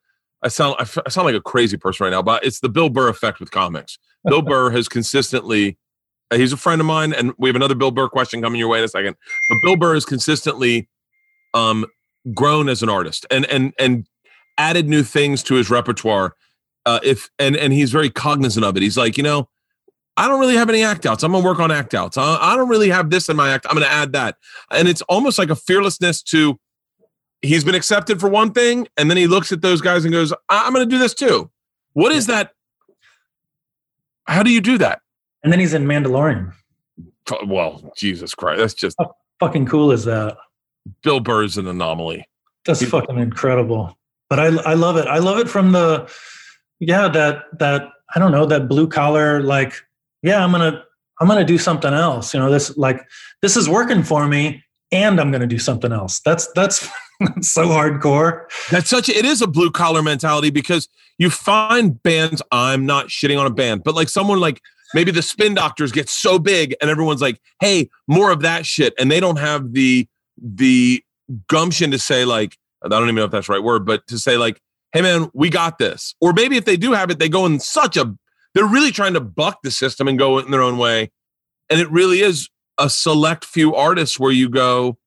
I 0.43 0.49
sound 0.49 0.77
I, 0.79 0.83
f- 0.83 0.99
I 1.05 1.11
sound 1.11 1.27
like 1.27 1.35
a 1.35 1.43
crazy 1.43 1.77
person 1.77 2.05
right 2.05 2.11
now, 2.11 2.23
but 2.23 2.43
it's 2.43 2.61
the 2.61 2.71
Bill 2.71 2.89
Burr 2.89 3.09
effect 3.09 3.39
with 3.39 3.51
comics. 3.51 3.99
Bill 4.25 4.41
Burr 4.51 4.71
has 4.71 4.89
consistently 4.89 5.77
uh, 6.31 6.39
he's 6.39 6.55
a 6.55 6.57
friend 6.57 6.81
of 6.81 6.87
mine, 6.87 7.13
and 7.13 7.35
we 7.37 7.51
have 7.51 7.57
another 7.57 7.75
Bill 7.75 7.91
Burr 7.91 8.09
question 8.09 8.41
coming 8.41 8.59
your 8.59 8.69
way 8.69 8.79
in 8.79 8.85
a 8.85 8.89
second. 8.89 9.17
But 9.51 9.59
Bill 9.63 9.77
Burr 9.77 9.93
has 9.93 10.07
consistently 10.07 10.89
um, 11.53 11.85
grown 12.33 12.71
as 12.71 12.83
an 12.83 12.89
artist 12.89 13.27
and 13.31 13.45
and 13.47 13.75
and 13.79 14.07
added 14.57 14.89
new 14.89 15.03
things 15.03 15.43
to 15.45 15.55
his 15.57 15.69
repertoire. 15.69 16.35
Uh, 16.85 16.99
if 17.05 17.31
and 17.39 17.57
and 17.57 17.73
he's 17.73 17.93
very 17.93 18.11
cognizant 18.11 18.65
of 18.65 18.77
it. 18.77 18.83
He's 18.83 18.97
like, 18.97 19.17
you 19.17 19.23
know, 19.23 19.49
I 20.17 20.27
don't 20.29 20.41
really 20.41 20.57
have 20.57 20.69
any 20.69 20.83
act 20.83 21.07
outs. 21.07 21.23
I'm 21.23 21.33
gonna 21.33 21.45
work 21.45 21.61
on 21.61 21.71
act 21.71 21.95
outs. 21.95 22.17
I, 22.19 22.37
I 22.41 22.57
don't 22.57 22.69
really 22.69 22.89
have 22.91 23.11
this 23.11 23.29
in 23.29 23.37
my 23.37 23.51
act. 23.53 23.67
I'm 23.69 23.75
gonna 23.75 23.87
add 23.87 24.13
that, 24.13 24.37
and 24.71 24.89
it's 24.89 25.03
almost 25.03 25.39
like 25.39 25.51
a 25.51 25.55
fearlessness 25.57 26.23
to 26.25 26.59
he's 27.41 27.65
been 27.65 27.75
accepted 27.75 28.21
for 28.21 28.29
one 28.29 28.53
thing, 28.53 28.89
and 28.97 29.09
then 29.11 29.17
he 29.17 29.27
looks 29.27 29.53
at 29.53 29.63
those 29.63 29.81
guys 29.81 30.05
and 30.05 30.13
goes, 30.13 30.33
"I'm 30.49 30.75
to 30.75 30.87
do 30.87 30.99
this 30.99 31.15
too." 31.15 31.51
What 31.93 32.11
is 32.13 32.27
that? 32.27 32.53
How 34.27 34.43
do 34.43 34.51
you 34.51 34.61
do 34.61 34.79
that? 34.79 35.01
And 35.43 35.53
then 35.53 35.61
he's 35.61 35.75
in 35.75 35.85
Mandalorian. 35.87 36.53
Well, 37.47 37.93
Jesus 37.97 38.35
Christ, 38.35 38.59
that's 38.61 38.75
just 38.75 38.97
How 38.99 39.15
fucking 39.41 39.67
cool 39.67 39.93
is 39.93 40.05
that? 40.05 40.37
Bill 41.03 41.21
Burr's 41.21 41.57
an 41.59 41.67
anomaly. 41.67 42.27
That's 42.65 42.81
He- 42.81 42.87
fucking 42.87 43.19
incredible. 43.19 43.97
But 44.29 44.41
I 44.41 44.47
I 44.47 44.75
love 44.75 44.97
it. 44.97 45.07
I 45.07 45.19
love 45.19 45.39
it 45.39 45.49
from 45.49 45.73
the 45.73 46.11
yeah 46.83 47.09
that 47.09 47.45
that 47.59 47.91
I 48.15 48.19
don't 48.19 48.33
know 48.33 48.45
that 48.47 48.69
blue 48.69 48.89
collar 48.89 49.41
like 49.41 49.75
yeah 50.23 50.45
I'm 50.45 50.51
gonna 50.51 50.83
I'm 51.21 51.29
gonna 51.29 51.45
do 51.45 51.59
something 51.59 51.95
else. 51.95 52.35
You 52.35 52.41
know 52.41 52.51
this 52.51 52.77
like 52.77 53.01
this 53.41 53.57
is 53.57 53.69
working 53.69 54.03
for 54.03 54.27
me 54.27 54.65
and 54.91 55.21
I'm 55.21 55.31
gonna 55.31 55.47
do 55.47 55.59
something 55.59 55.93
else. 55.93 56.21
That's 56.21 56.51
that's, 56.55 56.89
so 57.43 57.67
hardcore. 57.67 58.47
That's 58.71 58.91
such 58.91 59.09
a, 59.09 59.17
it 59.17 59.25
is 59.25 59.43
a 59.43 59.47
blue 59.47 59.71
collar 59.71 60.03
mentality 60.03 60.51
because 60.51 60.89
you 61.19 61.31
find 61.31 62.03
bands. 62.03 62.43
I'm 62.51 62.85
not 62.85 63.07
shitting 63.07 63.39
on 63.39 63.47
a 63.47 63.51
band, 63.51 63.85
but 63.85 63.95
like 63.95 64.09
someone 64.09 64.41
like 64.41 64.61
maybe 64.93 65.13
the 65.13 65.23
Spin 65.23 65.55
Doctors 65.55 65.93
get 65.93 66.09
so 66.09 66.41
big 66.41 66.75
and 66.81 66.91
everyone's 66.91 67.23
like, 67.23 67.41
"Hey, 67.61 67.91
more 68.09 68.33
of 68.33 68.41
that 68.41 68.67
shit," 68.67 68.93
and 68.99 69.09
they 69.09 69.21
don't 69.21 69.39
have 69.39 69.73
the 69.73 70.09
the 70.43 71.05
gumption 71.47 71.93
to 71.93 71.99
say 71.99 72.25
like, 72.25 72.59
I 72.85 72.89
don't 72.89 73.05
even 73.05 73.15
know 73.15 73.25
if 73.25 73.31
that's 73.31 73.47
the 73.47 73.53
right 73.53 73.63
word, 73.63 73.87
but 73.87 74.05
to 74.09 74.19
say 74.19 74.37
like, 74.37 74.61
"Hey, 74.93 75.03
man, 75.03 75.31
we 75.35 75.51
got 75.51 75.79
this," 75.79 76.15
or 76.21 76.33
maybe 76.33 76.57
if 76.57 76.65
they 76.65 76.77
do 76.77 76.93
have 76.93 77.11
it, 77.11 77.19
they 77.19 77.29
go 77.29 77.47
in 77.47 77.61
such 77.61 77.97
a 77.97 78.15
they're 78.55 78.67
really 78.67 78.91
trying 78.91 79.15
to 79.15 79.21
buck 79.21 79.59
the 79.63 79.71
system 79.71 80.09
and 80.09 80.19
go 80.19 80.39
in 80.39 80.51
their 80.51 80.63
own 80.63 80.79
way, 80.79 81.11
and 81.71 81.81
it 81.81 81.91
really 81.91 82.21
is 82.21 82.49
a 82.79 82.91
select 82.91 83.45
few 83.45 83.75
artists 83.75 84.19
where 84.19 84.33
you 84.33 84.49
go. 84.49 84.99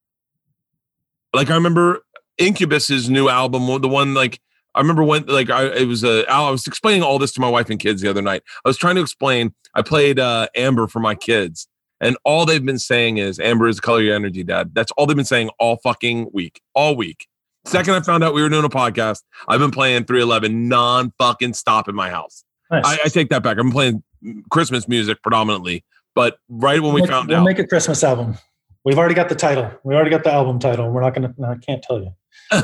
Like 1.33 1.49
I 1.49 1.55
remember 1.55 2.01
Incubus's 2.37 3.09
new 3.09 3.29
album, 3.29 3.81
the 3.81 3.87
one 3.87 4.13
like 4.13 4.39
I 4.75 4.81
remember 4.81 5.03
when 5.03 5.25
like 5.25 5.49
I 5.49 5.67
it 5.67 5.87
was 5.87 6.03
a 6.03 6.25
I 6.29 6.49
was 6.49 6.67
explaining 6.67 7.01
all 7.01 7.17
this 7.17 7.31
to 7.33 7.41
my 7.41 7.49
wife 7.49 7.69
and 7.69 7.79
kids 7.79 8.01
the 8.01 8.09
other 8.09 8.21
night. 8.21 8.43
I 8.63 8.69
was 8.69 8.77
trying 8.77 8.95
to 8.95 9.01
explain. 9.01 9.53
I 9.73 9.81
played 9.81 10.19
uh, 10.19 10.47
Amber 10.55 10.87
for 10.87 10.99
my 10.99 11.15
kids, 11.15 11.67
and 11.99 12.17
all 12.23 12.45
they've 12.45 12.65
been 12.65 12.79
saying 12.79 13.17
is 13.17 13.39
Amber 13.39 13.67
is 13.67 13.77
the 13.77 13.81
color 13.81 13.99
of 13.99 14.05
your 14.05 14.15
energy, 14.15 14.43
Dad. 14.43 14.71
That's 14.73 14.91
all 14.93 15.05
they've 15.05 15.15
been 15.15 15.25
saying 15.25 15.49
all 15.59 15.77
fucking 15.77 16.29
week, 16.33 16.61
all 16.73 16.95
week. 16.95 17.27
Second, 17.65 17.93
I 17.95 17.99
found 18.01 18.23
out 18.23 18.33
we 18.33 18.41
were 18.41 18.49
doing 18.49 18.65
a 18.65 18.69
podcast. 18.69 19.23
I've 19.47 19.59
been 19.59 19.71
playing 19.71 20.05
311 20.05 20.67
non 20.67 21.11
fucking 21.17 21.53
stop 21.53 21.89
in 21.89 21.95
my 21.95 22.09
house. 22.09 22.43
Nice. 22.71 22.83
I, 22.85 22.97
I 23.05 23.07
take 23.09 23.29
that 23.29 23.43
back. 23.43 23.57
I'm 23.57 23.71
playing 23.71 24.03
Christmas 24.51 24.87
music 24.87 25.21
predominantly, 25.23 25.83
but 26.13 26.37
right 26.49 26.81
when 26.81 26.93
we 26.93 27.01
We'll- 27.01 27.09
found 27.09 27.29
we'll 27.29 27.39
out, 27.39 27.43
make 27.45 27.59
a 27.59 27.65
Christmas 27.67 28.03
album. 28.03 28.37
We've 28.83 28.99
already 28.99 29.15
got 29.15 29.29
the 29.29 29.35
title. 29.35 29.71
We 29.83 29.95
already 29.95 30.11
got 30.11 30.23
the 30.23 30.31
album 30.31 30.59
title. 30.59 30.91
We're 30.91 31.01
not 31.01 31.15
gonna. 31.15 31.33
No, 31.37 31.47
I 31.49 31.55
can't 31.57 31.81
tell 31.81 31.99
you. 32.01 32.13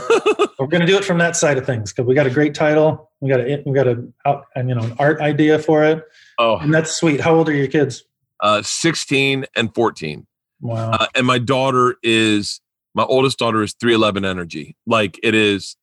We're 0.59 0.67
gonna 0.67 0.85
do 0.85 0.95
it 0.97 1.03
from 1.03 1.17
that 1.17 1.35
side 1.35 1.57
of 1.57 1.65
things 1.65 1.91
because 1.91 2.05
we 2.05 2.13
got 2.13 2.27
a 2.27 2.29
great 2.29 2.53
title. 2.53 3.09
We 3.21 3.29
got 3.29 3.39
a 3.39 3.63
we 3.65 3.73
got 3.73 3.87
a 3.87 4.05
out 4.27 4.45
and 4.55 4.69
you 4.69 4.75
know 4.75 4.83
an 4.83 4.95
art 4.99 5.19
idea 5.19 5.57
for 5.57 5.83
it, 5.83 6.03
oh, 6.37 6.57
and 6.57 6.71
that's 6.71 6.95
sweet. 6.95 7.21
How 7.21 7.33
old 7.33 7.49
are 7.49 7.53
your 7.55 7.67
kids? 7.67 8.03
uh, 8.41 8.61
16 8.61 9.45
and 9.55 9.73
14. 9.73 10.25
Wow. 10.61 10.91
uh, 10.91 11.05
and 11.15 11.25
my 11.25 11.37
daughter 11.39 11.95
is 12.03 12.59
my 12.93 13.03
oldest 13.03 13.39
daughter 13.39 13.61
is 13.61 13.73
311 13.73 14.25
energy 14.25 14.75
like 14.85 15.19
it 15.23 15.33
is 15.35 15.75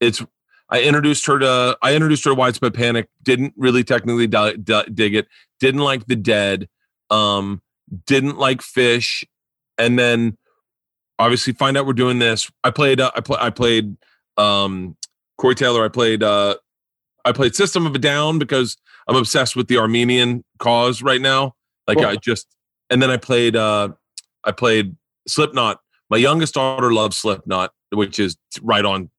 it's 0.00 0.24
i 0.70 0.82
introduced 0.82 1.26
her 1.26 1.38
to 1.38 1.76
i 1.82 1.94
introduced 1.94 2.24
her 2.24 2.30
to 2.30 2.34
widespread 2.34 2.74
panic 2.74 3.08
didn't 3.22 3.52
really 3.56 3.84
technically 3.84 4.26
di- 4.26 4.56
di- 4.56 4.86
dig 4.92 5.14
it 5.14 5.26
didn't 5.60 5.80
like 5.80 6.06
the 6.06 6.16
dead 6.16 6.68
um 7.10 7.60
didn't 8.06 8.38
like 8.38 8.60
Phish 8.60 9.24
and 9.78 9.98
then 9.98 10.36
obviously 11.18 11.52
find 11.52 11.76
out 11.76 11.86
we're 11.86 11.92
doing 11.92 12.18
this 12.18 12.50
i 12.64 12.70
played 12.70 13.00
uh, 13.00 13.10
i 13.14 13.20
play 13.20 13.38
i 13.40 13.50
played 13.50 13.96
um 14.36 14.96
corey 15.38 15.54
taylor 15.54 15.84
i 15.84 15.88
played 15.88 16.22
uh 16.22 16.54
i 17.24 17.32
played 17.32 17.54
system 17.54 17.86
of 17.86 17.94
a 17.94 17.98
down 17.98 18.38
because 18.38 18.76
i'm 19.06 19.16
obsessed 19.16 19.54
with 19.54 19.68
the 19.68 19.78
armenian 19.78 20.42
cause 20.58 21.02
right 21.02 21.20
now 21.20 21.54
like 21.86 21.98
Cool. 21.98 22.06
i 22.06 22.16
just 22.16 22.46
and 22.90 23.00
then 23.02 23.10
i 23.10 23.16
played 23.16 23.54
uh 23.54 23.90
I 24.44 24.52
played 24.52 24.96
Slipknot. 25.26 25.80
My 26.10 26.16
youngest 26.16 26.54
daughter 26.54 26.92
loves 26.92 27.16
Slipknot, 27.16 27.72
which 27.90 28.18
is 28.18 28.36
right 28.62 28.84
on 28.84 29.10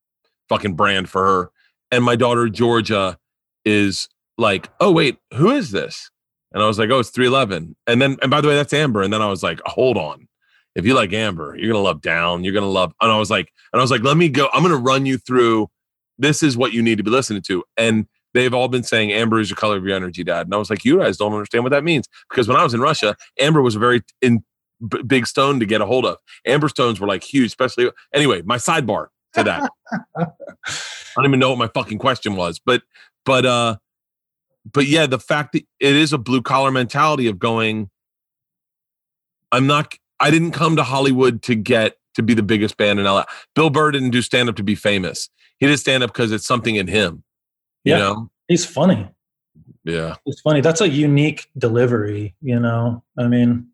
fucking 0.49 0.75
brand 0.75 1.09
for 1.09 1.25
her. 1.25 1.51
And 1.91 2.03
my 2.03 2.15
daughter 2.15 2.49
Georgia 2.49 3.17
is 3.63 4.07
like, 4.37 4.69
"Oh 4.79 4.91
wait, 4.91 5.17
who 5.33 5.51
is 5.51 5.71
this?" 5.71 6.09
And 6.51 6.63
I 6.63 6.67
was 6.67 6.79
like, 6.79 6.89
"Oh, 6.89 6.99
it's 6.99 7.09
311." 7.09 7.75
And 7.87 8.01
then 8.01 8.17
and 8.21 8.31
by 8.31 8.41
the 8.41 8.47
way, 8.47 8.55
that's 8.55 8.73
Amber. 8.73 9.01
And 9.01 9.11
then 9.11 9.21
I 9.21 9.27
was 9.29 9.43
like, 9.43 9.59
"Hold 9.65 9.97
on. 9.97 10.27
If 10.75 10.85
you 10.85 10.93
like 10.93 11.13
Amber, 11.13 11.55
you're 11.57 11.73
to 11.73 11.79
love 11.79 12.01
Down, 12.01 12.43
you're 12.43 12.53
to 12.53 12.65
love." 12.65 12.93
And 13.01 13.11
I 13.11 13.17
was 13.17 13.29
like, 13.29 13.51
and 13.73 13.79
I 13.79 13.83
was 13.83 13.91
like, 13.91 14.03
"Let 14.03 14.17
me 14.17 14.29
go. 14.29 14.49
I'm 14.53 14.63
to 14.63 14.75
run 14.75 15.05
you 15.05 15.17
through 15.17 15.69
this 16.17 16.43
is 16.43 16.57
what 16.57 16.73
you 16.73 16.81
need 16.81 16.97
to 16.97 17.03
be 17.03 17.11
listening 17.11 17.41
to." 17.43 17.63
And 17.77 18.07
they've 18.33 18.53
all 18.53 18.67
been 18.67 18.83
saying 18.83 19.11
Amber 19.11 19.39
is 19.39 19.49
the 19.49 19.55
color 19.55 19.77
of 19.77 19.85
your 19.85 19.95
energy, 19.95 20.23
dad. 20.23 20.47
And 20.47 20.53
I 20.53 20.57
was 20.57 20.69
like, 20.69 20.85
"You 20.85 20.99
guys 20.99 21.17
don't 21.17 21.33
understand 21.33 21.63
what 21.63 21.71
that 21.71 21.83
means." 21.83 22.07
Because 22.29 22.47
when 22.47 22.57
I 22.57 22.63
was 22.63 22.73
in 22.73 22.81
Russia, 22.81 23.15
Amber 23.39 23.61
was 23.61 23.75
a 23.75 23.79
very 23.79 24.01
in 24.21 24.43
b- 24.87 25.01
big 25.03 25.27
stone 25.27 25.59
to 25.59 25.65
get 25.65 25.81
a 25.81 25.85
hold 25.85 26.05
of. 26.05 26.17
Amber 26.45 26.69
stones 26.69 26.99
were 26.99 27.07
like 27.07 27.23
huge, 27.23 27.47
especially 27.47 27.89
anyway. 28.13 28.41
My 28.43 28.57
sidebar 28.57 29.07
to 29.33 29.43
that. 29.43 29.71
I 30.17 30.27
don't 31.15 31.25
even 31.25 31.39
know 31.39 31.49
what 31.49 31.57
my 31.59 31.67
fucking 31.73 31.97
question 31.97 32.35
was, 32.35 32.59
but 32.59 32.83
but 33.25 33.45
uh, 33.45 33.77
but 34.71 34.87
yeah, 34.87 35.05
the 35.05 35.19
fact 35.19 35.53
that 35.53 35.63
it 35.79 35.95
is 35.95 36.11
a 36.13 36.17
blue 36.17 36.41
collar 36.41 36.71
mentality 36.71 37.27
of 37.27 37.39
going. 37.39 37.89
I'm 39.51 39.67
not. 39.67 39.93
I 40.19 40.31
didn't 40.31 40.51
come 40.51 40.75
to 40.75 40.83
Hollywood 40.83 41.41
to 41.43 41.55
get 41.55 41.97
to 42.15 42.23
be 42.23 42.33
the 42.33 42.43
biggest 42.43 42.77
band 42.77 42.99
in 42.99 43.05
LA. 43.05 43.25
Bill 43.53 43.69
Burr 43.69 43.91
didn't 43.91 44.09
do 44.11 44.21
stand 44.21 44.49
up 44.49 44.55
to 44.55 44.63
be 44.63 44.75
famous. 44.75 45.29
He 45.59 45.67
did 45.67 45.77
stand 45.77 46.03
up 46.03 46.11
because 46.11 46.31
it's 46.31 46.45
something 46.45 46.75
in 46.75 46.87
him. 46.87 47.23
You 47.83 47.93
Yeah. 47.93 47.99
know. 47.99 48.31
He's 48.47 48.65
funny. 48.65 49.07
Yeah. 49.83 50.15
It's 50.25 50.41
funny. 50.41 50.61
That's 50.61 50.81
a 50.81 50.89
unique 50.89 51.47
delivery. 51.57 52.35
You 52.41 52.59
know. 52.59 53.03
I 53.17 53.27
mean, 53.27 53.67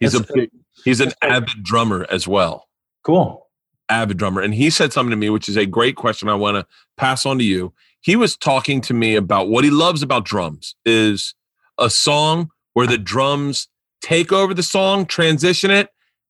He's 0.00 0.14
a 0.14 0.18
That's- 0.20 0.34
big, 0.34 0.50
he's 0.84 1.00
an 1.00 1.12
avid 1.22 1.62
drummer 1.62 2.06
as 2.10 2.26
well. 2.26 2.68
cool. 3.04 3.46
avid 3.88 4.16
drummer. 4.18 4.40
And 4.40 4.54
he 4.54 4.70
said 4.70 4.92
something 4.92 5.10
to 5.10 5.16
me, 5.16 5.30
which 5.30 5.48
is 5.48 5.56
a 5.56 5.66
great 5.66 5.96
question 5.96 6.28
I 6.28 6.34
want 6.34 6.56
to 6.56 6.64
pass 6.96 7.26
on 7.26 7.38
to 7.38 7.44
you. 7.44 7.72
He 8.00 8.14
was 8.14 8.36
talking 8.36 8.80
to 8.82 8.94
me 8.94 9.16
about 9.16 9.48
what 9.48 9.64
he 9.64 9.70
loves 9.70 10.00
about 10.02 10.24
drums 10.24 10.76
is 10.84 11.34
a 11.76 11.90
song 11.90 12.50
where 12.74 12.86
the 12.86 12.96
drums 12.98 13.66
take 14.00 14.32
over 14.32 14.54
the 14.54 14.62
song, 14.62 15.06
transition 15.06 15.72
it. 15.72 15.88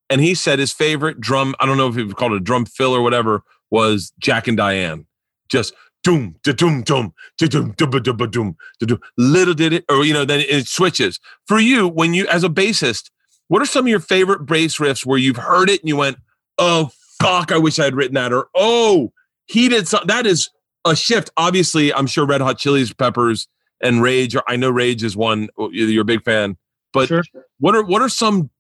And 0.09 0.23
he 0.23 0.35
said 0.35 0.59
his 0.59 0.73
favorite 0.73 1.21
drum, 1.21 1.55
I 1.61 1.67
don't 1.67 1.77
know 1.77 1.89
if 1.89 1.97
he 1.97 2.09
called 2.15 2.33
it 2.33 2.37
a 2.37 2.41
drum 2.41 2.65
fill 2.65 2.95
or 2.97 3.03
whatever, 3.03 3.43
was 3.71 4.11
Jack 4.19 4.49
and 4.49 4.57
Diane. 4.57 5.05
Just 5.51 5.75
doom, 6.03 6.37
da 6.43 6.53
doom, 6.53 6.83
doom, 6.83 7.13
da 7.37 7.47
doom, 7.47 7.75
da 7.77 7.85
ba 7.87 8.01
da 8.01 8.13
doom, 8.13 8.57
da 8.81 8.87
doom. 8.87 9.01
Little 9.19 9.53
did 9.55 9.75
it, 9.75 9.85
or 9.91 10.03
you 10.05 10.15
know, 10.15 10.25
then 10.25 10.41
it 10.41 10.67
switches. 10.67 11.21
For 11.47 11.61
you, 11.61 11.87
when 11.87 12.15
you 12.15 12.27
as 12.29 12.43
a 12.43 12.49
bassist, 12.49 13.11
what 13.51 13.61
are 13.61 13.67
some 13.67 13.87
of 13.87 13.89
your 13.89 13.99
favorite 13.99 14.47
bass 14.47 14.79
riffs 14.79 15.05
where 15.05 15.19
you've 15.19 15.37
heard 15.37 15.69
it 15.69 15.81
and 15.81 15.89
you 15.89 15.97
went, 15.97 16.19
oh 16.59 16.89
fuck, 17.21 17.51
I 17.51 17.59
wish 17.59 17.81
I 17.81 17.85
had 17.85 17.97
written 17.97 18.15
that, 18.15 18.33
or 18.33 18.49
oh, 18.55 19.13
he 19.47 19.69
did 19.69 19.89
something. 19.89 20.07
That 20.07 20.25
is 20.25 20.51
a 20.85 20.95
shift. 20.95 21.31
Obviously, 21.37 21.93
I'm 21.93 22.07
sure 22.07 22.25
Red 22.25 22.43
Hot 22.43 22.59
Chili's 22.59 22.93
Peppers 22.93 23.49
and 23.83 24.01
Rage. 24.01 24.37
Or 24.37 24.45
I 24.47 24.55
know 24.55 24.71
Rage 24.71 25.03
is 25.03 25.17
one 25.17 25.49
oh, 25.59 25.69
you're 25.73 26.03
a 26.03 26.05
big 26.05 26.23
fan. 26.23 26.59
But 26.93 27.09
sure. 27.09 27.25
what 27.59 27.75
are 27.75 27.83
what 27.83 28.03
are 28.03 28.09
some 28.09 28.51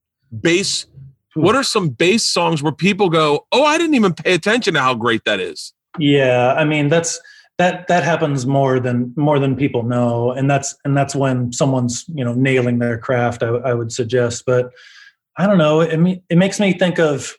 bass? 0.40 0.86
Hmm. 1.34 1.42
What 1.42 1.54
are 1.54 1.62
some 1.62 1.90
bass 1.90 2.26
songs 2.26 2.60
where 2.60 2.72
people 2.72 3.10
go, 3.10 3.46
oh, 3.52 3.62
I 3.62 3.78
didn't 3.78 3.94
even 3.94 4.12
pay 4.12 4.34
attention 4.34 4.74
to 4.74 4.80
how 4.80 4.94
great 4.94 5.22
that 5.24 5.38
is. 5.38 5.72
Yeah, 6.00 6.54
I 6.54 6.64
mean 6.64 6.88
that's 6.88 7.20
that 7.60 7.88
that 7.88 8.04
happens 8.04 8.46
more 8.46 8.80
than 8.80 9.12
more 9.16 9.38
than 9.38 9.54
people 9.54 9.82
know, 9.82 10.32
and 10.32 10.50
that's 10.50 10.74
and 10.86 10.96
that's 10.96 11.14
when 11.14 11.52
someone's 11.52 12.06
you 12.08 12.24
know 12.24 12.32
nailing 12.32 12.78
their 12.78 12.96
craft. 12.96 13.42
I, 13.42 13.48
I 13.48 13.74
would 13.74 13.92
suggest, 13.92 14.44
but 14.46 14.72
I 15.36 15.46
don't 15.46 15.58
know. 15.58 15.82
It 15.82 15.98
me 15.98 16.22
it 16.30 16.38
makes 16.38 16.58
me 16.58 16.72
think 16.72 16.98
of 16.98 17.36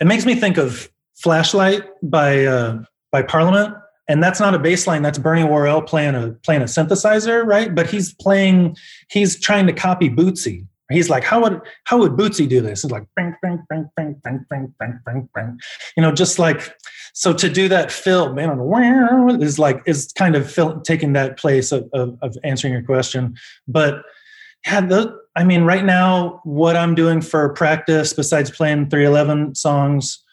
it 0.00 0.06
makes 0.06 0.24
me 0.24 0.34
think 0.34 0.56
of 0.56 0.90
Flashlight 1.14 1.82
by 2.02 2.46
uh, 2.46 2.82
by 3.12 3.20
Parliament, 3.22 3.74
and 4.08 4.22
that's 4.22 4.40
not 4.40 4.54
a 4.54 4.58
bass 4.58 4.86
line. 4.86 5.02
That's 5.02 5.18
Bernie 5.18 5.44
Worrell 5.44 5.82
playing 5.82 6.14
a 6.14 6.30
playing 6.42 6.62
a 6.62 6.66
synthesizer, 6.66 7.44
right? 7.44 7.74
But 7.74 7.90
he's 7.90 8.14
playing 8.14 8.78
he's 9.10 9.38
trying 9.38 9.66
to 9.66 9.74
copy 9.74 10.08
Bootsy, 10.08 10.66
He's 10.90 11.10
like, 11.10 11.24
how 11.24 11.42
would 11.42 11.60
how 11.84 11.98
would 11.98 12.12
Bootsy 12.12 12.48
do 12.48 12.60
this? 12.60 12.84
It's 12.84 12.92
like 12.92 13.06
bang, 13.14 13.34
bang, 13.42 13.62
bang, 13.68 13.90
bang, 13.96 14.20
bang, 14.24 14.46
bang, 14.48 14.74
bang, 14.78 15.00
bang, 15.04 15.28
bang. 15.34 15.58
You 15.96 16.02
know, 16.02 16.12
just 16.12 16.38
like 16.38 16.74
so 17.12 17.32
to 17.32 17.48
do 17.48 17.68
that 17.68 17.92
fill, 17.92 18.32
man, 18.32 18.60
is 19.42 19.58
like 19.58 19.82
is 19.86 20.12
kind 20.16 20.34
of 20.34 20.50
fill, 20.50 20.80
taking 20.80 21.12
that 21.14 21.36
place 21.38 21.72
of, 21.72 21.88
of, 21.92 22.16
of 22.22 22.36
answering 22.44 22.72
your 22.72 22.82
question. 22.82 23.36
But 23.66 24.02
yeah, 24.66 24.80
the, 24.80 25.18
I 25.36 25.44
mean, 25.44 25.64
right 25.64 25.84
now, 25.84 26.40
what 26.44 26.76
I'm 26.76 26.94
doing 26.94 27.20
for 27.20 27.48
practice, 27.50 28.12
besides 28.12 28.50
playing 28.50 28.90
311 28.90 29.54
songs, 29.54 30.24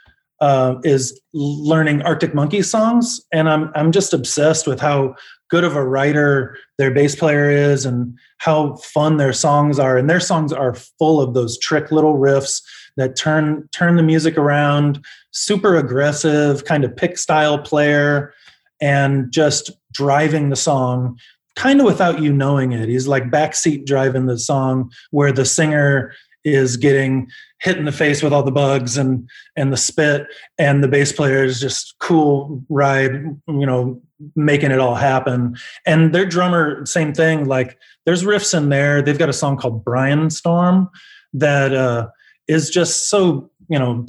uh, 0.41 0.75
is 0.83 1.19
learning 1.33 2.01
Arctic 2.01 2.33
Monkey 2.33 2.61
songs, 2.61 3.21
and 3.31 3.49
I'm 3.49 3.71
I'm 3.75 3.91
just 3.91 4.13
obsessed 4.13 4.67
with 4.67 4.79
how 4.79 5.15
good 5.49 5.63
of 5.63 5.75
a 5.75 5.85
writer 5.85 6.57
their 6.77 6.91
bass 6.91 7.15
player 7.15 7.49
is 7.49 7.85
and 7.85 8.17
how 8.39 8.75
fun 8.77 9.17
their 9.17 9.33
songs 9.33 9.79
are. 9.79 9.97
And 9.97 10.09
their 10.09 10.19
songs 10.19 10.51
are 10.51 10.73
full 10.73 11.21
of 11.21 11.33
those 11.33 11.57
trick 11.59 11.91
little 11.91 12.15
riffs 12.15 12.61
that 12.97 13.15
turn 13.15 13.69
turn 13.71 13.95
the 13.95 14.03
music 14.03 14.37
around. 14.37 15.03
Super 15.31 15.75
aggressive 15.75 16.65
kind 16.65 16.83
of 16.83 16.95
pick 16.95 17.17
style 17.17 17.59
player 17.59 18.33
and 18.81 19.31
just 19.31 19.71
driving 19.93 20.49
the 20.49 20.55
song 20.55 21.17
kind 21.55 21.79
of 21.79 21.85
without 21.85 22.21
you 22.21 22.33
knowing 22.33 22.73
it. 22.73 22.89
He's 22.89 23.07
like 23.07 23.31
backseat 23.31 23.85
driving 23.85 24.25
the 24.25 24.37
song 24.37 24.91
where 25.11 25.31
the 25.31 25.45
singer 25.45 26.13
is 26.45 26.77
getting 26.77 27.27
hit 27.59 27.77
in 27.77 27.85
the 27.85 27.91
face 27.91 28.23
with 28.23 28.31
all 28.31 28.43
the 28.43 28.51
bugs 28.51 28.97
and 28.97 29.27
and 29.55 29.73
the 29.73 29.77
spit 29.77 30.27
and 30.57 30.83
the 30.83 30.87
bass 30.87 31.11
player 31.11 31.43
is 31.43 31.59
just 31.59 31.95
cool 31.99 32.63
ride 32.69 33.11
you 33.47 33.65
know 33.65 33.99
making 34.35 34.71
it 34.71 34.79
all 34.79 34.95
happen. 34.95 35.55
And 35.85 36.13
their 36.13 36.25
drummer 36.25 36.85
same 36.85 37.13
thing 37.13 37.45
like 37.45 37.77
there's 38.05 38.23
riffs 38.23 38.57
in 38.57 38.69
there. 38.69 39.01
They've 39.01 39.17
got 39.17 39.29
a 39.29 39.33
song 39.33 39.57
called 39.57 39.83
Brianstorm 39.83 40.89
that 41.33 41.73
uh 41.73 42.07
is 42.47 42.69
just 42.69 43.09
so 43.09 43.49
you 43.69 43.79
know 43.79 44.05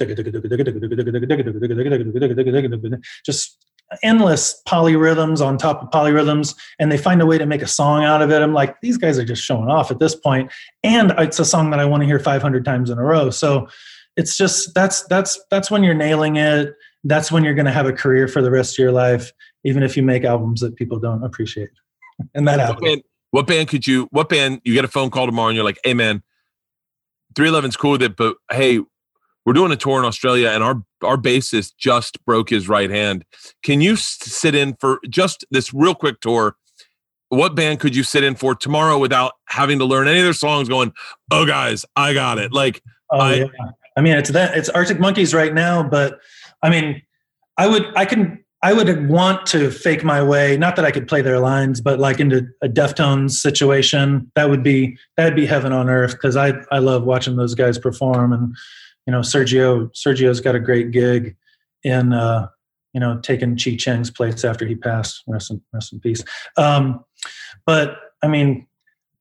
just 3.25 3.66
endless 4.03 4.61
polyrhythms 4.67 5.45
on 5.45 5.57
top 5.57 5.81
of 5.81 5.89
polyrhythms 5.89 6.55
and 6.79 6.91
they 6.91 6.97
find 6.97 7.21
a 7.21 7.25
way 7.25 7.37
to 7.37 7.45
make 7.45 7.61
a 7.61 7.67
song 7.67 8.03
out 8.03 8.21
of 8.21 8.31
it. 8.31 8.41
I'm 8.41 8.53
like 8.53 8.79
these 8.81 8.97
guys 8.97 9.17
are 9.17 9.25
just 9.25 9.43
showing 9.43 9.69
off 9.69 9.91
at 9.91 9.99
this 9.99 10.15
point. 10.15 10.51
And 10.83 11.13
it's 11.17 11.39
a 11.39 11.45
song 11.45 11.69
that 11.71 11.79
i 11.79 11.85
want 11.85 12.01
to 12.01 12.07
hear 12.07 12.19
500 12.19 12.65
times 12.65 12.89
in 12.89 12.97
a 12.97 13.03
row. 13.03 13.29
So 13.29 13.67
it's 14.15 14.35
just 14.35 14.73
that's 14.73 15.03
that's 15.07 15.39
that's 15.49 15.71
when 15.71 15.83
you're 15.83 15.93
nailing 15.93 16.35
it. 16.35 16.73
That's 17.03 17.31
when 17.31 17.43
you're 17.43 17.53
going 17.53 17.67
to 17.67 17.71
have 17.71 17.85
a 17.85 17.93
career 17.93 18.27
for 18.27 18.41
the 18.41 18.51
rest 18.51 18.73
of 18.73 18.79
your 18.79 18.91
life 18.91 19.31
even 19.63 19.83
if 19.83 19.97
you 19.97 20.03
make 20.03 20.23
albums 20.23 20.61
that 20.61 20.75
people 20.75 20.99
don't 20.99 21.23
appreciate. 21.23 21.69
And 22.33 22.47
that 22.47 22.59
happens 22.59 22.81
what 22.81 22.87
band, 22.87 23.03
what 23.29 23.47
band 23.47 23.67
could 23.67 23.85
you 23.85 24.07
what 24.09 24.27
band 24.27 24.61
you 24.63 24.73
get 24.73 24.83
a 24.83 24.87
phone 24.87 25.11
call 25.11 25.27
tomorrow 25.27 25.49
and 25.49 25.55
you're 25.55 25.63
like 25.63 25.77
hey 25.83 25.93
man 25.93 26.23
311's 27.35 27.77
cool 27.77 27.91
with 27.91 28.01
it 28.01 28.15
but 28.15 28.37
hey 28.51 28.79
we're 29.47 29.53
doing 29.53 29.71
a 29.71 29.77
tour 29.77 29.97
in 29.97 30.03
Australia 30.05 30.49
and 30.49 30.61
our 30.61 30.83
our 31.01 31.15
bassist 31.15 31.77
just 31.77 32.23
broke 32.25 32.49
his 32.49 32.67
right 32.67 32.89
hand. 32.89 33.23
Can 33.63 33.79
you 33.79 33.95
sit 33.95 34.53
in 34.53 34.75
for 34.75 34.99
just 35.09 35.45
this 35.49 35.73
real 35.73 35.95
quick 35.95 36.19
tour? 36.19 36.57
What 37.29 37.55
band 37.55 37.79
could 37.79 37.95
you 37.95 38.03
sit 38.03 38.25
in 38.25 38.35
for 38.35 38.55
tomorrow 38.55 38.97
without 38.97 39.33
having 39.45 39.79
to 39.79 39.85
learn 39.85 40.09
any 40.09 40.19
of 40.19 40.25
their 40.25 40.33
songs? 40.33 40.67
Going, 40.67 40.91
oh 41.31 41.45
guys, 41.45 41.85
I 41.95 42.13
got 42.13 42.39
it. 42.39 42.51
Like, 42.51 42.83
oh, 43.09 43.19
I, 43.19 43.33
yeah. 43.35 43.45
I 43.95 44.01
mean, 44.01 44.17
it's 44.17 44.31
that 44.31 44.57
it's 44.57 44.67
Arctic 44.67 44.99
Monkeys 44.99 45.33
right 45.33 45.53
now, 45.53 45.81
but 45.81 46.19
I 46.61 46.69
mean, 46.69 47.01
I 47.57 47.67
would 47.67 47.85
I 47.95 48.03
can 48.03 48.43
I 48.63 48.73
would 48.73 49.07
want 49.07 49.45
to 49.47 49.71
fake 49.71 50.03
my 50.03 50.21
way. 50.21 50.57
Not 50.57 50.75
that 50.75 50.83
I 50.83 50.91
could 50.91 51.07
play 51.07 51.21
their 51.21 51.39
lines, 51.39 51.79
but 51.79 51.99
like 51.99 52.19
into 52.19 52.45
a 52.61 52.67
Deftones 52.67 53.31
situation, 53.31 54.29
that 54.35 54.49
would 54.49 54.61
be 54.61 54.97
that'd 55.15 55.37
be 55.37 55.45
heaven 55.45 55.71
on 55.71 55.89
earth 55.89 56.11
because 56.11 56.35
I 56.35 56.51
I 56.69 56.79
love 56.79 57.05
watching 57.05 57.37
those 57.37 57.55
guys 57.55 57.79
perform 57.79 58.33
and 58.33 58.53
you 59.07 59.11
know, 59.11 59.21
Sergio 59.21 59.89
Sergio's 59.95 60.41
got 60.41 60.53
a 60.53 60.59
great 60.59 60.91
gig 60.91 61.35
in 61.83 62.13
uh, 62.13 62.47
you 62.93 62.99
know 62.99 63.19
taking 63.21 63.57
Chi 63.57 63.75
Cheng's 63.75 64.11
place 64.11 64.43
after 64.43 64.67
he 64.67 64.75
passed. 64.75 65.23
Rest 65.27 65.49
in 65.49 65.61
rest 65.73 65.93
in 65.93 65.99
peace. 65.99 66.23
Um, 66.57 67.03
but 67.65 67.97
I 68.21 68.27
mean, 68.27 68.67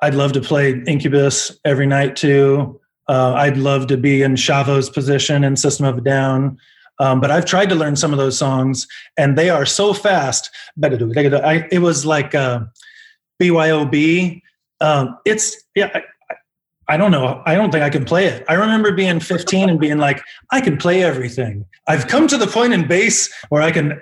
I'd 0.03 0.15
love 0.15 0.33
to 0.33 0.41
play 0.41 0.83
Incubus 0.87 1.57
every 1.65 1.87
night 1.87 2.17
too. 2.17 2.81
Uh, 3.09 3.35
I'd 3.35 3.57
love 3.57 3.87
to 3.87 3.97
be 3.97 4.23
in 4.23 4.35
Shavo's 4.35 4.91
position 4.91 5.45
in 5.45 5.55
System 5.57 5.87
of 5.87 5.99
a 5.99 6.01
Down. 6.01 6.59
Um, 6.99 7.21
but 7.21 7.31
I've 7.31 7.45
tried 7.45 7.69
to 7.69 7.75
learn 7.75 7.95
some 7.95 8.13
of 8.13 8.19
those 8.19 8.39
songs, 8.39 8.87
and 9.17 9.37
they 9.39 9.51
are 9.51 9.67
so 9.67 9.93
fast. 9.93 10.51
I, 10.83 11.69
it 11.71 11.81
was 11.81 12.07
like 12.07 12.35
uh, 12.35 12.61
BYOB. 13.41 14.41
Um, 14.81 15.17
it's 15.25 15.57
yeah. 15.75 16.01
I 16.89 16.97
don't 16.97 17.11
know. 17.11 17.43
I 17.45 17.55
don't 17.55 17.73
think 17.73 17.83
I 17.83 17.91
can 17.91 18.05
play 18.05 18.27
it. 18.27 18.45
I 18.49 18.55
remember 18.55 18.93
being 18.93 19.19
15 19.19 19.69
and 19.69 19.81
being 19.81 19.99
like, 19.99 20.23
I 20.51 20.61
can 20.61 20.77
play 20.77 21.03
everything. 21.03 21.65
I've 21.89 22.07
come 22.07 22.29
to 22.29 22.37
the 22.37 22.47
point 22.47 22.75
in 22.75 22.87
bass 22.87 23.33
where 23.49 23.63
I 23.63 23.73
can 23.73 24.01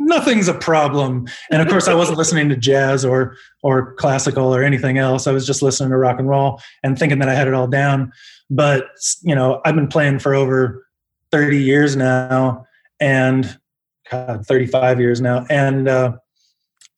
nothing's 0.00 0.48
a 0.48 0.54
problem. 0.54 1.26
And 1.50 1.62
of 1.62 1.68
course 1.68 1.88
I 1.88 1.94
wasn't 1.94 2.18
listening 2.18 2.48
to 2.48 2.56
jazz 2.56 3.04
or 3.04 3.36
or 3.62 3.94
classical 3.94 4.54
or 4.54 4.62
anything 4.62 4.98
else. 4.98 5.26
I 5.26 5.32
was 5.32 5.46
just 5.46 5.62
listening 5.62 5.90
to 5.90 5.96
rock 5.96 6.18
and 6.18 6.28
roll 6.28 6.60
and 6.82 6.98
thinking 6.98 7.18
that 7.20 7.28
I 7.28 7.34
had 7.34 7.48
it 7.48 7.54
all 7.54 7.68
down. 7.68 8.12
But 8.50 8.86
you 9.22 9.34
know, 9.34 9.60
I've 9.64 9.74
been 9.74 9.88
playing 9.88 10.18
for 10.18 10.34
over 10.34 10.86
30 11.30 11.62
years 11.62 11.96
now 11.96 12.66
and 12.98 13.58
God, 14.10 14.46
35 14.46 15.00
years 15.00 15.20
now. 15.20 15.46
And 15.50 15.88
uh 15.88 16.12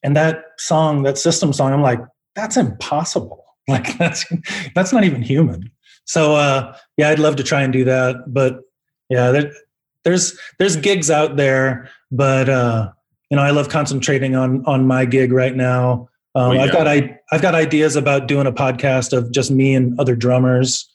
and 0.02 0.16
that 0.16 0.44
song, 0.58 1.02
that 1.04 1.18
system 1.18 1.52
song, 1.52 1.72
I'm 1.72 1.82
like, 1.82 2.00
that's 2.34 2.56
impossible 2.56 3.43
Like 3.68 3.96
that's 3.96 4.26
that's 4.74 4.92
not 4.92 5.04
even 5.04 5.22
human. 5.22 5.70
So 6.04 6.34
uh, 6.34 6.76
yeah, 6.98 7.08
I'd 7.08 7.18
love 7.18 7.36
to 7.36 7.42
try 7.42 7.62
and 7.62 7.72
do 7.72 7.82
that, 7.84 8.16
but 8.26 8.60
yeah, 9.08 9.30
there, 9.30 9.52
there's 10.04 10.38
there's 10.58 10.76
gigs 10.76 11.10
out 11.10 11.36
there, 11.36 11.88
but 12.10 12.48
uh, 12.48 12.90
you 13.30 13.36
know, 13.36 13.42
I 13.42 13.50
love 13.50 13.68
concentrating 13.68 14.36
on 14.36 14.64
on 14.66 14.86
my 14.86 15.04
gig 15.04 15.32
right 15.32 15.56
now. 15.56 16.08
Um, 16.34 16.48
well, 16.48 16.54
yeah. 16.54 16.62
I've 16.62 16.72
got 16.72 16.88
I, 16.88 17.18
I've 17.32 17.42
got 17.42 17.54
ideas 17.54 17.96
about 17.96 18.28
doing 18.28 18.46
a 18.46 18.52
podcast 18.52 19.16
of 19.16 19.32
just 19.32 19.50
me 19.50 19.74
and 19.74 19.98
other 19.98 20.14
drummers, 20.14 20.86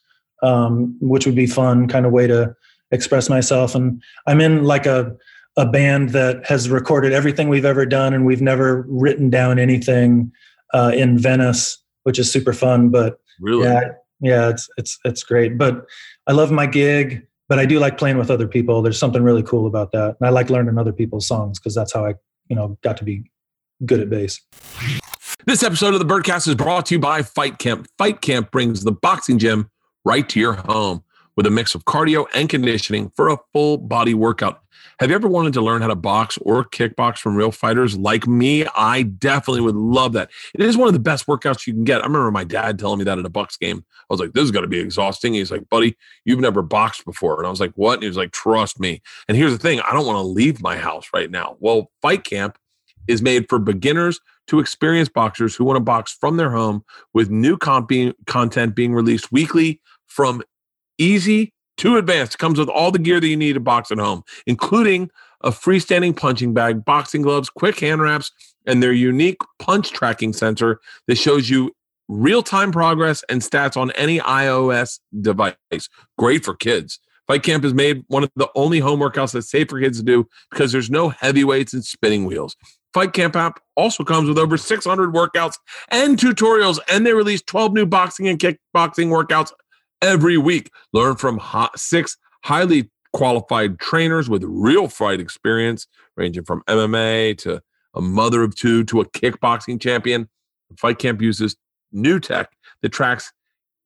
um, 0.43 0.95
which 1.01 1.25
would 1.25 1.35
be 1.35 1.47
fun, 1.47 1.87
kind 1.87 2.05
of 2.05 2.11
way 2.11 2.27
to 2.27 2.55
express 2.91 3.29
myself. 3.29 3.75
And 3.75 4.01
I'm 4.27 4.41
in 4.41 4.63
like 4.63 4.85
a 4.85 5.15
a 5.57 5.65
band 5.65 6.09
that 6.09 6.45
has 6.45 6.69
recorded 6.69 7.11
everything 7.13 7.49
we've 7.49 7.65
ever 7.65 7.85
done, 7.85 8.13
and 8.13 8.25
we've 8.25 8.41
never 8.41 8.85
written 8.87 9.29
down 9.29 9.57
anything 9.59 10.31
uh, 10.73 10.91
in 10.93 11.17
Venice 11.17 11.79
which 12.09 12.17
is 12.17 12.31
super 12.31 12.53
fun. 12.53 12.89
But 12.89 13.19
really, 13.39 13.65
yeah, 13.65 13.81
yeah, 14.19 14.49
it's 14.49 14.67
it's 14.77 14.97
it's 15.05 15.21
great. 15.21 15.59
But 15.59 15.85
I 16.25 16.31
love 16.31 16.51
my 16.51 16.65
gig, 16.65 17.27
but 17.47 17.59
I 17.59 17.67
do 17.67 17.77
like 17.77 17.99
playing 17.99 18.17
with 18.17 18.31
other 18.31 18.47
people. 18.47 18.81
There's 18.81 18.97
something 18.97 19.21
really 19.21 19.43
cool 19.43 19.67
about 19.67 19.91
that, 19.91 20.15
and 20.19 20.27
I 20.27 20.31
like 20.31 20.49
learning 20.49 20.79
other 20.79 20.91
people's 20.91 21.27
songs 21.27 21.59
because 21.59 21.75
that's 21.75 21.93
how 21.93 22.07
I, 22.07 22.15
you 22.47 22.55
know, 22.55 22.79
got 22.81 22.97
to 22.97 23.03
be 23.03 23.29
good 23.85 23.99
at 23.99 24.09
bass. 24.09 24.41
This 25.45 25.61
episode 25.61 25.93
of 25.93 25.99
the 25.99 26.05
Bertcast 26.05 26.47
is 26.47 26.55
brought 26.55 26.87
to 26.87 26.95
you 26.95 26.99
by 26.99 27.21
Fight 27.21 27.59
Camp. 27.59 27.87
Fight 27.99 28.21
Camp 28.21 28.49
brings 28.49 28.83
the 28.83 28.91
boxing 28.91 29.37
gym 29.37 29.69
right 30.03 30.27
to 30.29 30.39
your 30.39 30.53
home 30.53 31.03
with 31.37 31.45
a 31.45 31.51
mix 31.51 31.75
of 31.75 31.85
cardio 31.85 32.25
and 32.33 32.49
conditioning 32.49 33.11
for 33.15 33.29
a 33.29 33.37
full 33.53 33.77
body 33.77 34.15
workout. 34.15 34.63
Have 34.99 35.09
you 35.09 35.15
ever 35.15 35.29
wanted 35.29 35.53
to 35.53 35.61
learn 35.61 35.81
how 35.81 35.87
to 35.87 35.95
box 35.95 36.37
or 36.41 36.65
kickbox 36.65 37.19
from 37.19 37.33
real 37.33 37.53
fighters 37.53 37.97
like 37.97 38.27
me? 38.27 38.65
I 38.75 39.03
definitely 39.03 39.61
would 39.61 39.77
love 39.77 40.11
that. 40.11 40.29
It 40.53 40.59
is 40.59 40.75
one 40.75 40.89
of 40.89 40.93
the 40.93 40.99
best 40.99 41.25
workouts 41.25 41.65
you 41.65 41.71
can 41.71 41.85
get. 41.85 42.01
I 42.01 42.05
remember 42.05 42.29
my 42.31 42.43
dad 42.43 42.77
telling 42.77 42.97
me 42.99 43.05
that 43.05 43.17
at 43.17 43.25
a 43.25 43.29
Bucks 43.29 43.55
game. 43.55 43.85
I 44.01 44.05
was 44.09 44.19
like, 44.19 44.33
this 44.33 44.43
is 44.43 44.51
going 44.51 44.63
to 44.63 44.69
be 44.69 44.79
exhausting. 44.79 45.35
He's 45.35 45.51
like, 45.51 45.69
buddy, 45.69 45.95
you've 46.25 46.41
never 46.41 46.61
boxed 46.61 47.05
before. 47.05 47.37
And 47.37 47.47
I 47.47 47.49
was 47.49 47.61
like, 47.61 47.71
what? 47.75 47.93
And 47.93 48.03
he 48.03 48.09
was 48.09 48.17
like, 48.17 48.33
trust 48.33 48.77
me. 48.77 49.01
And 49.29 49.37
here's 49.37 49.53
the 49.53 49.57
thing 49.57 49.79
I 49.79 49.93
don't 49.93 50.05
want 50.05 50.17
to 50.17 50.21
leave 50.21 50.61
my 50.61 50.75
house 50.75 51.07
right 51.13 51.31
now. 51.31 51.55
Well, 51.61 51.91
Fight 52.01 52.25
Camp 52.25 52.57
is 53.07 53.21
made 53.21 53.47
for 53.47 53.57
beginners 53.57 54.19
to 54.47 54.59
experienced 54.59 55.13
boxers 55.13 55.55
who 55.55 55.63
want 55.63 55.77
to 55.77 55.81
box 55.81 56.11
from 56.19 56.35
their 56.35 56.51
home 56.51 56.83
with 57.13 57.29
new 57.29 57.55
comp 57.55 57.89
content 58.27 58.75
being 58.75 58.93
released 58.93 59.31
weekly 59.31 59.79
from 60.07 60.43
easy 60.97 61.53
Two 61.79 61.95
Advanced 61.95 62.37
comes 62.39 62.59
with 62.59 62.67
all 62.67 62.91
the 62.91 62.99
gear 62.99 63.21
that 63.21 63.27
you 63.27 63.37
need 63.37 63.53
to 63.53 63.61
box 63.61 63.89
at 63.89 63.99
home, 63.99 64.23
including 64.45 65.09
a 65.45 65.49
freestanding 65.49 66.13
punching 66.13 66.53
bag, 66.53 66.83
boxing 66.83 67.21
gloves, 67.21 67.49
quick 67.49 67.79
hand 67.79 68.01
wraps, 68.01 68.33
and 68.65 68.83
their 68.83 68.91
unique 68.91 69.37
punch 69.59 69.91
tracking 69.91 70.33
sensor 70.33 70.81
that 71.07 71.17
shows 71.17 71.49
you 71.49 71.71
real 72.09 72.43
time 72.43 72.73
progress 72.73 73.23
and 73.29 73.41
stats 73.41 73.77
on 73.77 73.91
any 73.91 74.19
iOS 74.19 74.99
device. 75.21 75.55
Great 76.17 76.43
for 76.43 76.53
kids. 76.53 76.99
Fight 77.27 77.43
Camp 77.43 77.63
has 77.63 77.73
made 77.73 78.03
one 78.07 78.23
of 78.23 78.31
the 78.35 78.49
only 78.55 78.79
home 78.79 78.99
workouts 78.99 79.31
that's 79.31 79.49
safe 79.49 79.69
for 79.69 79.79
kids 79.79 79.99
to 79.99 80.03
do 80.03 80.27
because 80.51 80.73
there's 80.73 80.89
no 80.89 81.07
heavy 81.07 81.45
weights 81.45 81.73
and 81.73 81.85
spinning 81.85 82.25
wheels. 82.25 82.57
Fight 82.93 83.13
Camp 83.13 83.37
app 83.37 83.61
also 83.77 84.03
comes 84.03 84.27
with 84.27 84.37
over 84.37 84.57
600 84.57 85.13
workouts 85.13 85.55
and 85.87 86.17
tutorials, 86.17 86.79
and 86.91 87.05
they 87.05 87.13
release 87.13 87.41
12 87.43 87.71
new 87.71 87.85
boxing 87.85 88.27
and 88.27 88.37
kickboxing 88.37 89.07
workouts 89.07 89.53
every 90.01 90.37
week. 90.37 90.71
Learn 90.93 91.15
from 91.15 91.37
hot, 91.37 91.79
six 91.79 92.17
highly 92.43 92.89
qualified 93.13 93.79
trainers 93.79 94.29
with 94.29 94.43
real 94.43 94.87
fight 94.87 95.19
experience, 95.19 95.87
ranging 96.15 96.43
from 96.43 96.63
MMA 96.67 97.37
to 97.39 97.61
a 97.95 98.01
mother 98.01 98.43
of 98.43 98.55
two 98.55 98.83
to 98.85 99.01
a 99.01 99.05
kickboxing 99.05 99.81
champion. 99.81 100.29
Fight 100.77 100.99
Camp 100.99 101.21
uses 101.21 101.55
new 101.91 102.19
tech 102.19 102.51
that 102.81 102.89
tracks 102.89 103.31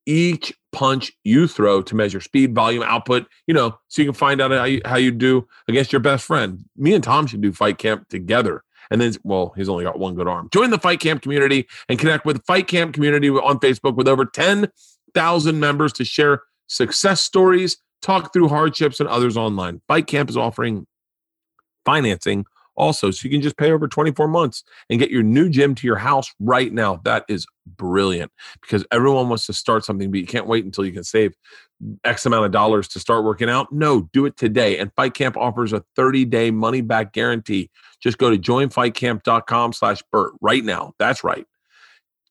each 0.06 0.54
punch 0.74 1.14
you 1.24 1.48
throw 1.48 1.82
to 1.82 1.96
measure 1.96 2.20
speed, 2.20 2.54
volume, 2.54 2.84
output, 2.84 3.26
you 3.48 3.54
know, 3.54 3.78
so 3.88 4.02
you 4.02 4.08
can 4.08 4.14
find 4.14 4.42
out 4.42 4.52
how 4.52 4.66
you, 4.66 4.82
how 4.84 4.98
you 4.98 5.12
do 5.12 5.48
against 5.68 5.94
your 5.94 6.02
best 6.02 6.26
friend. 6.26 6.66
Me 6.76 6.94
and 6.94 7.04
Tom 7.04 7.26
should 7.26 7.42
do 7.42 7.54
fight 7.54 7.78
camp 7.78 8.10
together. 8.10 8.64
And 8.92 9.00
then, 9.00 9.14
well, 9.24 9.54
he's 9.56 9.70
only 9.70 9.86
got 9.86 9.98
one 9.98 10.14
good 10.14 10.28
arm. 10.28 10.50
Join 10.52 10.70
the 10.70 10.78
Fight 10.78 11.00
Camp 11.00 11.22
community 11.22 11.68
and 11.88 11.98
connect 11.98 12.26
with 12.26 12.46
Fight 12.46 12.68
Camp 12.68 12.94
community 12.94 13.30
on 13.30 13.60
Facebook 13.60 13.96
with 13.96 14.10
over 14.10 14.26
10,000 15.16 15.60
members 15.60 15.94
to 15.94 16.06
share 16.06 16.44
success 16.68 17.22
stories, 17.22 17.78
talk 18.02 18.34
through 18.34 18.50
hardships, 18.50 19.00
and 19.00 19.10
others 19.10 19.38
online. 19.38 19.82
Fight 19.88 20.08
Camp 20.08 20.30
is 20.30 20.38
offering 20.38 20.86
financing 21.86 22.46
also. 22.76 23.12
So 23.12 23.26
you 23.26 23.32
can 23.32 23.42
just 23.42 23.58
pay 23.58 23.72
over 23.72 23.88
24 23.88 24.28
months 24.28 24.64
and 24.90 25.00
get 25.00 25.12
your 25.12 25.24
new 25.24 25.50
gym 25.50 25.76
to 25.76 25.88
your 25.88 25.98
house 25.98 26.34
right 26.40 26.72
now. 26.74 27.00
That 27.04 27.26
is 27.28 27.46
brilliant 27.68 28.32
because 28.62 28.86
everyone 28.92 29.30
wants 29.30 29.46
to 29.48 29.54
start 29.54 29.86
something, 29.86 30.10
but 30.10 30.20
you 30.20 30.26
can't 30.26 30.48
wait 30.48 30.66
until 30.66 30.86
you 30.86 30.92
can 30.92 31.04
save 31.04 31.36
X 32.04 32.26
amount 32.26 32.46
of 32.46 32.52
dollars 32.52 32.88
to 32.90 33.00
start 33.00 33.24
working 33.26 33.50
out. 33.50 33.72
No, 33.72 34.10
do 34.14 34.26
it 34.26 34.38
today. 34.38 34.80
And 34.80 34.92
Fight 34.96 35.14
Camp 35.14 35.38
offers 35.38 35.74
a 35.74 35.84
30 35.96 36.26
day 36.26 36.52
money 36.52 36.82
back 36.82 37.14
guarantee. 37.14 37.70
Just 38.02 38.18
go 38.18 38.30
to 38.30 38.38
joinfightcamp.com 38.38 39.74
slash 39.74 40.02
Bert 40.12 40.34
right 40.42 40.64
now. 40.64 40.94
That's 40.98 41.24
right. 41.24 41.46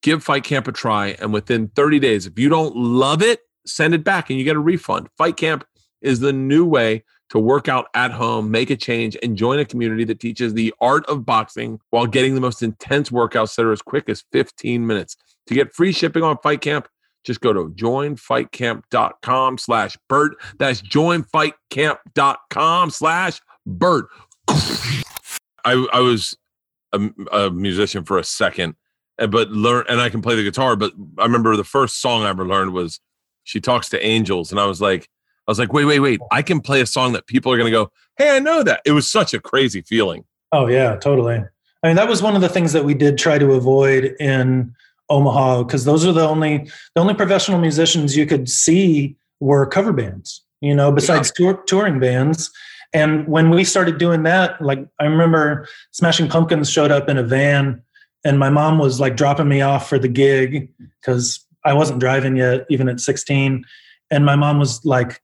Give 0.03 0.23
Fight 0.23 0.45
Camp 0.45 0.69
a 0.69 0.73
try. 0.73 1.16
And 1.20 1.33
within 1.33 1.69
30 1.69 2.01
days, 2.01 2.27
if 2.27 2.39
you 2.39 2.49
don't 2.49 2.77
love 2.77 3.23
it, 3.23 3.41
send 3.66 3.95
it 3.95 4.05
back 4.05 4.31
and 4.31 4.39
you 4.39 4.45
get 4.45 4.57
a 4.57 4.61
refund. 4.61 5.09
Fight 5.16 5.37
Camp 5.37 5.65
is 6.01 6.20
the 6.20 6.33
new 6.33 6.65
way 6.66 7.05
to 7.31 7.39
work 7.39 7.69
out 7.69 7.87
at 7.95 8.11
home, 8.11 8.51
make 8.51 8.69
a 8.69 8.77
change, 8.77 9.16
and 9.23 9.39
join 9.39 9.59
a 9.59 9.65
community 9.65 10.05
that 10.05 10.20
teaches 10.20 10.53
the 10.53 10.74
art 10.81 11.07
of 11.07 11.24
boxing 11.24 11.81
while 11.91 12.07
getting 12.07 12.35
the 12.35 12.43
most 12.43 12.62
intense 12.62 13.09
workouts 13.09 13.57
that 13.57 13.65
are 13.65 13.73
as 13.73 13.81
quick 13.81 14.11
as 14.11 14.23
15 14.33 14.87
minutes. 14.87 15.16
To 15.47 15.55
get 15.55 15.73
free 15.73 15.93
shipping 15.93 16.23
on 16.23 16.37
Fight 16.43 16.61
Camp, 16.61 16.89
just 17.24 17.41
go 17.41 17.53
to 17.53 17.70
joinfightcamp.com 17.70 19.59
slash 19.59 19.97
Bert. 20.09 20.35
That's 20.59 20.83
joinfightcamp.com 20.83 22.91
slash 22.91 23.41
Bert. 23.65 24.07
I, 25.65 25.87
I 25.93 26.01
was 26.01 26.37
a, 26.93 27.09
a 27.33 27.49
musician 27.51 28.05
for 28.05 28.19
a 28.19 28.24
second, 28.24 28.74
but 29.27 29.51
learn 29.51 29.85
and 29.89 30.01
I 30.01 30.09
can 30.11 30.23
play 30.23 30.35
the 30.35 30.43
guitar. 30.43 30.77
But 30.77 30.93
I 31.19 31.24
remember 31.24 31.57
the 31.57 31.65
first 31.65 32.01
song 32.01 32.23
I 32.23 32.31
ever 32.31 32.47
learned 32.47 32.73
was 32.73 33.01
"She 33.44 33.61
Talks 33.61 33.89
to 33.90 34.05
Angels," 34.05 34.51
and 34.51 34.61
I 34.61 34.66
was 34.66 34.81
like, 34.81 35.09
I 35.47 35.51
was 35.51 35.59
like, 35.59 35.73
wait, 35.73 35.86
wait, 35.86 36.01
wait. 36.01 36.20
I 36.31 36.43
can 36.43 36.61
play 36.61 36.81
a 36.81 36.86
song 36.86 37.12
that 37.12 37.27
people 37.27 37.53
are 37.53 37.57
going 37.57 37.70
to 37.70 37.77
go, 37.77 37.90
hey, 38.16 38.36
I 38.36 38.39
know 38.39 38.62
that. 38.62 38.81
It 38.86 38.93
was 38.93 39.11
such 39.11 39.35
a 39.35 39.40
crazy 39.40 39.82
feeling. 39.82 40.24
Oh, 40.53 40.69
yeah, 40.69 40.97
totally. 40.97 41.43
I 41.82 41.86
mean, 41.86 41.97
that 41.97 42.09
was 42.09 42.23
one 42.23 42.36
of 42.36 42.43
the 42.43 42.49
things 42.49 42.73
that 42.73 42.85
we 42.85 42.94
did 42.94 43.19
try 43.19 43.39
to 43.39 43.53
avoid 43.53 44.15
in 44.20 44.73
Omaha 45.11 45.65
because 45.65 45.85
those 45.85 46.07
are 46.07 46.12
the 46.12 46.27
only 46.27 46.70
the 46.94 47.01
only 47.01 47.15
professional 47.15 47.59
musicians 47.59 48.16
you 48.16 48.24
could 48.24 48.49
see 48.49 49.16
were 49.40 49.66
cover 49.66 49.93
bands, 49.93 50.44
you 50.61 50.74
know, 50.74 50.93
besides 50.93 51.32
yeah. 51.39 51.53
tour, 51.53 51.62
touring 51.66 51.99
bands. 51.99 52.51
And 52.94 53.27
when 53.27 53.51
we 53.51 53.65
started 53.65 53.99
doing 53.99 54.23
that, 54.23 54.62
like 54.62 54.86
I 55.01 55.07
remember 55.07 55.66
Smashing 55.90 56.28
Pumpkins 56.28 56.70
showed 56.70 56.93
up 56.93 57.09
in 57.09 57.19
a 57.19 57.23
van 57.23 57.82
and 58.24 58.39
my 58.39 58.51
mom 58.51 58.78
was 58.78 59.01
like 59.01 59.16
dropping 59.16 59.49
me 59.49 59.61
off 59.61 59.89
for 59.89 59.99
the 59.99 60.09
gig 60.09 60.69
because 61.01 61.44
I 61.65 61.74
wasn't 61.74 62.01
driving 62.01 62.36
yet, 62.36 62.66
even 62.70 62.89
at 62.89 63.01
16. 63.01 63.65
And 64.11 64.24
my 64.24 64.36
mom 64.36 64.59
was 64.59 64.85
like, 64.85 65.23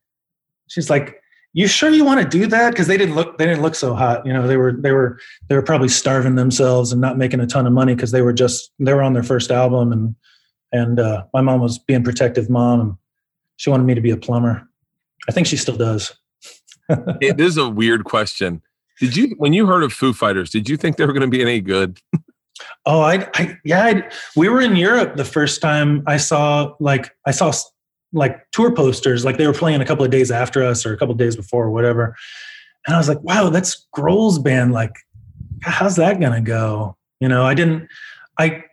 she's 0.69 0.89
like, 0.91 1.21
"You 1.53 1.69
sure 1.69 1.91
you 1.91 2.05
want 2.05 2.21
to 2.21 2.29
do 2.29 2.47
that?" 2.47 2.71
Because 2.71 2.87
they 2.87 2.97
didn't 2.97 3.15
look 3.15 3.39
they 3.39 3.47
didn't 3.47 3.63
look 3.63 3.75
so 3.75 3.95
hot. 3.95 4.25
You 4.25 4.33
know, 4.33 4.47
they 4.47 4.57
were 4.57 4.73
they 4.73 4.93
were 4.93 5.19
they 5.49 5.55
were 5.55 5.63
probably 5.63 5.89
starving 5.89 6.37
themselves 6.37 6.93
and 6.93 7.01
not 7.01 7.19
making 7.19 7.41
a 7.41 7.47
ton 7.47 7.67
of 7.67 7.73
money 7.73 7.95
because 7.95 8.13
they 8.13 8.23
were 8.23 8.33
just 8.33 8.71
they 8.79 8.95
were 8.95 9.03
on 9.03 9.13
their 9.13 9.23
first 9.23 9.51
album 9.51 9.93
and 9.93 10.15
and 10.73 11.01
uh, 11.01 11.25
my 11.33 11.41
mom 11.41 11.61
was 11.61 11.79
being 11.79 12.03
protective 12.03 12.51
mom 12.51 12.81
and 12.81 12.95
she 13.57 13.71
wanted 13.71 13.85
me 13.85 13.95
to 13.95 14.01
be 14.01 14.11
a 14.11 14.17
plumber. 14.17 14.67
I 15.29 15.33
think 15.33 15.47
she 15.47 15.57
still 15.57 15.77
does. 15.77 16.15
it 16.89 17.41
is 17.41 17.57
a 17.57 17.69
weird 17.69 18.05
question. 18.05 18.63
Did 19.01 19.17
you 19.17 19.35
when 19.39 19.53
you 19.53 19.67
heard 19.67 19.83
of 19.83 19.93
Foo 19.93 20.13
Fighters? 20.13 20.51
Did 20.51 20.69
you 20.69 20.77
think 20.77 20.97
they 20.97 21.07
were 21.07 21.13
going 21.13 21.31
to 21.31 21.37
be 21.37 21.43
any 21.43 21.61
good? 21.61 22.01
Oh, 22.87 23.01
I, 23.01 23.29
I 23.35 23.57
yeah, 23.65 23.85
I, 23.85 24.11
we 24.37 24.49
were 24.49 24.61
in 24.61 24.77
Europe 24.77 25.17
the 25.17 25.25
first 25.25 25.61
time 25.61 26.03
I 26.07 26.17
saw 26.17 26.75
like 26.81 27.15
I 27.27 27.31
saw 27.31 27.53
like 28.13 28.51
tour 28.53 28.75
posters, 28.75 29.25
like 29.25 29.37
they 29.37 29.47
were 29.47 29.53
playing 29.53 29.81
a 29.81 29.85
couple 29.85 30.05
of 30.05 30.11
days 30.11 30.31
after 30.31 30.65
us 30.65 30.87
or 30.87 30.93
a 30.93 30.97
couple 30.97 31.13
of 31.13 31.19
days 31.19 31.37
before 31.37 31.65
or 31.65 31.71
whatever. 31.71 32.17
And 32.87 32.95
I 32.95 32.99
was 32.99 33.09
like, 33.09 33.23
wow, 33.23 33.51
that's 33.51 33.87
Grohl's 33.95 34.39
band. 34.39 34.73
Like, 34.73 34.93
how's 35.63 35.97
that 35.97 36.21
gonna 36.21 36.41
go? 36.41 36.97
You 37.21 37.29
know, 37.29 37.45
I 37.45 37.55
didn't 37.55 37.89
I 38.39 38.65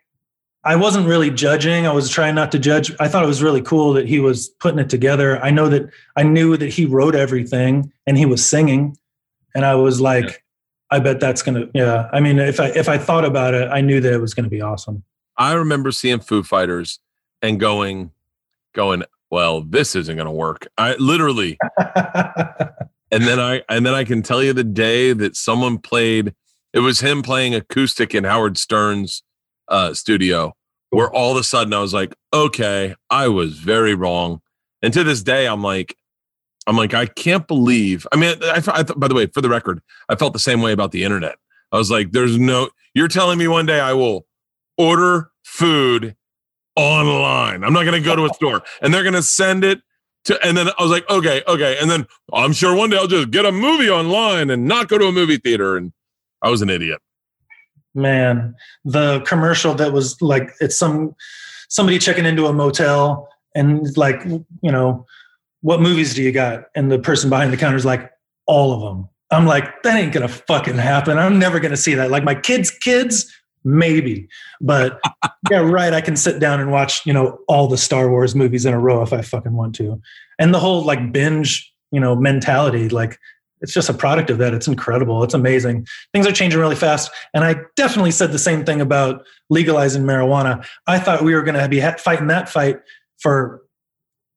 I 0.66 0.76
wasn't 0.76 1.08
really 1.08 1.30
judging. 1.30 1.86
I 1.86 1.92
was 1.92 2.10
trying 2.10 2.34
not 2.34 2.52
to 2.54 2.60
judge. 2.60 2.92
I 3.00 3.08
thought 3.08 3.24
it 3.24 3.28
was 3.28 3.44
really 3.44 3.62
cool 3.62 3.94
that 3.94 4.08
he 4.08 4.20
was 4.20 4.50
putting 4.60 4.80
it 4.80 4.90
together. 4.90 5.40
I 5.44 5.52
know 5.52 5.70
that 5.70 5.90
I 6.16 6.24
knew 6.24 6.58
that 6.58 6.70
he 6.70 6.86
wrote 6.86 7.16
everything 7.16 7.94
and 8.08 8.18
he 8.18 8.26
was 8.26 8.48
singing. 8.48 8.98
And 9.54 9.64
I 9.64 9.76
was 9.76 10.02
like, 10.02 10.26
yeah. 10.26 10.36
I 10.92 11.00
bet 11.00 11.20
that's 11.20 11.42
gonna 11.42 11.68
yeah. 11.74 12.10
I 12.14 12.20
mean, 12.20 12.40
if 12.40 12.60
I 12.60 12.68
if 12.68 12.88
I 12.88 12.98
thought 12.98 13.26
about 13.26 13.54
it, 13.54 13.70
I 13.70 13.82
knew 13.82 14.00
that 14.02 14.14
it 14.14 14.22
was 14.22 14.34
gonna 14.34 14.50
be 14.50 14.62
awesome. 14.62 15.04
I 15.38 15.54
remember 15.54 15.92
seeing 15.92 16.20
Foo 16.20 16.44
Fighters 16.44 17.00
and 17.42 17.60
going, 17.60 18.12
going, 18.74 19.04
well, 19.30 19.62
this 19.62 19.96
isn't 19.96 20.16
going 20.16 20.28
to 20.28 20.32
work. 20.32 20.68
I 20.78 20.96
literally, 20.96 21.58
and 21.78 23.24
then 23.24 23.40
I, 23.40 23.62
and 23.68 23.86
then 23.86 23.94
I 23.94 24.04
can 24.04 24.22
tell 24.22 24.42
you 24.42 24.54
the 24.54 24.64
day 24.64 25.14
that 25.14 25.36
someone 25.36 25.78
played, 25.78 26.34
it 26.74 26.80
was 26.80 27.02
him 27.02 27.22
playing 27.22 27.54
acoustic 27.54 28.16
in 28.16 28.24
Howard 28.24 28.58
Stern's 28.58 29.24
uh, 29.68 29.94
studio, 29.94 30.56
where 30.90 31.12
all 31.12 31.32
of 31.32 31.38
a 31.38 31.44
sudden 31.44 31.74
I 31.74 31.80
was 31.80 31.94
like, 31.94 32.16
okay, 32.34 32.96
I 33.10 33.28
was 33.28 33.58
very 33.58 33.96
wrong. 33.96 34.42
And 34.82 34.94
to 34.94 35.04
this 35.04 35.24
day, 35.24 35.48
I'm 35.48 35.64
like, 35.64 35.98
I'm 36.68 36.78
like, 36.78 36.94
I 36.94 37.06
can't 37.06 37.48
believe. 37.48 38.08
I 38.12 38.16
mean, 38.16 38.36
I, 38.42 38.62
I, 38.68 38.84
by 38.84 39.08
the 39.08 39.16
way, 39.16 39.28
for 39.28 39.42
the 39.42 39.50
record, 39.50 39.82
I 40.10 40.16
felt 40.16 40.34
the 40.34 40.40
same 40.40 40.62
way 40.62 40.72
about 40.72 40.92
the 40.92 41.04
internet. 41.04 41.36
I 41.72 41.78
was 41.78 41.92
like, 41.92 42.12
there's 42.12 42.38
no, 42.38 42.70
you're 42.94 43.08
telling 43.08 43.38
me 43.38 43.48
one 43.48 43.66
day 43.66 43.80
I 43.80 43.94
will 43.94 44.26
order 44.78 45.32
food 45.44 46.16
online. 46.76 47.64
I'm 47.64 47.74
not 47.74 47.84
going 47.84 48.02
to 48.02 48.06
go 48.06 48.16
to 48.16 48.26
a 48.26 48.34
store 48.34 48.64
and 48.82 48.94
they're 48.94 49.04
going 49.04 49.14
to 49.14 49.24
send 49.24 49.64
it 49.64 49.82
to, 50.26 50.44
and 50.46 50.58
then 50.58 50.70
I 50.70 50.82
was 50.82 50.92
like, 50.92 51.08
okay, 51.10 51.44
okay. 51.48 51.78
And 51.80 51.90
then 51.90 52.08
I'm 52.34 52.52
sure 52.52 52.76
one 52.76 52.90
day 52.90 52.98
I'll 52.98 53.08
just 53.08 53.32
get 53.32 53.46
a 53.46 53.52
movie 53.52 53.90
online 53.90 54.50
and 54.50 54.66
not 54.66 54.88
go 54.88 54.98
to 54.98 55.06
a 55.06 55.12
movie 55.12 55.38
theater. 55.38 55.78
And 55.78 55.94
I 56.42 56.50
was 56.50 56.62
an 56.62 56.70
idiot. 56.70 57.00
Man, 57.94 58.56
the 58.84 59.22
commercial 59.22 59.74
that 59.76 59.94
was 59.94 60.22
like, 60.22 60.52
it's 60.60 60.76
some, 60.76 61.16
somebody 61.70 62.00
checking 62.00 62.26
into 62.26 62.48
a 62.48 62.54
motel 62.54 63.30
and 63.54 63.96
like, 63.96 64.24
you 64.26 64.72
know, 64.72 65.06
what 65.66 65.82
movies 65.82 66.14
do 66.14 66.22
you 66.22 66.32
got? 66.32 66.66
And 66.76 66.92
the 66.92 67.00
person 67.00 67.28
behind 67.28 67.52
the 67.52 67.58
counter 67.58 67.76
is 67.76 67.86
like, 67.86 68.12
all 68.46 68.72
of 68.72 68.82
them. 68.82 69.10
I'm 69.32 69.48
like, 69.48 69.82
that 69.82 69.98
ain't 69.98 70.14
gonna 70.14 70.28
fucking 70.28 70.78
happen. 70.78 71.18
I'm 71.18 71.40
never 71.40 71.60
gonna 71.60 71.76
see 71.76 71.96
that. 71.96 72.12
Like 72.12 72.24
my 72.24 72.36
kids' 72.36 72.70
kids 72.70 73.34
maybe 73.68 74.28
but 74.62 75.02
yeah 75.50 75.58
right 75.58 75.92
i 75.92 76.00
can 76.00 76.16
sit 76.16 76.38
down 76.38 76.60
and 76.60 76.72
watch 76.72 77.04
you 77.04 77.12
know 77.12 77.40
all 77.48 77.68
the 77.68 77.80
star 77.80 78.12
wars 78.12 78.36
movies 78.36 78.64
in 78.64 78.76
a 78.76 78.80
row 78.80 79.02
if 79.02 79.12
i 79.12 79.24
fucking 79.24 79.54
want 79.54 79.74
to 79.74 80.00
and 80.38 80.54
the 80.54 80.60
whole 80.60 80.84
like 80.84 81.12
binge 81.12 81.74
you 81.92 82.00
know 82.00 82.16
mentality 82.16 82.90
like 82.90 83.18
it's 83.62 83.74
just 83.74 83.90
a 83.90 83.94
product 83.94 84.30
of 84.30 84.38
that 84.38 84.54
it's 84.54 84.68
incredible 84.68 85.24
it's 85.24 85.34
amazing 85.34 85.84
things 86.14 86.28
are 86.28 86.32
changing 86.32 86.60
really 86.60 86.76
fast 86.76 87.10
and 87.34 87.44
i 87.44 87.56
definitely 87.76 88.12
said 88.12 88.32
the 88.32 88.38
same 88.38 88.64
thing 88.64 88.82
about 88.82 89.26
legalizing 89.50 90.04
marijuana 90.04 90.64
i 90.86 91.00
thought 91.00 91.24
we 91.24 91.34
were 91.34 91.42
going 91.42 91.60
to 91.60 91.68
be 91.68 91.82
fighting 91.98 92.28
that 92.28 92.48
fight 92.48 92.78
for 93.18 93.65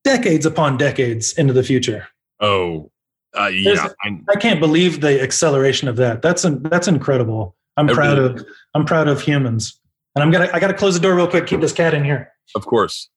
decades 0.05 0.47
upon 0.47 0.77
decades 0.77 1.33
into 1.35 1.53
the 1.53 1.63
future 1.63 2.09
oh 2.41 2.91
uh, 3.39 3.47
yeah 3.47 3.89
I, 4.05 4.21
I 4.31 4.37
can't 4.37 4.61
believe 4.61 5.01
the 5.01 5.23
acceleration 5.23 5.89
of 5.89 5.97
that 5.97 6.23
that's 6.23 6.45
that's 6.63 6.89
incredible 6.89 7.57
I'm 7.79 7.87
proud 7.87 8.19
of 8.19 8.45
I'm 8.75 8.85
proud 8.85 9.07
of 9.09 9.23
humans. 9.23 9.81
And 10.15 10.23
I'm 10.23 10.31
gonna 10.33 10.51
I 10.53 10.59
gotta 10.59 10.75
close 10.75 10.95
the 10.95 11.01
door 11.01 11.15
real 11.15 11.29
quick, 11.29 11.47
keep 11.47 11.61
this 11.61 11.73
cat 11.73 11.95
in 11.95 12.05
here. 12.05 12.33
Of 12.57 12.67
course. 12.67 13.09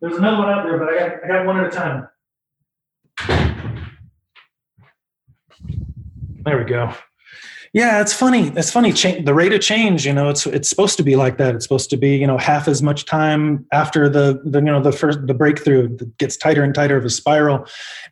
There's 0.00 0.16
another 0.16 0.38
one 0.38 0.48
out 0.48 0.64
there, 0.64 0.78
but 0.78 0.88
I 0.88 0.98
got 0.98 1.24
I 1.24 1.28
got 1.28 1.46
one 1.46 1.60
at 1.60 1.66
a 1.66 1.70
time. 1.70 2.08
There 6.44 6.58
we 6.58 6.64
go. 6.64 6.92
Yeah, 7.72 8.00
it's 8.00 8.12
funny. 8.12 8.48
It's 8.56 8.70
funny. 8.70 8.92
The 8.92 9.34
rate 9.34 9.52
of 9.52 9.60
change, 9.60 10.06
you 10.06 10.12
know, 10.12 10.28
it's 10.28 10.46
it's 10.46 10.68
supposed 10.68 10.96
to 10.96 11.02
be 11.02 11.16
like 11.16 11.36
that. 11.38 11.54
It's 11.54 11.64
supposed 11.64 11.90
to 11.90 11.96
be, 11.96 12.16
you 12.16 12.26
know, 12.26 12.38
half 12.38 12.66
as 12.66 12.82
much 12.82 13.04
time 13.04 13.66
after 13.72 14.08
the 14.08 14.40
the 14.44 14.60
you 14.60 14.66
know 14.66 14.80
the 14.80 14.92
first 14.92 15.26
the 15.26 15.34
breakthrough 15.34 15.96
that 15.96 16.16
gets 16.18 16.36
tighter 16.36 16.62
and 16.62 16.74
tighter 16.74 16.96
of 16.96 17.04
a 17.04 17.10
spiral. 17.10 17.66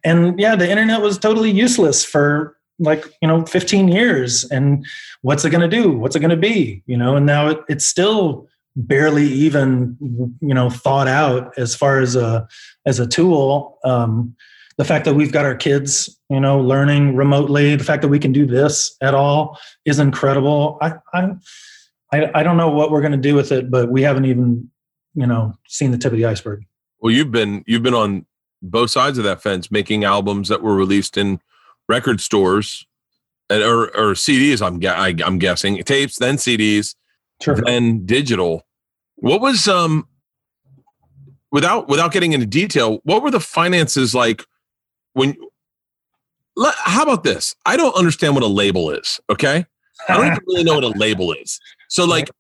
And 0.05 0.39
yeah, 0.39 0.57
the 0.57 0.71
internet 0.71 1.01
was 1.01 1.19
totally 1.19 1.51
useless 1.51 2.05
for 2.05 2.57
like 2.79 3.05
you 3.23 3.29
know 3.29 3.45
15 3.47 3.89
years 3.89 4.45
and 4.45 4.85
what's 5.23 5.45
it 5.45 5.51
going 5.51 5.69
to 5.69 5.77
do 5.83 5.93
what's 5.93 6.15
it 6.15 6.21
going 6.21 6.29
to 6.29 6.37
be 6.37 6.83
you 6.85 6.97
know 6.97 7.17
and 7.17 7.25
now 7.25 7.49
it, 7.49 7.59
it's 7.71 7.87
still 7.87 8.47
barely 8.77 9.25
even 9.27 9.97
you 10.41 10.53
know 10.53 10.69
thought 10.69 11.09
out 11.09 11.57
as 11.57 11.75
far 11.75 12.01
as 12.01 12.15
a 12.15 12.47
as 12.85 13.01
a 13.01 13.07
tool 13.07 13.79
um, 13.85 14.37
the 14.79 14.85
fact 14.85 15.05
that 15.07 15.15
we've 15.15 15.33
got 15.33 15.45
our 15.45 15.55
kids 15.55 16.19
you 16.29 16.41
know 16.41 16.61
learning 16.61 17.17
remotely 17.17 17.77
the 17.77 17.85
fact 17.85 18.03
that 18.03 18.09
we 18.09 18.19
can 18.19 18.33
do 18.33 18.47
this 18.47 18.97
at 19.01 19.15
all 19.15 19.59
is 19.85 19.99
incredible 19.99 20.79
i 20.83 20.93
i 21.15 21.31
i, 22.35 22.43
don't 22.43 22.57
know 22.57 22.71
what 22.71 22.91
we're 22.91 23.01
going 23.01 23.13
to 23.13 23.19
do 23.19 23.35
with 23.35 23.53
it 23.53 23.71
but 23.71 23.91
we 23.91 24.03
haven't 24.03 24.25
even 24.25 24.69
you 25.17 25.27
know 25.27 25.55
seen 25.67 25.91
the 25.91 25.99
tip 25.99 26.13
of 26.13 26.19
the 26.19 26.27
iceberg. 26.27 26.65
Well, 27.01 27.13
you've 27.13 27.33
been 27.33 27.65
you've 27.67 27.83
been 27.83 27.95
on 27.95 28.27
both 28.63 28.91
sides 28.91 29.19
of 29.19 29.25
that 29.25 29.43
fence, 29.43 29.71
making 29.71 30.05
albums 30.05 30.49
that 30.49 30.63
were 30.63 30.77
released 30.77 31.17
in 31.17 31.41
record 31.89 32.21
stores 32.21 32.87
and, 33.51 33.63
or, 33.63 33.85
or 33.97 34.15
CDs. 34.15 34.65
I'm 34.65 34.75
I, 34.87 35.09
am 35.09 35.23
i 35.23 35.27
am 35.27 35.39
guessing 35.39 35.83
tapes, 35.83 36.19
then 36.19 36.37
CDs, 36.37 36.95
sure. 37.43 37.57
then 37.57 38.07
digital. 38.07 38.67
What 39.17 39.41
was 39.41 39.67
um 39.67 40.07
without 41.51 41.89
without 41.89 42.13
getting 42.13 42.33
into 42.33 42.47
detail? 42.47 43.01
What 43.05 43.23
were 43.23 43.31
the 43.31 43.41
finances 43.41 44.15
like 44.15 44.45
when? 45.17 45.37
How 46.85 47.03
about 47.03 47.25
this? 47.25 47.55
I 47.67 47.77
don't 47.77 47.95
understand 47.97 48.35
what 48.35 48.43
a 48.43 48.49
label 48.49 48.91
is. 48.91 49.21
Okay, 49.31 49.65
I 50.09 50.17
don't 50.17 50.27
even 50.27 50.39
really 50.47 50.65
know 50.65 50.75
what 50.75 50.85
a 50.85 50.89
label 50.99 51.33
is. 51.33 51.59
So, 51.89 52.05
like, 52.05 52.31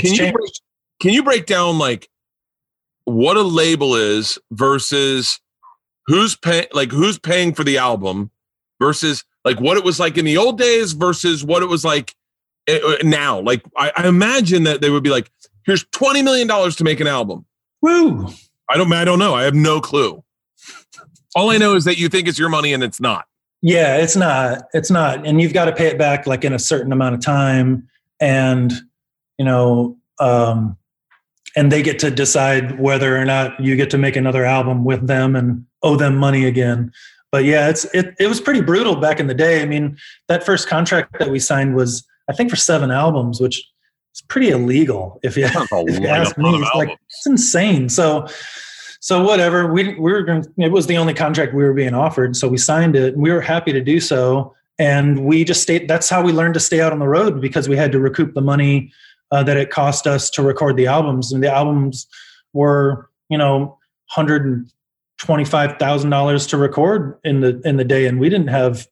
can 0.00 0.12
you 0.12 0.32
break, 0.32 0.52
can 1.00 1.12
you 1.12 1.22
break 1.22 1.46
down 1.46 1.78
like 1.78 2.08
what 3.04 3.36
a 3.36 3.42
label 3.42 3.94
is 3.94 4.38
versus 4.50 5.40
who's 6.06 6.36
paying 6.36 6.66
like 6.72 6.90
who's 6.90 7.18
paying 7.18 7.54
for 7.54 7.64
the 7.64 7.78
album 7.78 8.30
versus 8.80 9.24
like 9.44 9.60
what 9.60 9.76
it 9.76 9.84
was 9.84 9.98
like 9.98 10.18
in 10.18 10.24
the 10.24 10.36
old 10.36 10.58
days 10.58 10.92
versus 10.92 11.44
what 11.44 11.62
it 11.62 11.66
was 11.66 11.84
like 11.84 12.14
eh, 12.66 12.78
eh, 12.82 12.96
now 13.02 13.40
like 13.40 13.62
I, 13.76 13.92
I 13.96 14.08
imagine 14.08 14.64
that 14.64 14.80
they 14.80 14.90
would 14.90 15.02
be 15.02 15.10
like 15.10 15.30
here's 15.64 15.84
20 15.92 16.22
million 16.22 16.48
dollars 16.48 16.76
to 16.76 16.84
make 16.84 17.00
an 17.00 17.06
album 17.06 17.46
woo 17.80 18.28
i 18.68 18.76
don't 18.76 18.92
i 18.92 19.04
don't 19.04 19.18
know 19.18 19.34
i 19.34 19.44
have 19.44 19.54
no 19.54 19.80
clue 19.80 20.22
all 21.36 21.50
i 21.50 21.56
know 21.56 21.76
is 21.76 21.84
that 21.84 21.98
you 21.98 22.08
think 22.08 22.26
it's 22.26 22.38
your 22.38 22.48
money 22.48 22.72
and 22.72 22.82
it's 22.82 23.00
not 23.00 23.26
yeah 23.62 23.96
it's 23.96 24.16
not 24.16 24.64
it's 24.74 24.90
not 24.90 25.24
and 25.24 25.40
you've 25.40 25.54
got 25.54 25.66
to 25.66 25.72
pay 25.72 25.86
it 25.86 25.96
back 25.98 26.26
like 26.26 26.44
in 26.44 26.52
a 26.52 26.58
certain 26.58 26.90
amount 26.90 27.14
of 27.14 27.20
time 27.20 27.88
and 28.20 28.72
you 29.38 29.44
know 29.44 29.96
um 30.18 30.76
and 31.56 31.72
they 31.72 31.82
get 31.82 31.98
to 32.00 32.10
decide 32.10 32.78
whether 32.78 33.16
or 33.16 33.24
not 33.24 33.58
you 33.58 33.74
get 33.74 33.90
to 33.90 33.98
make 33.98 34.14
another 34.14 34.44
album 34.44 34.84
with 34.84 35.06
them 35.06 35.34
and 35.34 35.64
owe 35.82 35.96
them 35.96 36.16
money 36.16 36.44
again. 36.44 36.92
But 37.32 37.44
yeah, 37.44 37.68
it's 37.68 37.84
it 37.86 38.14
it 38.20 38.28
was 38.28 38.40
pretty 38.40 38.60
brutal 38.60 38.96
back 38.96 39.18
in 39.18 39.26
the 39.26 39.34
day. 39.34 39.62
I 39.62 39.66
mean, 39.66 39.96
that 40.28 40.44
first 40.44 40.68
contract 40.68 41.18
that 41.18 41.30
we 41.30 41.38
signed 41.38 41.74
was 41.74 42.06
I 42.28 42.34
think 42.34 42.50
for 42.50 42.56
seven 42.56 42.90
albums, 42.90 43.40
which 43.40 43.58
is 44.14 44.22
pretty 44.28 44.50
illegal 44.50 45.18
if 45.22 45.36
you, 45.36 45.46
if 45.48 45.98
you 46.00 46.06
ask 46.06 46.36
me. 46.38 46.54
It's 46.54 46.74
like 46.74 46.90
it's 46.90 47.26
insane. 47.26 47.88
So 47.88 48.28
so 49.06 49.22
whatever 49.22 49.72
we, 49.72 49.94
we 49.94 50.10
were 50.10 50.24
going 50.24 50.44
it 50.58 50.72
was 50.72 50.88
the 50.88 50.96
only 50.96 51.14
contract 51.14 51.54
we 51.54 51.62
were 51.62 51.72
being 51.72 51.94
offered 51.94 52.34
so 52.34 52.48
we 52.48 52.58
signed 52.58 52.96
it 52.96 53.14
and 53.14 53.22
we 53.22 53.30
were 53.30 53.40
happy 53.40 53.72
to 53.72 53.80
do 53.80 54.00
so. 54.00 54.52
And 54.80 55.24
we 55.24 55.44
just 55.44 55.62
stayed 55.62 55.86
that's 55.86 56.10
how 56.10 56.22
we 56.22 56.32
learned 56.32 56.54
to 56.54 56.60
stay 56.60 56.80
out 56.80 56.92
on 56.92 56.98
the 56.98 57.06
road 57.06 57.40
because 57.40 57.68
we 57.68 57.76
had 57.76 57.92
to 57.92 58.00
recoup 58.00 58.34
the 58.34 58.40
money 58.40 58.92
uh, 59.30 59.44
that 59.44 59.56
it 59.56 59.70
cost 59.70 60.08
us 60.08 60.28
to 60.30 60.42
record 60.42 60.76
the 60.76 60.88
albums, 60.88 61.32
and 61.32 61.40
the 61.42 61.50
albums 61.50 62.08
were 62.52 63.08
you 63.28 63.38
know 63.38 63.78
hundred 64.10 64.68
twenty 65.18 65.44
five 65.44 65.78
thousand 65.78 66.10
dollars 66.10 66.46
to 66.48 66.56
record 66.56 67.18
in 67.24 67.40
the 67.40 67.60
in 67.64 67.76
the 67.76 67.84
day, 67.84 68.06
and 68.06 68.20
we 68.20 68.28
didn't 68.28 68.48
have 68.48 68.86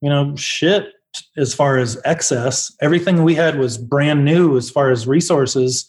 you 0.00 0.08
know 0.08 0.34
shit 0.36 0.94
as 1.36 1.52
far 1.52 1.76
as 1.76 2.00
excess. 2.04 2.74
Everything 2.80 3.22
we 3.22 3.34
had 3.34 3.58
was 3.58 3.76
brand 3.76 4.24
new 4.24 4.56
as 4.56 4.70
far 4.70 4.90
as 4.90 5.06
resources, 5.06 5.86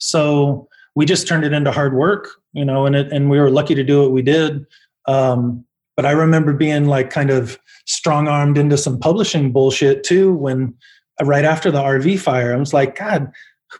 so 0.00 0.66
we 0.94 1.06
just 1.06 1.26
turned 1.26 1.44
it 1.44 1.52
into 1.52 1.72
hard 1.72 1.94
work, 1.94 2.28
you 2.52 2.64
know, 2.64 2.86
and 2.86 2.94
it 2.94 3.12
and 3.12 3.30
we 3.30 3.38
were 3.38 3.50
lucky 3.50 3.74
to 3.74 3.84
do 3.84 4.02
what 4.02 4.12
we 4.12 4.22
did. 4.22 4.66
Um, 5.06 5.64
but 5.96 6.06
I 6.06 6.12
remember 6.12 6.52
being 6.52 6.86
like 6.86 7.10
kind 7.10 7.30
of 7.30 7.58
strong 7.86 8.28
armed 8.28 8.58
into 8.58 8.76
some 8.76 8.98
publishing 8.98 9.52
bullshit 9.52 10.04
too 10.04 10.34
when 10.34 10.74
right 11.22 11.44
after 11.44 11.70
the 11.70 11.80
RV 11.80 12.18
fire. 12.20 12.52
I 12.52 12.56
was 12.56 12.72
like, 12.72 12.96
God, 12.96 13.30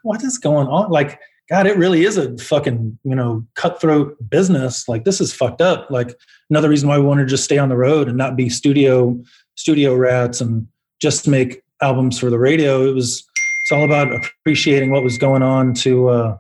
what 0.03 0.23
is 0.23 0.39
going 0.39 0.69
on? 0.69 0.91
Like, 0.91 1.19
God, 1.49 1.67
it 1.67 1.77
really 1.77 2.05
is 2.05 2.17
a 2.17 2.37
fucking, 2.39 2.99
you 3.05 3.15
know, 3.15 3.45
cutthroat 3.55 4.17
business. 4.31 4.89
Like 4.89 5.05
this 5.05 5.21
is 5.21 5.33
fucked 5.33 5.61
up. 5.61 5.91
Like 5.91 6.15
another 6.51 6.69
reason 6.69 6.89
why 6.89 6.99
we 6.99 7.05
want 7.05 7.21
to 7.21 7.27
just 7.27 7.45
stay 7.45 7.59
on 7.59 7.69
the 7.69 7.77
road 7.77 8.09
and 8.09 8.17
not 8.17 8.37
be 8.37 8.49
studio 8.49 9.21
studio 9.55 9.95
rats 9.95 10.41
and 10.41 10.67
just 11.01 11.29
make 11.29 11.63
albums 11.83 12.19
for 12.19 12.31
the 12.31 12.39
radio. 12.39 12.87
It 12.89 12.95
was 12.95 13.25
it's 13.65 13.73
all 13.73 13.85
about 13.85 14.09
appreciating 14.41 14.91
what 14.91 15.05
was 15.05 15.19
going 15.19 15.43
on 15.43 15.75
to 15.75 16.09
uh 16.09 16.39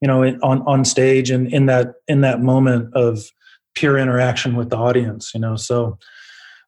you 0.00 0.08
know 0.08 0.22
on 0.22 0.62
on 0.62 0.84
stage 0.84 1.30
and 1.30 1.52
in 1.52 1.66
that 1.66 1.94
in 2.08 2.20
that 2.22 2.40
moment 2.40 2.92
of 2.94 3.24
pure 3.74 3.98
interaction 3.98 4.56
with 4.56 4.70
the 4.70 4.76
audience, 4.76 5.32
you 5.34 5.40
know. 5.40 5.56
So 5.56 5.98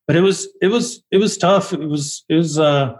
but 0.06 0.16
it 0.16 0.22
was 0.22 0.48
it 0.62 0.68
was 0.68 1.02
it 1.10 1.18
was 1.18 1.36
tough. 1.36 1.72
It 1.72 1.88
was 1.88 2.24
it 2.28 2.34
was 2.34 2.59
uh 2.59 2.96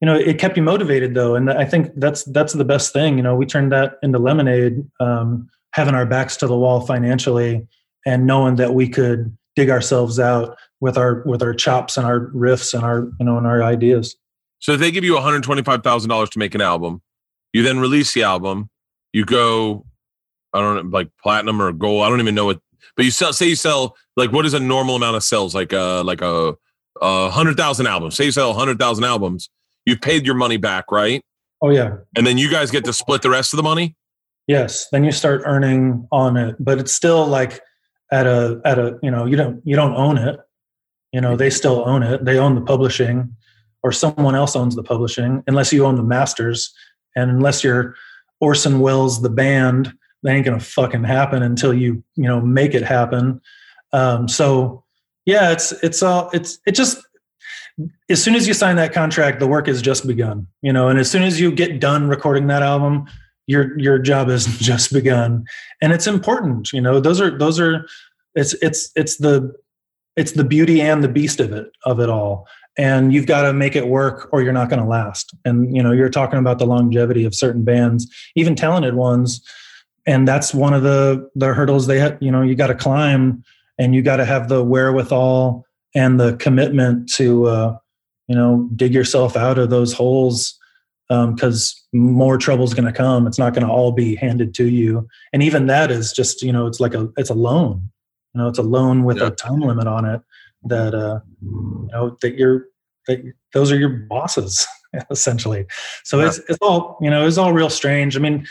you 0.00 0.06
know 0.06 0.14
it 0.14 0.38
kept 0.38 0.56
you 0.56 0.62
motivated 0.62 1.14
though 1.14 1.34
and 1.34 1.50
i 1.50 1.64
think 1.64 1.90
that's 1.96 2.24
that's 2.24 2.54
the 2.54 2.64
best 2.64 2.92
thing 2.92 3.16
you 3.16 3.22
know 3.22 3.34
we 3.34 3.46
turned 3.46 3.70
that 3.70 3.94
into 4.02 4.18
lemonade 4.18 4.84
um, 4.98 5.48
having 5.72 5.94
our 5.94 6.06
backs 6.06 6.36
to 6.36 6.46
the 6.46 6.56
wall 6.56 6.80
financially 6.80 7.66
and 8.06 8.26
knowing 8.26 8.56
that 8.56 8.74
we 8.74 8.88
could 8.88 9.36
dig 9.56 9.70
ourselves 9.70 10.18
out 10.18 10.56
with 10.80 10.96
our 10.96 11.22
with 11.26 11.42
our 11.42 11.54
chops 11.54 11.96
and 11.96 12.06
our 12.06 12.28
riffs 12.28 12.74
and 12.74 12.82
our 12.82 13.10
you 13.18 13.26
know 13.26 13.36
and 13.36 13.46
our 13.46 13.62
ideas 13.62 14.16
so 14.58 14.72
if 14.72 14.80
they 14.80 14.90
give 14.90 15.04
you 15.04 15.14
$125000 15.14 16.30
to 16.30 16.38
make 16.38 16.54
an 16.54 16.60
album 16.60 17.02
you 17.52 17.62
then 17.62 17.78
release 17.78 18.14
the 18.14 18.22
album 18.22 18.70
you 19.12 19.24
go 19.24 19.84
i 20.52 20.60
don't 20.60 20.76
know 20.76 20.96
like 20.96 21.08
platinum 21.22 21.60
or 21.60 21.72
gold 21.72 22.04
i 22.04 22.08
don't 22.08 22.20
even 22.20 22.34
know 22.34 22.46
what 22.46 22.60
but 22.96 23.04
you 23.04 23.10
sell 23.10 23.32
say 23.32 23.46
you 23.46 23.56
sell 23.56 23.96
like 24.16 24.32
what 24.32 24.46
is 24.46 24.54
a 24.54 24.60
normal 24.60 24.96
amount 24.96 25.16
of 25.16 25.22
sales 25.22 25.54
like 25.54 25.72
uh 25.72 26.02
like 26.04 26.22
a, 26.22 26.54
a 27.00 27.30
hundred 27.30 27.56
thousand 27.56 27.86
albums 27.86 28.16
say 28.16 28.24
you 28.24 28.32
sell 28.32 28.50
a 28.50 28.54
hundred 28.54 28.78
thousand 28.78 29.04
albums 29.04 29.48
you've 29.86 30.00
paid 30.00 30.26
your 30.26 30.34
money 30.34 30.56
back, 30.56 30.90
right? 30.90 31.22
Oh 31.62 31.70
yeah. 31.70 31.96
And 32.16 32.26
then 32.26 32.38
you 32.38 32.50
guys 32.50 32.70
get 32.70 32.84
to 32.84 32.92
split 32.92 33.22
the 33.22 33.30
rest 33.30 33.52
of 33.52 33.56
the 33.58 33.62
money? 33.62 33.96
Yes. 34.46 34.86
Then 34.90 35.04
you 35.04 35.12
start 35.12 35.42
earning 35.44 36.06
on 36.10 36.36
it, 36.36 36.56
but 36.58 36.78
it's 36.78 36.92
still 36.92 37.26
like 37.26 37.60
at 38.10 38.26
a 38.26 38.60
at 38.64 38.78
a, 38.78 38.98
you 39.02 39.10
know, 39.10 39.26
you 39.26 39.36
don't 39.36 39.60
you 39.64 39.76
don't 39.76 39.94
own 39.94 40.18
it. 40.18 40.40
You 41.12 41.20
know, 41.20 41.36
they 41.36 41.50
still 41.50 41.86
own 41.86 42.02
it. 42.02 42.24
They 42.24 42.38
own 42.38 42.54
the 42.54 42.60
publishing 42.60 43.36
or 43.82 43.92
someone 43.92 44.34
else 44.34 44.56
owns 44.56 44.76
the 44.76 44.82
publishing 44.82 45.42
unless 45.46 45.72
you 45.72 45.84
own 45.84 45.96
the 45.96 46.02
masters 46.02 46.72
and 47.16 47.30
unless 47.30 47.64
you're 47.64 47.94
Orson 48.40 48.80
Welles 48.80 49.22
the 49.22 49.30
band, 49.30 49.92
that 50.22 50.32
ain't 50.32 50.44
gonna 50.44 50.60
fucking 50.60 51.04
happen 51.04 51.42
until 51.42 51.72
you, 51.72 52.02
you 52.16 52.24
know, 52.24 52.40
make 52.40 52.74
it 52.74 52.82
happen. 52.82 53.40
Um, 53.92 54.28
so 54.28 54.84
yeah, 55.26 55.52
it's 55.52 55.72
it's 55.82 56.02
all 56.02 56.30
it's 56.32 56.58
it 56.66 56.72
just 56.72 56.98
as 58.08 58.22
soon 58.22 58.34
as 58.34 58.46
you 58.46 58.54
sign 58.54 58.76
that 58.76 58.92
contract, 58.92 59.40
the 59.40 59.46
work 59.46 59.66
has 59.66 59.80
just 59.80 60.06
begun, 60.06 60.46
you 60.62 60.72
know, 60.72 60.88
and 60.88 60.98
as 60.98 61.10
soon 61.10 61.22
as 61.22 61.40
you 61.40 61.50
get 61.52 61.80
done 61.80 62.08
recording 62.08 62.46
that 62.48 62.62
album, 62.62 63.06
your 63.46 63.78
your 63.78 63.98
job 63.98 64.28
has 64.28 64.46
just 64.58 64.92
begun. 64.92 65.44
And 65.80 65.92
it's 65.92 66.06
important, 66.06 66.72
you 66.72 66.80
know, 66.80 67.00
those 67.00 67.20
are 67.20 67.36
those 67.36 67.58
are 67.60 67.86
it's 68.34 68.54
it's 68.54 68.90
it's 68.96 69.16
the 69.16 69.54
it's 70.16 70.32
the 70.32 70.44
beauty 70.44 70.80
and 70.80 71.02
the 71.02 71.08
beast 71.08 71.40
of 71.40 71.52
it 71.52 71.70
of 71.84 72.00
it 72.00 72.08
all. 72.08 72.46
And 72.80 73.12
you've 73.12 73.26
got 73.26 73.42
to 73.42 73.52
make 73.52 73.76
it 73.76 73.88
work 73.88 74.30
or 74.32 74.42
you're 74.42 74.54
not 74.54 74.70
going 74.70 74.80
to 74.80 74.88
last. 74.88 75.34
And 75.44 75.76
you 75.76 75.82
know, 75.82 75.92
you're 75.92 76.08
talking 76.08 76.38
about 76.38 76.58
the 76.58 76.66
longevity 76.66 77.24
of 77.24 77.34
certain 77.34 77.62
bands, 77.62 78.10
even 78.36 78.54
talented 78.54 78.94
ones. 78.94 79.46
And 80.06 80.26
that's 80.26 80.54
one 80.54 80.72
of 80.72 80.82
the 80.82 81.28
the 81.34 81.52
hurdles 81.52 81.86
they 81.86 81.98
have, 81.98 82.16
you 82.20 82.30
know, 82.30 82.40
you 82.40 82.54
got 82.54 82.68
to 82.68 82.74
climb 82.74 83.44
and 83.78 83.94
you 83.94 84.02
got 84.02 84.16
to 84.16 84.24
have 84.24 84.48
the 84.48 84.64
wherewithal 84.64 85.66
and 85.94 86.18
the 86.18 86.36
commitment 86.36 87.08
to 87.14 87.46
uh, 87.46 87.76
you 88.28 88.36
know 88.36 88.68
dig 88.76 88.94
yourself 88.94 89.36
out 89.36 89.58
of 89.58 89.70
those 89.70 89.92
holes 89.92 90.56
because 91.08 91.84
um, 91.92 92.00
more 92.00 92.38
trouble 92.38 92.62
is 92.62 92.72
going 92.72 92.86
to 92.86 92.92
come 92.92 93.26
it's 93.26 93.38
not 93.38 93.52
going 93.52 93.66
to 93.66 93.72
all 93.72 93.90
be 93.90 94.14
handed 94.14 94.54
to 94.54 94.68
you 94.68 95.08
and 95.32 95.42
even 95.42 95.66
that 95.66 95.90
is 95.90 96.12
just 96.12 96.40
you 96.40 96.52
know 96.52 96.68
it's 96.68 96.78
like 96.78 96.94
a 96.94 97.08
it's 97.16 97.30
a 97.30 97.34
loan 97.34 97.90
you 98.32 98.40
know 98.40 98.48
it's 98.48 98.60
a 98.60 98.62
loan 98.62 99.02
with 99.02 99.18
yeah. 99.18 99.26
a 99.26 99.30
time 99.32 99.58
limit 99.58 99.88
on 99.88 100.04
it 100.04 100.22
that 100.62 100.94
uh 100.94 101.18
you 101.42 101.88
know 101.90 102.16
that 102.22 102.36
you're 102.36 102.66
those 103.54 103.70
are 103.70 103.78
your 103.78 103.88
bosses 103.88 104.66
essentially 105.10 105.66
so 106.04 106.18
yeah. 106.20 106.26
it's 106.26 106.38
it's 106.48 106.58
all 106.60 106.98
you 107.00 107.10
know 107.10 107.26
it's 107.26 107.38
all 107.38 107.52
real 107.52 107.70
strange 107.70 108.16
i 108.16 108.20
mean 108.20 108.46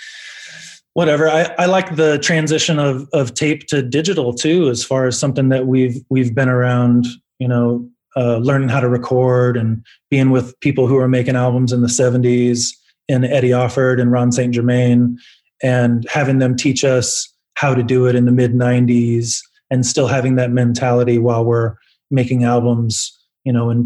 whatever 0.94 1.30
I, 1.30 1.54
I 1.58 1.66
like 1.66 1.96
the 1.96 2.18
transition 2.20 2.80
of 2.80 3.08
of 3.14 3.34
tape 3.34 3.68
to 3.68 3.82
digital 3.82 4.34
too 4.34 4.70
as 4.70 4.84
far 4.84 5.06
as 5.06 5.18
something 5.18 5.50
that 5.50 5.68
we've 5.68 6.02
we've 6.10 6.34
been 6.34 6.50
around 6.50 7.06
you 7.40 7.48
know, 7.48 7.90
uh, 8.16 8.38
learning 8.38 8.70
how 8.70 8.80
to 8.80 8.90
record 8.90 9.58
and 9.58 9.84
being 10.10 10.30
with 10.30 10.60
people 10.60 10.88
who 10.88 10.98
are 10.98 11.08
making 11.08 11.36
albums 11.36 11.72
in 11.72 11.82
the 11.82 11.88
70s 11.88 12.68
in 13.08 13.24
Eddie 13.24 13.50
Offord 13.50 14.00
and 14.00 14.12
Ron 14.12 14.32
St. 14.32 14.54
Germain 14.54 15.18
and 15.64 16.08
having 16.10 16.40
them 16.40 16.56
teach 16.56 16.84
us 16.84 17.34
how 17.56 17.74
to 17.74 17.84
do 17.84 18.06
it 18.06 18.16
in 18.16 18.26
the 18.26 18.32
mid 18.32 18.54
90s 18.54 19.40
and 19.72 19.86
still 19.86 20.08
having 20.08 20.36
that 20.36 20.52
mentality 20.52 21.18
while 21.18 21.44
we're 21.44 21.76
making 22.12 22.44
albums, 22.44 23.18
you 23.44 23.54
know, 23.54 23.70
in 23.70 23.86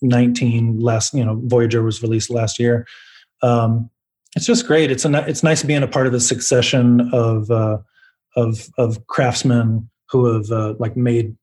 2019, 0.00 0.80
last, 0.80 1.14
you 1.14 1.24
know, 1.24 1.40
Voyager 1.44 1.82
was 1.82 2.02
released 2.02 2.30
last 2.30 2.58
year. 2.58 2.86
Um, 3.42 3.90
it's 4.36 4.46
just 4.46 4.66
great. 4.66 4.90
It's 4.90 5.04
a, 5.04 5.28
it's 5.28 5.42
nice 5.42 5.62
being 5.62 5.82
a 5.82 5.88
part 5.88 6.06
of 6.06 6.12
the 6.12 6.20
succession 6.20 7.08
of, 7.12 7.50
uh, 7.50 7.78
of, 8.36 8.68
of 8.78 9.06
craftsmen 9.06 9.88
who 10.10 10.32
have 10.32 10.50
uh, 10.50 10.74
like 10.78 10.96
made 10.96 11.36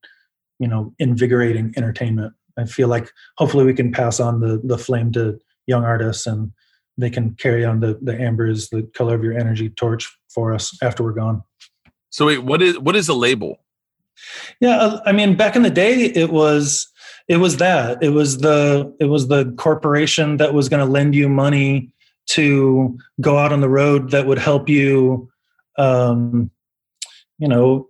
you 0.59 0.67
know 0.69 0.93
invigorating 0.99 1.73
entertainment 1.75 2.33
i 2.57 2.63
feel 2.63 2.87
like 2.87 3.11
hopefully 3.37 3.65
we 3.65 3.73
can 3.73 3.91
pass 3.91 4.21
on 4.21 4.39
the 4.39 4.61
the 4.63 4.77
flame 4.77 5.11
to 5.11 5.37
young 5.67 5.83
artists 5.83 6.25
and 6.25 6.49
they 6.97 7.09
can 7.09 7.35
carry 7.35 7.65
on 7.65 7.79
the 7.79 7.99
the 8.01 8.19
amber 8.19 8.47
is 8.47 8.69
the 8.69 8.83
color 8.93 9.15
of 9.15 9.23
your 9.23 9.37
energy 9.37 9.69
torch 9.69 10.09
for 10.29 10.53
us 10.53 10.77
after 10.81 11.03
we're 11.03 11.13
gone. 11.13 11.41
So 12.09 12.27
wait, 12.27 12.39
what 12.39 12.61
is 12.61 12.79
what 12.79 12.95
is 12.95 13.09
a 13.09 13.13
label? 13.13 13.59
Yeah, 14.59 14.77
uh, 14.77 15.01
I 15.05 15.11
mean, 15.11 15.35
back 15.35 15.55
in 15.55 15.63
the 15.63 15.69
day, 15.69 16.05
it 16.05 16.29
was 16.29 16.87
it 17.27 17.37
was 17.37 17.57
that 17.57 18.03
it 18.03 18.09
was 18.09 18.39
the 18.39 18.95
it 18.99 19.05
was 19.05 19.27
the 19.27 19.51
corporation 19.57 20.37
that 20.37 20.53
was 20.53 20.69
going 20.69 20.85
to 20.85 20.91
lend 20.91 21.15
you 21.15 21.27
money 21.27 21.91
to 22.27 22.97
go 23.21 23.37
out 23.37 23.51
on 23.51 23.61
the 23.61 23.69
road 23.69 24.11
that 24.11 24.25
would 24.25 24.39
help 24.39 24.67
you, 24.67 25.29
um, 25.77 26.49
you 27.37 27.47
know, 27.47 27.89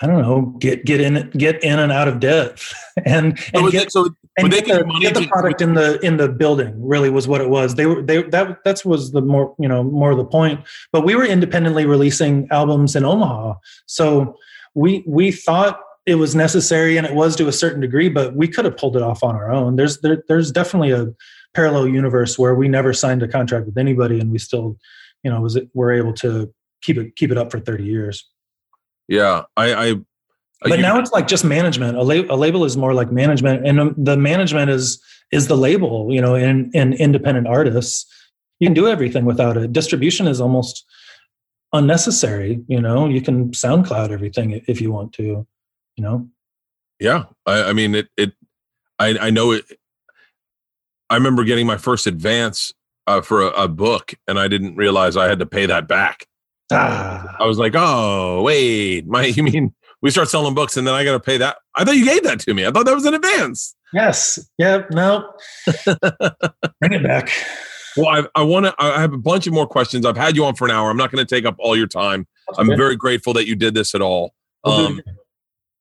I 0.00 0.06
don't 0.06 0.22
know, 0.22 0.42
get 0.58 0.84
get 0.84 1.00
in 1.00 1.30
get 1.30 1.62
in 1.62 1.78
and 1.78 1.90
out 1.90 2.08
of 2.08 2.20
debt, 2.20 2.60
and 3.04 3.38
and 3.52 3.70
get, 3.70 3.90
so 3.90 4.08
and 4.36 4.50
get, 4.50 4.66
the, 4.66 4.98
get 5.00 5.14
the 5.14 5.26
product 5.26 5.60
in 5.60 5.74
the 5.74 5.98
in 6.04 6.16
the 6.16 6.28
building. 6.28 6.74
Really, 6.84 7.10
was 7.10 7.26
what 7.26 7.40
it 7.40 7.48
was. 7.48 7.74
They 7.74 7.86
were 7.86 8.02
they 8.02 8.22
that 8.22 8.62
that 8.64 8.84
was 8.84 9.12
the 9.12 9.22
more 9.22 9.54
you 9.58 9.68
know 9.68 9.82
more 9.82 10.10
of 10.10 10.18
the 10.18 10.24
point. 10.24 10.60
But 10.92 11.04
we 11.04 11.14
were 11.14 11.24
independently 11.24 11.86
releasing 11.86 12.48
albums 12.50 12.94
in 12.94 13.04
Omaha, 13.04 13.54
so 13.86 14.36
we 14.74 15.04
we 15.06 15.30
thought 15.30 15.80
it 16.06 16.16
was 16.16 16.34
necessary 16.34 16.96
and 16.96 17.06
it 17.06 17.14
was 17.14 17.34
to 17.36 17.48
a 17.48 17.52
certain 17.52 17.80
degree, 17.80 18.08
but 18.08 18.34
we 18.34 18.46
could 18.46 18.64
have 18.64 18.76
pulled 18.76 18.96
it 18.96 19.02
off 19.02 19.22
on 19.22 19.34
our 19.34 19.50
own. 19.50 19.76
There's 19.76 20.00
there, 20.00 20.22
there's 20.28 20.52
definitely 20.52 20.90
a 20.90 21.08
parallel 21.54 21.88
universe 21.88 22.38
where 22.38 22.54
we 22.54 22.68
never 22.68 22.92
signed 22.92 23.22
a 23.22 23.28
contract 23.28 23.66
with 23.66 23.78
anybody 23.78 24.20
and 24.20 24.30
we 24.30 24.38
still, 24.38 24.76
you 25.22 25.30
know, 25.30 25.40
was 25.40 25.56
it, 25.56 25.68
we're 25.72 25.92
able 25.92 26.12
to 26.14 26.52
keep 26.82 26.98
it 26.98 27.16
keep 27.16 27.30
it 27.30 27.38
up 27.38 27.50
for 27.50 27.58
30 27.58 27.84
years. 27.84 28.28
Yeah, 29.08 29.42
I. 29.56 29.74
I 29.74 29.94
but 30.60 30.78
you, 30.78 30.82
now 30.82 30.98
it's 30.98 31.12
like 31.12 31.26
just 31.26 31.44
management. 31.44 31.98
A, 31.98 32.00
a 32.00 32.36
label 32.36 32.64
is 32.64 32.74
more 32.74 32.94
like 32.94 33.12
management, 33.12 33.66
and 33.66 33.78
um, 33.78 33.94
the 33.98 34.16
management 34.16 34.70
is 34.70 35.02
is 35.30 35.46
the 35.46 35.58
label. 35.58 36.10
You 36.10 36.22
know, 36.22 36.34
in 36.34 36.70
in 36.72 36.94
independent 36.94 37.46
artists, 37.46 38.06
you 38.60 38.66
can 38.66 38.72
do 38.74 38.88
everything 38.88 39.26
without 39.26 39.58
it. 39.58 39.74
Distribution 39.74 40.26
is 40.26 40.40
almost 40.40 40.86
unnecessary. 41.74 42.62
You 42.66 42.80
know, 42.80 43.08
you 43.08 43.20
can 43.20 43.50
SoundCloud 43.50 44.10
everything 44.10 44.62
if 44.66 44.80
you 44.80 44.90
want 44.90 45.12
to. 45.14 45.46
You 45.96 46.04
know. 46.04 46.28
Yeah, 47.00 47.24
I, 47.46 47.64
I 47.64 47.72
mean 47.72 47.94
it. 47.94 48.08
It. 48.16 48.32
I 48.98 49.16
I 49.20 49.30
know 49.30 49.52
it. 49.52 49.64
I 51.10 51.16
remember 51.16 51.44
getting 51.44 51.66
my 51.66 51.76
first 51.76 52.06
advance 52.06 52.72
uh, 53.06 53.20
for 53.20 53.42
a, 53.42 53.48
a, 53.48 53.68
book, 53.68 54.14
and 54.26 54.38
I 54.38 54.48
didn't 54.48 54.76
realize 54.76 55.16
I 55.16 55.28
had 55.28 55.38
to 55.40 55.46
pay 55.46 55.66
that 55.66 55.86
back. 55.86 56.26
Ah. 56.72 57.36
I 57.38 57.46
was 57.46 57.58
like, 57.58 57.74
"Oh, 57.76 58.42
wait, 58.42 59.06
my 59.06 59.24
you 59.26 59.42
mean 59.42 59.74
we 60.02 60.10
start 60.10 60.28
selling 60.28 60.54
books, 60.54 60.76
and 60.76 60.86
then 60.86 60.94
I 60.94 61.04
got 61.04 61.12
to 61.12 61.20
pay 61.20 61.38
that? 61.38 61.58
I 61.74 61.84
thought 61.84 61.96
you 61.96 62.04
gave 62.04 62.22
that 62.24 62.40
to 62.40 62.54
me. 62.54 62.66
I 62.66 62.70
thought 62.70 62.86
that 62.86 62.94
was 62.94 63.06
an 63.06 63.14
advance." 63.14 63.74
Yes. 63.92 64.40
Yep. 64.58 64.90
No. 64.90 65.32
Bring 66.80 66.92
it 66.92 67.04
back. 67.04 67.30
Well, 67.96 68.08
I, 68.08 68.40
I 68.40 68.42
want 68.42 68.66
to. 68.66 68.74
I 68.78 69.00
have 69.00 69.12
a 69.12 69.18
bunch 69.18 69.46
of 69.46 69.52
more 69.52 69.68
questions. 69.68 70.04
I've 70.04 70.16
had 70.16 70.34
you 70.34 70.44
on 70.44 70.56
for 70.56 70.64
an 70.64 70.72
hour. 70.72 70.90
I'm 70.90 70.96
not 70.96 71.12
going 71.12 71.24
to 71.24 71.34
take 71.34 71.44
up 71.44 71.54
all 71.60 71.76
your 71.76 71.86
time. 71.86 72.26
That's 72.48 72.58
I'm 72.58 72.76
very 72.76 72.96
grateful 72.96 73.32
that 73.34 73.46
you 73.46 73.54
did 73.54 73.74
this 73.74 73.94
at 73.94 74.02
all. 74.02 74.34
Um, 74.64 75.00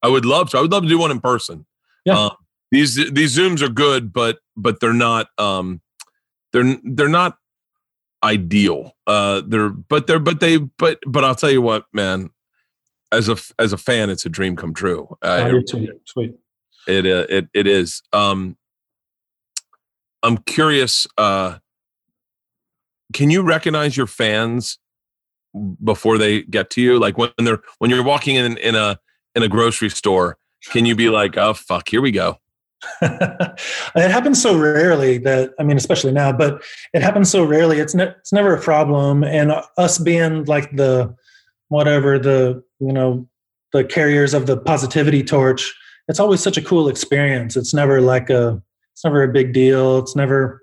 I 0.04 0.10
would 0.10 0.26
love 0.26 0.52
to. 0.52 0.60
I 0.60 0.62
would 0.62 0.72
love 0.72 0.84
to 0.84 0.90
do 0.90 1.00
one 1.00 1.10
in 1.10 1.20
person. 1.20 1.66
Yeah. 2.06 2.20
Um, 2.20 2.32
these 2.74 2.96
these 3.12 3.38
zooms 3.38 3.62
are 3.62 3.70
good 3.70 4.12
but 4.12 4.40
but 4.58 4.80
they're 4.80 4.94
not 4.94 5.28
um 5.38 5.80
they're 6.52 6.76
they're 6.84 7.08
not 7.08 7.38
ideal 8.24 8.96
uh 9.06 9.44
they're 9.48 9.70
but 9.70 10.08
they're 10.08 10.20
but 10.20 10.40
they 10.40 10.58
but 10.58 10.98
but 11.06 11.24
i'll 11.24 11.36
tell 11.36 11.52
you 11.52 11.62
what 11.62 11.86
man 11.94 12.32
as 13.12 13.30
a 13.30 13.38
as 13.60 13.74
a 13.74 13.78
fan 13.78 14.10
it's 14.10 14.26
a 14.26 14.30
dream 14.30 14.56
come 14.56 14.74
true 14.74 15.08
uh, 15.22 15.52
oh, 15.54 15.62
sweet. 15.68 15.90
sweet 16.06 16.34
it 16.88 17.06
uh, 17.06 17.28
it 17.30 17.48
it 17.54 17.68
is 17.68 18.02
um 18.12 18.58
i'm 20.24 20.38
curious 20.40 21.06
uh 21.20 21.58
can 23.14 23.30
you 23.30 23.44
recognize 23.44 23.96
your 23.96 24.08
fans 24.08 24.80
before 25.84 26.18
they 26.18 26.42
get 26.42 26.72
to 26.72 26.82
you 26.82 26.98
like 26.98 27.20
when 27.20 27.30
they're 27.38 27.62
when 27.78 27.92
you're 27.92 28.04
walking 28.04 28.36
in 28.36 28.58
in 28.58 28.74
a 28.74 28.98
in 29.36 29.44
a 29.44 29.48
grocery 29.48 29.90
store 29.90 30.38
can 30.72 30.86
you 30.86 30.96
be 30.96 31.10
like 31.10 31.38
oh 31.38 31.54
fuck 31.54 31.90
here 31.90 32.02
we 32.02 32.12
go 32.12 32.38
it 33.02 34.12
happens 34.12 34.42
so 34.42 34.58
rarely 34.58 35.18
that 35.20 35.54
I 35.60 35.64
mean, 35.64 35.78
especially 35.78 36.12
now, 36.12 36.32
but 36.32 36.64
it 36.94 37.02
happens 37.02 37.30
so 37.30 37.44
rarely. 37.44 37.80
It's 37.80 37.96
ne- 37.96 38.14
it's 38.20 38.34
never 38.34 38.56
a 38.56 38.62
problem. 38.62 39.24
And 39.24 39.54
us 39.78 39.98
being 39.98 40.46
like 40.46 40.76
the 40.76 41.16
whatever 41.70 42.20
the 42.20 42.64
you 42.80 42.92
know 42.92 43.28
the 43.72 43.84
carriers 43.84 44.34
of 44.34 44.46
the 44.46 44.58
positivity 44.58 45.24
torch, 45.24 45.74
it's 46.08 46.20
always 46.20 46.42
such 46.42 46.58
a 46.58 46.62
cool 46.62 46.88
experience. 46.88 47.56
It's 47.56 47.74
never 47.74 48.02
like 48.02 48.30
a 48.30 48.62
it's 48.94 49.04
never 49.04 49.24
a 49.24 49.32
big 49.32 49.54
deal. 49.54 50.00
It's 50.00 50.16
never 50.16 50.62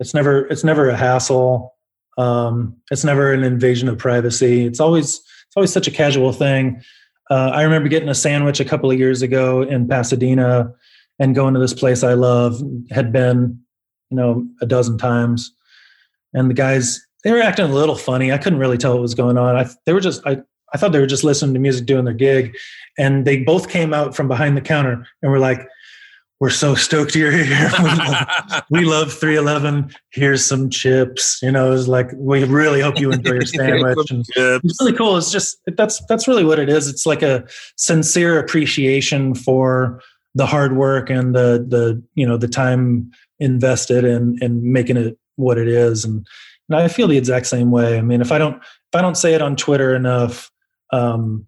it's 0.00 0.14
never 0.14 0.46
it's 0.48 0.64
never 0.64 0.88
a 0.88 0.96
hassle. 0.96 1.74
Um, 2.18 2.76
it's 2.90 3.04
never 3.04 3.32
an 3.32 3.44
invasion 3.44 3.88
of 3.88 3.98
privacy. 3.98 4.66
It's 4.66 4.80
always 4.80 5.16
it's 5.46 5.56
always 5.56 5.72
such 5.72 5.86
a 5.86 5.92
casual 5.92 6.32
thing. 6.32 6.82
Uh, 7.30 7.50
I 7.52 7.62
remember 7.62 7.88
getting 7.88 8.08
a 8.08 8.14
sandwich 8.14 8.60
a 8.60 8.64
couple 8.64 8.90
of 8.90 8.98
years 8.98 9.22
ago 9.22 9.62
in 9.62 9.88
Pasadena 9.88 10.72
and 11.18 11.34
going 11.34 11.54
to 11.54 11.60
this 11.60 11.74
place 11.74 12.02
I 12.04 12.14
love. 12.14 12.62
Had 12.90 13.12
been, 13.12 13.60
you 14.10 14.16
know, 14.16 14.46
a 14.60 14.66
dozen 14.66 14.98
times, 14.98 15.52
and 16.32 16.48
the 16.48 16.54
guys 16.54 17.04
they 17.24 17.32
were 17.32 17.40
acting 17.40 17.64
a 17.64 17.74
little 17.74 17.96
funny. 17.96 18.32
I 18.32 18.38
couldn't 18.38 18.60
really 18.60 18.78
tell 18.78 18.92
what 18.92 19.02
was 19.02 19.14
going 19.14 19.38
on. 19.38 19.56
I 19.56 19.68
they 19.84 19.92
were 19.92 20.00
just 20.00 20.24
I 20.26 20.38
I 20.72 20.78
thought 20.78 20.92
they 20.92 21.00
were 21.00 21.06
just 21.06 21.24
listening 21.24 21.54
to 21.54 21.60
music 21.60 21.86
doing 21.86 22.04
their 22.04 22.14
gig, 22.14 22.56
and 22.98 23.24
they 23.24 23.42
both 23.42 23.68
came 23.68 23.92
out 23.92 24.14
from 24.14 24.28
behind 24.28 24.56
the 24.56 24.62
counter 24.62 25.06
and 25.22 25.30
were 25.30 25.38
like. 25.38 25.66
We're 26.38 26.50
so 26.50 26.74
stoked 26.74 27.14
you're 27.14 27.32
here. 27.32 27.70
we, 27.82 27.88
love, 27.88 28.62
we 28.70 28.84
love 28.84 29.12
311. 29.12 29.90
Here's 30.10 30.44
some 30.44 30.68
chips. 30.68 31.40
You 31.42 31.50
know, 31.50 31.72
it's 31.72 31.88
like 31.88 32.10
we 32.14 32.44
really 32.44 32.82
hope 32.82 33.00
you 33.00 33.10
enjoy 33.10 33.34
your 33.34 33.42
sandwich. 33.46 34.10
And 34.10 34.24
it's 34.36 34.80
really 34.80 34.92
cool. 34.92 35.16
It's 35.16 35.30
just 35.30 35.58
that's 35.78 36.04
that's 36.06 36.28
really 36.28 36.44
what 36.44 36.58
it 36.58 36.68
is. 36.68 36.88
It's 36.88 37.06
like 37.06 37.22
a 37.22 37.46
sincere 37.76 38.38
appreciation 38.38 39.34
for 39.34 40.02
the 40.36 40.46
hard 40.46 40.76
work 40.76 41.08
and 41.08 41.34
the 41.34 41.64
the 41.66 42.00
you 42.14 42.26
know 42.26 42.36
the 42.36 42.46
time 42.46 43.10
invested 43.40 44.04
in 44.04 44.38
in 44.42 44.70
making 44.70 44.96
it 44.98 45.18
what 45.36 45.58
it 45.58 45.66
is 45.66 46.04
and, 46.04 46.26
and 46.68 46.78
i 46.78 46.88
feel 46.88 47.08
the 47.08 47.16
exact 47.16 47.46
same 47.46 47.70
way 47.70 47.98
i 47.98 48.02
mean 48.02 48.20
if 48.20 48.30
i 48.30 48.38
don't 48.38 48.56
if 48.56 48.94
i 48.94 49.00
don't 49.00 49.16
say 49.16 49.34
it 49.34 49.42
on 49.42 49.56
twitter 49.56 49.94
enough 49.94 50.50
um, 50.92 51.46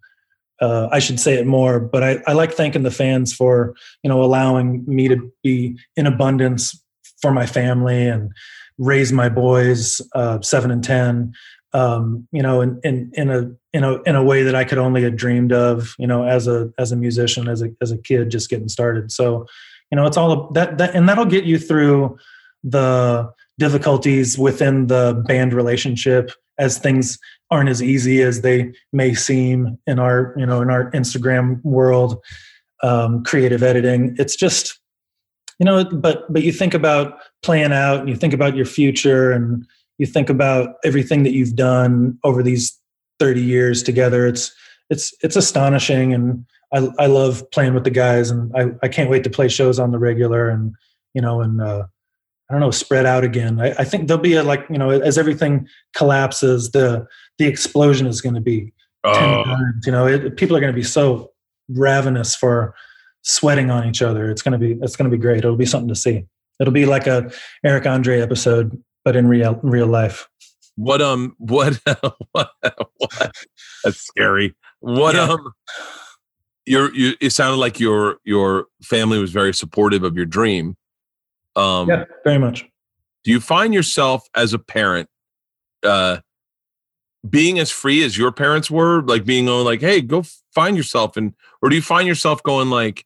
uh, 0.60 0.89
I 0.90 0.98
should 0.98 1.20
say 1.20 1.35
it 1.35 1.47
more, 1.47 1.80
but 1.80 2.02
I, 2.02 2.18
I 2.26 2.32
like 2.32 2.52
thanking 2.52 2.82
the 2.82 2.90
fans 2.90 3.32
for 3.32 3.74
you 4.02 4.09
know 4.09 4.22
allowing 4.22 4.85
me 4.86 5.09
to 5.09 5.32
be 5.43 5.76
in 5.97 6.06
abundance 6.06 6.82
for 7.20 7.32
my 7.32 7.47
family 7.47 8.06
and 8.06 8.30
raise 8.78 9.12
my 9.12 9.28
boys 9.28 10.01
uh, 10.14 10.40
seven 10.40 10.70
and 10.70 10.85
ten 10.85 11.32
um, 11.72 12.26
you 12.32 12.43
know, 12.43 12.60
in, 12.60 12.80
in, 12.82 13.10
in 13.14 13.30
a, 13.30 13.51
in 13.72 13.85
a, 13.85 14.02
in 14.02 14.16
a 14.16 14.22
way 14.22 14.43
that 14.43 14.55
I 14.55 14.64
could 14.64 14.78
only 14.78 15.02
have 15.02 15.16
dreamed 15.16 15.52
of, 15.52 15.94
you 15.98 16.06
know, 16.06 16.24
as 16.24 16.47
a, 16.47 16.72
as 16.78 16.93
a 16.93 16.97
musician, 16.97 17.48
as 17.48 17.62
a, 17.62 17.68
as 17.82 17.93
a 17.93 17.98
kid, 17.98 18.30
just 18.30 18.48
getting 18.48 18.68
started. 18.68 19.12
So, 19.12 19.47
you 19.90 19.97
know, 19.97 20.06
it's 20.06 20.16
all 20.16 20.51
that, 20.52 20.78
that, 20.78 20.94
and 20.94 21.09
that'll 21.09 21.26
get 21.26 21.44
you 21.44 21.59
through 21.59 22.18
the 22.64 23.30
difficulties 23.59 24.39
within 24.39 24.86
the 24.86 25.22
band 25.26 25.52
relationship 25.52 26.30
as 26.59 26.78
things 26.78 27.18
aren't 27.50 27.68
as 27.68 27.82
easy 27.82 28.22
as 28.22 28.42
they 28.42 28.72
may 28.92 29.14
seem 29.14 29.78
in 29.86 29.98
our, 29.98 30.34
you 30.36 30.46
know, 30.46 30.60
in 30.60 30.70
our 30.70 30.90
Instagram 30.92 31.62
world, 31.64 32.22
um, 32.82 33.24
creative 33.24 33.62
editing. 33.62 34.14
It's 34.18 34.36
just, 34.36 34.78
you 35.58 35.64
know, 35.64 35.84
but, 35.84 36.30
but 36.32 36.42
you 36.42 36.52
think 36.52 36.74
about 36.74 37.18
playing 37.42 37.72
out 37.72 38.00
and 38.00 38.08
you 38.08 38.16
think 38.16 38.34
about 38.34 38.54
your 38.54 38.66
future 38.66 39.32
and, 39.32 39.66
you 39.98 40.06
think 40.06 40.30
about 40.30 40.76
everything 40.84 41.24
that 41.24 41.32
you've 41.32 41.56
done 41.56 42.18
over 42.24 42.42
these 42.42 42.78
30 43.18 43.42
years 43.42 43.82
together 43.82 44.26
it's 44.26 44.54
it's 44.90 45.12
it's 45.22 45.36
astonishing 45.36 46.14
and 46.14 46.46
i 46.72 46.88
i 46.98 47.06
love 47.06 47.48
playing 47.50 47.74
with 47.74 47.84
the 47.84 47.90
guys 47.90 48.30
and 48.30 48.50
i 48.56 48.66
i 48.82 48.88
can't 48.88 49.10
wait 49.10 49.24
to 49.24 49.30
play 49.30 49.48
shows 49.48 49.78
on 49.78 49.90
the 49.90 49.98
regular 49.98 50.48
and 50.48 50.72
you 51.14 51.20
know 51.20 51.40
and 51.40 51.60
uh 51.60 51.84
i 52.48 52.54
don't 52.54 52.60
know 52.60 52.70
spread 52.70 53.04
out 53.04 53.24
again 53.24 53.60
i, 53.60 53.70
I 53.72 53.84
think 53.84 54.06
there'll 54.06 54.22
be 54.22 54.34
a 54.34 54.42
like 54.42 54.64
you 54.70 54.78
know 54.78 54.90
as 54.90 55.18
everything 55.18 55.68
collapses 55.94 56.70
the 56.70 57.06
the 57.39 57.47
explosion 57.47 58.06
is 58.06 58.20
going 58.20 58.35
to 58.35 58.40
be 58.40 58.73
oh. 59.05 59.44
times, 59.44 59.86
you 59.86 59.93
know 59.93 60.06
it, 60.06 60.36
people 60.36 60.56
are 60.56 60.60
going 60.60 60.73
to 60.73 60.77
be 60.78 60.85
so 60.85 61.31
ravenous 61.69 62.35
for 62.35 62.74
sweating 63.23 63.70
on 63.70 63.86
each 63.86 64.01
other 64.01 64.31
it's 64.31 64.43
going 64.43 64.52
to 64.52 64.59
be 64.59 64.78
it's 64.82 64.97
going 64.97 65.10
to 65.10 65.15
be 65.15 65.20
great 65.20 65.39
it'll 65.39 65.56
be 65.56 65.66
something 65.66 65.89
to 65.89 65.94
see 65.94 66.24
it'll 66.60 66.73
be 66.73 66.86
like 66.86 67.06
a 67.06 67.31
eric 67.65 67.85
andre 67.86 68.20
episode 68.20 68.82
but 69.09 69.16
in 69.16 69.27
real 69.27 69.59
real 69.62 69.86
life. 69.86 70.28
What 70.77 71.01
um 71.01 71.35
what 71.39 71.81
what, 72.32 72.51
what 72.98 73.32
that's 73.82 74.02
scary. 74.02 74.55
What 74.81 75.15
yeah. 75.15 75.23
um 75.23 75.52
your 76.66 76.94
you 76.94 77.15
it 77.19 77.31
sounded 77.31 77.56
like 77.56 77.81
your 77.81 78.19
your 78.24 78.66
family 78.82 79.19
was 79.19 79.31
very 79.31 79.55
supportive 79.55 80.02
of 80.02 80.15
your 80.15 80.27
dream. 80.27 80.77
Um 81.56 81.89
Yeah, 81.89 82.05
very 82.23 82.39
much. 82.39 82.66
Do 83.24 83.31
you 83.31 83.40
find 83.40 83.73
yourself 83.73 84.28
as 84.35 84.52
a 84.52 84.59
parent 84.59 85.09
uh 85.82 86.19
being 87.28 87.59
as 87.59 87.70
free 87.70 88.05
as 88.05 88.16
your 88.16 88.32
parents 88.32 88.70
were, 88.70 89.03
like 89.03 89.24
being 89.24 89.49
on 89.49 89.65
like, 89.65 89.81
hey, 89.81 90.01
go 90.01 90.24
find 90.55 90.77
yourself 90.77 91.16
and 91.16 91.35
or 91.62 91.69
do 91.69 91.77
you 91.77 91.82
find 91.82 92.07
yourself 92.07 92.43
going 92.43 92.70
like, 92.70 93.05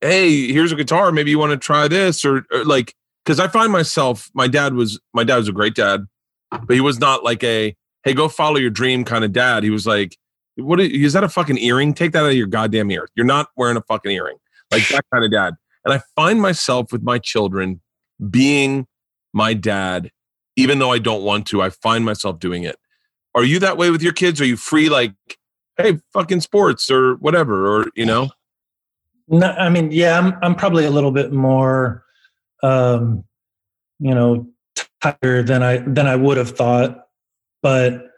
hey, 0.00 0.52
here's 0.52 0.72
a 0.72 0.76
guitar, 0.76 1.10
maybe 1.12 1.30
you 1.30 1.38
want 1.38 1.52
to 1.52 1.56
try 1.56 1.88
this 1.88 2.24
or, 2.24 2.44
or 2.52 2.64
like 2.64 2.94
because 3.24 3.40
I 3.40 3.48
find 3.48 3.72
myself, 3.72 4.30
my 4.34 4.46
dad 4.46 4.74
was 4.74 5.00
my 5.12 5.24
dad 5.24 5.36
was 5.36 5.48
a 5.48 5.52
great 5.52 5.74
dad, 5.74 6.06
but 6.50 6.70
he 6.70 6.80
was 6.80 7.00
not 7.00 7.24
like 7.24 7.42
a 7.42 7.74
hey 8.04 8.14
go 8.14 8.28
follow 8.28 8.56
your 8.56 8.70
dream 8.70 9.04
kind 9.04 9.24
of 9.24 9.32
dad. 9.32 9.62
He 9.64 9.70
was 9.70 9.86
like, 9.86 10.16
what 10.56 10.80
is 10.80 11.14
that 11.14 11.24
a 11.24 11.28
fucking 11.28 11.58
earring? 11.58 11.94
Take 11.94 12.12
that 12.12 12.24
out 12.24 12.30
of 12.30 12.36
your 12.36 12.46
goddamn 12.46 12.90
ear. 12.90 13.08
You're 13.14 13.26
not 13.26 13.48
wearing 13.56 13.76
a 13.76 13.82
fucking 13.82 14.12
earring, 14.12 14.36
like 14.70 14.86
that 14.88 15.04
kind 15.12 15.24
of 15.24 15.30
dad. 15.30 15.54
And 15.84 15.92
I 15.92 16.00
find 16.14 16.40
myself 16.40 16.92
with 16.92 17.02
my 17.02 17.18
children 17.18 17.80
being 18.30 18.86
my 19.32 19.54
dad, 19.54 20.10
even 20.56 20.78
though 20.78 20.92
I 20.92 20.98
don't 20.98 21.22
want 21.22 21.46
to. 21.48 21.60
I 21.60 21.70
find 21.70 22.04
myself 22.04 22.38
doing 22.38 22.62
it. 22.62 22.76
Are 23.34 23.44
you 23.44 23.58
that 23.60 23.76
way 23.76 23.90
with 23.90 24.02
your 24.02 24.12
kids? 24.12 24.40
Are 24.40 24.46
you 24.46 24.56
free 24.56 24.88
like, 24.88 25.12
hey, 25.76 25.98
fucking 26.12 26.40
sports 26.40 26.90
or 26.90 27.16
whatever, 27.16 27.66
or 27.66 27.86
you 27.94 28.06
know? 28.06 28.30
No, 29.28 29.48
I 29.48 29.68
mean, 29.68 29.90
yeah, 29.90 30.18
I'm 30.18 30.38
I'm 30.42 30.54
probably 30.54 30.84
a 30.84 30.90
little 30.90 31.10
bit 31.10 31.32
more, 31.32 32.04
um, 32.62 33.24
you 33.98 34.14
know, 34.14 34.46
tired 35.02 35.46
than 35.46 35.62
I 35.62 35.78
than 35.78 36.06
I 36.06 36.16
would 36.16 36.36
have 36.36 36.50
thought, 36.50 37.08
but 37.62 38.10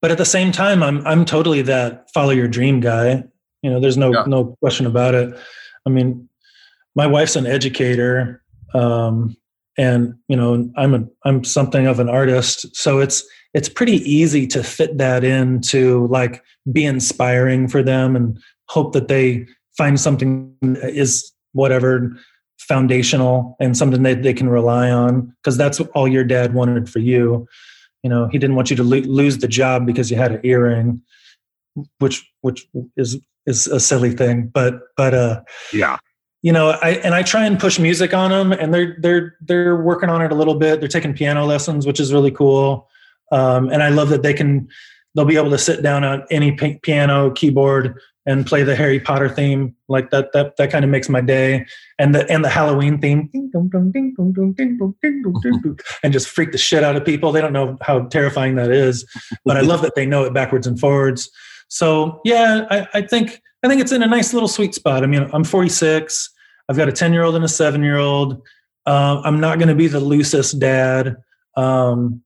but 0.00 0.10
at 0.10 0.18
the 0.18 0.24
same 0.24 0.52
time, 0.52 0.82
I'm 0.82 1.06
I'm 1.06 1.24
totally 1.24 1.62
that 1.62 2.10
follow 2.12 2.30
your 2.30 2.48
dream 2.48 2.80
guy. 2.80 3.24
You 3.62 3.70
know, 3.70 3.80
there's 3.80 3.96
no 3.96 4.12
yeah. 4.12 4.24
no 4.26 4.56
question 4.60 4.86
about 4.86 5.14
it. 5.14 5.36
I 5.86 5.90
mean, 5.90 6.28
my 6.94 7.06
wife's 7.06 7.36
an 7.36 7.46
educator, 7.46 8.42
um, 8.74 9.36
and 9.76 10.14
you 10.28 10.36
know, 10.36 10.70
I'm 10.76 10.94
a 10.94 11.04
I'm 11.24 11.44
something 11.44 11.86
of 11.86 12.00
an 12.00 12.08
artist, 12.08 12.74
so 12.74 13.00
it's 13.00 13.24
it's 13.54 13.68
pretty 13.68 13.96
easy 14.10 14.46
to 14.48 14.62
fit 14.62 14.98
that 14.98 15.24
in 15.24 15.60
to 15.60 16.06
like 16.08 16.42
be 16.70 16.84
inspiring 16.84 17.68
for 17.68 17.82
them 17.82 18.16
and 18.16 18.38
hope 18.68 18.92
that 18.92 19.08
they 19.08 19.46
find 19.76 20.00
something 20.00 20.54
is 20.62 21.32
whatever 21.52 22.16
foundational 22.58 23.56
and 23.60 23.76
something 23.76 24.02
that 24.02 24.22
they 24.22 24.32
can 24.32 24.48
rely 24.48 24.90
on 24.90 25.34
because 25.42 25.56
that's 25.56 25.80
all 25.80 26.08
your 26.08 26.24
dad 26.24 26.54
wanted 26.54 26.88
for 26.88 27.00
you. 27.00 27.46
You 28.02 28.10
know 28.10 28.28
he 28.28 28.38
didn't 28.38 28.56
want 28.56 28.70
you 28.70 28.76
to 28.76 28.82
lo- 28.82 28.98
lose 28.98 29.38
the 29.38 29.48
job 29.48 29.86
because 29.86 30.10
you 30.10 30.16
had 30.16 30.32
an 30.32 30.40
earring 30.42 31.02
which 31.98 32.28
which 32.40 32.66
is 32.96 33.18
is 33.46 33.66
a 33.66 33.80
silly 33.80 34.10
thing 34.10 34.50
but 34.52 34.80
but 34.96 35.14
uh 35.14 35.40
yeah. 35.72 35.98
you 36.42 36.52
know 36.52 36.70
i 36.82 36.90
and 37.04 37.14
i 37.14 37.22
try 37.22 37.46
and 37.46 37.58
push 37.58 37.78
music 37.78 38.12
on 38.12 38.30
them 38.30 38.52
and 38.52 38.74
they're 38.74 38.96
they're 39.00 39.36
they're 39.40 39.76
working 39.76 40.08
on 40.08 40.20
it 40.20 40.32
a 40.32 40.34
little 40.34 40.54
bit. 40.54 40.80
They're 40.80 40.88
taking 40.88 41.14
piano 41.14 41.46
lessons 41.46 41.86
which 41.86 42.00
is 42.00 42.12
really 42.12 42.30
cool 42.32 42.88
um 43.32 43.68
and 43.70 43.82
i 43.82 43.88
love 43.88 44.08
that 44.08 44.22
they 44.22 44.32
can 44.32 44.68
they'll 45.14 45.24
be 45.24 45.36
able 45.36 45.50
to 45.50 45.58
sit 45.58 45.82
down 45.82 46.04
on 46.04 46.24
any 46.30 46.52
piano 46.82 47.30
keyboard 47.32 47.98
and 48.24 48.46
play 48.46 48.62
the 48.62 48.76
Harry 48.76 49.00
Potter 49.00 49.28
theme. 49.28 49.74
Like 49.88 50.10
that 50.10 50.32
that 50.32 50.56
that 50.56 50.70
kind 50.70 50.84
of 50.84 50.90
makes 50.90 51.08
my 51.08 51.20
day. 51.20 51.66
And 51.98 52.14
the 52.14 52.30
and 52.30 52.44
the 52.44 52.48
Halloween 52.48 53.00
theme 53.00 53.28
and 56.02 56.12
just 56.12 56.28
freak 56.28 56.52
the 56.52 56.58
shit 56.58 56.84
out 56.84 56.96
of 56.96 57.04
people. 57.04 57.32
They 57.32 57.40
don't 57.40 57.52
know 57.52 57.76
how 57.80 58.04
terrifying 58.04 58.54
that 58.56 58.70
is. 58.70 59.04
But 59.44 59.56
I 59.56 59.60
love 59.60 59.82
that 59.82 59.94
they 59.96 60.06
know 60.06 60.24
it 60.24 60.32
backwards 60.32 60.66
and 60.66 60.78
forwards. 60.78 61.30
So 61.68 62.20
yeah, 62.24 62.66
I, 62.70 62.86
I 62.94 63.02
think 63.02 63.40
I 63.62 63.68
think 63.68 63.80
it's 63.80 63.92
in 63.92 64.02
a 64.02 64.06
nice 64.06 64.32
little 64.32 64.48
sweet 64.48 64.74
spot. 64.74 65.02
I 65.02 65.06
mean, 65.06 65.28
I'm 65.32 65.44
46. 65.44 66.30
I've 66.68 66.76
got 66.76 66.88
a 66.88 66.92
10 66.92 67.12
year 67.12 67.22
old 67.22 67.34
and 67.34 67.44
a 67.44 67.48
seven 67.48 67.82
year 67.82 67.98
old. 67.98 68.40
Uh, 68.86 69.20
I'm 69.24 69.40
not 69.40 69.58
going 69.58 69.68
to 69.68 69.74
be 69.74 69.86
the 69.86 70.00
loosest 70.00 70.58
dad. 70.58 71.16
Um, 71.56 72.22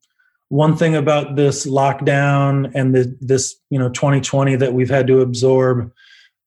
one 0.48 0.76
thing 0.76 0.94
about 0.94 1.36
this 1.36 1.66
lockdown 1.66 2.70
and 2.74 2.94
the, 2.94 3.16
this 3.20 3.56
you 3.70 3.78
know 3.78 3.88
2020 3.88 4.56
that 4.56 4.74
we've 4.74 4.90
had 4.90 5.06
to 5.06 5.20
absorb 5.20 5.92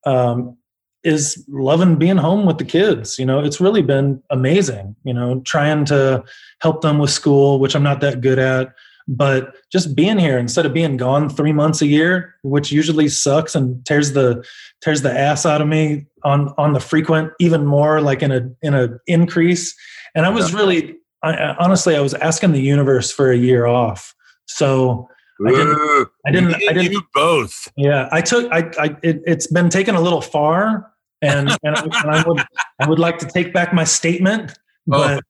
um, 0.05 0.57
is 1.03 1.43
loving 1.49 1.97
being 1.97 2.17
home 2.17 2.45
with 2.45 2.57
the 2.57 2.65
kids 2.65 3.17
you 3.19 3.25
know 3.25 3.39
it's 3.39 3.61
really 3.61 3.81
been 3.81 4.21
amazing 4.29 4.95
you 5.03 5.13
know 5.13 5.41
trying 5.45 5.85
to 5.85 6.23
help 6.61 6.81
them 6.81 6.99
with 6.99 7.09
school 7.09 7.59
which 7.59 7.75
i'm 7.75 7.83
not 7.83 8.01
that 8.01 8.21
good 8.21 8.39
at 8.39 8.73
but 9.07 9.55
just 9.71 9.95
being 9.95 10.19
here 10.19 10.37
instead 10.37 10.67
of 10.67 10.73
being 10.73 10.95
gone 10.95 11.29
three 11.29 11.51
months 11.51 11.81
a 11.81 11.87
year 11.87 12.35
which 12.43 12.71
usually 12.71 13.07
sucks 13.07 13.55
and 13.55 13.85
tears 13.85 14.13
the 14.13 14.45
tears 14.81 15.01
the 15.01 15.11
ass 15.11 15.45
out 15.45 15.61
of 15.61 15.67
me 15.67 16.05
on 16.23 16.53
on 16.57 16.73
the 16.73 16.79
frequent 16.79 17.31
even 17.39 17.65
more 17.65 18.01
like 18.01 18.21
in 18.21 18.31
a 18.31 18.49
in 18.61 18.73
a 18.73 18.89
increase. 19.07 19.75
And 20.15 20.25
i 20.25 20.29
was 20.29 20.53
really 20.53 20.95
I, 21.21 21.55
honestly, 21.59 21.95
I 21.95 22.01
was 22.01 22.13
asking 22.13 22.53
the 22.53 22.61
universe 22.61 23.11
for 23.11 23.31
a 23.31 23.37
year 23.37 23.65
off. 23.65 24.15
So 24.45 25.07
I 25.45 25.51
didn't. 25.51 26.09
I 26.25 26.31
didn't. 26.31 26.55
I 26.55 26.73
didn't 26.73 26.91
you 26.91 27.01
both. 27.13 27.67
Yeah, 27.77 28.09
I 28.11 28.21
took. 28.21 28.51
I. 28.51 28.69
I 28.79 28.95
it, 29.03 29.21
has 29.27 29.47
been 29.47 29.69
taken 29.69 29.95
a 29.95 30.01
little 30.01 30.21
far, 30.21 30.91
and 31.21 31.49
and, 31.63 31.75
I, 31.75 31.81
and 31.81 32.11
I 32.11 32.23
would. 32.27 32.41
I 32.79 32.89
would 32.89 32.99
like 32.99 33.19
to 33.19 33.25
take 33.25 33.53
back 33.53 33.73
my 33.73 33.83
statement, 33.83 34.51
oh. 34.51 34.55
but. 34.87 35.17
Oh. 35.17 35.21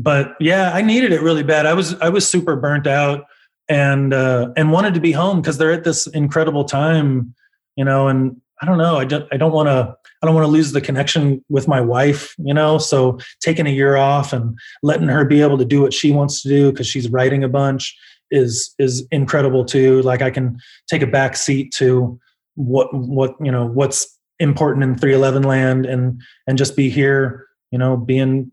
But 0.00 0.36
yeah, 0.38 0.70
I 0.72 0.80
needed 0.80 1.10
it 1.10 1.22
really 1.22 1.42
bad. 1.42 1.66
I 1.66 1.74
was 1.74 1.98
I 2.00 2.08
was 2.08 2.24
super 2.24 2.54
burnt 2.54 2.86
out, 2.86 3.24
and 3.68 4.14
uh, 4.14 4.52
and 4.56 4.70
wanted 4.70 4.94
to 4.94 5.00
be 5.00 5.10
home 5.10 5.40
because 5.40 5.58
they're 5.58 5.72
at 5.72 5.82
this 5.82 6.06
incredible 6.06 6.62
time, 6.62 7.34
you 7.74 7.84
know. 7.84 8.06
And 8.06 8.40
I 8.62 8.66
don't 8.66 8.78
know. 8.78 8.96
I 8.96 9.04
don't. 9.04 9.26
I 9.32 9.36
don't 9.36 9.50
want 9.50 9.68
to. 9.68 9.96
I 10.20 10.26
don't 10.26 10.34
want 10.34 10.46
to 10.46 10.50
lose 10.50 10.72
the 10.72 10.80
connection 10.80 11.44
with 11.48 11.68
my 11.68 11.80
wife, 11.80 12.34
you 12.38 12.52
know. 12.52 12.78
So 12.78 13.18
taking 13.40 13.66
a 13.66 13.70
year 13.70 13.96
off 13.96 14.32
and 14.32 14.58
letting 14.82 15.08
her 15.08 15.24
be 15.24 15.40
able 15.40 15.58
to 15.58 15.64
do 15.64 15.80
what 15.80 15.94
she 15.94 16.10
wants 16.10 16.42
to 16.42 16.48
do 16.48 16.72
because 16.72 16.86
she's 16.86 17.08
writing 17.08 17.44
a 17.44 17.48
bunch 17.48 17.96
is 18.30 18.74
is 18.78 19.06
incredible 19.10 19.64
too. 19.64 20.02
Like 20.02 20.22
I 20.22 20.30
can 20.30 20.58
take 20.88 21.02
a 21.02 21.06
back 21.06 21.36
seat 21.36 21.72
to 21.76 22.18
what 22.54 22.92
what 22.92 23.36
you 23.42 23.52
know 23.52 23.66
what's 23.66 24.18
important 24.40 24.84
in 24.84 24.96
311 24.96 25.42
land 25.42 25.86
and 25.86 26.20
and 26.46 26.58
just 26.58 26.76
be 26.76 26.90
here, 26.90 27.46
you 27.70 27.78
know, 27.78 27.96
being 27.96 28.50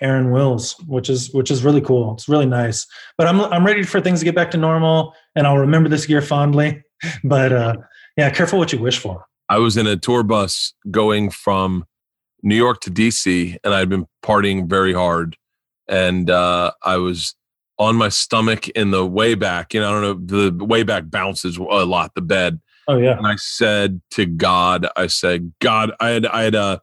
Aaron 0.00 0.30
Wills, 0.30 0.74
which 0.86 1.10
is 1.10 1.32
which 1.32 1.50
is 1.50 1.64
really 1.64 1.80
cool. 1.80 2.14
It's 2.14 2.28
really 2.28 2.46
nice. 2.46 2.86
But 3.16 3.26
I'm 3.26 3.40
I'm 3.40 3.66
ready 3.66 3.82
for 3.82 4.00
things 4.00 4.20
to 4.20 4.24
get 4.24 4.34
back 4.34 4.50
to 4.52 4.56
normal 4.56 5.14
and 5.34 5.46
I'll 5.46 5.58
remember 5.58 5.88
this 5.88 6.08
year 6.08 6.22
fondly. 6.22 6.82
But 7.22 7.52
uh 7.52 7.76
yeah, 8.16 8.30
careful 8.30 8.58
what 8.58 8.72
you 8.72 8.80
wish 8.80 8.98
for. 8.98 9.27
I 9.48 9.58
was 9.58 9.76
in 9.76 9.86
a 9.86 9.96
tour 9.96 10.22
bus 10.22 10.74
going 10.90 11.30
from 11.30 11.84
New 12.42 12.56
York 12.56 12.80
to 12.82 12.90
DC, 12.90 13.56
and 13.64 13.74
I'd 13.74 13.88
been 13.88 14.06
partying 14.22 14.68
very 14.68 14.92
hard, 14.92 15.36
and 15.88 16.30
uh, 16.30 16.72
I 16.82 16.98
was 16.98 17.34
on 17.78 17.96
my 17.96 18.08
stomach 18.08 18.68
in 18.68 18.90
the 18.90 19.06
way 19.06 19.34
back. 19.34 19.72
You 19.72 19.80
know, 19.80 19.88
I 19.88 20.00
don't 20.00 20.26
know, 20.26 20.50
the 20.50 20.64
way 20.64 20.82
back 20.82 21.10
bounces 21.10 21.56
a 21.56 21.62
lot. 21.62 22.14
The 22.14 22.20
bed. 22.20 22.60
Oh 22.86 22.96
yeah. 22.96 23.16
And 23.16 23.26
I 23.26 23.36
said 23.36 24.00
to 24.12 24.26
God, 24.26 24.86
I 24.96 25.06
said, 25.08 25.52
God, 25.60 25.92
I 26.00 26.08
had 26.08 26.26
I 26.26 26.42
had 26.42 26.54
a 26.54 26.80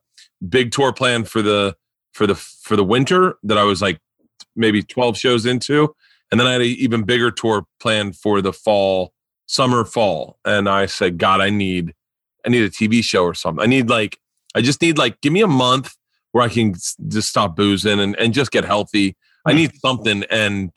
big 0.47 0.71
tour 0.71 0.93
plan 0.93 1.23
for 1.23 1.41
the 1.41 1.75
for 2.13 2.27
the 2.27 2.35
for 2.35 2.75
the 2.75 2.83
winter 2.83 3.37
that 3.43 3.57
I 3.57 3.63
was 3.63 3.81
like 3.81 3.99
maybe 4.55 4.81
twelve 4.81 5.17
shows 5.17 5.45
into, 5.45 5.95
and 6.31 6.39
then 6.39 6.47
I 6.47 6.53
had 6.53 6.61
an 6.61 6.67
even 6.67 7.03
bigger 7.03 7.31
tour 7.31 7.65
plan 7.79 8.13
for 8.13 8.41
the 8.41 8.53
fall, 8.53 9.13
summer, 9.45 9.83
fall, 9.85 10.39
and 10.45 10.69
I 10.69 10.85
said, 10.85 11.17
God, 11.17 11.41
I 11.41 11.49
need 11.49 11.93
I 12.45 12.49
need 12.49 12.63
a 12.63 12.69
TV 12.69 13.03
show 13.03 13.23
or 13.23 13.33
something. 13.33 13.63
I 13.63 13.67
need 13.67 13.89
like, 13.89 14.19
I 14.55 14.61
just 14.61 14.81
need 14.81 14.97
like, 14.97 15.19
give 15.21 15.33
me 15.33 15.41
a 15.41 15.47
month 15.47 15.95
where 16.31 16.43
I 16.43 16.49
can 16.49 16.73
just 16.73 17.29
stop 17.29 17.55
boozing 17.55 17.99
and, 17.99 18.15
and 18.17 18.33
just 18.33 18.51
get 18.51 18.65
healthy. 18.65 19.15
I 19.45 19.51
mm-hmm. 19.51 19.57
need 19.57 19.75
something. 19.75 20.23
And 20.29 20.71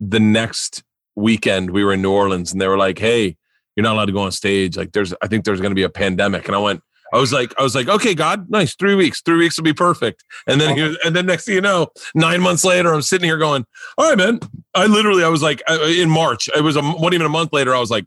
the 0.00 0.20
next 0.20 0.82
weekend 1.16 1.70
we 1.70 1.84
were 1.84 1.92
in 1.92 2.02
New 2.02 2.12
Orleans 2.12 2.52
and 2.52 2.60
they 2.60 2.68
were 2.68 2.78
like, 2.78 2.98
Hey, 2.98 3.36
you're 3.76 3.84
not 3.84 3.94
allowed 3.94 4.06
to 4.06 4.12
go 4.12 4.20
on 4.20 4.32
stage. 4.32 4.76
Like 4.76 4.92
there's, 4.92 5.14
I 5.22 5.26
think 5.26 5.44
there's 5.44 5.60
going 5.60 5.70
to 5.70 5.76
be 5.76 5.82
a 5.82 5.88
pandemic. 5.88 6.46
And 6.46 6.56
I 6.56 6.58
went, 6.58 6.82
I 7.12 7.18
was 7.18 7.32
like, 7.32 7.54
I 7.58 7.62
was 7.62 7.76
like, 7.76 7.88
okay, 7.88 8.12
God, 8.12 8.50
nice. 8.50 8.74
Three 8.74 8.96
weeks, 8.96 9.22
three 9.22 9.36
weeks 9.36 9.56
will 9.56 9.64
be 9.64 9.72
perfect. 9.72 10.24
And 10.48 10.60
then, 10.60 10.76
he 10.76 10.82
was, 10.82 10.98
and 11.04 11.14
then 11.14 11.26
next 11.26 11.44
thing 11.44 11.54
you 11.54 11.60
know, 11.60 11.88
nine 12.16 12.40
months 12.40 12.64
later, 12.64 12.92
I'm 12.92 13.02
sitting 13.02 13.24
here 13.24 13.38
going, 13.38 13.64
all 13.96 14.08
right, 14.08 14.18
man. 14.18 14.40
I 14.74 14.86
literally, 14.86 15.22
I 15.22 15.28
was 15.28 15.40
like, 15.40 15.62
in 15.70 16.10
March, 16.10 16.48
it 16.56 16.62
was 16.62 16.74
a, 16.74 16.82
what 16.82 17.14
even 17.14 17.24
a 17.24 17.30
month 17.30 17.52
later, 17.52 17.72
I 17.72 17.78
was 17.78 17.90
like, 17.90 18.04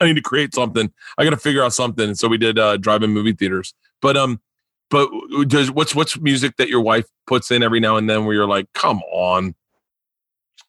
I 0.00 0.06
need 0.06 0.16
to 0.16 0.22
create 0.22 0.54
something. 0.54 0.92
I 1.16 1.24
got 1.24 1.30
to 1.30 1.36
figure 1.36 1.62
out 1.62 1.72
something. 1.72 2.08
And 2.08 2.18
so 2.18 2.28
we 2.28 2.38
did 2.38 2.58
uh, 2.58 2.76
drive-in 2.76 3.10
movie 3.10 3.32
theaters. 3.32 3.74
But 4.02 4.16
um, 4.16 4.40
but 4.90 5.08
does 5.48 5.70
what's 5.70 5.94
what's 5.94 6.18
music 6.20 6.56
that 6.58 6.68
your 6.68 6.80
wife 6.80 7.06
puts 7.26 7.50
in 7.50 7.62
every 7.62 7.80
now 7.80 7.96
and 7.96 8.08
then 8.08 8.24
where 8.24 8.34
you're 8.34 8.46
like, 8.46 8.72
come 8.74 9.00
on. 9.12 9.54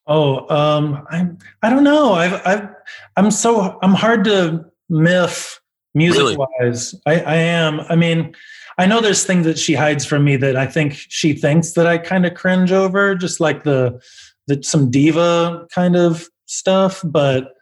Oh, 0.07 0.49
um, 0.49 1.05
I 1.11 1.29
I 1.61 1.69
don't 1.69 1.83
know. 1.83 2.13
I've 2.13 2.41
I've 2.45 2.69
I'm 3.17 3.31
so 3.31 3.77
I'm 3.81 3.93
hard 3.93 4.23
to 4.25 4.65
miff 4.89 5.59
music 5.93 6.21
really? 6.21 6.37
wise. 6.37 6.95
I, 7.05 7.19
I 7.19 7.35
am. 7.35 7.81
I 7.81 7.95
mean, 7.95 8.33
I 8.77 8.85
know 8.85 9.01
there's 9.01 9.25
things 9.25 9.45
that 9.45 9.59
she 9.59 9.73
hides 9.73 10.05
from 10.05 10.23
me 10.23 10.37
that 10.37 10.55
I 10.55 10.65
think 10.65 10.93
she 10.93 11.33
thinks 11.33 11.73
that 11.73 11.87
I 11.87 11.97
kind 11.97 12.25
of 12.25 12.35
cringe 12.35 12.71
over, 12.71 13.15
just 13.15 13.39
like 13.39 13.63
the 13.63 14.01
the 14.47 14.63
some 14.63 14.89
diva 14.89 15.67
kind 15.73 15.95
of 15.95 16.27
stuff. 16.45 17.01
But 17.03 17.53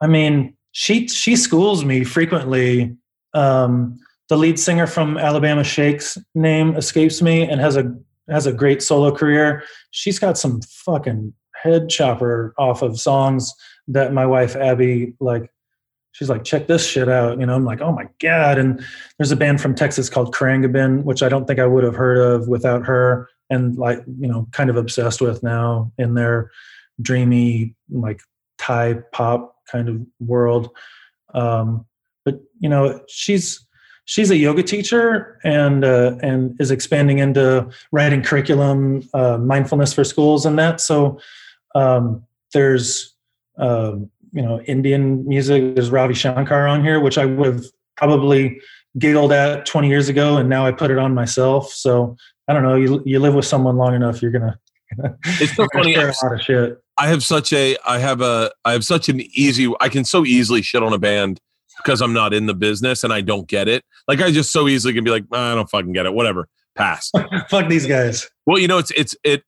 I 0.00 0.06
mean, 0.06 0.56
she 0.74 1.06
she 1.06 1.36
schools 1.36 1.84
me 1.84 2.02
frequently. 2.02 2.96
Um, 3.32 3.96
the 4.28 4.36
lead 4.36 4.58
singer 4.58 4.86
from 4.86 5.16
Alabama 5.16 5.62
Shakes 5.62 6.18
name 6.34 6.76
escapes 6.76 7.22
me 7.22 7.48
and 7.48 7.60
has 7.60 7.76
a 7.76 7.94
has 8.28 8.46
a 8.46 8.52
great 8.52 8.82
solo 8.82 9.14
career. 9.14 9.62
She's 9.92 10.18
got 10.18 10.36
some 10.36 10.60
fucking 10.62 11.32
head 11.54 11.88
chopper 11.88 12.54
off 12.58 12.82
of 12.82 12.98
songs 13.00 13.54
that 13.88 14.12
my 14.12 14.26
wife 14.26 14.56
Abby 14.56 15.14
like. 15.20 15.50
She's 16.10 16.30
like, 16.30 16.44
check 16.44 16.68
this 16.68 16.86
shit 16.86 17.08
out. 17.08 17.40
You 17.40 17.46
know, 17.46 17.54
I'm 17.56 17.64
like, 17.64 17.80
oh 17.80 17.90
my 17.90 18.06
god. 18.20 18.56
And 18.56 18.84
there's 19.18 19.32
a 19.32 19.36
band 19.36 19.60
from 19.60 19.74
Texas 19.74 20.08
called 20.08 20.32
Khruangbin, 20.32 21.02
which 21.02 21.24
I 21.24 21.28
don't 21.28 21.44
think 21.44 21.58
I 21.58 21.66
would 21.66 21.82
have 21.82 21.96
heard 21.96 22.18
of 22.18 22.46
without 22.46 22.86
her. 22.86 23.28
and 23.50 23.76
like 23.76 23.98
you 24.18 24.28
know 24.28 24.48
kind 24.50 24.70
of 24.70 24.76
obsessed 24.76 25.20
with 25.20 25.42
now 25.42 25.92
in 25.98 26.14
their 26.14 26.50
dreamy 27.00 27.74
like 27.90 28.20
Thai 28.58 28.94
pop 29.12 29.53
kind 29.70 29.88
of 29.88 30.00
world. 30.20 30.70
Um, 31.32 31.86
but 32.24 32.40
you 32.58 32.68
know 32.68 33.00
she's 33.08 33.64
she's 34.04 34.30
a 34.30 34.36
yoga 34.36 34.62
teacher 34.62 35.38
and 35.44 35.84
uh, 35.84 36.16
and 36.22 36.58
is 36.60 36.70
expanding 36.70 37.18
into 37.18 37.68
writing 37.92 38.22
curriculum, 38.22 39.08
uh, 39.14 39.38
mindfulness 39.38 39.92
for 39.92 40.04
schools, 40.04 40.46
and 40.46 40.58
that. 40.58 40.80
So 40.80 41.18
um, 41.74 42.24
there's 42.52 43.14
uh, 43.58 43.96
you 44.32 44.42
know 44.42 44.60
Indian 44.62 45.26
music. 45.26 45.74
There's 45.74 45.90
Ravi 45.90 46.14
Shankar 46.14 46.66
on 46.66 46.82
here, 46.82 47.00
which 47.00 47.18
I 47.18 47.24
would 47.24 47.54
have 47.54 47.64
probably 47.96 48.60
giggled 48.98 49.32
at 49.32 49.66
20 49.66 49.88
years 49.88 50.08
ago, 50.08 50.36
and 50.36 50.48
now 50.48 50.66
I 50.66 50.72
put 50.72 50.90
it 50.90 50.98
on 50.98 51.14
myself. 51.14 51.72
So 51.72 52.16
I 52.48 52.52
don't 52.52 52.62
know. 52.62 52.76
You 52.76 53.02
you 53.04 53.18
live 53.18 53.34
with 53.34 53.46
someone 53.46 53.76
long 53.76 53.94
enough, 53.94 54.22
you're 54.22 54.30
gonna. 54.30 54.58
It's 55.40 55.54
so 55.56 55.66
funny. 55.72 55.94
a 55.94 56.06
lot 56.22 56.32
of 56.32 56.40
shit. 56.40 56.78
I 56.98 57.08
have 57.08 57.22
such 57.24 57.52
a 57.52 57.76
I 57.86 57.98
have 57.98 58.20
a 58.20 58.52
I 58.64 58.72
have 58.72 58.84
such 58.84 59.08
an 59.08 59.20
easy 59.32 59.72
I 59.80 59.88
can 59.88 60.04
so 60.04 60.24
easily 60.24 60.62
shit 60.62 60.82
on 60.82 60.92
a 60.92 60.98
band 60.98 61.40
because 61.78 62.00
I'm 62.00 62.12
not 62.12 62.32
in 62.32 62.46
the 62.46 62.54
business 62.54 63.02
and 63.04 63.12
I 63.12 63.20
don't 63.20 63.48
get 63.48 63.66
it. 63.68 63.84
Like 64.06 64.20
I 64.20 64.30
just 64.30 64.52
so 64.52 64.68
easily 64.68 64.94
can 64.94 65.02
be 65.04 65.10
like, 65.10 65.24
I 65.32 65.54
don't 65.54 65.68
fucking 65.68 65.92
get 65.92 66.06
it. 66.06 66.14
Whatever. 66.14 66.48
Pass. 66.76 67.10
Fuck 67.50 67.68
these 67.68 67.86
guys. 67.86 68.28
Well, 68.46 68.58
you 68.58 68.68
know, 68.68 68.78
it's 68.78 68.90
it's 68.92 69.16
it. 69.24 69.42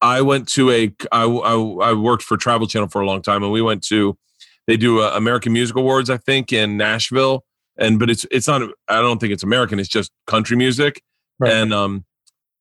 I 0.00 0.20
went 0.20 0.48
to 0.50 0.70
a 0.70 0.92
I, 1.12 1.24
I 1.24 1.54
I 1.90 1.92
worked 1.92 2.22
for 2.24 2.36
Travel 2.36 2.66
Channel 2.66 2.88
for 2.88 3.00
a 3.02 3.06
long 3.06 3.22
time, 3.22 3.42
and 3.42 3.52
we 3.52 3.62
went 3.62 3.82
to 3.84 4.16
they 4.66 4.76
do 4.76 5.00
a 5.00 5.16
American 5.16 5.52
Music 5.52 5.76
Awards, 5.76 6.08
I 6.10 6.16
think, 6.16 6.52
in 6.52 6.76
Nashville, 6.76 7.44
and 7.78 7.98
but 7.98 8.10
it's 8.10 8.26
it's 8.30 8.48
not. 8.48 8.62
I 8.88 9.00
don't 9.00 9.18
think 9.20 9.32
it's 9.32 9.42
American. 9.42 9.78
It's 9.78 9.88
just 9.88 10.10
country 10.26 10.56
music, 10.56 11.02
Right. 11.38 11.52
and 11.52 11.72
um, 11.74 12.04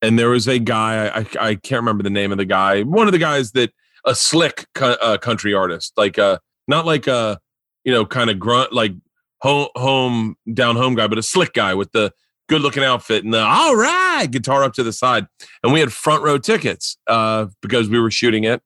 and 0.02 0.18
there 0.18 0.30
was 0.30 0.48
a 0.48 0.60
guy 0.60 1.08
I 1.08 1.26
I 1.40 1.56
can't 1.56 1.82
remember 1.82 2.04
the 2.04 2.10
name 2.10 2.32
of 2.32 2.38
the 2.38 2.46
guy. 2.46 2.84
One 2.84 3.08
of 3.08 3.14
the 3.14 3.20
guys 3.20 3.52
that 3.52 3.72
a 4.06 4.16
slick 4.16 4.68
co- 4.74 4.98
uh, 5.02 5.18
country 5.18 5.54
artist, 5.54 5.94
like 5.98 6.18
uh, 6.18 6.40
not 6.68 6.86
like 6.86 7.08
a 7.08 7.40
you 7.84 7.92
know 7.92 8.06
kind 8.06 8.30
of 8.30 8.40
grunt 8.40 8.74
like 8.74 8.94
home 9.42 9.68
home 9.76 10.36
down 10.54 10.76
home 10.76 10.96
guy, 10.96 11.08
but 11.08 11.18
a 11.18 11.24
slick 11.24 11.54
guy 11.54 11.74
with 11.74 11.92
the 11.92 12.12
good 12.50 12.62
looking 12.62 12.84
outfit 12.84 13.24
and 13.24 13.34
the 13.34 13.40
all 13.40 13.76
right 13.76 14.28
guitar 14.30 14.64
up 14.64 14.74
to 14.74 14.84
the 14.84 14.94
side. 14.94 15.28
And 15.64 15.72
we 15.72 15.80
had 15.80 15.94
front 15.94 16.24
row 16.24 16.38
tickets 16.38 16.98
uh, 17.08 17.48
because 17.62 17.90
we 17.90 18.00
were 18.00 18.12
shooting 18.12 18.44
it. 18.44 18.62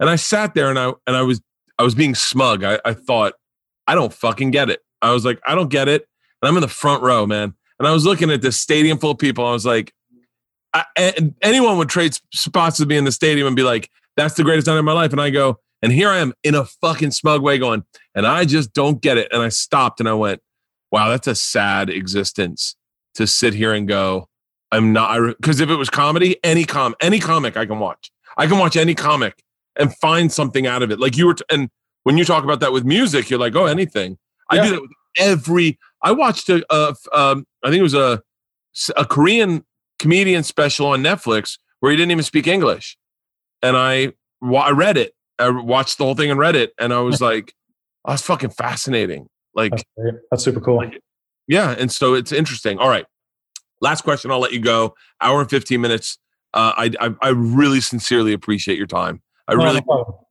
And 0.00 0.10
I 0.10 0.16
sat 0.16 0.54
there 0.54 0.70
and 0.70 0.78
I 0.78 0.92
and 1.06 1.16
I 1.16 1.22
was 1.22 1.40
I 1.78 1.82
was 1.82 1.94
being 1.94 2.14
smug. 2.14 2.64
I, 2.64 2.80
I 2.84 2.94
thought 2.94 3.34
I 3.86 3.94
don't 3.94 4.12
fucking 4.12 4.50
get 4.50 4.70
it. 4.70 4.80
I 5.02 5.12
was 5.12 5.24
like 5.24 5.40
I 5.46 5.54
don't 5.54 5.70
get 5.70 5.88
it. 5.88 6.06
And 6.42 6.48
I'm 6.48 6.56
in 6.56 6.60
the 6.60 6.68
front 6.68 7.02
row, 7.02 7.26
man. 7.26 7.54
And 7.78 7.86
I 7.86 7.92
was 7.92 8.04
looking 8.04 8.30
at 8.30 8.42
this 8.42 8.58
stadium 8.58 8.98
full 8.98 9.12
of 9.12 9.18
people. 9.18 9.46
I 9.46 9.52
was 9.52 9.64
like, 9.64 9.92
I, 10.74 10.84
and 10.96 11.34
anyone 11.42 11.78
would 11.78 11.88
trade 11.88 12.18
spots 12.32 12.78
with 12.78 12.88
me 12.88 12.96
in 12.96 13.04
the 13.04 13.12
stadium 13.12 13.46
and 13.46 13.56
be 13.56 13.62
like, 13.62 13.90
"That's 14.16 14.34
the 14.34 14.44
greatest 14.44 14.66
night 14.66 14.76
of 14.76 14.84
my 14.84 14.92
life." 14.92 15.12
And 15.12 15.20
I 15.20 15.30
go, 15.30 15.58
and 15.82 15.92
here 15.92 16.08
I 16.08 16.18
am 16.18 16.34
in 16.42 16.54
a 16.54 16.64
fucking 16.64 17.12
smug 17.12 17.42
way, 17.42 17.58
going, 17.58 17.84
and 18.14 18.26
I 18.26 18.44
just 18.44 18.72
don't 18.72 19.00
get 19.00 19.16
it. 19.16 19.28
And 19.32 19.42
I 19.42 19.48
stopped 19.48 20.00
and 20.00 20.08
I 20.08 20.14
went, 20.14 20.42
"Wow, 20.90 21.08
that's 21.08 21.26
a 21.26 21.34
sad 21.34 21.88
existence 21.90 22.76
to 23.14 23.26
sit 23.26 23.54
here 23.54 23.72
and 23.72 23.88
go." 23.88 24.28
I'm 24.70 24.92
not 24.92 25.18
because 25.38 25.60
if 25.60 25.70
it 25.70 25.76
was 25.76 25.88
comedy, 25.88 26.36
any 26.44 26.64
com 26.64 26.94
any 27.00 27.18
comic 27.18 27.56
I 27.56 27.64
can 27.64 27.78
watch. 27.78 28.10
I 28.36 28.46
can 28.46 28.58
watch 28.58 28.76
any 28.76 28.94
comic 28.94 29.42
and 29.78 29.94
find 29.96 30.30
something 30.30 30.66
out 30.66 30.82
of 30.82 30.90
it. 30.90 31.00
Like 31.00 31.16
you 31.16 31.26
were, 31.26 31.34
t- 31.34 31.44
and 31.50 31.70
when 32.04 32.18
you 32.18 32.24
talk 32.24 32.44
about 32.44 32.60
that 32.60 32.72
with 32.72 32.84
music, 32.84 33.30
you're 33.30 33.38
like, 33.38 33.56
oh, 33.56 33.66
anything. 33.66 34.18
I 34.50 34.62
do 34.62 34.70
that 34.70 34.80
with 34.80 34.90
every. 35.18 35.78
I 36.02 36.12
watched 36.12 36.48
a, 36.48 36.64
a 36.70 36.94
um, 37.12 37.46
I 37.64 37.70
think 37.70 37.80
it 37.80 37.82
was 37.82 37.94
a 37.94 38.22
a 38.96 39.04
Korean 39.04 39.64
comedian 39.98 40.42
special 40.42 40.86
on 40.86 41.02
Netflix 41.02 41.58
where 41.80 41.90
he 41.90 41.96
didn't 41.96 42.10
even 42.10 42.24
speak 42.24 42.46
English, 42.46 42.96
and 43.62 43.76
I 43.76 44.12
I 44.42 44.70
read 44.70 44.96
it. 44.96 45.14
I 45.38 45.50
watched 45.50 45.98
the 45.98 46.04
whole 46.04 46.14
thing 46.14 46.30
and 46.30 46.38
read 46.38 46.56
it, 46.56 46.72
and 46.78 46.92
I 46.92 47.00
was 47.00 47.20
like, 47.20 47.54
oh, 48.04 48.12
it's 48.12 48.22
fucking 48.22 48.50
fascinating. 48.50 49.28
Like, 49.54 49.72
That's. 49.72 50.18
That's 50.30 50.44
super 50.44 50.60
cool. 50.60 50.90
yeah, 51.46 51.74
and 51.78 51.90
so 51.90 52.14
it's 52.14 52.32
interesting. 52.32 52.78
All 52.78 52.88
right, 52.88 53.06
last 53.80 54.02
question. 54.02 54.30
I'll 54.30 54.40
let 54.40 54.52
you 54.52 54.60
go. 54.60 54.94
Hour 55.20 55.40
and 55.40 55.50
fifteen 55.50 55.80
minutes. 55.80 56.18
Uh, 56.54 56.72
I, 56.76 56.90
I 57.00 57.14
I 57.20 57.28
really 57.30 57.80
sincerely 57.80 58.32
appreciate 58.32 58.78
your 58.78 58.86
time. 58.86 59.22
I 59.46 59.54
really. 59.54 59.82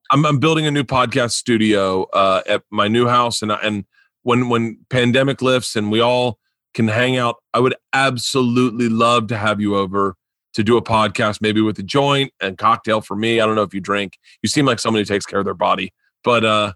I'm, 0.10 0.26
I'm 0.26 0.39
building 0.39 0.65
a 0.65 0.72
new 0.72 0.85
podcast 0.85 1.31
studio 1.31 2.03
uh, 2.14 2.41
at 2.48 2.64
my 2.72 2.88
new 2.88 3.07
house, 3.07 3.41
and 3.41 3.52
and 3.52 3.85
when 4.23 4.49
when 4.49 4.80
pandemic 4.89 5.41
lifts 5.41 5.76
and 5.76 5.91
we 5.91 6.02
all 6.02 6.39
can 6.77 6.87
hang 6.87 7.17
out, 7.17 7.37
I 7.55 7.59
would 7.59 7.75
absolutely 7.91 8.87
love 8.87 9.27
to 9.27 9.37
have 9.37 9.59
you 9.59 9.75
over 9.75 10.15
to 10.53 10.63
do 10.63 10.77
a 10.77 10.81
podcast, 10.81 11.41
maybe 11.41 11.59
with 11.59 11.77
a 11.79 11.83
joint 11.83 12.31
and 12.39 12.55
cocktail 12.57 13.01
for 13.01 13.15
me. 13.15 13.41
I 13.41 13.47
don't 13.47 13.55
know 13.55 13.63
if 13.63 13.73
you 13.73 13.81
drink. 13.81 14.17
You 14.43 14.47
seem 14.47 14.65
like 14.65 14.79
someone 14.79 15.01
who 15.01 15.05
takes 15.05 15.25
care 15.25 15.39
of 15.39 15.45
their 15.45 15.55
body, 15.55 15.91
but 16.23 16.45
uh, 16.45 16.73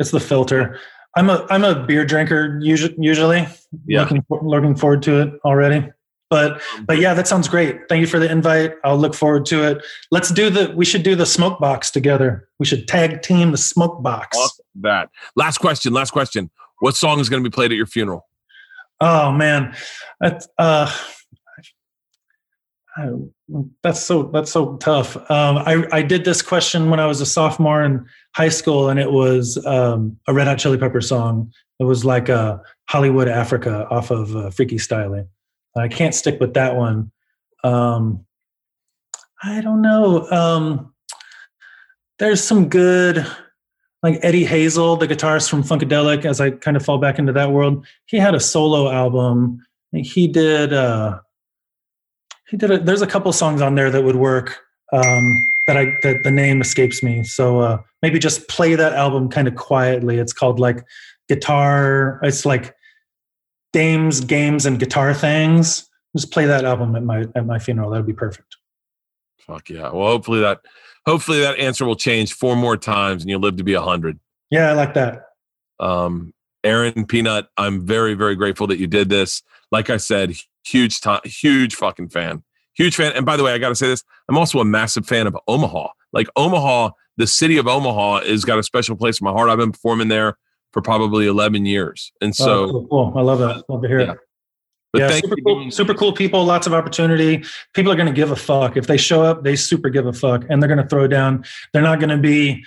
It's 0.00 0.10
the 0.10 0.18
filter. 0.18 0.80
I'm 1.14 1.28
a 1.28 1.46
I'm 1.50 1.62
a 1.62 1.84
beer 1.84 2.06
drinker 2.06 2.58
usually. 2.60 2.94
Usually, 2.98 3.46
Yeah. 3.86 4.02
Looking, 4.02 4.24
looking 4.30 4.74
forward 4.74 5.02
to 5.02 5.20
it 5.20 5.34
already. 5.44 5.90
But 6.30 6.62
but 6.86 6.98
yeah, 6.98 7.12
that 7.12 7.28
sounds 7.28 7.46
great. 7.46 7.80
Thank 7.88 8.00
you 8.00 8.06
for 8.06 8.18
the 8.18 8.30
invite. 8.32 8.72
I'll 8.82 8.96
look 8.96 9.14
forward 9.14 9.44
to 9.46 9.62
it. 9.62 9.84
Let's 10.10 10.30
do 10.30 10.48
the. 10.48 10.72
We 10.74 10.86
should 10.86 11.02
do 11.02 11.14
the 11.14 11.26
smoke 11.26 11.60
box 11.60 11.90
together. 11.90 12.48
We 12.58 12.64
should 12.64 12.88
tag 12.88 13.20
team 13.20 13.52
the 13.52 13.58
smoke 13.58 14.02
box. 14.02 14.36
awesome. 14.38 14.64
that 14.80 15.10
last 15.36 15.58
question. 15.58 15.92
Last 15.92 16.12
question. 16.12 16.50
What 16.80 16.96
song 16.96 17.20
is 17.20 17.28
going 17.28 17.44
to 17.44 17.48
be 17.48 17.54
played 17.54 17.70
at 17.70 17.76
your 17.76 17.86
funeral? 17.86 18.26
Oh 19.00 19.32
man, 19.32 19.74
that's 20.20 20.48
uh, 20.58 20.90
I, 22.96 23.08
that's 23.82 24.00
so 24.00 24.24
that's 24.24 24.52
so 24.52 24.76
tough. 24.76 25.16
Um, 25.30 25.58
I 25.58 25.84
I 25.92 26.02
did 26.02 26.24
this 26.24 26.42
question 26.42 26.90
when 26.90 27.00
I 27.00 27.06
was 27.06 27.20
a 27.20 27.26
sophomore 27.26 27.82
in 27.82 28.06
high 28.34 28.48
school, 28.48 28.88
and 28.88 29.00
it 29.00 29.10
was 29.10 29.64
um, 29.66 30.18
a 30.28 30.32
Red 30.34 30.46
Hot 30.46 30.58
Chili 30.58 30.78
Pepper 30.78 31.00
song. 31.00 31.52
It 31.80 31.84
was 31.84 32.04
like 32.04 32.28
a 32.28 32.62
Hollywood 32.88 33.28
Africa 33.28 33.86
off 33.90 34.10
of 34.10 34.36
uh, 34.36 34.50
Freaky 34.50 34.76
Styley. 34.76 35.26
I 35.76 35.88
can't 35.88 36.14
stick 36.14 36.38
with 36.40 36.54
that 36.54 36.76
one. 36.76 37.10
Um, 37.64 38.24
I 39.42 39.60
don't 39.60 39.82
know. 39.82 40.30
Um, 40.30 40.94
there's 42.18 42.42
some 42.42 42.68
good 42.68 43.26
like 44.04 44.18
Eddie 44.20 44.44
Hazel, 44.44 44.96
the 44.96 45.08
guitarist 45.08 45.48
from 45.48 45.62
Funkadelic, 45.62 46.26
as 46.26 46.38
I 46.38 46.50
kind 46.50 46.76
of 46.76 46.84
fall 46.84 46.98
back 46.98 47.18
into 47.18 47.32
that 47.32 47.52
world, 47.52 47.86
he 48.04 48.18
had 48.18 48.34
a 48.34 48.40
solo 48.40 48.90
album. 48.90 49.64
He 49.92 50.28
did 50.28 50.74
uh 50.74 51.20
he 52.48 52.58
did 52.58 52.70
a, 52.70 52.78
there's 52.78 53.00
a 53.00 53.06
couple 53.06 53.32
songs 53.32 53.62
on 53.62 53.76
there 53.76 53.90
that 53.90 54.04
would 54.04 54.16
work 54.16 54.58
um 54.92 55.48
that 55.66 55.78
I 55.78 55.86
that 56.02 56.22
the 56.22 56.30
name 56.30 56.60
escapes 56.60 57.02
me. 57.02 57.24
So 57.24 57.60
uh 57.60 57.78
maybe 58.02 58.18
just 58.18 58.46
play 58.46 58.74
that 58.74 58.92
album 58.92 59.30
kind 59.30 59.48
of 59.48 59.54
quietly. 59.54 60.18
It's 60.18 60.34
called 60.34 60.60
like 60.60 60.84
guitar, 61.30 62.20
it's 62.22 62.44
like 62.44 62.74
dames, 63.72 64.20
games, 64.20 64.66
and 64.66 64.78
guitar 64.78 65.14
things. 65.14 65.88
Just 66.14 66.30
play 66.30 66.44
that 66.44 66.66
album 66.66 66.94
at 66.94 67.04
my 67.04 67.24
at 67.34 67.46
my 67.46 67.58
funeral. 67.58 67.88
That'd 67.88 68.06
be 68.06 68.12
perfect. 68.12 68.54
Fuck 69.38 69.70
yeah. 69.70 69.90
Well, 69.90 70.08
hopefully 70.08 70.40
that 70.40 70.60
hopefully 71.06 71.40
that 71.40 71.58
answer 71.58 71.84
will 71.84 71.96
change 71.96 72.32
four 72.32 72.56
more 72.56 72.76
times 72.76 73.22
and 73.22 73.30
you'll 73.30 73.40
live 73.40 73.56
to 73.56 73.64
be 73.64 73.74
a 73.74 73.80
hundred. 73.82 74.18
Yeah, 74.50 74.70
I 74.70 74.72
like 74.72 74.94
that. 74.94 75.26
Um, 75.80 76.32
Aaron 76.62 77.06
P-Nut, 77.06 77.48
I'm 77.56 77.84
very, 77.86 78.14
very 78.14 78.34
grateful 78.36 78.66
that 78.68 78.78
you 78.78 78.86
did 78.86 79.08
this. 79.08 79.42
Like 79.70 79.90
I 79.90 79.96
said, 79.98 80.34
huge 80.64 81.00
time, 81.00 81.20
huge 81.24 81.74
fucking 81.74 82.08
fan, 82.08 82.42
huge 82.74 82.96
fan. 82.96 83.12
And 83.12 83.26
by 83.26 83.36
the 83.36 83.42
way, 83.42 83.52
I 83.52 83.58
got 83.58 83.70
to 83.70 83.74
say 83.74 83.88
this: 83.88 84.02
I'm 84.28 84.38
also 84.38 84.60
a 84.60 84.64
massive 84.64 85.06
fan 85.06 85.26
of 85.26 85.36
Omaha. 85.48 85.88
Like 86.12 86.28
Omaha, 86.36 86.90
the 87.16 87.26
city 87.26 87.58
of 87.58 87.66
Omaha 87.66 88.20
has 88.24 88.44
got 88.44 88.58
a 88.58 88.62
special 88.62 88.96
place 88.96 89.20
in 89.20 89.24
my 89.24 89.32
heart. 89.32 89.50
I've 89.50 89.58
been 89.58 89.72
performing 89.72 90.08
there 90.08 90.38
for 90.72 90.80
probably 90.80 91.26
11 91.26 91.66
years, 91.66 92.12
and 92.20 92.34
so. 92.34 92.64
oh, 92.64 92.86
cool. 92.88 93.12
I 93.16 93.20
love 93.20 93.38
that. 93.40 93.64
Love 93.68 93.82
to 93.82 93.88
hear 93.88 94.00
Yeah. 94.00 94.12
it. 94.12 94.18
But 94.94 95.00
yeah, 95.00 95.20
super 95.20 95.34
cool, 95.44 95.70
super 95.72 95.92
cool 95.92 96.12
people, 96.12 96.44
lots 96.44 96.68
of 96.68 96.72
opportunity. 96.72 97.42
People 97.72 97.90
are 97.90 97.96
going 97.96 98.06
to 98.06 98.12
give 98.12 98.30
a 98.30 98.36
fuck. 98.36 98.76
If 98.76 98.86
they 98.86 98.96
show 98.96 99.24
up, 99.24 99.42
they 99.42 99.56
super 99.56 99.90
give 99.90 100.06
a 100.06 100.12
fuck 100.12 100.44
and 100.48 100.62
they're 100.62 100.68
going 100.68 100.80
to 100.80 100.86
throw 100.86 101.08
down. 101.08 101.44
They're 101.72 101.82
not 101.82 101.98
going 101.98 102.10
to 102.10 102.16
be 102.16 102.64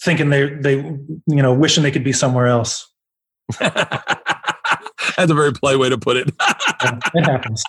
thinking 0.00 0.30
they, 0.30 0.50
they, 0.54 0.74
you 0.76 1.42
know, 1.42 1.52
wishing 1.52 1.82
they 1.82 1.90
could 1.90 2.04
be 2.04 2.12
somewhere 2.12 2.46
else. 2.46 2.88
That's 3.58 4.12
a 5.18 5.34
very 5.34 5.52
polite 5.52 5.80
way 5.80 5.88
to 5.88 5.98
put 5.98 6.16
it. 6.16 6.32
Yeah, 6.84 6.98
it 7.14 7.24
happens. 7.24 7.64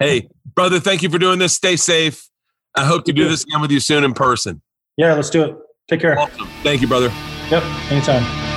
hey, 0.00 0.28
brother, 0.54 0.80
thank 0.80 1.02
you 1.02 1.08
for 1.08 1.18
doing 1.18 1.38
this. 1.38 1.54
Stay 1.54 1.76
safe. 1.76 2.28
I 2.74 2.84
hope 2.84 3.04
to 3.04 3.12
do 3.12 3.28
this 3.28 3.44
again 3.44 3.60
with 3.62 3.70
you 3.70 3.80
soon 3.80 4.02
in 4.02 4.12
person. 4.12 4.60
Yeah, 4.96 5.14
let's 5.14 5.30
do 5.30 5.44
it. 5.44 5.56
Take 5.88 6.00
care. 6.00 6.18
Awesome. 6.18 6.48
Thank 6.64 6.82
you, 6.82 6.88
brother. 6.88 7.10
Yep. 7.48 7.62
Anytime. 7.90 8.49